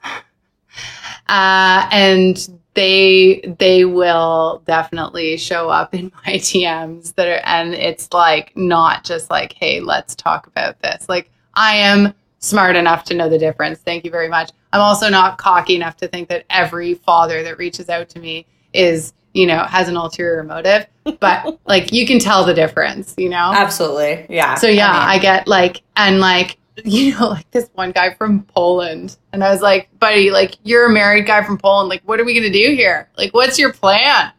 uh, 1.28 1.89
and 1.90 2.48
they 2.74 3.40
they 3.59 3.85
will 3.85 4.62
definitely 4.66 5.36
show 5.36 5.68
up 5.68 5.94
in 5.94 6.12
my 6.26 6.35
DMs 6.35 7.14
that 7.14 7.28
are, 7.28 7.40
and 7.44 7.74
it's 7.74 8.12
like 8.12 8.56
not 8.56 9.05
just 9.05 9.31
like, 9.31 9.52
hey, 9.52 9.81
let's 9.81 10.14
talk 10.14 10.47
about 10.47 10.81
this. 10.81 11.09
Like 11.09 11.31
I 11.55 11.76
am 11.76 12.14
smart 12.40 12.76
enough 12.76 13.05
to 13.05 13.14
know 13.14 13.28
the 13.28 13.39
difference. 13.39 13.78
Thank 13.78 14.05
you 14.05 14.10
very 14.10 14.28
much. 14.28 14.51
I'm 14.72 14.81
also 14.81 15.09
not 15.09 15.39
cocky 15.39 15.76
enough 15.76 15.97
to 15.98 16.09
think 16.09 16.28
that 16.28 16.44
every 16.51 16.94
father 16.94 17.43
that 17.43 17.59
reaches 17.59 17.89
out 17.89 18.09
to 18.10 18.20
me 18.20 18.47
is, 18.72 19.14
you 19.35 19.47
know, 19.47 19.65
has 19.65 19.89
an 19.89 19.97
ulterior 19.97 20.43
motive. 20.43 20.86
But 21.20 21.59
like 21.66 21.93
you 21.93 22.06
can 22.06 22.19
tell 22.19 22.44
the 22.44 22.55
difference, 22.55 23.15
you 23.19 23.28
know? 23.28 23.52
absolutely 23.55 24.27
yeah 24.31 24.55
So 24.55 24.66
yeah, 24.69 24.90
I, 24.90 25.15
mean- 25.15 25.23
get 25.23 25.47
like 25.48 25.82
and 25.97 26.20
like 26.20 26.56
you 26.85 27.12
know 27.19 27.28
like 27.28 27.48
this 27.52 27.69
one 27.74 27.93
guy 27.93 28.15
from 28.15 28.43
Poland, 28.55 29.16
and 29.32 29.44
I 29.44 29.51
was 29.51 29.61
like, 29.62 29.89
buddy, 30.01 30.31
like 30.32 30.56
you're 30.65 30.86
a 30.86 30.90
married 30.93 31.24
guy 31.27 31.44
from 31.44 31.56
Poland. 31.59 31.89
Like, 31.89 32.02
what 32.05 32.19
are 32.19 32.24
we 32.24 32.35
gonna 32.35 32.51
do 32.52 32.74
here? 32.74 33.09
Like, 33.16 33.32
what's 33.32 33.59
your 33.61 33.73
plan? 33.73 34.32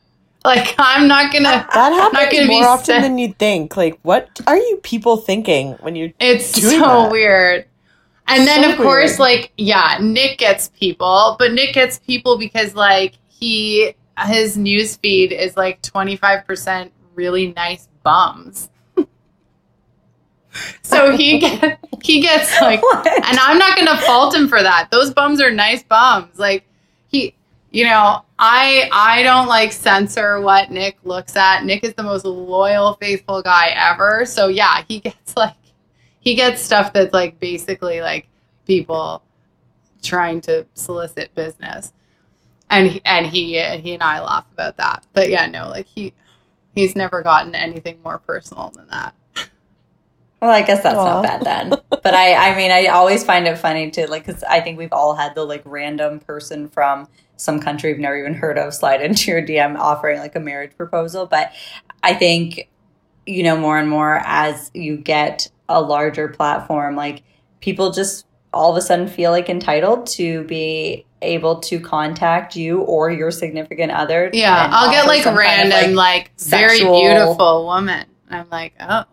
Like, 0.44 0.76
I'm 0.78 1.08
not 1.08 1.32
gonna. 1.32 1.66
That 1.74 1.90
not 1.92 2.14
happens 2.14 2.34
gonna 2.38 2.48
be 2.50 2.60
more 2.60 2.68
often 2.68 2.86
sad. 2.86 3.04
than 3.06 3.18
you'd 3.18 3.40
think. 3.40 3.78
Like, 3.78 3.98
what 4.04 4.42
are 4.48 4.58
you 4.58 4.80
people 4.84 5.16
thinking 5.18 5.74
when 5.80 5.96
you're 5.96 6.12
It's 6.20 6.46
so 6.62 6.70
that. 6.78 7.12
weird. 7.12 7.66
And 8.28 8.46
then 8.46 8.64
So 8.64 8.72
of 8.72 8.78
course, 8.78 9.12
weird. 9.12 9.20
like 9.20 9.54
yeah, 9.58 9.98
Nick 10.02 10.38
gets 10.40 10.68
people, 10.78 11.38
but 11.40 11.54
Nick 11.54 11.74
gets 11.74 12.00
people 12.00 12.38
because 12.38 12.76
like 12.76 13.14
he 13.30 13.96
his 14.26 14.58
news 14.58 14.96
feed 14.98 15.32
is 15.32 15.58
like 15.58 15.82
25% 15.82 16.92
really 17.16 17.54
nice 17.54 17.88
bums. 18.04 18.70
so 20.82 21.16
he 21.16 21.40
get, 21.40 21.80
he 22.02 22.22
gets 22.22 22.60
like 22.62 22.82
What? 22.84 23.08
and 23.08 23.38
I'm 23.40 23.58
not 23.58 23.76
going 23.76 23.88
to 23.88 23.98
fault 24.04 24.34
him 24.36 24.48
for 24.48 24.62
that. 24.62 24.90
Those 24.92 25.14
bums 25.14 25.42
are 25.42 25.52
nice 25.52 25.84
bums. 25.84 26.40
Like 26.40 26.66
he, 27.08 27.36
you 27.72 27.84
know, 27.84 28.24
I 28.40 28.90
I 28.92 29.24
don't 29.24 29.48
like 29.48 29.72
censor 29.72 30.40
what 30.40 30.72
Nick 30.72 30.98
looks 31.04 31.36
at. 31.36 31.66
Nick 31.66 31.84
is 31.84 31.94
the 31.94 32.04
most 32.04 32.26
loyal, 32.26 32.94
faithful 32.96 33.42
guy 33.42 33.70
ever. 33.76 34.26
So 34.26 34.48
yeah, 34.48 34.84
he 34.88 35.00
gets 35.00 35.36
like 35.36 35.56
he 36.20 36.36
gets 36.36 36.62
stuff 36.62 36.94
that's 36.94 37.14
like 37.14 37.40
basically 37.40 38.02
like 38.02 38.28
people 38.66 39.22
trying 40.02 40.42
to 40.42 40.66
solicit 40.74 41.34
business, 41.36 41.94
and 42.76 42.92
he, 42.92 43.02
and 43.06 43.26
he 43.26 43.60
he 43.82 43.94
and 43.94 44.04
I 44.04 44.22
laugh 44.22 44.46
about 44.54 44.78
that. 44.78 45.06
But 45.14 45.30
yeah, 45.30 45.48
no, 45.48 45.70
like 45.70 45.88
he 45.88 46.14
he's 46.76 46.96
never 46.96 47.22
gotten 47.22 47.56
anything 47.56 48.00
more 48.04 48.20
personal 48.20 48.72
than 48.76 48.88
that. 48.90 49.16
Well, 50.42 50.52
I 50.54 50.62
guess 50.62 50.84
that's 50.84 50.96
Aw. 50.96 51.22
not 51.22 51.24
bad 51.24 51.42
then. 51.42 51.70
But 51.90 52.14
I, 52.14 52.52
I 52.52 52.56
mean, 52.56 52.70
I 52.70 52.88
always 52.88 53.24
find 53.24 53.48
it 53.48 53.58
funny 53.58 53.90
to 53.92 54.08
like, 54.12 54.26
because 54.26 54.44
I 54.44 54.60
think 54.60 54.78
we've 54.78 54.94
all 54.94 55.16
had 55.16 55.34
the 55.34 55.44
like 55.44 55.64
random 55.66 56.20
person 56.20 56.70
from 56.70 57.08
some 57.38 57.60
country 57.60 57.92
we've 57.92 58.00
never 58.00 58.18
even 58.18 58.36
heard 58.36 58.58
of 58.58 58.74
slide 58.74 59.02
into 59.02 59.32
your 59.32 59.42
DM 59.42 59.78
offering 59.78 60.20
like 60.20 60.36
a 60.36 60.40
marriage 60.40 60.76
proposal. 60.78 61.26
But 61.26 61.52
I 62.04 62.14
think, 62.14 62.70
you 63.26 63.42
know, 63.42 63.58
more 63.58 63.80
and 63.80 63.90
more 63.90 64.22
as 64.24 64.70
you 64.74 64.98
get 64.98 65.50
a 65.68 65.82
larger 65.82 66.28
platform, 66.28 66.96
like 66.96 67.24
people 67.60 67.92
just 67.92 68.28
all 68.54 68.70
of 68.70 68.78
a 68.78 68.82
sudden 68.82 69.08
feel 69.08 69.32
like 69.32 69.50
entitled 69.50 70.06
to 70.08 70.44
be 70.44 71.06
able 71.26 71.60
to 71.62 71.80
contact 71.80 72.56
you 72.56 72.82
or 72.82 73.10
your 73.12 73.32
significant 73.32 73.92
other. 73.92 74.30
Yeah, 74.34 74.70
I'll 74.72 74.92
get 74.92 75.06
like 75.08 75.24
some 75.24 75.36
kind 75.36 75.68
of, 75.68 75.74
random, 75.74 75.96
like, 75.96 76.32
very 76.40 76.78
sexual- 76.78 77.00
beautiful 77.02 77.66
woman. 77.66 78.06
I'm 78.30 78.48
like, 78.52 78.74
oh, 78.80 79.04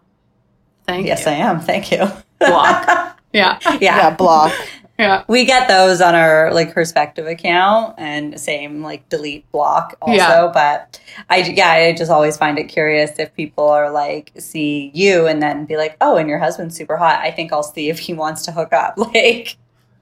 thank 0.86 1.06
Yes, 1.06 1.26
you. 1.26 1.32
I 1.32 1.34
am. 1.36 1.60
Thank 1.60 1.90
you. 1.92 2.04
Block. 2.38 3.08
Yeah, 3.34 3.58
yeah. 3.64 3.78
Yeah, 3.80 4.10
block. 4.10 4.52
yeah, 4.98 5.24
We 5.26 5.46
get 5.46 5.66
those 5.66 6.02
on 6.02 6.14
our 6.14 6.52
like 6.52 6.74
perspective 6.74 7.26
account 7.26 7.94
and 7.96 8.38
same 8.38 8.82
like 8.82 9.08
delete 9.08 9.50
block 9.52 9.96
also. 10.02 10.16
Yeah. 10.16 10.50
But 10.52 11.00
I 11.30 11.38
yeah, 11.38 11.70
I 11.70 11.94
just 11.94 12.10
always 12.10 12.36
find 12.36 12.58
it 12.58 12.64
curious 12.64 13.18
if 13.18 13.34
people 13.34 13.66
are 13.70 13.90
like 13.90 14.32
see 14.38 14.90
you 14.92 15.26
and 15.26 15.40
then 15.42 15.64
be 15.64 15.78
like, 15.78 15.96
oh, 16.02 16.18
and 16.18 16.28
your 16.28 16.38
husband's 16.38 16.76
super 16.76 16.98
hot. 16.98 17.20
I 17.20 17.30
think 17.30 17.54
I'll 17.54 17.62
see 17.62 17.88
if 17.88 17.98
he 18.00 18.12
wants 18.12 18.42
to 18.42 18.52
hook 18.52 18.74
up. 18.74 18.98
Like, 19.14 19.56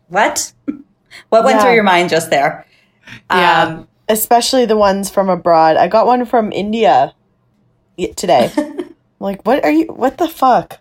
what? 0.08 0.52
What 1.28 1.44
went 1.44 1.56
Yeah. 1.58 1.64
through 1.64 1.74
your 1.74 1.82
mind 1.84 2.10
just 2.10 2.30
there? 2.30 2.66
Yeah. 3.30 3.62
Um, 3.62 3.88
Especially 4.08 4.66
the 4.66 4.76
ones 4.76 5.10
from 5.10 5.28
abroad. 5.28 5.76
I 5.76 5.86
got 5.88 6.06
one 6.06 6.24
from 6.24 6.50
India 6.52 7.14
today. 8.16 8.50
like, 9.20 9.44
what 9.46 9.64
are 9.64 9.70
you? 9.70 9.86
What 9.86 10.18
the 10.18 10.28
fuck? 10.28 10.78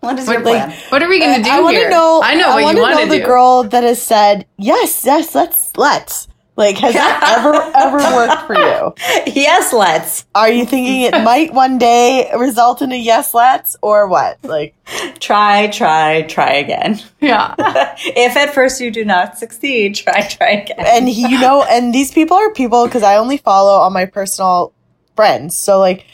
what 0.00 0.18
is 0.18 0.26
What, 0.26 0.34
your 0.38 0.42
like, 0.42 0.64
plan? 0.64 0.78
what 0.90 1.02
are 1.02 1.08
we 1.08 1.18
gonna 1.20 1.42
do 1.42 1.50
I 1.50 1.60
want 1.60 1.76
here? 1.76 1.84
to 1.88 1.90
know. 1.90 2.20
I 2.22 2.34
know 2.34 2.50
what 2.54 2.62
wanna 2.76 2.80
know 2.94 3.06
the 3.06 3.18
do. 3.18 3.24
girl 3.24 3.62
that 3.64 3.82
has 3.82 4.00
said 4.00 4.46
yes, 4.56 5.04
yes. 5.04 5.34
Let's 5.34 5.76
let's. 5.76 6.28
Like, 6.56 6.78
has 6.78 6.94
that 6.94 7.36
ever 7.36 7.52
ever 7.76 7.98
worked 8.16 8.46
for 8.46 8.56
you? 8.56 8.94
yes, 9.34 9.74
let's 9.74 10.24
Are 10.34 10.50
you 10.50 10.64
thinking 10.64 11.02
it 11.02 11.12
might 11.22 11.52
one 11.52 11.76
day 11.76 12.30
result 12.36 12.80
in 12.80 12.92
a 12.92 12.96
yes, 12.96 13.34
let's, 13.34 13.76
or 13.82 14.08
what? 14.08 14.42
Like, 14.42 14.74
try, 15.20 15.66
try, 15.68 16.22
try 16.22 16.54
again. 16.54 16.98
Yeah, 17.20 17.54
if 17.98 18.36
at 18.36 18.54
first 18.54 18.80
you 18.80 18.90
do 18.90 19.04
not 19.04 19.38
succeed, 19.38 19.96
try, 19.96 20.26
try 20.26 20.50
again. 20.62 20.84
and 20.86 21.08
he, 21.08 21.28
you 21.28 21.38
know, 21.38 21.62
and 21.62 21.94
these 21.94 22.10
people 22.10 22.38
are 22.38 22.50
people 22.52 22.86
because 22.86 23.02
I 23.02 23.16
only 23.16 23.36
follow 23.36 23.80
on 23.80 23.92
my 23.92 24.06
personal 24.06 24.72
friends. 25.14 25.58
So 25.58 25.78
like, 25.78 26.06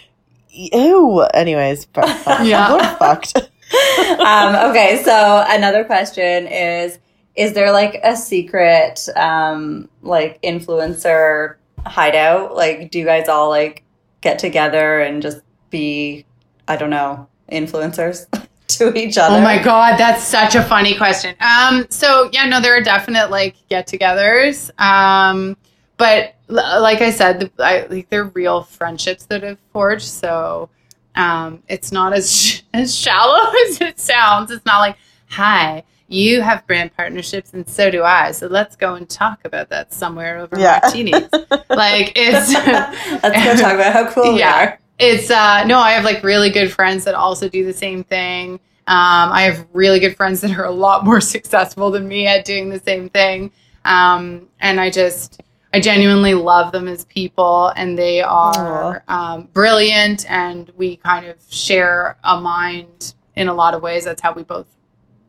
ew. 0.51 1.21
Anyways, 1.35 1.85
fuck, 1.87 2.09
fuck. 2.19 2.45
Yeah. 2.45 2.67
People 2.67 2.87
are 2.87 2.97
fucked. 2.97 3.37
um, 4.19 4.71
okay, 4.71 5.03
so 5.05 5.45
another 5.49 5.85
question 5.85 6.47
is 6.47 6.99
Is 7.35 7.55
there 7.55 7.73
like 7.73 8.01
a 8.05 8.17
secret, 8.17 9.09
um, 9.17 9.89
like 10.03 10.41
influencer 10.43 11.57
hideout? 11.87 12.55
Like, 12.55 12.91
do 12.91 12.99
you 12.99 13.05
guys 13.05 13.29
all 13.29 13.49
like 13.49 13.85
get 14.21 14.39
together 14.39 15.01
and 15.01 15.23
just 15.23 15.41
be, 15.71 16.25
I 16.69 16.77
don't 16.77 16.91
know, 16.91 17.29
influencers 17.51 18.27
to 18.69 18.95
each 18.97 19.19
other? 19.19 19.37
Oh 19.37 19.41
my 19.41 19.63
god, 19.63 19.97
that's 19.99 20.25
such 20.25 20.55
a 20.55 20.63
funny 20.63 20.95
question. 20.95 21.35
Um, 21.41 21.87
so 21.91 22.29
yeah, 22.33 22.47
no, 22.47 22.61
there 22.61 22.77
are 22.77 22.83
definite 22.83 23.31
like 23.31 23.57
get-togethers. 23.69 24.71
Um, 24.81 25.57
but 25.97 26.35
l- 26.49 26.83
like 26.83 27.01
I 27.01 27.11
said, 27.11 27.41
the, 27.41 27.51
I, 27.59 27.87
like 27.87 28.09
they're 28.11 28.25
real 28.25 28.63
friendships 28.63 29.27
that 29.27 29.43
have 29.43 29.59
forged. 29.73 30.07
So 30.07 30.69
um, 31.15 31.63
it's 31.69 31.93
not 31.93 32.13
as 32.13 32.35
sh- 32.35 32.63
as 32.75 32.95
shallow 32.95 33.53
as 33.69 33.81
it 33.81 34.01
sounds. 34.01 34.51
It's 34.51 34.67
not 34.67 34.81
like, 34.81 34.97
hi, 35.29 35.85
you 36.13 36.41
have 36.43 36.67
brand 36.67 36.95
partnerships 36.97 37.53
and 37.55 37.69
so 37.69 37.91
do 37.91 38.03
I. 38.03 38.33
So 38.33 38.47
let's 38.47 38.77
go 38.77 38.95
and 38.95 39.09
talk 39.09 39.45
about 39.45 39.69
that 39.71 39.93
somewhere 39.93 40.39
over 40.39 40.59
Yeah. 40.59 40.79
martinis. 40.83 41.29
like 41.71 42.13
it's 42.17 42.53
Let's 43.23 43.45
go 43.45 43.57
talk 43.63 43.75
about 43.75 43.93
how 43.93 44.09
cool 44.11 44.33
we 44.35 44.39
Yeah. 44.41 44.63
are. 44.67 44.79
it's 44.99 45.31
uh 45.31 45.65
no 45.65 45.79
i 45.79 45.93
have 45.93 46.05
like 46.05 46.23
really 46.23 46.51
good 46.51 46.71
friends 46.71 47.05
that 47.05 47.15
also 47.15 47.49
do 47.49 47.65
the 47.65 47.73
same 47.73 48.05
thing 48.05 48.55
um 48.87 49.33
i 49.33 49.43
have 49.43 49.67
really 49.73 49.99
good 49.99 50.15
friends 50.17 50.41
that 50.43 50.51
are 50.59 50.65
a 50.67 50.71
lot 50.71 51.05
more 51.05 51.21
successful 51.35 51.91
than 51.91 52.07
me 52.07 52.27
at 52.27 52.45
doing 52.45 52.69
the 52.69 52.79
same 52.81 53.09
thing 53.09 53.51
um 53.87 54.47
and 54.61 54.79
i 54.79 54.91
just 54.91 55.41
i 55.73 55.81
genuinely 55.81 56.35
love 56.35 56.73
them 56.73 56.87
as 56.89 57.05
people 57.07 57.73
and 57.77 57.99
they 57.99 58.21
are 58.21 59.03
um, 59.09 59.49
brilliant 59.55 60.31
and 60.31 60.71
we 60.77 60.97
kind 60.97 61.25
of 61.27 61.37
share 61.49 62.17
a 62.25 62.39
mind 62.41 63.15
in 63.35 63.49
a 63.49 63.55
lot 63.55 63.73
of 63.73 63.83
ways 63.83 64.05
that's 64.05 64.21
how 64.21 64.33
we 64.33 64.43
both 64.43 64.67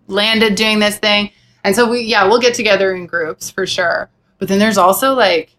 landed 0.07 0.55
doing 0.55 0.79
this 0.79 0.97
thing 0.97 1.29
and 1.63 1.75
so 1.75 1.89
we 1.89 2.01
yeah 2.01 2.25
we'll 2.25 2.39
get 2.39 2.53
together 2.53 2.93
in 2.93 3.05
groups 3.05 3.49
for 3.49 3.65
sure 3.65 4.09
but 4.37 4.47
then 4.47 4.59
there's 4.59 4.77
also 4.77 5.13
like 5.13 5.55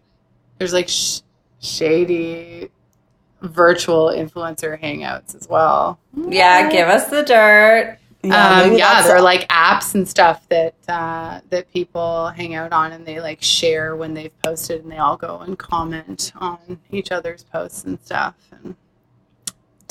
there's 0.57 0.73
like 0.73 0.87
sh- 0.87 1.21
shady 1.59 2.69
virtual 3.41 4.07
influencer 4.07 4.79
hangouts 4.79 5.35
as 5.35 5.47
well. 5.47 5.99
Yeah, 6.15 6.69
give 6.69 6.87
us 6.87 7.07
the 7.07 7.23
dirt. 7.23 7.99
Yeah, 8.23 8.47
um, 8.47 8.69
maybe 8.69 8.79
yeah 8.79 8.93
that's 8.95 9.07
there 9.07 9.17
are 9.17 9.21
like 9.21 9.47
apps 9.49 9.93
and 9.93 10.07
stuff 10.07 10.47
that 10.49 10.73
uh, 10.87 11.41
that 11.49 11.71
people 11.71 12.27
hang 12.29 12.55
out 12.55 12.73
on, 12.73 12.91
and 12.91 13.05
they 13.05 13.19
like 13.19 13.41
share 13.41 13.95
when 13.95 14.13
they've 14.13 14.31
posted, 14.41 14.81
and 14.81 14.91
they 14.91 14.97
all 14.97 15.17
go 15.17 15.39
and 15.39 15.59
comment 15.59 16.31
on 16.37 16.79
each 16.91 17.11
other's 17.11 17.43
posts 17.43 17.83
and 17.83 17.99
stuff. 18.01 18.35
And 18.51 18.73
To 18.73 18.84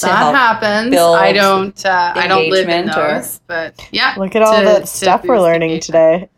that 0.03 0.17
help 0.19 0.35
happens. 0.35 0.91
build 0.91 1.17
I 1.17 1.33
don't. 1.33 1.87
Uh, 1.87 2.13
I 2.15 2.27
don't 2.27 2.51
live 2.51 2.69
in 2.69 2.75
engagement 2.89 2.99
or- 2.99 3.15
those, 3.15 3.41
but 3.47 3.89
yeah. 3.93 4.15
Look 4.19 4.35
at 4.37 4.43
all 4.43 4.59
to- 4.59 4.65
the 4.65 4.85
stuff 4.87 5.25
we're 5.25 5.41
learning 5.41 5.81
today. 5.81 6.29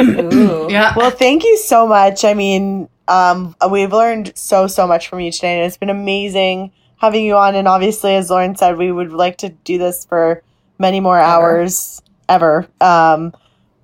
Ooh. 0.00 0.66
Yeah. 0.70 0.92
Well, 0.96 1.10
thank 1.10 1.44
you 1.44 1.56
so 1.56 1.86
much. 1.86 2.24
I 2.24 2.34
mean, 2.34 2.88
um, 3.06 3.54
we've 3.70 3.92
learned 3.92 4.32
so 4.36 4.66
so 4.66 4.86
much 4.86 5.08
from 5.08 5.20
you 5.20 5.30
today, 5.32 5.56
and 5.58 5.66
it's 5.66 5.76
been 5.78 5.90
amazing 5.90 6.72
having 6.96 7.24
you 7.24 7.36
on. 7.36 7.54
And 7.54 7.66
obviously, 7.68 8.14
as 8.16 8.28
Lauren 8.28 8.56
said, 8.56 8.76
we 8.76 8.90
would 8.92 9.12
like 9.12 9.38
to 9.38 9.50
do 9.50 9.78
this 9.78 10.04
for 10.04 10.42
many 10.78 11.00
more 11.00 11.18
hours 11.18 12.02
ever. 12.28 12.66
Um, 12.80 13.32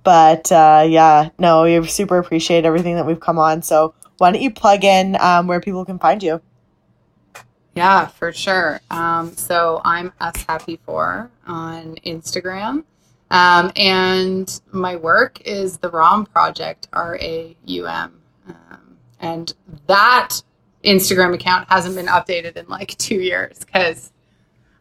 but 0.03 0.51
uh, 0.51 0.85
yeah, 0.87 1.29
no, 1.39 1.63
we 1.63 1.85
super 1.87 2.17
appreciate 2.17 2.65
everything 2.65 2.95
that 2.95 3.05
we've 3.07 3.19
come 3.19 3.39
on. 3.39 3.61
So 3.63 3.93
why 4.17 4.31
don't 4.31 4.41
you 4.41 4.51
plug 4.51 4.83
in 4.83 5.17
um, 5.19 5.47
where 5.47 5.59
people 5.59 5.83
can 5.85 5.97
find 5.97 6.21
you? 6.21 6.41
Yeah, 7.75 8.07
for 8.07 8.31
sure. 8.31 8.79
Um, 8.89 9.35
so 9.35 9.81
I'm 9.83 10.13
us 10.19 10.45
happy 10.47 10.79
for 10.85 11.29
on 11.45 11.95
Instagram. 12.05 12.85
Um, 13.29 13.71
and 13.75 14.61
my 14.71 14.95
work 14.95 15.41
is 15.41 15.77
the 15.79 15.89
RAUM 15.89 16.25
project, 16.27 16.87
R 16.93 17.17
A 17.19 17.55
U 17.65 17.85
M. 17.85 18.21
Um, 18.47 18.97
and 19.19 19.53
that 19.87 20.41
Instagram 20.85 21.33
account 21.33 21.67
hasn't 21.69 21.95
been 21.95 22.05
updated 22.05 22.55
in 22.55 22.67
like 22.69 22.97
two 22.97 23.19
years 23.19 23.59
because 23.59 24.13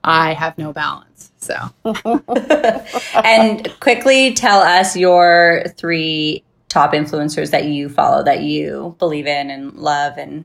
I 0.04 0.34
have 0.34 0.56
no 0.56 0.72
balance. 0.72 1.32
So 1.38 1.56
and 3.24 3.80
quickly 3.80 4.34
tell 4.34 4.60
us 4.60 4.96
your 4.96 5.64
three 5.76 6.44
top 6.68 6.92
influencers 6.92 7.50
that 7.50 7.64
you 7.64 7.88
follow 7.88 8.22
that 8.22 8.42
you 8.42 8.94
believe 8.98 9.26
in 9.26 9.50
and 9.50 9.74
love 9.74 10.16
and 10.16 10.44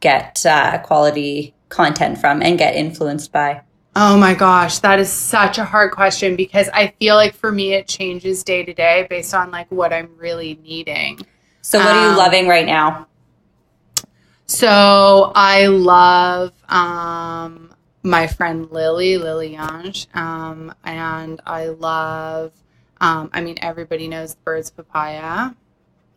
get 0.00 0.44
uh, 0.46 0.78
quality 0.78 1.54
content 1.74 2.18
from 2.18 2.40
and 2.42 2.56
get 2.58 2.74
influenced 2.76 3.32
by. 3.32 3.62
Oh 3.96 4.16
my 4.16 4.34
gosh, 4.34 4.78
that 4.80 4.98
is 4.98 5.10
such 5.10 5.58
a 5.58 5.64
hard 5.64 5.92
question 5.92 6.34
because 6.36 6.68
I 6.72 6.94
feel 6.98 7.14
like 7.16 7.34
for 7.34 7.52
me 7.52 7.74
it 7.74 7.86
changes 7.86 8.42
day 8.42 8.64
to 8.64 8.72
day 8.74 9.06
based 9.08 9.34
on 9.34 9.50
like 9.50 9.70
what 9.70 9.92
I'm 9.92 10.10
really 10.16 10.58
needing. 10.64 11.20
So, 11.62 11.78
what 11.78 11.94
are 11.94 12.00
you 12.00 12.10
Um, 12.10 12.16
loving 12.16 12.48
right 12.48 12.66
now? 12.66 13.06
So 14.46 15.32
I 15.34 15.66
love 15.66 16.52
um, 16.68 17.72
my 18.02 18.26
friend 18.26 18.70
Lily, 18.70 19.16
Lily 19.16 19.54
Yange, 19.56 20.06
um, 20.14 20.74
and 20.84 21.40
I 21.46 21.68
love. 21.68 22.52
Um, 23.00 23.30
I 23.32 23.40
mean, 23.40 23.56
everybody 23.62 24.06
knows 24.08 24.34
Birds 24.34 24.70
Papaya. 24.70 25.50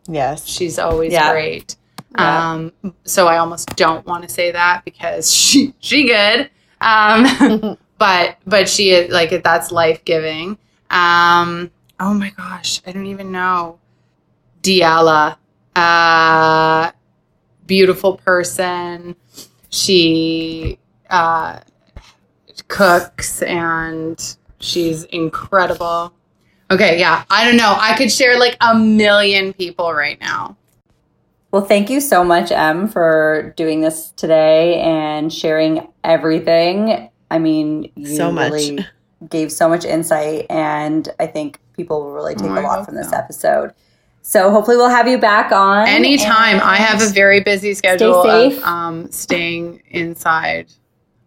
Yes. 0.06 0.46
She's 0.46 0.78
always 0.78 1.12
Yeah. 1.12 1.32
great. 1.32 1.76
Yeah. 2.16 2.52
Um, 2.52 2.72
so 3.04 3.28
I 3.28 3.38
almost 3.38 3.74
don't 3.76 4.06
want 4.06 4.26
to 4.26 4.28
say 4.28 4.52
that 4.52 4.84
because 4.84 5.32
she 5.34 5.74
she 5.80 6.06
good. 6.06 6.50
Um, 6.80 7.76
but 7.98 8.38
but 8.46 8.68
she 8.68 8.90
is 8.90 9.12
like 9.12 9.42
that's 9.42 9.70
life 9.70 10.04
giving. 10.04 10.58
Um, 10.90 11.70
oh 12.00 12.14
my 12.14 12.30
gosh, 12.30 12.80
I 12.86 12.92
don't 12.92 13.06
even 13.06 13.32
know. 13.32 13.78
Diala, 14.62 15.36
uh, 15.76 16.90
beautiful 17.66 18.16
person. 18.16 19.14
She 19.70 20.78
uh, 21.10 21.60
cooks 22.68 23.42
and 23.42 24.36
she's 24.60 25.04
incredible. 25.04 26.12
Okay, 26.70 26.98
yeah, 26.98 27.24
I 27.30 27.44
don't 27.44 27.56
know. 27.56 27.76
I 27.78 27.96
could 27.96 28.12
share 28.12 28.38
like 28.38 28.56
a 28.60 28.74
million 28.74 29.52
people 29.52 29.92
right 29.92 30.20
now. 30.20 30.56
Well, 31.50 31.62
thank 31.62 31.88
you 31.88 32.00
so 32.00 32.22
much, 32.24 32.50
Em, 32.52 32.88
for 32.88 33.54
doing 33.56 33.80
this 33.80 34.10
today 34.16 34.80
and 34.80 35.32
sharing 35.32 35.88
everything. 36.04 37.10
I 37.30 37.38
mean, 37.38 37.90
you 37.96 38.16
So 38.16 38.30
much. 38.30 38.52
really 38.52 38.86
gave 39.30 39.50
so 39.50 39.68
much 39.68 39.84
insight, 39.84 40.46
and 40.50 41.08
I 41.18 41.26
think 41.26 41.58
people 41.74 42.02
will 42.04 42.12
really 42.12 42.34
take 42.34 42.50
Oh, 42.50 42.54
a 42.54 42.60
I 42.60 42.62
lot 42.62 42.84
from 42.84 42.96
this 42.96 43.10
so. 43.10 43.16
episode. 43.16 43.72
So 44.20 44.50
hopefully, 44.50 44.76
we'll 44.76 44.90
have 44.90 45.08
you 45.08 45.16
back 45.16 45.50
on 45.52 45.88
Anytime. 45.88 46.60
I 46.62 46.76
have 46.76 47.00
a 47.00 47.06
very 47.12 47.40
busy 47.40 47.72
schedule 47.72 48.22
safe. 48.24 48.58
of 48.58 48.64
um, 48.64 49.10
staying 49.10 49.82
inside 49.90 50.66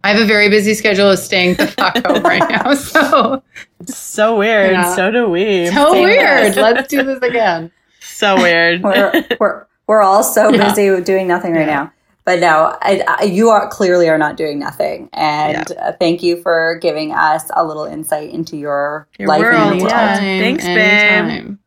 I 0.03 0.09
have 0.11 0.19
a 0.21 0.25
very 0.25 0.49
busy 0.49 0.73
schedule 0.73 1.11
of 1.11 1.19
staying 1.19 1.55
the 1.55 1.67
fuck 1.67 1.95
home 2.05 2.23
right 2.23 2.39
now. 2.49 2.73
So 2.73 3.41
So 3.85 4.37
weird. 4.37 4.71
Yeah. 4.71 4.95
So 4.95 5.09
do 5.11 5.29
we. 5.29 5.67
so 5.67 5.93
Same 5.93 6.03
weird. 6.03 6.53
here. 6.53 6.61
Let's 6.63 6.87
do 6.87 7.03
this 7.03 7.21
again. 7.23 7.71
So 8.01 8.35
weird. 8.41 8.81
we're 8.83 9.25
we're 9.39 9.65
we're 9.91 10.01
all 10.01 10.23
so 10.23 10.47
Yeah. 10.49 10.69
busy 10.73 11.01
doing 11.03 11.27
nothing 11.27 11.51
right 11.51 11.67
Yeah. 11.67 11.75
now. 11.83 11.91
But 12.23 12.39
no, 12.39 12.77
I, 12.81 13.03
I, 13.05 13.23
you 13.25 13.49
are 13.49 13.67
clearly 13.67 14.07
are 14.07 14.17
not 14.17 14.37
doing 14.37 14.57
nothing, 14.57 15.09
and 15.11 15.69
uh, 15.77 15.91
thank 15.99 16.23
you 16.23 16.41
for 16.41 16.77
giving 16.81 17.11
us 17.13 17.49
a 17.53 17.65
little 17.65 17.83
insight 17.83 18.29
into 18.29 18.55
your, 18.55 19.07
Your 19.19 19.27
life 19.27 19.41
world, 19.41 19.71
and 19.73 19.81
your 19.81 19.89
world. 19.89 19.91
yeah. 19.91 20.15
Thanks, 20.17 20.63
babe. 20.63 20.77
anytime. 20.77 21.59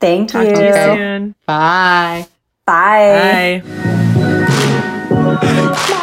Thank 0.00 0.30
Talk 0.30 0.46
you. 0.46 0.54
to 0.54 0.64
you 0.64 0.72
soon. 0.72 1.34
Bye. 1.44 2.26
Bye. 2.64 3.62
Bye. 3.62 3.96
My 5.10 6.02